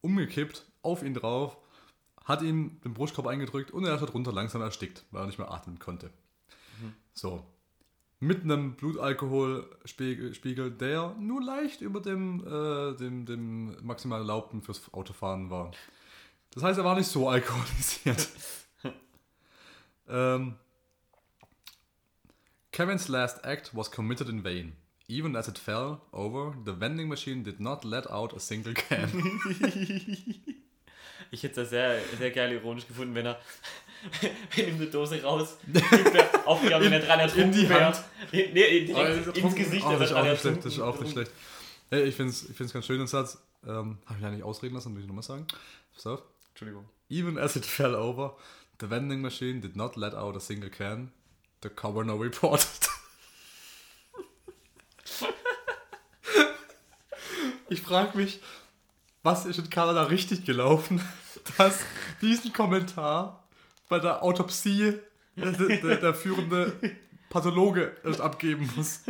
umgekippt, 0.00 0.64
auf 0.82 1.02
ihn 1.02 1.14
drauf, 1.14 1.56
hat 2.24 2.42
ihm 2.42 2.80
den 2.84 2.94
Brustkorb 2.94 3.26
eingedrückt 3.26 3.70
und 3.72 3.84
er 3.84 3.94
ist 3.94 4.02
darunter 4.02 4.32
langsam 4.32 4.62
erstickt, 4.62 5.04
weil 5.10 5.22
er 5.22 5.26
nicht 5.26 5.38
mehr 5.38 5.50
atmen 5.50 5.78
konnte. 5.78 6.10
So. 7.12 7.44
Mit 8.18 8.44
einem 8.44 8.76
Blutalkoholspiegel, 8.76 10.34
Spiegel, 10.34 10.70
der 10.70 11.14
nur 11.20 11.42
leicht 11.42 11.82
über 11.82 12.00
dem, 12.00 12.40
äh, 12.46 12.96
dem, 12.96 13.26
dem 13.26 13.76
maximal 13.84 14.20
erlaubten 14.20 14.62
fürs 14.62 14.92
Autofahren 14.94 15.50
war. 15.50 15.70
Das 16.52 16.62
heißt, 16.62 16.78
er 16.78 16.84
war 16.84 16.96
nicht 16.96 17.08
so 17.08 17.28
alkoholisiert. 17.28 18.28
ähm, 20.08 20.54
Kevin's 22.76 23.08
last 23.08 23.38
act 23.42 23.72
was 23.72 23.88
committed 23.88 24.28
in 24.28 24.42
vain. 24.42 24.74
Even 25.08 25.34
as 25.34 25.48
it 25.48 25.56
fell 25.56 26.02
over, 26.12 26.52
the 26.66 26.74
vending 26.74 27.08
machine 27.08 27.42
did 27.42 27.58
not 27.58 27.86
let 27.86 28.06
out 28.10 28.36
a 28.36 28.38
single 28.38 28.74
can. 28.74 29.08
Ich 31.32 31.42
hätte 31.42 31.62
es 31.62 31.70
sehr, 31.70 31.98
sehr 32.18 32.30
geil 32.30 32.52
ironisch 32.52 32.86
gefunden, 32.86 33.12
wenn 33.14 33.26
er 33.26 33.40
wenn 34.54 34.68
ihm 34.68 34.74
eine 34.76 34.86
Dose 34.86 35.20
raus 35.20 35.56
aufgegangen, 36.44 36.84
wenn 36.84 36.92
er 36.92 37.00
dran 37.00 37.18
ertrunken 37.18 37.52
in 37.52 37.60
die 37.62 37.68
wäre. 37.68 37.86
Hand. 37.86 38.04
Nee, 38.30 38.84
direkt 38.84 39.36
ins 39.36 39.54
Gesicht. 39.56 39.84
Oh, 39.84 39.96
das 39.98 40.10
ist 40.10 40.16
auch 40.16 40.22
nicht 40.22 40.40
schlecht. 40.40 40.64
Das 40.64 40.72
ist 40.72 40.80
auch 40.80 41.00
nicht 41.00 41.10
schlecht. 41.10 41.32
Hey, 41.90 42.04
ich 42.04 42.14
finde 42.14 42.30
es 42.30 42.48
ich 42.48 42.56
find's 42.56 42.72
ganz 42.72 42.86
schön, 42.86 42.98
den 42.98 43.08
Satz. 43.08 43.38
Ähm, 43.66 43.98
Habe 44.06 44.18
ich 44.18 44.22
ja 44.22 44.30
nicht 44.30 44.44
ausreden 44.44 44.74
lassen, 44.74 44.94
will 44.94 45.02
ich 45.02 45.08
nochmal 45.08 45.24
sagen. 45.24 45.48
Pass 45.94 46.06
auf. 46.06 46.22
Entschuldigung. 46.50 46.84
Even 47.08 47.38
as 47.38 47.56
it 47.56 47.66
fell 47.66 47.96
over, 47.96 48.36
the 48.80 48.88
vending 48.88 49.20
machine 49.20 49.60
did 49.60 49.74
not 49.74 49.96
let 49.96 50.14
out 50.14 50.36
a 50.36 50.40
single 50.40 50.70
can. 50.70 51.10
The 51.66 51.70
coroner 51.74 52.14
reported. 52.14 52.88
ich 57.68 57.82
frage 57.82 58.16
mich, 58.16 58.40
was 59.24 59.46
ist 59.46 59.58
in 59.58 59.68
Kanada 59.68 60.04
richtig 60.04 60.44
gelaufen, 60.44 61.02
dass 61.58 61.80
diesen 62.20 62.52
Kommentar 62.52 63.48
bei 63.88 63.98
der 63.98 64.22
Autopsie 64.22 65.00
der, 65.34 65.50
der, 65.50 65.96
der 65.96 66.14
führende 66.14 66.78
Pathologe 67.30 67.96
erst 68.04 68.20
abgeben 68.20 68.70
muss. 68.76 69.00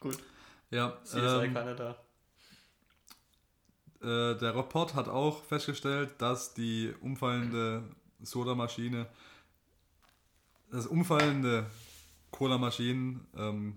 Gut. 0.00 0.16
Ja, 0.70 0.98
CSI 1.04 1.18
ähm, 1.18 1.52
Kanada. 1.52 1.98
Äh, 4.00 4.34
der 4.36 4.54
Rapport 4.56 4.94
hat 4.94 5.08
auch 5.08 5.44
festgestellt, 5.44 6.14
dass 6.22 6.54
die 6.54 6.94
umfallende 7.02 7.84
Soda-Maschine, 8.24 9.06
das 10.70 10.86
umfallende 10.86 11.70
Cola-Maschinen 12.30 13.26
ähm, 13.36 13.74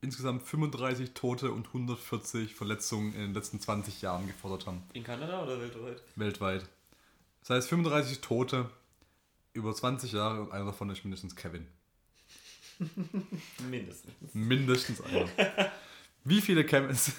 insgesamt 0.00 0.42
35 0.44 1.12
Tote 1.12 1.52
und 1.52 1.66
140 1.66 2.54
Verletzungen 2.54 3.12
in 3.14 3.20
den 3.20 3.34
letzten 3.34 3.60
20 3.60 4.00
Jahren 4.02 4.26
gefordert 4.26 4.66
haben, 4.66 4.82
In 4.92 5.04
Kanada 5.04 5.42
oder 5.42 5.60
weltweit? 5.60 6.02
weltweit. 6.16 6.68
Das 7.40 7.50
heißt 7.50 7.68
35 7.68 8.20
Tote 8.20 8.70
über 9.52 9.74
20 9.74 10.12
Jahre 10.12 10.42
und 10.42 10.52
einer 10.52 10.66
davon 10.66 10.90
ist 10.90 11.04
mindestens 11.04 11.34
Kevin. 11.34 11.66
Mindestens. 13.68 14.34
Mindestens 14.34 15.00
einer. 15.02 15.28
Wie 16.24 16.40
viele 16.40 16.64
Kevins, 16.64 17.12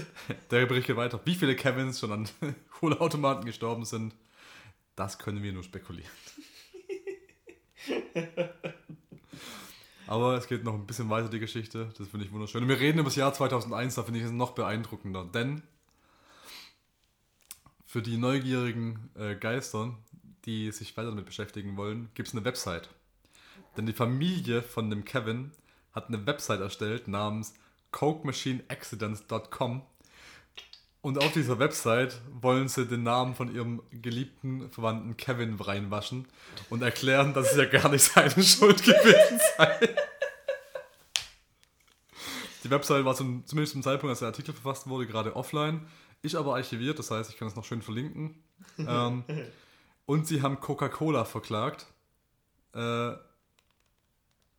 der 0.50 0.66
Bericht 0.66 0.86
geht 0.86 0.96
weiter, 0.96 1.20
wie 1.24 1.34
viele 1.34 1.56
Kevins 1.56 2.00
schon 2.00 2.12
an 2.12 2.28
Cola-Automaten 2.70 3.44
gestorben 3.44 3.84
sind, 3.84 4.14
das 4.98 5.18
können 5.18 5.42
wir 5.42 5.52
nur 5.52 5.62
spekulieren. 5.62 6.10
Aber 10.06 10.36
es 10.38 10.46
geht 10.48 10.64
noch 10.64 10.74
ein 10.74 10.86
bisschen 10.86 11.10
weiter, 11.10 11.28
die 11.28 11.38
Geschichte. 11.38 11.92
Das 11.98 12.08
finde 12.08 12.24
ich 12.26 12.32
wunderschön. 12.32 12.62
Und 12.62 12.68
wir 12.68 12.80
reden 12.80 12.98
über 12.98 13.08
das 13.08 13.16
Jahr 13.16 13.32
2001, 13.32 13.94
da 13.94 14.02
finde 14.02 14.20
ich 14.20 14.26
es 14.26 14.32
noch 14.32 14.52
beeindruckender. 14.52 15.24
Denn 15.24 15.62
für 17.84 18.02
die 18.02 18.16
neugierigen 18.16 19.10
äh, 19.14 19.36
Geister, 19.36 19.94
die 20.46 20.72
sich 20.72 20.96
weiter 20.96 21.10
damit 21.10 21.26
beschäftigen 21.26 21.76
wollen, 21.76 22.08
gibt 22.14 22.28
es 22.28 22.34
eine 22.34 22.44
Website. 22.44 22.88
Denn 23.76 23.86
die 23.86 23.92
Familie 23.92 24.62
von 24.62 24.90
dem 24.90 25.04
Kevin 25.04 25.52
hat 25.92 26.08
eine 26.08 26.26
Website 26.26 26.60
erstellt 26.60 27.06
namens 27.06 27.54
cokemachineaccidents.com 27.92 29.82
und 31.00 31.18
auf 31.18 31.32
dieser 31.32 31.58
Website 31.58 32.20
wollen 32.40 32.68
sie 32.68 32.86
den 32.86 33.04
Namen 33.04 33.34
von 33.34 33.54
ihrem 33.54 33.82
geliebten 33.90 34.70
Verwandten 34.70 35.16
Kevin 35.16 35.54
reinwaschen 35.54 36.26
und 36.70 36.82
erklären, 36.82 37.34
dass 37.34 37.52
es 37.52 37.56
ja 37.56 37.66
gar 37.66 37.88
nicht 37.88 38.02
seine 38.02 38.30
Schuld 38.42 38.82
gewesen 38.82 39.40
sei. 39.56 39.94
Die 42.64 42.70
Website 42.70 43.04
war 43.04 43.14
zum, 43.14 43.46
zumindest 43.46 43.72
zum 43.72 43.82
Zeitpunkt, 43.82 44.10
als 44.10 44.18
der 44.18 44.28
Artikel 44.28 44.52
verfasst 44.52 44.88
wurde, 44.88 45.06
gerade 45.06 45.36
offline. 45.36 45.86
Ich 46.20 46.36
aber 46.36 46.56
archiviert, 46.56 46.98
das 46.98 47.10
heißt, 47.10 47.30
ich 47.30 47.36
kann 47.36 47.46
es 47.46 47.54
noch 47.54 47.64
schön 47.64 47.80
verlinken. 47.80 48.42
ähm, 48.78 49.24
und 50.04 50.26
sie 50.26 50.42
haben 50.42 50.60
Coca-Cola 50.60 51.24
verklagt. 51.24 51.86
Äh, 52.74 53.12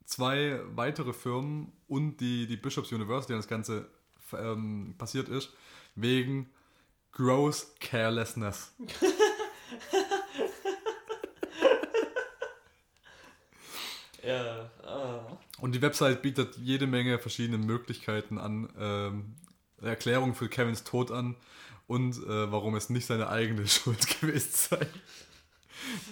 zwei 0.06 0.62
weitere 0.74 1.12
Firmen 1.12 1.74
und 1.88 2.18
die, 2.18 2.48
die 2.48 2.58
Bishops 2.58 2.92
University, 2.92 3.34
an 3.34 3.40
das 3.40 3.48
Ganze 3.48 3.90
ähm, 4.34 4.96
passiert 4.98 5.28
ist, 5.28 5.54
wegen 6.02 6.50
gross 7.12 7.74
carelessness. 7.80 8.74
Ja. 14.24 14.70
Ah. 14.86 15.38
Und 15.60 15.74
die 15.74 15.82
Website 15.82 16.22
bietet 16.22 16.58
jede 16.58 16.88
Menge 16.88 17.20
verschiedene 17.20 17.58
Möglichkeiten 17.58 18.38
an, 18.38 18.70
ähm, 18.80 19.36
Erklärungen 19.82 20.36
für 20.36 20.50
Kevins 20.50 20.84
Tod 20.84 21.12
an 21.12 21.36
und 21.88 22.18
äh, 22.18 22.52
warum 22.52 22.76
es 22.76 22.90
nicht 22.90 23.06
seine 23.06 23.30
eigene 23.30 23.68
Schuld 23.68 24.20
gewesen 24.20 24.52
sei. 24.52 24.88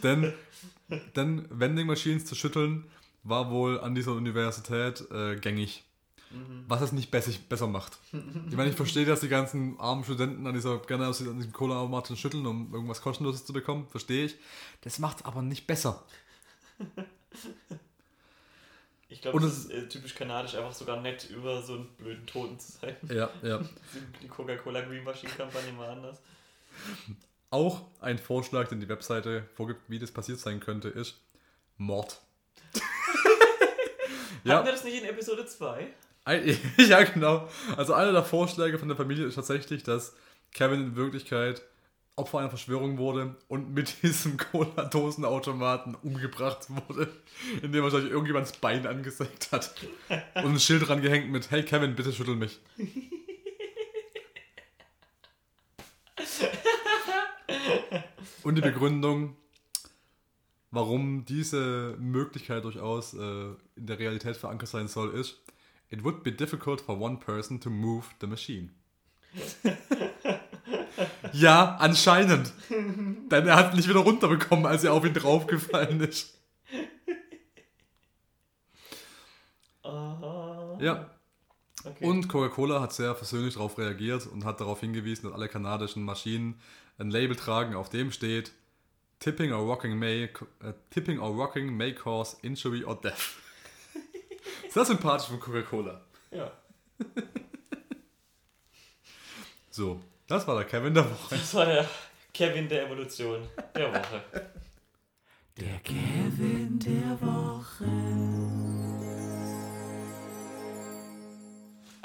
denn, 0.03 0.34
denn 1.15 1.45
Vending 1.49 1.88
Machines 1.88 2.26
zu 2.26 2.35
schütteln 2.35 2.85
war 3.23 3.51
wohl 3.51 3.80
an 3.80 3.93
dieser 3.93 4.14
Universität 4.14 5.03
äh, 5.11 5.35
gängig. 5.35 5.84
Was 6.68 6.82
es 6.82 6.91
nicht 6.91 7.10
besser, 7.12 7.32
besser 7.48 7.68
macht. 7.68 7.98
Ich 8.49 8.56
meine, 8.56 8.70
ich 8.70 8.76
verstehe, 8.76 9.06
dass 9.06 9.22
die 9.22 9.30
ganzen 9.30 9.80
armen 9.80 10.04
Studenten 10.04 10.45
an 10.45 10.54
dieser, 10.54 10.78
gerne 10.80 11.08
aus 11.08 11.20
diesem 11.20 11.52
Cola-Automaten 11.54 12.18
schütteln, 12.18 12.45
um 12.45 12.74
irgendwas 12.74 13.02
Kostenloses 13.02 13.45
zu 13.45 13.54
bekommen. 13.54 13.88
Verstehe 13.90 14.26
ich. 14.26 14.36
Das 14.82 14.99
macht 14.99 15.26
aber 15.26 15.41
nicht 15.41 15.68
besser. 15.68 16.04
Ich 19.10 19.22
glaube, 19.22 19.38
Und 19.38 19.44
das 19.44 19.54
es- 19.54 19.66
ist 19.66 19.72
äh, 19.72 19.88
typisch 19.88 20.16
kanadisch, 20.16 20.56
einfach 20.56 20.74
sogar 20.74 20.99
nett 21.02 21.30
über 21.30 21.62
so 21.62 21.76
einen 21.76 21.88
blöden 21.98 22.26
Toten 22.28 22.60
zu 22.60 22.74
sein. 22.74 22.95
Ja, 23.10 23.30
ja. 23.41 23.62
Die 24.22 24.28
Coca-Cola 24.28 24.82
Green 24.82 25.04
Machine 25.04 25.32
Kampagne 25.32 25.72
mal 25.74 25.90
anders. 25.90 26.20
Auch 27.49 27.86
ein 28.02 28.20
Vorschlag, 28.20 28.68
den 28.68 28.82
die 28.82 28.90
Webseite 28.90 29.48
vorgibt, 29.56 29.80
wie 29.88 29.99
das 29.99 30.12
passiert 30.12 30.40
sein 30.40 30.60
könnte, 30.60 30.90
ist 30.90 31.16
Mord. 31.78 32.20
Hatten 32.74 32.84
ja, 34.44 34.64
wir 34.66 34.72
das 34.74 34.84
nicht 34.84 34.98
in 35.02 35.06
Episode 35.06 35.45
2? 35.45 35.88
ja, 36.78 37.04
genau. 37.04 37.48
Also 37.76 37.94
einer 37.94 38.12
der 38.12 38.24
Vorschläge 38.24 38.78
von 38.80 38.88
der 38.88 38.98
Familie 38.98 39.26
ist 39.26 39.36
tatsächlich, 39.36 39.84
dass 39.84 40.14
Kevin 40.54 40.82
in 40.82 40.95
Wirklichkeit 40.95 41.62
Opfer 42.18 42.40
einer 42.40 42.49
Verschwörung 42.49 42.98
wurde 42.98 43.36
und 43.48 43.74
mit 43.74 43.94
diesem 44.02 44.38
Cola-Dosenautomaten 44.38 45.95
umgebracht 45.95 46.68
wurde, 46.70 47.10
indem 47.62 47.76
er 47.76 47.84
wahrscheinlich 47.84 48.12
irgendjemand 48.12 48.48
das 48.48 48.58
Bein 48.58 48.88
angesägt 48.88 49.52
hat 49.52 49.76
und 50.36 50.54
ein 50.54 50.60
Schild 50.60 50.88
dran 50.88 51.02
gehängt 51.02 51.30
mit 51.30 51.52
Hey 51.52 51.64
Kevin, 51.64 51.95
bitte 51.95 52.12
schüttel 52.12 52.36
mich. 52.36 52.60
Und 58.44 58.56
die 58.56 58.62
Begründung, 58.62 59.36
warum 60.72 61.26
diese 61.26 61.95
Möglichkeit 61.99 62.64
durchaus 62.64 63.14
äh, 63.14 63.18
in 63.76 63.86
der 63.86 63.99
Realität 63.99 64.38
verankert 64.38 64.70
sein 64.70 64.88
soll, 64.88 65.14
ist, 65.14 65.41
it 65.89 66.03
would 66.03 66.23
be 66.23 66.31
difficult 66.31 66.81
for 66.81 66.99
one 66.99 67.18
person 67.18 67.59
to 67.61 67.69
move 67.69 68.05
the 68.19 68.27
machine. 68.27 68.72
ja, 71.34 71.77
anscheinend. 71.80 72.53
Denn 72.69 73.47
er 73.47 73.55
hat 73.55 73.76
nicht 73.76 73.88
wieder 73.88 73.99
runterbekommen, 73.99 74.65
als 74.65 74.84
er 74.84 74.93
auf 74.93 75.05
ihn 75.05 75.14
draufgefallen 75.14 76.01
ist. 76.01 76.38
Aha. 79.84 80.77
Ja. 80.81 81.09
Okay. 81.84 82.05
Und 82.05 82.27
Coca-Cola 82.27 82.81
hat 82.81 82.93
sehr 82.93 83.15
versöhnlich 83.15 83.53
darauf 83.53 83.77
reagiert 83.77 84.27
und 84.27 84.43
hat 84.43 84.59
darauf 84.59 84.81
hingewiesen, 84.81 85.26
dass 85.26 85.34
alle 85.34 85.47
kanadischen 85.47 86.03
Maschinen 86.03 86.59
ein 86.97 87.11
Label 87.11 87.35
tragen, 87.35 87.76
auf 87.76 87.89
dem 87.89 88.11
steht 88.11 88.51
Tipping 89.19 89.51
or 89.51 89.65
rocking 89.65 89.97
may, 89.97 90.26
äh, 90.26 90.73
tipping 90.91 91.19
or 91.19 91.35
rocking 91.35 91.76
may 91.76 91.93
cause 91.93 92.38
injury 92.43 92.84
or 92.84 92.95
death. 92.95 93.41
Sehr 94.69 94.85
sympathisch 94.85 95.27
von 95.27 95.39
Coca-Cola. 95.39 96.01
ja. 96.31 96.51
So, 99.69 100.01
das 100.25 100.47
war 100.47 100.55
der 100.55 100.65
Kevin 100.65 100.95
der 100.95 101.05
Woche. 101.05 101.35
Das 101.35 101.53
war 101.53 101.65
der 101.67 101.88
Kevin 102.34 102.67
der 102.67 102.88
Evolution 102.88 103.47
der 103.75 103.93
Woche. 103.93 104.23
Der 105.55 105.79
Kevin 105.84 106.79
der 106.79 107.21
Woche. 107.21 107.85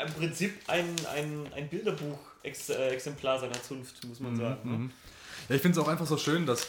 Im 0.05 0.13
Prinzip 0.13 0.61
ein, 0.67 0.95
ein, 1.15 1.51
ein 1.55 1.69
Bilderbuch-Exemplar 1.71 3.39
seiner 3.41 3.63
Zunft, 3.63 4.05
muss 4.05 4.21
man 4.21 4.37
sagen. 4.37 4.71
Ne? 4.87 4.91
Ja, 5.49 5.55
ich 5.55 5.63
finde 5.63 5.79
es 5.79 5.85
auch 5.85 5.89
einfach 5.89 6.07
so 6.07 6.19
schön, 6.19 6.45
dass, 6.45 6.69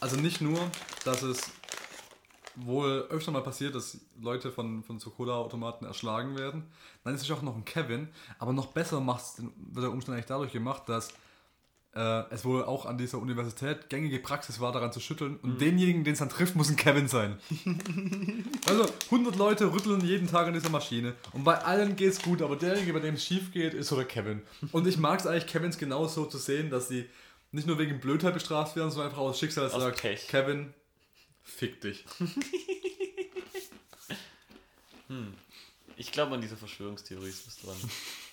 also 0.00 0.16
nicht 0.16 0.40
nur, 0.40 0.70
dass 1.04 1.20
es 1.22 1.50
wohl 2.56 3.06
öfter 3.10 3.32
mal 3.32 3.42
passiert, 3.42 3.74
dass 3.74 4.00
Leute 4.20 4.52
von, 4.52 4.82
von 4.82 4.98
so 4.98 5.10
Cola-Automaten 5.10 5.84
erschlagen 5.84 6.38
werden. 6.38 6.64
Dann 7.02 7.14
ist 7.14 7.22
es 7.22 7.30
auch 7.30 7.42
noch 7.42 7.56
ein 7.56 7.64
Kevin, 7.64 8.08
aber 8.38 8.52
noch 8.52 8.66
besser 8.66 9.00
macht's, 9.00 9.38
wird 9.38 9.84
der 9.84 9.92
Umstand 9.92 10.16
eigentlich 10.16 10.26
dadurch 10.26 10.52
gemacht, 10.52 10.84
dass 10.86 11.10
äh, 11.94 12.24
es 12.30 12.44
wohl 12.44 12.64
auch 12.64 12.86
an 12.86 12.98
dieser 12.98 13.18
Universität 13.18 13.88
gängige 13.88 14.18
Praxis 14.18 14.60
war, 14.60 14.72
daran 14.72 14.92
zu 14.92 15.00
schütteln. 15.00 15.36
Und 15.42 15.60
denjenigen, 15.60 16.04
den 16.04 16.14
es 16.14 16.18
dann 16.18 16.28
trifft, 16.28 16.56
muss 16.56 16.68
ein 16.68 16.76
Kevin 16.76 17.08
sein. 17.08 17.38
also 18.66 18.86
100 19.06 19.36
Leute 19.36 19.72
rütteln 19.72 20.00
jeden 20.00 20.28
Tag 20.28 20.46
an 20.48 20.54
dieser 20.54 20.70
Maschine. 20.70 21.14
Und 21.32 21.44
bei 21.44 21.56
allen 21.58 21.96
geht's 21.96 22.20
gut, 22.20 22.42
aber 22.42 22.56
derjenige, 22.56 22.92
bei 22.92 23.00
dem 23.00 23.14
es 23.14 23.24
schief 23.24 23.52
geht, 23.52 23.74
ist 23.74 23.88
so 23.88 23.96
der 23.96 24.06
Kevin. 24.06 24.42
Und 24.72 24.86
ich 24.86 24.98
mag 24.98 25.20
es 25.20 25.26
eigentlich, 25.26 25.46
Kevins 25.46 25.78
genauso 25.78 26.26
zu 26.26 26.38
sehen, 26.38 26.70
dass 26.70 26.88
sie 26.88 27.08
nicht 27.52 27.68
nur 27.68 27.78
wegen 27.78 28.00
Blödheit 28.00 28.34
bestraft 28.34 28.74
werden, 28.74 28.90
sondern 28.90 29.10
einfach 29.10 29.22
aus 29.22 29.38
Schicksal 29.38 29.66
Aus 29.66 29.80
sagt, 29.80 30.00
Pech. 30.00 30.26
Kevin, 30.26 30.74
fick 31.44 31.80
dich. 31.80 32.04
Ich 35.96 36.10
glaube 36.10 36.34
an 36.34 36.40
diese 36.40 36.56
Verschwörungstheorie 36.56 37.28
ist 37.28 37.46
was 37.46 37.58
dran. 37.58 37.76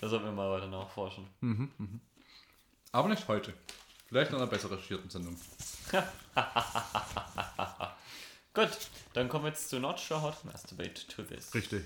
Da 0.00 0.08
sollten 0.08 0.24
wir 0.24 0.32
mal 0.32 0.50
weiter 0.50 0.66
nachforschen. 0.66 1.28
Aber 2.90 3.08
nicht 3.08 3.28
heute. 3.28 3.54
Vielleicht 4.08 4.30
in 4.30 4.36
einer 4.36 4.46
besser 4.46 4.70
recherchierten 4.70 5.08
Sendung. 5.08 5.40
Gut, 8.54 8.68
dann 9.14 9.28
kommen 9.28 9.44
wir 9.44 9.50
jetzt 9.50 9.68
zu 9.68 9.78
Not 9.78 9.98
Sure 10.00 10.20
How 10.20 10.38
to 10.38 10.46
Masturbate 10.46 11.06
to 11.08 11.22
This. 11.22 11.54
Richtig. 11.54 11.84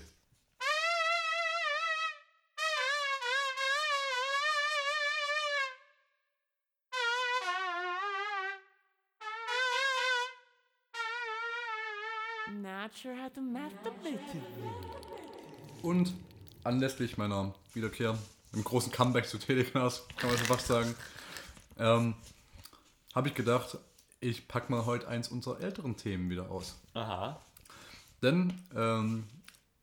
Sure 12.95 13.15
how 13.15 13.31
to 13.33 13.41
masturbate. 13.41 14.19
Und 15.81 16.13
anlässlich 16.63 17.17
meiner 17.17 17.53
Wiederkehr 17.73 18.17
im 18.53 18.63
großen 18.63 18.91
Comeback 18.91 19.27
zu 19.27 19.37
Telecast, 19.37 20.07
kann 20.17 20.29
man 20.29 20.37
schon 20.37 20.47
fast 20.47 20.67
sagen, 20.67 20.95
ähm, 21.77 22.15
habe 23.13 23.27
ich 23.27 23.35
gedacht, 23.35 23.77
ich 24.19 24.47
packe 24.47 24.71
mal 24.71 24.85
heute 24.85 25.07
eins 25.07 25.27
unserer 25.27 25.61
älteren 25.61 25.95
Themen 25.95 26.29
wieder 26.29 26.49
aus. 26.49 26.75
Aha. 26.93 27.39
Denn 28.21 28.53
ähm, 28.75 29.25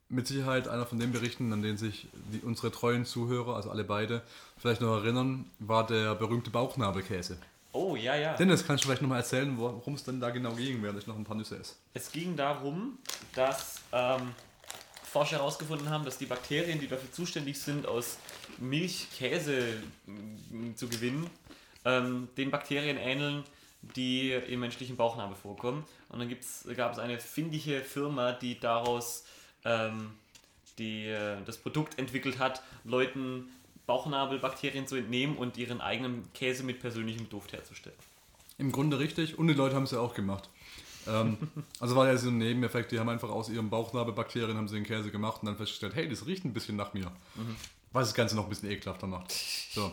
mit 0.08 0.26
Sicherheit 0.26 0.68
einer 0.68 0.86
von 0.86 0.98
den 0.98 1.12
Berichten, 1.12 1.52
an 1.52 1.62
denen 1.62 1.78
sich 1.78 2.08
die, 2.32 2.40
unsere 2.40 2.70
treuen 2.70 3.04
Zuhörer, 3.04 3.56
also 3.56 3.70
alle 3.70 3.84
beide, 3.84 4.22
vielleicht 4.58 4.80
noch 4.80 4.96
erinnern, 4.96 5.50
war 5.58 5.86
der 5.86 6.14
berühmte 6.14 6.50
Bauchnabelkäse. 6.50 7.38
Oh, 7.74 7.96
ja, 7.96 8.14
ja. 8.14 8.34
Dennis, 8.36 8.64
kannst 8.64 8.84
du 8.84 8.86
vielleicht 8.86 9.02
nochmal 9.02 9.18
erzählen, 9.18 9.58
worum 9.58 9.94
es 9.94 10.04
denn 10.04 10.20
da 10.20 10.30
genau 10.30 10.52
ging, 10.52 10.80
während 10.80 11.00
ich 11.00 11.08
noch 11.08 11.16
ein 11.16 11.24
paar 11.24 11.36
Nüsse 11.36 11.58
esse? 11.58 11.74
Es 11.92 12.12
ging 12.12 12.36
darum, 12.36 12.98
dass 13.34 13.80
ähm, 13.92 14.32
Forscher 15.02 15.38
herausgefunden 15.38 15.90
haben, 15.90 16.04
dass 16.04 16.16
die 16.16 16.26
Bakterien, 16.26 16.78
die 16.78 16.86
dafür 16.86 17.10
zuständig 17.10 17.60
sind, 17.60 17.86
aus 17.86 18.18
Milch 18.58 19.08
Käse 19.18 19.82
mm, 20.06 20.76
zu 20.76 20.88
gewinnen, 20.88 21.28
ähm, 21.84 22.28
den 22.36 22.52
Bakterien 22.52 22.96
ähneln, 22.96 23.42
die 23.82 24.30
im 24.30 24.60
menschlichen 24.60 24.94
Bauchnabel 24.96 25.34
vorkommen. 25.34 25.84
Und 26.10 26.20
dann 26.20 26.28
gibt's, 26.28 26.64
gab 26.76 26.92
es 26.92 27.00
eine 27.00 27.18
findige 27.18 27.80
Firma, 27.80 28.30
die 28.30 28.60
daraus 28.60 29.24
ähm, 29.64 30.12
die, 30.78 31.08
äh, 31.08 31.38
das 31.44 31.58
Produkt 31.58 31.98
entwickelt 31.98 32.38
hat, 32.38 32.62
Leuten 32.84 33.48
Bauchnabelbakterien 33.86 34.86
zu 34.86 34.96
entnehmen 34.96 35.36
und 35.36 35.56
ihren 35.56 35.80
eigenen 35.80 36.32
Käse 36.32 36.62
mit 36.62 36.80
persönlichem 36.80 37.28
Duft 37.28 37.52
herzustellen. 37.52 37.96
Im 38.58 38.72
Grunde 38.72 38.98
richtig 38.98 39.38
und 39.38 39.48
die 39.48 39.54
Leute 39.54 39.74
haben 39.74 39.84
es 39.84 39.90
ja 39.90 40.00
auch 40.00 40.14
gemacht. 40.14 40.48
Ähm, 41.06 41.36
also 41.80 41.96
war 41.96 42.06
ja 42.06 42.16
so 42.16 42.28
ein 42.28 42.38
Nebeneffekt, 42.38 42.92
die 42.92 42.98
haben 42.98 43.08
einfach 43.08 43.30
aus 43.30 43.48
ihren 43.48 43.70
Bauchnabelbakterien 43.70 44.56
haben 44.56 44.68
sie 44.68 44.76
den 44.76 44.84
Käse 44.84 45.10
gemacht 45.10 45.42
und 45.42 45.46
dann 45.46 45.56
festgestellt, 45.56 45.94
hey, 45.94 46.08
das 46.08 46.26
riecht 46.26 46.44
ein 46.44 46.54
bisschen 46.54 46.76
nach 46.76 46.94
mir. 46.94 47.10
Was 47.92 48.08
das 48.08 48.14
Ganze 48.14 48.36
noch 48.36 48.44
ein 48.44 48.48
bisschen 48.48 48.70
ekelhafter 48.70 49.06
macht. 49.06 49.32
So. 49.32 49.92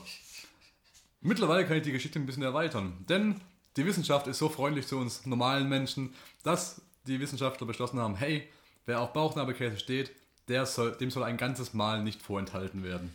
Mittlerweile 1.22 1.66
kann 1.66 1.78
ich 1.78 1.84
die 1.84 1.92
Geschichte 1.92 2.20
ein 2.20 2.26
bisschen 2.26 2.44
erweitern, 2.44 3.06
denn 3.10 3.40
die 3.78 3.86
Wissenschaft 3.86 4.28
ist 4.28 4.40
so 4.40 4.50
freundlich 4.50 4.88
zu 4.88 4.98
uns 4.98 5.26
normalen 5.26 5.70
Menschen, 5.70 6.14
dass 6.44 6.82
die 7.06 7.20
Wissenschaftler 7.20 7.68
beschlossen 7.68 8.00
haben, 8.00 8.16
hey, 8.16 8.48
wer 8.86 9.02
auf 9.02 9.14
Bauchnabelkäse 9.14 9.78
steht, 9.78 10.12
der 10.48 10.66
soll, 10.66 10.94
dem 10.94 11.12
soll 11.12 11.24
ein 11.24 11.38
ganzes 11.38 11.74
Mal 11.74 12.04
nicht 12.04 12.22
vorenthalten 12.22 12.84
werden. 12.84 13.14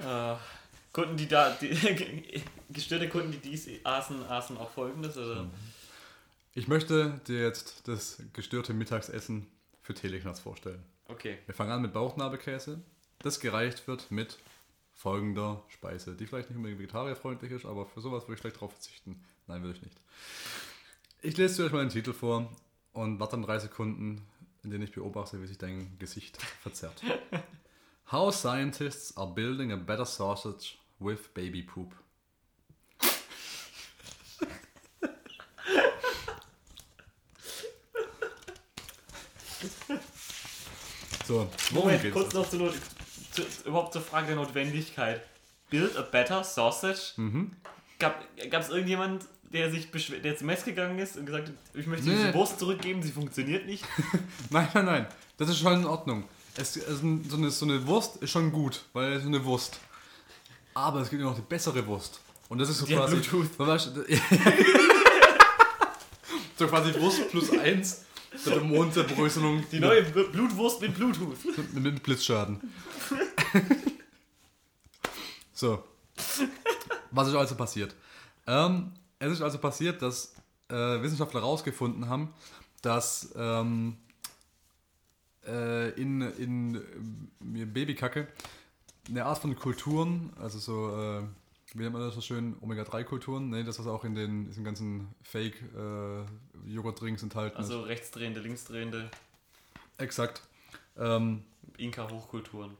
Äh, 0.00 0.36
Kunden, 0.92 1.16
die 1.16 1.28
da, 1.28 1.50
die, 1.60 1.70
gestörte 2.70 3.08
Kunden, 3.08 3.30
die 3.32 3.38
dies 3.38 3.68
aßen, 3.84 4.24
aßen 4.24 4.56
auch 4.56 4.70
folgendes. 4.70 5.16
Also, 5.16 5.46
Ich 6.54 6.66
möchte 6.68 7.20
dir 7.28 7.40
jetzt 7.40 7.86
das 7.86 8.22
gestörte 8.32 8.72
Mittagsessen 8.74 9.46
für 9.82 9.94
Teleknast 9.94 10.42
vorstellen. 10.42 10.82
okay. 11.08 11.38
Wir 11.46 11.54
fangen 11.54 11.70
an 11.70 11.82
mit 11.82 11.92
Bauchnabelkäse, 11.92 12.80
das 13.20 13.38
gereicht 13.40 13.86
wird 13.86 14.10
mit 14.10 14.38
folgender 14.94 15.62
Speise, 15.68 16.14
die 16.14 16.26
vielleicht 16.26 16.50
nicht 16.50 16.56
unbedingt 16.56 16.80
vegetarierfreundlich 16.80 17.52
ist, 17.52 17.64
aber 17.66 17.86
für 17.86 18.00
sowas 18.00 18.24
würde 18.24 18.34
ich 18.34 18.40
vielleicht 18.40 18.60
drauf 18.60 18.72
verzichten. 18.72 19.24
Nein, 19.46 19.62
würde 19.62 19.76
ich 19.78 19.82
nicht. 19.82 19.96
Ich 21.22 21.36
lese 21.36 21.56
dir 21.56 21.66
euch 21.66 21.72
mal 21.72 21.80
den 21.80 21.88
Titel 21.90 22.12
vor 22.12 22.50
und 22.92 23.18
warte 23.20 23.32
dann 23.32 23.42
drei 23.42 23.58
Sekunden, 23.58 24.26
in 24.62 24.70
denen 24.70 24.84
ich 24.84 24.92
beobachte, 24.92 25.40
wie 25.42 25.46
sich 25.46 25.58
dein 25.58 25.96
Gesicht 25.98 26.36
verzerrt. 26.62 27.02
How 28.12 28.30
scientists 28.30 29.12
are 29.16 29.26
building 29.28 29.70
a 29.72 29.76
better 29.76 30.04
sausage 30.04 30.78
with 30.98 31.32
baby 31.34 31.62
poop. 31.62 31.94
So, 41.26 41.48
worum 41.70 41.84
Moment, 41.84 42.02
geht's? 42.02 42.14
kurz 42.14 42.34
noch 42.34 42.48
zur 42.48 42.58
Not 42.60 42.74
zu, 43.32 43.42
überhaupt 43.64 43.92
zur 43.92 44.02
Frage 44.02 44.28
der 44.28 44.36
Notwendigkeit. 44.36 45.22
Build 45.70 45.96
a 45.96 46.02
better 46.02 46.42
sausage? 46.42 47.12
Mhm. 47.16 47.52
Gab 47.98 48.24
es 48.36 48.70
irgendjemand, 48.70 49.24
der 49.52 49.70
sich 49.70 49.88
der 50.22 50.36
zum 50.36 50.46
Mess 50.46 50.64
gegangen 50.64 50.98
ist 50.98 51.16
und 51.16 51.26
gesagt 51.26 51.48
hat, 51.48 51.54
ich 51.74 51.86
möchte 51.86 52.08
Nee. 52.08 52.16
diese 52.16 52.34
Wurst 52.34 52.58
zurückgeben, 52.58 53.02
sie 53.02 53.12
funktioniert 53.12 53.66
nicht? 53.66 53.84
Nein, 54.50 54.68
nein, 54.74 54.84
nein. 54.84 55.06
Das 55.36 55.48
ist 55.48 55.58
schon 55.58 55.74
in 55.80 55.86
Ordnung. 55.86 56.24
Es, 56.60 56.76
es, 56.76 57.00
so, 57.00 57.36
eine, 57.36 57.50
so 57.50 57.64
eine 57.64 57.86
Wurst 57.86 58.16
ist 58.16 58.30
schon 58.30 58.52
gut, 58.52 58.84
weil 58.92 59.14
es 59.14 59.22
ist 59.22 59.28
eine 59.28 59.42
Wurst. 59.44 59.80
Aber 60.74 61.00
es 61.00 61.08
gibt 61.08 61.22
noch 61.22 61.34
die 61.34 61.40
bessere 61.40 61.86
Wurst. 61.86 62.20
Und 62.50 62.58
das 62.58 62.68
ist 62.68 62.78
so 62.78 62.86
Die 62.86 62.94
quasi. 62.94 63.16
Bluetooth. 63.16 63.48
So, 66.56 66.66
quasi 66.66 67.00
Wurst 67.00 67.30
plus 67.30 67.50
eins. 67.58 68.04
Mit 68.32 68.54
der 68.54 68.60
Mondzerbröselung. 68.60 69.64
Die 69.72 69.80
neue 69.80 70.02
Blutwurst 70.02 70.82
mit 70.82 70.94
Bluetooth. 70.94 71.38
Mit, 71.56 71.72
mit 71.72 72.02
Blitzschaden. 72.02 72.60
so. 75.54 75.82
Was 77.10 77.28
ist 77.28 77.34
also 77.34 77.54
passiert? 77.54 77.94
Ähm, 78.46 78.92
es 79.18 79.32
ist 79.32 79.40
also 79.40 79.56
passiert, 79.56 80.02
dass 80.02 80.34
äh, 80.68 80.74
Wissenschaftler 80.74 81.40
herausgefunden 81.40 82.10
haben, 82.10 82.34
dass 82.82 83.30
ähm, 83.36 83.96
äh, 85.50 85.90
in, 86.00 86.20
in 86.22 86.74
äh, 87.56 87.64
Babykacke 87.64 88.28
eine 89.08 89.24
Art 89.24 89.38
von 89.38 89.54
Kulturen, 89.56 90.32
also 90.40 90.58
so, 90.58 90.96
äh, 90.96 91.22
wie 91.74 91.82
nennt 91.82 91.92
man 91.92 92.02
das 92.02 92.14
so 92.14 92.20
schön, 92.20 92.56
Omega-3-Kulturen, 92.60 93.50
ne, 93.50 93.64
das 93.64 93.78
was 93.78 93.86
auch 93.86 94.04
in 94.04 94.14
den 94.14 94.46
diesen 94.46 94.64
ganzen 94.64 95.08
Fake-Joghurt-Drinks 95.22 97.22
enthalten 97.22 97.56
Also 97.56 97.82
rechtsdrehende, 97.82 98.40
linksdrehende 98.40 99.10
ist. 99.10 100.00
Exakt. 100.00 100.42
Ähm, 100.96 101.42
Inka-Hochkulturen. 101.76 102.76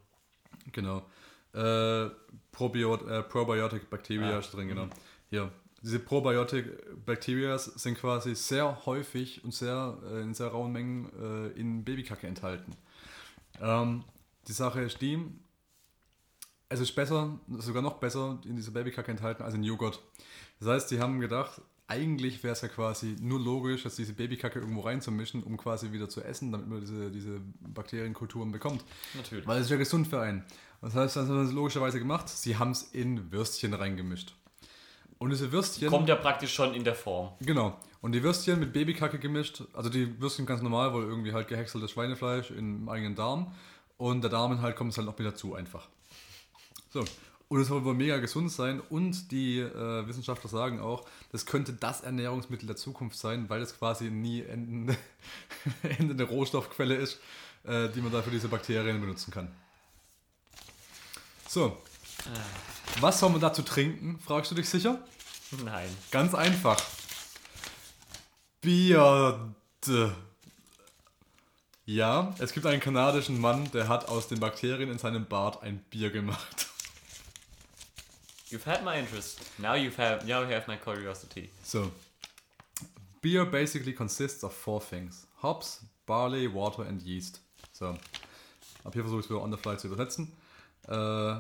Genau. 0.72 1.04
Äh, 1.52 2.10
Probiot 2.52 3.06
äh, 3.08 3.22
Probiotic 3.22 3.90
Bacteria 3.90 4.36
Ah, 4.36 4.38
ist 4.38 4.52
drin, 4.52 4.68
genau. 4.68 4.88
Hier. 5.30 5.50
Diese 5.82 5.98
Probiotic 5.98 7.04
Bacteria 7.06 7.56
sind 7.58 7.98
quasi 7.98 8.34
sehr 8.34 8.84
häufig 8.84 9.42
und 9.44 9.54
sehr 9.54 9.98
äh, 10.10 10.20
in 10.20 10.34
sehr 10.34 10.48
rauen 10.48 10.72
Mengen 10.72 11.10
äh, 11.18 11.58
in 11.58 11.84
Babykacke 11.84 12.26
enthalten. 12.26 12.72
Ähm, 13.60 14.04
die 14.46 14.52
Sache 14.52 14.82
ist 14.82 15.00
die, 15.00 15.18
es 16.68 16.80
ist 16.80 16.92
besser, 16.92 17.38
sogar 17.48 17.82
noch 17.82 17.94
besser 17.94 18.38
in 18.44 18.56
dieser 18.56 18.72
Babykacke 18.72 19.10
enthalten 19.10 19.42
als 19.42 19.54
in 19.54 19.64
Joghurt. 19.64 20.00
Das 20.60 20.68
heißt, 20.68 20.90
die 20.90 21.00
haben 21.00 21.20
gedacht, 21.20 21.62
eigentlich 21.90 22.42
wäre 22.44 22.52
es 22.52 22.60
ja 22.60 22.68
quasi 22.68 23.16
nur 23.20 23.40
logisch, 23.40 23.82
dass 23.82 23.96
diese 23.96 24.12
Babykacke 24.12 24.60
irgendwo 24.60 24.82
reinzumischen, 24.82 25.42
um 25.42 25.56
quasi 25.56 25.90
wieder 25.90 26.08
zu 26.08 26.22
essen, 26.22 26.52
damit 26.52 26.68
man 26.68 26.80
diese, 26.80 27.10
diese 27.10 27.40
Bakterienkulturen 27.60 28.52
bekommt. 28.52 28.84
Natürlich. 29.14 29.46
Weil 29.46 29.58
es 29.58 29.64
ist 29.64 29.70
ja 29.70 29.76
gesund 29.76 30.06
für 30.06 30.20
einen. 30.20 30.44
Das 30.80 30.94
heißt, 30.94 31.16
das 31.16 31.28
haben 31.28 31.46
sie 31.46 31.54
logischerweise 31.54 31.98
gemacht. 31.98 32.28
Sie 32.28 32.56
haben 32.56 32.70
es 32.70 32.82
in 32.82 33.32
Würstchen 33.32 33.74
reingemischt. 33.74 34.36
Und 35.20 35.28
diese 35.28 35.52
Würstchen. 35.52 35.90
Kommt 35.90 36.08
ja 36.08 36.16
praktisch 36.16 36.54
schon 36.54 36.72
in 36.72 36.82
der 36.82 36.94
Form. 36.94 37.32
Genau. 37.40 37.78
Und 38.00 38.12
die 38.12 38.22
Würstchen 38.22 38.58
mit 38.58 38.72
Babykacke 38.72 39.18
gemischt. 39.18 39.62
Also 39.74 39.90
die 39.90 40.18
Würstchen 40.18 40.46
ganz 40.46 40.62
normal, 40.62 40.94
weil 40.94 41.02
irgendwie 41.02 41.34
halt 41.34 41.46
gehäckseltes 41.46 41.90
Schweinefleisch 41.90 42.50
im 42.50 42.88
eigenen 42.88 43.14
Darm. 43.14 43.54
Und 43.98 44.22
der 44.22 44.30
Darm 44.30 44.62
halt 44.62 44.76
kommt 44.76 44.92
es 44.92 44.96
halt 44.96 45.06
noch 45.06 45.18
mit 45.18 45.26
dazu 45.26 45.54
einfach. 45.54 45.88
So. 46.88 47.04
Und 47.48 47.60
es 47.60 47.68
soll 47.68 47.84
wohl 47.84 47.92
mega 47.92 48.16
gesund 48.16 48.50
sein. 48.50 48.80
Und 48.80 49.30
die 49.30 49.58
äh, 49.58 50.08
Wissenschaftler 50.08 50.48
sagen 50.48 50.80
auch, 50.80 51.04
das 51.32 51.44
könnte 51.44 51.74
das 51.74 52.00
Ernährungsmittel 52.00 52.66
der 52.66 52.76
Zukunft 52.76 53.18
sein, 53.18 53.50
weil 53.50 53.60
es 53.60 53.76
quasi 53.76 54.10
nie 54.10 54.40
endende, 54.40 54.96
endende 55.82 56.24
Rohstoffquelle 56.24 56.94
ist, 56.94 57.20
äh, 57.64 57.90
die 57.90 58.00
man 58.00 58.10
da 58.10 58.22
für 58.22 58.30
diese 58.30 58.48
Bakterien 58.48 59.02
benutzen 59.02 59.32
kann. 59.32 59.48
So. 61.46 61.76
Was 62.98 63.20
soll 63.20 63.30
man 63.30 63.40
dazu 63.40 63.62
trinken, 63.62 64.18
fragst 64.18 64.50
du 64.50 64.54
dich 64.54 64.68
sicher? 64.68 64.98
Nein. 65.64 65.88
Ganz 66.10 66.34
einfach. 66.34 66.82
Bier. 68.60 69.54
Ja, 71.86 72.34
es 72.38 72.52
gibt 72.52 72.66
einen 72.66 72.80
kanadischen 72.80 73.40
Mann, 73.40 73.70
der 73.72 73.88
hat 73.88 74.08
aus 74.08 74.28
den 74.28 74.38
Bakterien 74.38 74.90
in 74.90 74.98
seinem 74.98 75.26
Bart 75.26 75.62
ein 75.62 75.78
Bier 75.90 76.10
gemacht. 76.10 76.68
You've 78.50 78.66
had 78.66 78.84
my 78.84 78.98
interest. 78.98 79.40
Now 79.58 79.74
you've 79.74 79.96
have 79.96 80.26
now 80.26 80.42
you 80.42 80.54
have 80.54 80.66
my 80.66 80.76
curiosity. 80.76 81.50
So. 81.62 81.90
Beer 83.22 83.44
basically 83.44 83.92
consists 83.92 84.42
of 84.44 84.52
four 84.52 84.80
things. 84.80 85.26
Hops, 85.42 85.84
barley, 86.06 86.52
water 86.52 86.82
and 86.82 87.00
yeast. 87.02 87.40
So. 87.72 87.96
Ab 88.84 88.92
hier 88.92 89.02
versuche 89.02 89.20
ich 89.20 89.26
es 89.26 89.30
wieder 89.30 89.42
on 89.42 89.52
the 89.52 89.56
fly 89.56 89.76
zu 89.76 89.86
übersetzen. 89.86 90.32
Äh, 90.88 91.36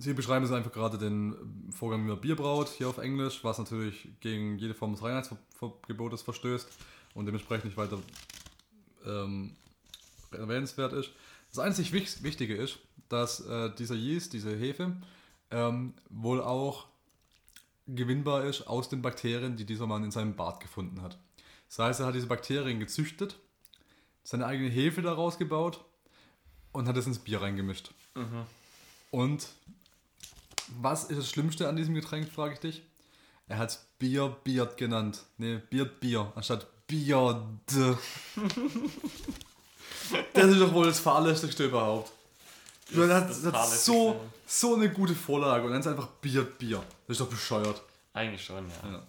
Sie 0.00 0.14
beschreiben 0.14 0.44
es 0.44 0.52
einfach 0.52 0.72
gerade 0.72 0.98
den 0.98 1.34
Vorgang, 1.70 2.04
wie 2.04 2.08
man 2.10 2.20
Bier 2.20 2.36
braut, 2.36 2.68
hier 2.68 2.88
auf 2.88 2.98
Englisch, 2.98 3.42
was 3.42 3.58
natürlich 3.58 4.08
gegen 4.20 4.58
jede 4.58 4.74
Form 4.74 4.92
des 4.92 5.02
Reinheitsgebotes 5.02 6.22
verstößt 6.22 6.68
und 7.14 7.26
dementsprechend 7.26 7.66
nicht 7.66 7.76
weiter 7.76 7.98
ähm, 9.04 9.56
erwähnenswert 10.30 10.92
ist. 10.92 11.10
Das 11.50 11.58
einzig 11.58 11.92
Wich- 11.92 12.22
Wichtige 12.22 12.54
ist, 12.56 12.78
dass 13.08 13.40
äh, 13.40 13.74
dieser 13.74 13.94
Yeast, 13.94 14.32
diese 14.34 14.54
Hefe, 14.54 14.96
ähm, 15.50 15.94
wohl 16.10 16.42
auch 16.42 16.86
gewinnbar 17.86 18.44
ist 18.44 18.66
aus 18.66 18.88
den 18.88 19.00
Bakterien, 19.00 19.56
die 19.56 19.64
dieser 19.64 19.86
Mann 19.86 20.04
in 20.04 20.10
seinem 20.10 20.36
Bart 20.36 20.60
gefunden 20.60 21.00
hat. 21.00 21.18
Das 21.68 21.78
heißt, 21.78 22.00
er 22.00 22.06
hat 22.06 22.14
diese 22.14 22.26
Bakterien 22.26 22.80
gezüchtet, 22.80 23.38
seine 24.22 24.46
eigene 24.46 24.68
Hefe 24.68 25.00
daraus 25.00 25.38
gebaut 25.38 25.82
und 26.72 26.86
hat 26.86 26.96
es 26.98 27.06
ins 27.06 27.18
Bier 27.18 27.40
reingemischt. 27.40 27.92
Und 29.10 29.48
was 30.80 31.04
ist 31.04 31.18
das 31.18 31.30
Schlimmste 31.30 31.68
an 31.68 31.76
diesem 31.76 31.94
Getränk, 31.94 32.28
frage 32.30 32.54
ich 32.54 32.60
dich? 32.60 32.82
Er 33.48 33.58
hat 33.58 33.70
es 33.70 33.86
Bier 33.98 34.36
Biert 34.44 34.76
genannt. 34.76 35.22
Ne, 35.38 35.62
Biert 35.70 36.00
Bier, 36.00 36.32
anstatt 36.34 36.66
Bier. 36.86 37.42
das 40.34 40.46
ist 40.46 40.60
doch 40.60 40.72
wohl 40.72 40.86
das 40.86 41.00
fahrlässigste 41.00 41.64
überhaupt. 41.66 42.12
Du 42.90 43.06
Das 43.06 43.28
hast, 43.28 43.44
hat 43.46 43.68
so, 43.68 44.20
so 44.46 44.74
eine 44.74 44.90
gute 44.90 45.14
Vorlage 45.14 45.64
und 45.64 45.72
dann 45.72 45.80
ist 45.80 45.86
einfach 45.86 46.06
Bier 46.06 46.44
Bier. 46.44 46.82
Das 47.06 47.14
ist 47.16 47.20
doch 47.20 47.30
bescheuert. 47.30 47.82
Eigentlich 48.12 48.44
schon, 48.44 48.66
ja. 48.82 48.90
Ja. 48.90 49.02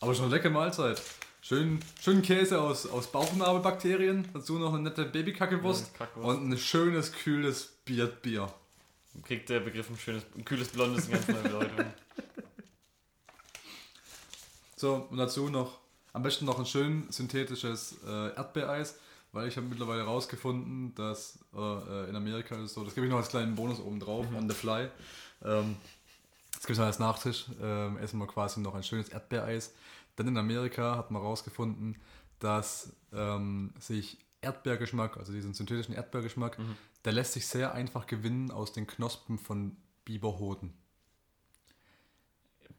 Aber 0.00 0.14
schon 0.14 0.26
eine 0.26 0.34
leckere 0.34 0.50
Mahlzeit. 0.50 1.00
Schön, 1.40 1.80
schön 2.00 2.22
Käse 2.22 2.60
aus, 2.60 2.86
aus 2.86 3.06
Bauchnabelbakterien, 3.08 4.28
dazu 4.32 4.58
noch 4.58 4.72
eine 4.72 4.84
nette 4.84 5.04
Babykackewurst 5.04 5.90
Ja, 6.00 6.22
und 6.22 6.48
ein 6.48 6.56
schönes, 6.58 7.12
kühles 7.12 7.74
Bier 7.84 8.06
Bier. 8.06 8.52
Kriegt 9.22 9.48
der 9.48 9.60
Begriff 9.60 9.88
ein 9.88 9.96
schönes, 9.96 10.24
ein 10.36 10.44
kühles 10.44 10.68
Blondes 10.68 11.06
eine 11.06 11.14
ganz 11.14 11.28
neue 11.28 11.42
Bedeutung. 11.42 11.86
So, 14.76 15.06
und 15.10 15.16
dazu 15.16 15.48
noch 15.48 15.78
am 16.12 16.22
besten 16.22 16.44
noch 16.44 16.58
ein 16.58 16.66
schön 16.66 17.10
synthetisches 17.10 17.96
äh, 18.06 18.34
Erdbeereis, 18.34 18.98
weil 19.32 19.48
ich 19.48 19.56
habe 19.56 19.66
mittlerweile 19.66 20.02
herausgefunden, 20.02 20.94
dass 20.94 21.38
äh, 21.54 22.08
in 22.08 22.16
Amerika 22.16 22.54
ist 22.56 22.74
so, 22.74 22.84
das 22.84 22.94
gebe 22.94 23.06
ich 23.06 23.10
noch 23.10 23.18
als 23.18 23.28
kleinen 23.28 23.54
Bonus 23.54 23.80
oben 23.80 23.98
drauf, 23.98 24.26
on 24.34 24.48
the 24.48 24.54
fly. 24.54 24.88
Ähm, 25.42 25.76
das 26.52 26.66
gibt 26.66 26.78
es 26.78 26.84
als 26.84 26.98
Nachtisch, 26.98 27.46
ähm, 27.62 27.98
essen 27.98 28.18
wir 28.18 28.26
quasi 28.26 28.60
noch 28.60 28.74
ein 28.74 28.82
schönes 28.82 29.08
Erdbeereis. 29.08 29.72
Denn 30.18 30.28
in 30.28 30.36
Amerika 30.36 30.96
hat 30.96 31.10
man 31.10 31.22
herausgefunden, 31.22 31.96
dass 32.38 32.92
ähm, 33.12 33.72
sich 33.80 34.18
Erdbeergeschmack, 34.40 35.16
also 35.16 35.32
diesen 35.32 35.54
synthetischen 35.54 35.94
Erdbeergeschmack, 35.94 36.58
der 37.04 37.12
lässt 37.12 37.34
sich 37.34 37.46
sehr 37.46 37.74
einfach 37.74 38.06
gewinnen 38.06 38.50
aus 38.50 38.72
den 38.72 38.86
Knospen 38.86 39.38
von 39.38 39.76
Biberhoden. 40.04 40.72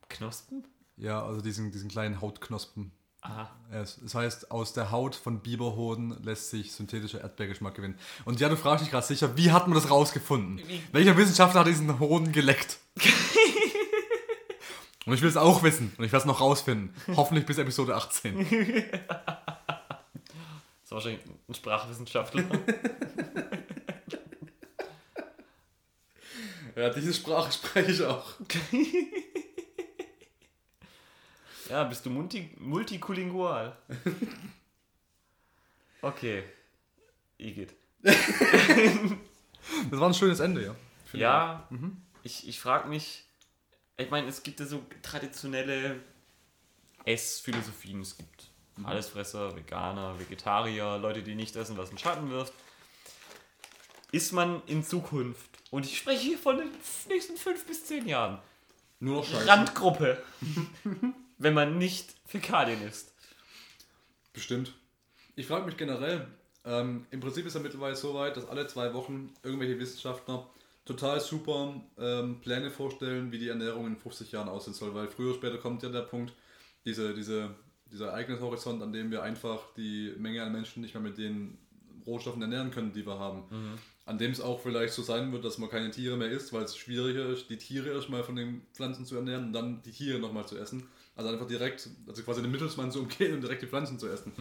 Knospen? 0.09 0.65
Ja, 0.97 1.23
also 1.25 1.41
diesen, 1.41 1.71
diesen 1.71 1.89
kleinen 1.89 2.21
Hautknospen. 2.21 2.91
Aha. 3.21 3.49
Es, 3.71 3.99
das 4.01 4.13
heißt, 4.13 4.51
aus 4.51 4.73
der 4.73 4.91
Haut 4.91 5.15
von 5.15 5.39
Biberhoden 5.39 6.23
lässt 6.23 6.51
sich 6.51 6.71
synthetischer 6.73 7.21
Erdbeergeschmack 7.21 7.73
gewinnen. 7.73 7.97
Und 8.23 8.39
ja, 8.39 8.49
du 8.49 8.55
fragst 8.55 8.85
dich 8.85 8.91
gerade 8.91 9.05
sicher, 9.05 9.35
wie 9.35 9.51
hat 9.51 9.67
man 9.67 9.73
das 9.75 9.89
rausgefunden? 9.89 10.61
Welcher 10.91 11.17
Wissenschaftler 11.17 11.61
hat 11.61 11.67
diesen 11.67 11.99
Hoden 11.99 12.31
geleckt? 12.31 12.77
und 15.05 15.13
ich 15.13 15.21
will 15.21 15.29
es 15.29 15.37
auch 15.37 15.63
wissen 15.63 15.91
und 15.97 16.03
ich 16.05 16.11
werde 16.11 16.21
es 16.21 16.27
noch 16.27 16.39
rausfinden. 16.39 16.93
Hoffentlich 17.15 17.45
bis 17.47 17.57
Episode 17.57 17.95
18. 17.95 18.45
Das 20.87 20.99
ist 20.99 21.05
wahrscheinlich 21.07 21.25
ein 21.49 21.53
Sprachwissenschaftler. 21.55 22.43
Ja, 26.75 26.89
diese 26.89 27.13
Sprache 27.13 27.51
spreche 27.51 27.91
ich 27.91 28.03
auch. 28.03 28.33
ja, 31.69 31.83
bist 31.85 32.05
du 32.05 32.09
multi 32.09 32.49
multikulingual. 32.59 33.75
Okay. 36.01 36.43
Igitt. 37.37 37.73
Das 39.89 39.99
war 39.99 40.09
ein 40.09 40.13
schönes 40.13 40.39
Ende, 40.39 40.63
ja. 40.63 40.75
Ja, 41.13 41.67
ich, 42.21 42.47
ich 42.47 42.59
frage 42.59 42.87
mich, 42.87 43.23
ich 43.97 44.11
meine, 44.11 44.27
es 44.27 44.43
gibt 44.43 44.59
ja 44.59 44.67
so 44.67 44.85
traditionelle 45.01 45.99
Essphilosophien. 47.03 48.01
Es 48.01 48.15
gibt 48.15 48.51
Allesfresser, 48.83 49.55
Veganer, 49.55 50.19
Vegetarier, 50.19 50.97
Leute, 50.97 51.23
die 51.23 51.35
nicht 51.35 51.55
essen, 51.55 51.77
was 51.77 51.89
in 51.89 51.97
Schatten 51.97 52.29
wirft. 52.29 52.53
ist 54.11 54.33
man 54.33 54.61
in 54.67 54.83
Zukunft, 54.83 55.49
und 55.71 55.85
ich 55.85 55.97
spreche 55.97 56.21
hier 56.21 56.37
von 56.37 56.57
den 56.57 56.69
nächsten 57.09 57.37
fünf 57.37 57.65
bis 57.65 57.85
zehn 57.85 58.07
Jahren, 58.07 58.39
Nur 58.99 59.17
noch 59.17 59.25
Scheiße. 59.25 59.47
Randgruppe, 59.47 60.23
wenn 61.37 61.53
man 61.53 61.77
nicht 61.77 62.13
Fäkalien 62.25 62.81
isst. 62.87 63.13
Bestimmt. 64.33 64.73
Ich 65.35 65.47
frage 65.47 65.65
mich 65.65 65.77
generell, 65.77 66.27
ähm, 66.65 67.05
im 67.11 67.19
Prinzip 67.19 67.45
ist 67.45 67.53
ja 67.55 67.59
mittlerweile 67.59 67.95
so 67.95 68.13
weit, 68.13 68.37
dass 68.37 68.47
alle 68.47 68.67
zwei 68.67 68.93
Wochen 68.93 69.33
irgendwelche 69.43 69.79
Wissenschaftler 69.79 70.49
total 70.85 71.19
super 71.19 71.81
ähm, 71.97 72.39
Pläne 72.41 72.69
vorstellen, 72.69 73.31
wie 73.31 73.39
die 73.39 73.49
Ernährung 73.49 73.87
in 73.87 73.97
50 73.97 74.31
Jahren 74.31 74.49
aussehen 74.49 74.73
soll, 74.73 74.93
weil 74.93 75.07
früher 75.07 75.29
oder 75.29 75.37
später 75.37 75.57
kommt 75.57 75.83
ja 75.83 75.89
der 75.89 76.01
Punkt, 76.01 76.33
diese, 76.85 77.13
diese, 77.13 77.55
dieser 77.91 78.07
Ereignishorizont, 78.09 78.81
an 78.83 78.93
dem 78.93 79.09
wir 79.11 79.23
einfach 79.23 79.73
die 79.75 80.13
Menge 80.17 80.43
an 80.43 80.51
Menschen 80.51 80.81
nicht 80.81 80.93
mehr 80.93 81.03
mit 81.03 81.17
den 81.17 81.57
Rohstoffen 82.05 82.41
ernähren 82.41 82.71
können, 82.71 82.93
die 82.93 83.05
wir 83.05 83.17
haben. 83.17 83.43
An 84.05 84.19
dem 84.19 84.31
es 84.31 84.39
auch 84.39 84.59
vielleicht 84.59 84.93
so 84.93 85.01
sein 85.01 85.31
wird, 85.31 85.43
dass 85.43 85.57
man 85.57 85.69
keine 85.69 85.89
Tiere 85.89 86.15
mehr 86.15 86.29
isst, 86.29 86.53
weil 86.53 86.63
es 86.63 86.77
schwieriger 86.77 87.25
ist, 87.25 87.49
die 87.49 87.57
Tiere 87.57 87.89
erstmal 87.89 88.23
von 88.23 88.35
den 88.35 88.61
Pflanzen 88.73 89.05
zu 89.05 89.15
ernähren 89.15 89.45
und 89.45 89.53
dann 89.53 89.81
die 89.81 89.91
Tiere 89.91 90.19
nochmal 90.19 90.47
zu 90.47 90.57
essen. 90.57 90.87
Also 91.15 91.31
einfach 91.31 91.47
direkt, 91.47 91.89
also 92.07 92.21
quasi 92.23 92.41
den 92.41 92.51
Mittelsmann 92.51 92.91
zu 92.91 92.99
umgehen 92.99 93.33
und 93.33 93.41
direkt 93.41 93.63
die 93.63 93.67
Pflanzen 93.67 93.97
zu 93.97 94.07
essen. 94.07 94.31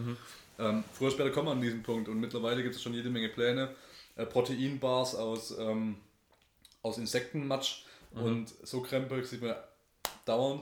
Ähm, 0.59 0.83
früher 0.93 1.09
später 1.09 1.31
kommen 1.31 1.47
wir 1.47 1.51
an 1.53 1.61
diesen 1.61 1.83
Punkt 1.83 2.07
und 2.09 2.19
mittlerweile 2.19 2.61
gibt 2.63 2.75
es 2.75 2.81
schon 2.81 2.93
jede 2.93 3.09
Menge 3.09 3.29
Pläne. 3.29 3.75
Äh, 4.15 4.25
Proteinbars 4.25 5.15
aus, 5.15 5.57
ähm, 5.57 5.97
aus 6.81 6.97
Insektenmatsch 6.97 7.85
und 8.11 8.53
so 8.63 8.81
Krempel 8.81 9.25
sieht 9.25 9.41
man 9.41 9.55
dauernd. 10.25 10.61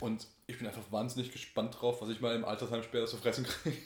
Und 0.00 0.26
ich 0.46 0.58
bin 0.58 0.66
einfach 0.66 0.92
wahnsinnig 0.92 1.32
gespannt 1.32 1.76
drauf, 1.80 2.02
was 2.02 2.10
ich 2.10 2.20
mal 2.20 2.34
im 2.34 2.44
Altersheim 2.44 2.82
später 2.82 3.06
zu 3.06 3.16
fressen 3.16 3.44
kriege. 3.44 3.76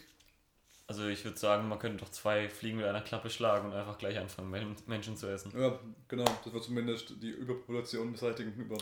Also 0.90 1.06
ich 1.06 1.24
würde 1.24 1.38
sagen, 1.38 1.68
man 1.68 1.78
könnte 1.78 1.98
doch 1.98 2.10
zwei 2.10 2.48
Fliegen 2.48 2.78
mit 2.78 2.84
einer 2.86 3.00
Klappe 3.00 3.30
schlagen 3.30 3.68
und 3.68 3.74
einfach 3.74 3.96
gleich 3.96 4.18
anfangen, 4.18 4.50
Men- 4.50 4.74
Menschen 4.86 5.16
zu 5.16 5.28
essen. 5.28 5.52
Ja, 5.56 5.78
genau. 6.08 6.24
Das 6.44 6.52
wird 6.52 6.64
zumindest 6.64 7.14
die 7.22 7.30
Überpopulation 7.30 8.10
beseitigen 8.10 8.52
über 8.54 8.76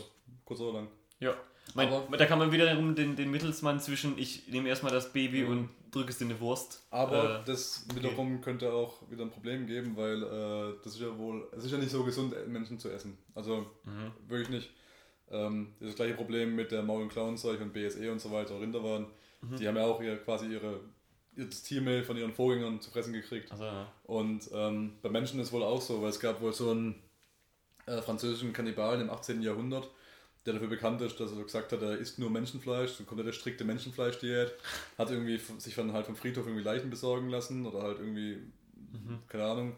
kurz 0.47 0.61
oder 0.61 0.79
lang. 0.79 0.89
Ja. 1.21 1.35
Mein, 1.75 1.89
Aber- 1.93 2.17
da 2.17 2.25
kann 2.25 2.39
man 2.39 2.51
wiederum 2.51 2.95
den, 2.95 3.15
den 3.15 3.31
Mittelsmann 3.31 3.79
zwischen, 3.79 4.17
ich 4.17 4.49
nehme 4.49 4.71
erstmal 4.71 4.91
das 4.91 5.13
Baby 5.13 5.45
und 5.45 5.69
drücke 5.91 6.09
es 6.09 6.21
in 6.23 6.31
eine 6.31 6.41
Wurst. 6.41 6.83
Aber 6.91 7.41
Äh, 7.41 7.45
das 7.45 7.85
wiederum 7.95 8.41
könnte 8.41 8.73
auch 8.73 9.03
wieder 9.11 9.25
ein 9.25 9.31
Problem 9.31 9.67
geben, 9.67 9.95
weil 9.95 10.23
äh, 10.23 10.77
das 10.83 10.95
ist 10.95 11.01
ja 11.03 11.19
wohl, 11.19 11.47
es 11.55 11.65
ist 11.67 11.73
ja 11.73 11.77
nicht 11.77 11.91
so 11.91 12.05
gesund, 12.05 12.35
Menschen 12.49 12.79
zu 12.79 12.89
essen. 12.89 13.19
Also 13.35 13.67
wirklich 14.27 14.49
nicht. 14.49 14.71
Ähm, 15.31 15.75
das 15.79 15.95
gleiche 15.95 16.15
Problem 16.15 16.57
mit 16.57 16.73
der 16.73 16.83
Maul- 16.83 17.03
und 17.03 17.11
Klauenseuche 17.11 17.63
und 17.63 17.75
BSE 17.75 18.11
und 18.11 18.19
so 18.19 18.33
weiter, 18.33 18.59
Rinderwaren. 18.59 19.09
Die 19.43 19.69
haben 19.69 19.77
ja 19.77 19.85
auch 19.85 20.01
ihr, 20.01 20.17
quasi 20.17 20.47
ihre, 20.47 20.81
ihr 21.39 21.49
Tiermehl 21.49 22.03
von 22.03 22.17
ihren 22.17 22.33
Vorgängern 22.33 22.81
zu 22.81 22.91
fressen 22.91 23.13
gekriegt. 23.13 23.51
also, 23.53 23.65
ja. 23.65 23.87
Und 24.05 24.51
ähm, 24.53 24.95
bei 25.03 25.09
Menschen 25.09 25.41
ist 25.41 25.53
wohl 25.53 25.63
auch 25.63 25.81
so, 25.81 26.03
weil 26.03 26.11
es 26.11 26.21
gab 26.21 26.41
wohl 26.41 26.53
so 26.53 26.71
einen 26.71 26.97
äh, 27.87 28.03
französischen 28.03 28.53
Kannibalen 28.53 29.01
im 29.01 29.11
18. 29.11 29.41
Jahrhundert, 29.41 29.89
der 30.45 30.55
dafür 30.55 30.69
bekannt 30.69 31.01
ist, 31.01 31.19
dass 31.21 31.33
er 31.33 31.43
gesagt 31.43 31.73
hat, 31.73 31.81
er 31.81 31.97
isst 31.97 32.19
nur 32.19 32.31
Menschenfleisch, 32.31 32.93
so 32.93 33.05
komplette 33.05 33.33
strikte 33.33 33.65
Menschenfleischdiät, 33.65 34.53
hat 34.99 35.11
irgendwie 35.11 35.41
sich 35.59 35.75
dann 35.75 35.93
halt 35.93 36.07
vom 36.07 36.17
Friedhof 36.17 36.47
irgendwie 36.47 36.65
Leichen 36.65 36.91
besorgen 36.91 37.29
lassen 37.29 37.67
oder 37.67 37.83
halt 37.83 37.99
irgendwie, 37.99 38.39
keine 39.29 39.45
Ahnung, 39.45 39.77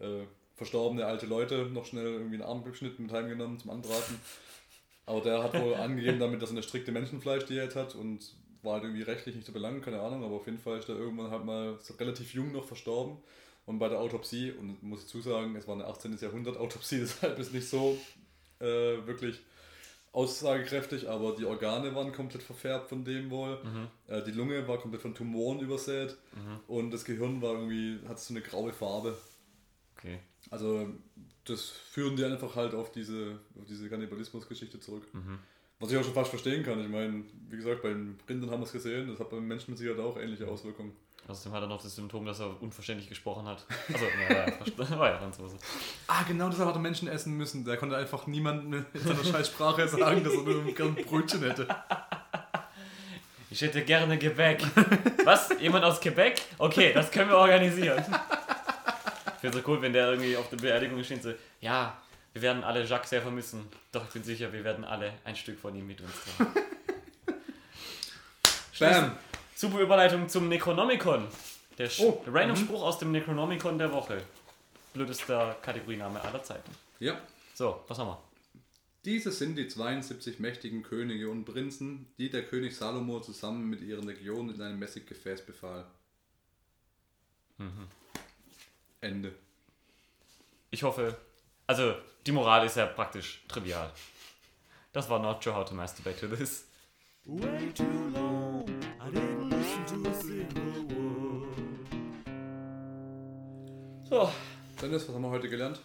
äh, 0.00 0.24
verstorbene 0.54 1.04
alte 1.04 1.26
Leute 1.26 1.66
noch 1.66 1.84
schnell 1.84 2.06
irgendwie 2.06 2.36
einen 2.36 2.44
Arm 2.44 2.64
geschnitten 2.64 3.04
mit 3.04 3.12
heimgenommen 3.12 3.58
zum 3.58 3.70
Anbraten. 3.70 4.18
Aber 5.06 5.20
der 5.20 5.42
hat 5.42 5.60
wohl 5.60 5.74
angegeben 5.74 6.18
damit, 6.18 6.40
dass 6.40 6.50
er 6.50 6.54
eine 6.54 6.62
strikte 6.62 6.92
Menschenfleischdiät 6.92 7.74
hat 7.74 7.94
und 7.94 8.34
war 8.64 8.74
halt 8.74 8.84
irgendwie 8.84 9.02
rechtlich 9.02 9.34
nicht 9.34 9.46
zu 9.46 9.52
belangen, 9.52 9.82
keine 9.82 10.00
Ahnung, 10.00 10.24
aber 10.24 10.36
auf 10.36 10.46
jeden 10.46 10.58
Fall 10.58 10.78
ist 10.78 10.88
er 10.88 10.96
irgendwann 10.96 11.30
halt 11.30 11.44
mal 11.44 11.78
so 11.80 11.94
relativ 11.94 12.34
jung 12.34 12.52
noch 12.52 12.64
verstorben. 12.64 13.18
Und 13.66 13.78
bei 13.78 13.88
der 13.88 13.98
Autopsie, 13.98 14.52
und 14.52 14.82
muss 14.82 15.02
ich 15.02 15.06
zusagen, 15.06 15.56
es 15.56 15.66
war 15.66 15.74
eine 15.74 15.86
18. 15.86 16.18
Jahrhundert 16.20 16.56
Autopsie, 16.58 16.98
deshalb 17.00 17.38
ist 17.38 17.52
nicht 17.52 17.68
so 17.68 17.96
äh, 18.60 18.64
wirklich 19.06 19.40
aussagekräftig, 20.12 21.08
aber 21.08 21.34
die 21.34 21.44
Organe 21.44 21.94
waren 21.94 22.12
komplett 22.12 22.42
verfärbt 22.42 22.88
von 22.88 23.04
dem 23.04 23.30
wohl. 23.30 23.58
Äh, 24.06 24.22
die 24.22 24.30
Lunge 24.30 24.66
war 24.68 24.78
komplett 24.78 25.02
von 25.02 25.14
Tumoren 25.14 25.60
übersät 25.60 26.16
und 26.68 26.90
das 26.92 27.04
Gehirn 27.04 27.42
war 27.42 27.54
irgendwie, 27.54 27.98
hat 28.08 28.20
so 28.20 28.32
eine 28.32 28.40
graue 28.42 28.72
Farbe. 28.72 29.16
okay. 29.96 30.18
Also 30.50 30.88
das 31.44 31.62
führen 31.70 32.16
die 32.16 32.24
einfach 32.24 32.54
halt 32.54 32.74
auf 32.74 32.92
diese, 32.92 33.38
auf 33.58 33.66
diese 33.66 33.88
Kannibalismus-Geschichte 33.88 34.78
zurück. 34.78 35.04
Was 35.84 35.92
ich 35.92 35.98
auch 35.98 36.04
schon 36.04 36.14
fast 36.14 36.30
verstehen 36.30 36.62
kann. 36.62 36.80
Ich 36.80 36.88
meine, 36.88 37.24
wie 37.50 37.56
gesagt, 37.56 37.82
beim 37.82 38.16
Rindern 38.26 38.50
haben 38.50 38.60
wir 38.60 38.64
es 38.64 38.72
gesehen, 38.72 39.06
das 39.06 39.20
hat 39.20 39.28
beim 39.28 39.46
Menschen 39.46 39.72
mit 39.72 39.78
Sicherheit 39.78 40.00
auch 40.00 40.16
ähnliche 40.16 40.48
Auswirkungen. 40.48 40.92
Außerdem 41.28 41.52
hat 41.52 41.62
er 41.62 41.66
noch 41.66 41.82
das 41.82 41.94
Symptom, 41.94 42.24
dass 42.24 42.40
er 42.40 42.62
unverständlich 42.62 43.06
gesprochen 43.06 43.46
hat. 43.46 43.66
Also, 43.92 44.06
naja, 44.16 44.46
war 44.98 45.10
ja 45.10 45.18
dann 45.18 45.30
so. 45.34 45.42
Ah, 46.06 46.22
genau 46.26 46.48
deshalb 46.48 46.70
hat 46.70 46.76
er 46.76 46.80
Menschen 46.80 47.06
essen 47.06 47.36
müssen. 47.36 47.66
Der 47.66 47.76
konnte 47.76 47.98
einfach 47.98 48.26
niemandem 48.26 48.86
in 48.94 49.00
seiner 49.00 49.24
scheiß 49.30 49.48
Sprache 49.48 49.86
sagen, 49.86 50.24
dass 50.24 50.32
er 50.32 50.42
nur 50.42 50.64
gern 50.72 50.96
ein 50.96 51.04
Brötchen 51.04 51.42
hätte. 51.42 51.68
Ich 53.50 53.60
hätte 53.60 53.82
gerne 53.82 54.18
Quebec. 54.18 54.62
Was? 55.24 55.50
Jemand 55.60 55.84
aus 55.84 56.00
Quebec? 56.00 56.40
Okay, 56.56 56.94
das 56.94 57.10
können 57.10 57.28
wir 57.28 57.36
organisieren. 57.36 58.02
Ich 59.34 59.40
finde 59.40 59.58
so 59.58 59.68
cool, 59.68 59.82
wenn 59.82 59.92
der 59.92 60.12
irgendwie 60.12 60.34
auf 60.34 60.48
der 60.48 60.56
Beerdigung 60.56 61.04
steht 61.04 61.22
so, 61.22 61.34
ja, 61.60 61.98
wir 62.34 62.42
werden 62.42 62.64
alle 62.64 62.84
Jacques 62.84 63.10
sehr 63.10 63.22
vermissen. 63.22 63.66
Doch, 63.92 64.04
ich 64.06 64.12
bin 64.12 64.24
sicher, 64.24 64.52
wir 64.52 64.64
werden 64.64 64.84
alle 64.84 65.14
ein 65.24 65.36
Stück 65.36 65.58
von 65.58 65.74
ihm 65.74 65.86
mit 65.86 66.00
uns 66.00 66.12
tragen. 66.36 66.52
Bam! 68.80 69.16
Super 69.54 69.78
Überleitung 69.78 70.28
zum 70.28 70.48
Necronomicon. 70.48 71.28
Der, 71.78 71.88
Sch 71.88 72.00
Oh, 72.00 72.22
random 72.26 72.56
Spruch 72.56 72.82
aus 72.82 72.98
dem 72.98 73.12
Necronomicon 73.12 73.78
der 73.78 73.92
Woche. 73.92 74.20
Blödester 74.92 75.56
Kategoriename 75.62 76.20
aller 76.20 76.42
Zeiten. 76.42 76.70
Ja. 76.98 77.20
So, 77.54 77.84
was 77.86 77.98
haben 77.98 78.08
wir? 78.08 78.22
Diese 79.04 79.30
sind 79.30 79.56
die 79.56 79.68
72 79.68 80.40
mächtigen 80.40 80.82
Könige 80.82 81.30
und 81.30 81.44
Prinzen, 81.44 82.08
die 82.18 82.30
der 82.30 82.44
König 82.44 82.74
Salomo 82.76 83.20
zusammen 83.20 83.70
mit 83.70 83.80
ihren 83.80 84.06
Legionen 84.08 84.56
in 84.56 84.60
einem 84.60 84.80
Messiggefäß 84.80 85.46
befahl. 85.46 85.86
Ende. 89.00 89.32
Ich 90.70 90.82
hoffe, 90.82 91.16
also 91.66 91.94
die 92.26 92.32
Moral 92.32 92.66
ist 92.66 92.76
ja 92.76 92.86
praktisch 92.86 93.42
trivial. 93.48 93.90
Das 94.92 95.08
war 95.08 95.18
not 95.18 95.42
sure 95.42 95.56
how 95.56 95.64
to 95.64 95.74
masturbate 95.74 96.18
to 96.20 96.28
this. 96.28 96.66
Way 97.26 97.72
too 97.72 97.84
long, 98.12 98.68
I 99.00 99.10
didn't 99.10 99.50
listen 99.50 99.86
to 99.86 100.10
a 100.10 100.14
single 100.14 100.84
word. 100.94 101.48
So, 104.08 104.30
Dennis, 104.80 105.08
was 105.08 105.14
haben 105.14 105.22
wir 105.22 105.30
heute 105.30 105.48
gelernt? 105.48 105.80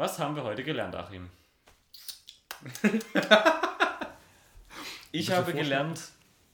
was 0.00 0.18
haben 0.18 0.34
wir 0.34 0.42
heute 0.44 0.64
gelernt, 0.64 0.96
Achim? 0.96 1.28
ich 5.12 5.30
habe 5.30 5.52
gelernt, 5.52 6.00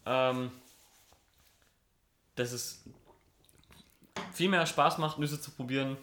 ähm, 0.04 0.50
dass 2.34 2.52
es 2.52 2.82
viel 4.32 4.48
mehr 4.48 4.66
Spaß 4.66 4.98
macht, 4.98 5.18
Nüsse 5.18 5.40
zu 5.40 5.52
probieren. 5.52 5.96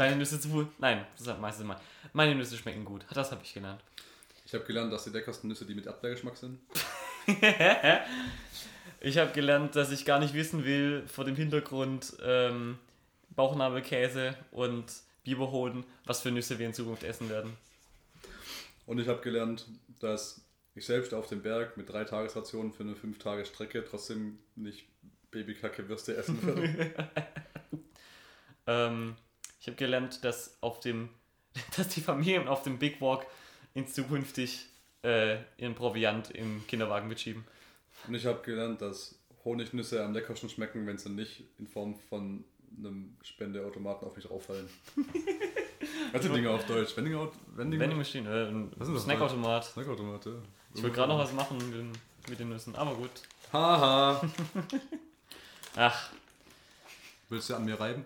Deine 0.00 0.16
Nüsse 0.16 0.40
zu. 0.40 0.66
Nein, 0.78 1.04
das 1.18 1.28
hat 1.28 1.42
meistens 1.42 1.64
immer. 1.64 1.78
Meine 2.14 2.34
Nüsse 2.34 2.56
schmecken 2.56 2.86
gut. 2.86 3.04
Das 3.12 3.32
habe 3.32 3.42
ich 3.44 3.52
gelernt. 3.52 3.82
Ich 4.46 4.54
habe 4.54 4.64
gelernt, 4.64 4.90
dass 4.90 5.04
die 5.04 5.10
leckersten 5.10 5.46
Nüsse 5.50 5.66
die 5.66 5.74
mit 5.74 5.84
Erdbeergeschmack 5.84 6.38
sind. 6.38 6.58
Ich 9.02 9.16
habe 9.16 9.32
gelernt, 9.32 9.76
dass 9.76 9.90
ich 9.92 10.04
gar 10.04 10.18
nicht 10.18 10.34
wissen 10.34 10.64
will, 10.64 11.06
vor 11.06 11.24
dem 11.24 11.34
Hintergrund 11.34 12.14
ähm, 12.22 12.78
Bauchnabelkäse 13.30 14.36
und 14.50 14.92
Biberhoden, 15.24 15.84
was 16.04 16.20
für 16.20 16.30
Nüsse 16.30 16.58
wir 16.58 16.66
in 16.66 16.74
Zukunft 16.74 17.02
essen 17.02 17.30
werden. 17.30 17.56
Und 18.84 18.98
ich 18.98 19.08
habe 19.08 19.22
gelernt, 19.22 19.66
dass 20.00 20.42
ich 20.74 20.84
selbst 20.84 21.14
auf 21.14 21.28
dem 21.28 21.40
Berg 21.40 21.78
mit 21.78 21.90
drei 21.90 22.04
Tagesrationen 22.04 22.72
für 22.72 22.82
eine 22.82 22.94
5 22.94 23.18
Tage 23.18 23.46
Strecke 23.46 23.84
trotzdem 23.88 24.38
nicht 24.54 24.86
Babykacke 25.30 25.88
Würste 25.88 26.16
essen 26.16 26.42
würde. 26.42 26.94
Ähm, 28.66 29.16
ich 29.60 29.66
habe 29.66 29.76
gelernt, 29.76 30.24
dass 30.24 30.56
auf 30.60 30.80
dem, 30.80 31.08
dass 31.76 31.88
die 31.88 32.00
Familien 32.00 32.48
auf 32.48 32.62
dem 32.62 32.78
Big 32.78 33.00
Walk 33.00 33.26
in 33.74 33.86
zukünftig 33.86 34.66
äh, 35.02 35.38
ihren 35.56 35.74
Proviant 35.74 36.30
im 36.30 36.66
Kinderwagen 36.66 37.08
mitschieben. 37.08 37.44
Und 38.08 38.14
ich 38.14 38.26
habe 38.26 38.40
gelernt, 38.42 38.80
dass 38.82 39.18
Honignüsse 39.44 40.04
am 40.04 40.12
leckersten 40.12 40.48
schmecken, 40.50 40.86
wenn 40.86 40.98
sie 40.98 41.08
nicht 41.10 41.44
in 41.58 41.66
Form 41.66 41.94
von 42.08 42.44
einem 42.78 43.16
Spendeautomaten 43.22 44.06
auf 44.06 44.16
mich 44.16 44.26
drauffallen. 44.26 44.68
Was 46.12 46.22
sind 46.22 46.34
Dinge 46.34 46.50
auf 46.50 46.64
Deutsch? 46.66 46.96
Vending, 46.96 47.14
Out- 47.16 47.32
Vending, 47.56 47.80
Vending 47.80 47.98
Machine, 47.98 48.28
äh, 48.28 48.48
ein 48.48 48.70
Was 48.76 48.88
ist 48.88 48.94
das? 48.94 49.02
Snackautomat. 49.04 49.64
Snackautomat, 49.64 50.26
ja. 50.26 50.32
Ich 50.74 50.82
will 50.82 50.90
gerade 50.90 51.08
noch 51.08 51.18
was 51.18 51.32
machen 51.32 51.58
mit 51.58 51.74
den, 51.74 51.92
mit 52.28 52.38
den 52.38 52.48
Nüssen, 52.50 52.74
aber 52.76 52.94
gut. 52.94 53.10
Haha. 53.52 54.20
Ach, 55.76 56.10
Willst 57.28 57.48
du 57.50 57.54
an 57.54 57.64
mir 57.64 57.78
reiben? 57.78 58.04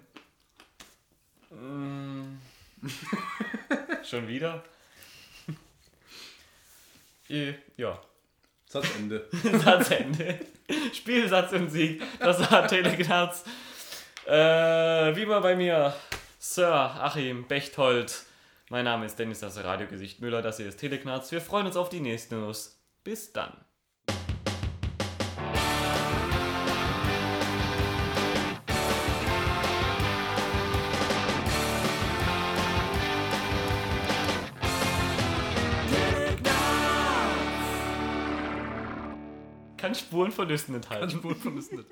Mm. 1.55 2.39
Schon 4.05 4.29
wieder? 4.29 4.63
Ja. 7.77 8.01
Satzende. 8.67 9.29
Satzende. 9.65 10.41
Spielsatz 10.93 11.53
und 11.53 11.71
Sieg. 11.71 12.03
Das 12.19 12.51
war 12.51 12.67
Teleknarz. 12.67 13.45
Äh, 14.27 15.17
wie 15.17 15.23
immer 15.23 15.41
bei 15.41 15.57
mir. 15.57 15.95
Sir 16.39 16.73
Achim 16.73 17.47
Bechtold. 17.47 18.25
Mein 18.71 18.85
Name 18.85 19.07
ist 19.07 19.19
Dennis, 19.19 19.41
das 19.41 19.63
Radiogesicht 19.63 20.21
Müller, 20.21 20.43
das 20.43 20.57
hier 20.57 20.67
ist 20.67 20.79
Teleknarz. 20.79 21.31
Wir 21.33 21.41
freuen 21.41 21.67
uns 21.67 21.77
auf 21.77 21.89
die 21.89 22.01
nächste 22.01 22.37
Nuss. 22.37 22.79
Bis 23.03 23.33
dann. 23.33 23.53
Spuren 39.95 40.33
von 40.33 40.49
Nüssen 40.49 40.75
enthalten. 40.75 41.11
Spuren 41.11 41.37
von 41.37 41.55
Nüssen. 41.55 41.85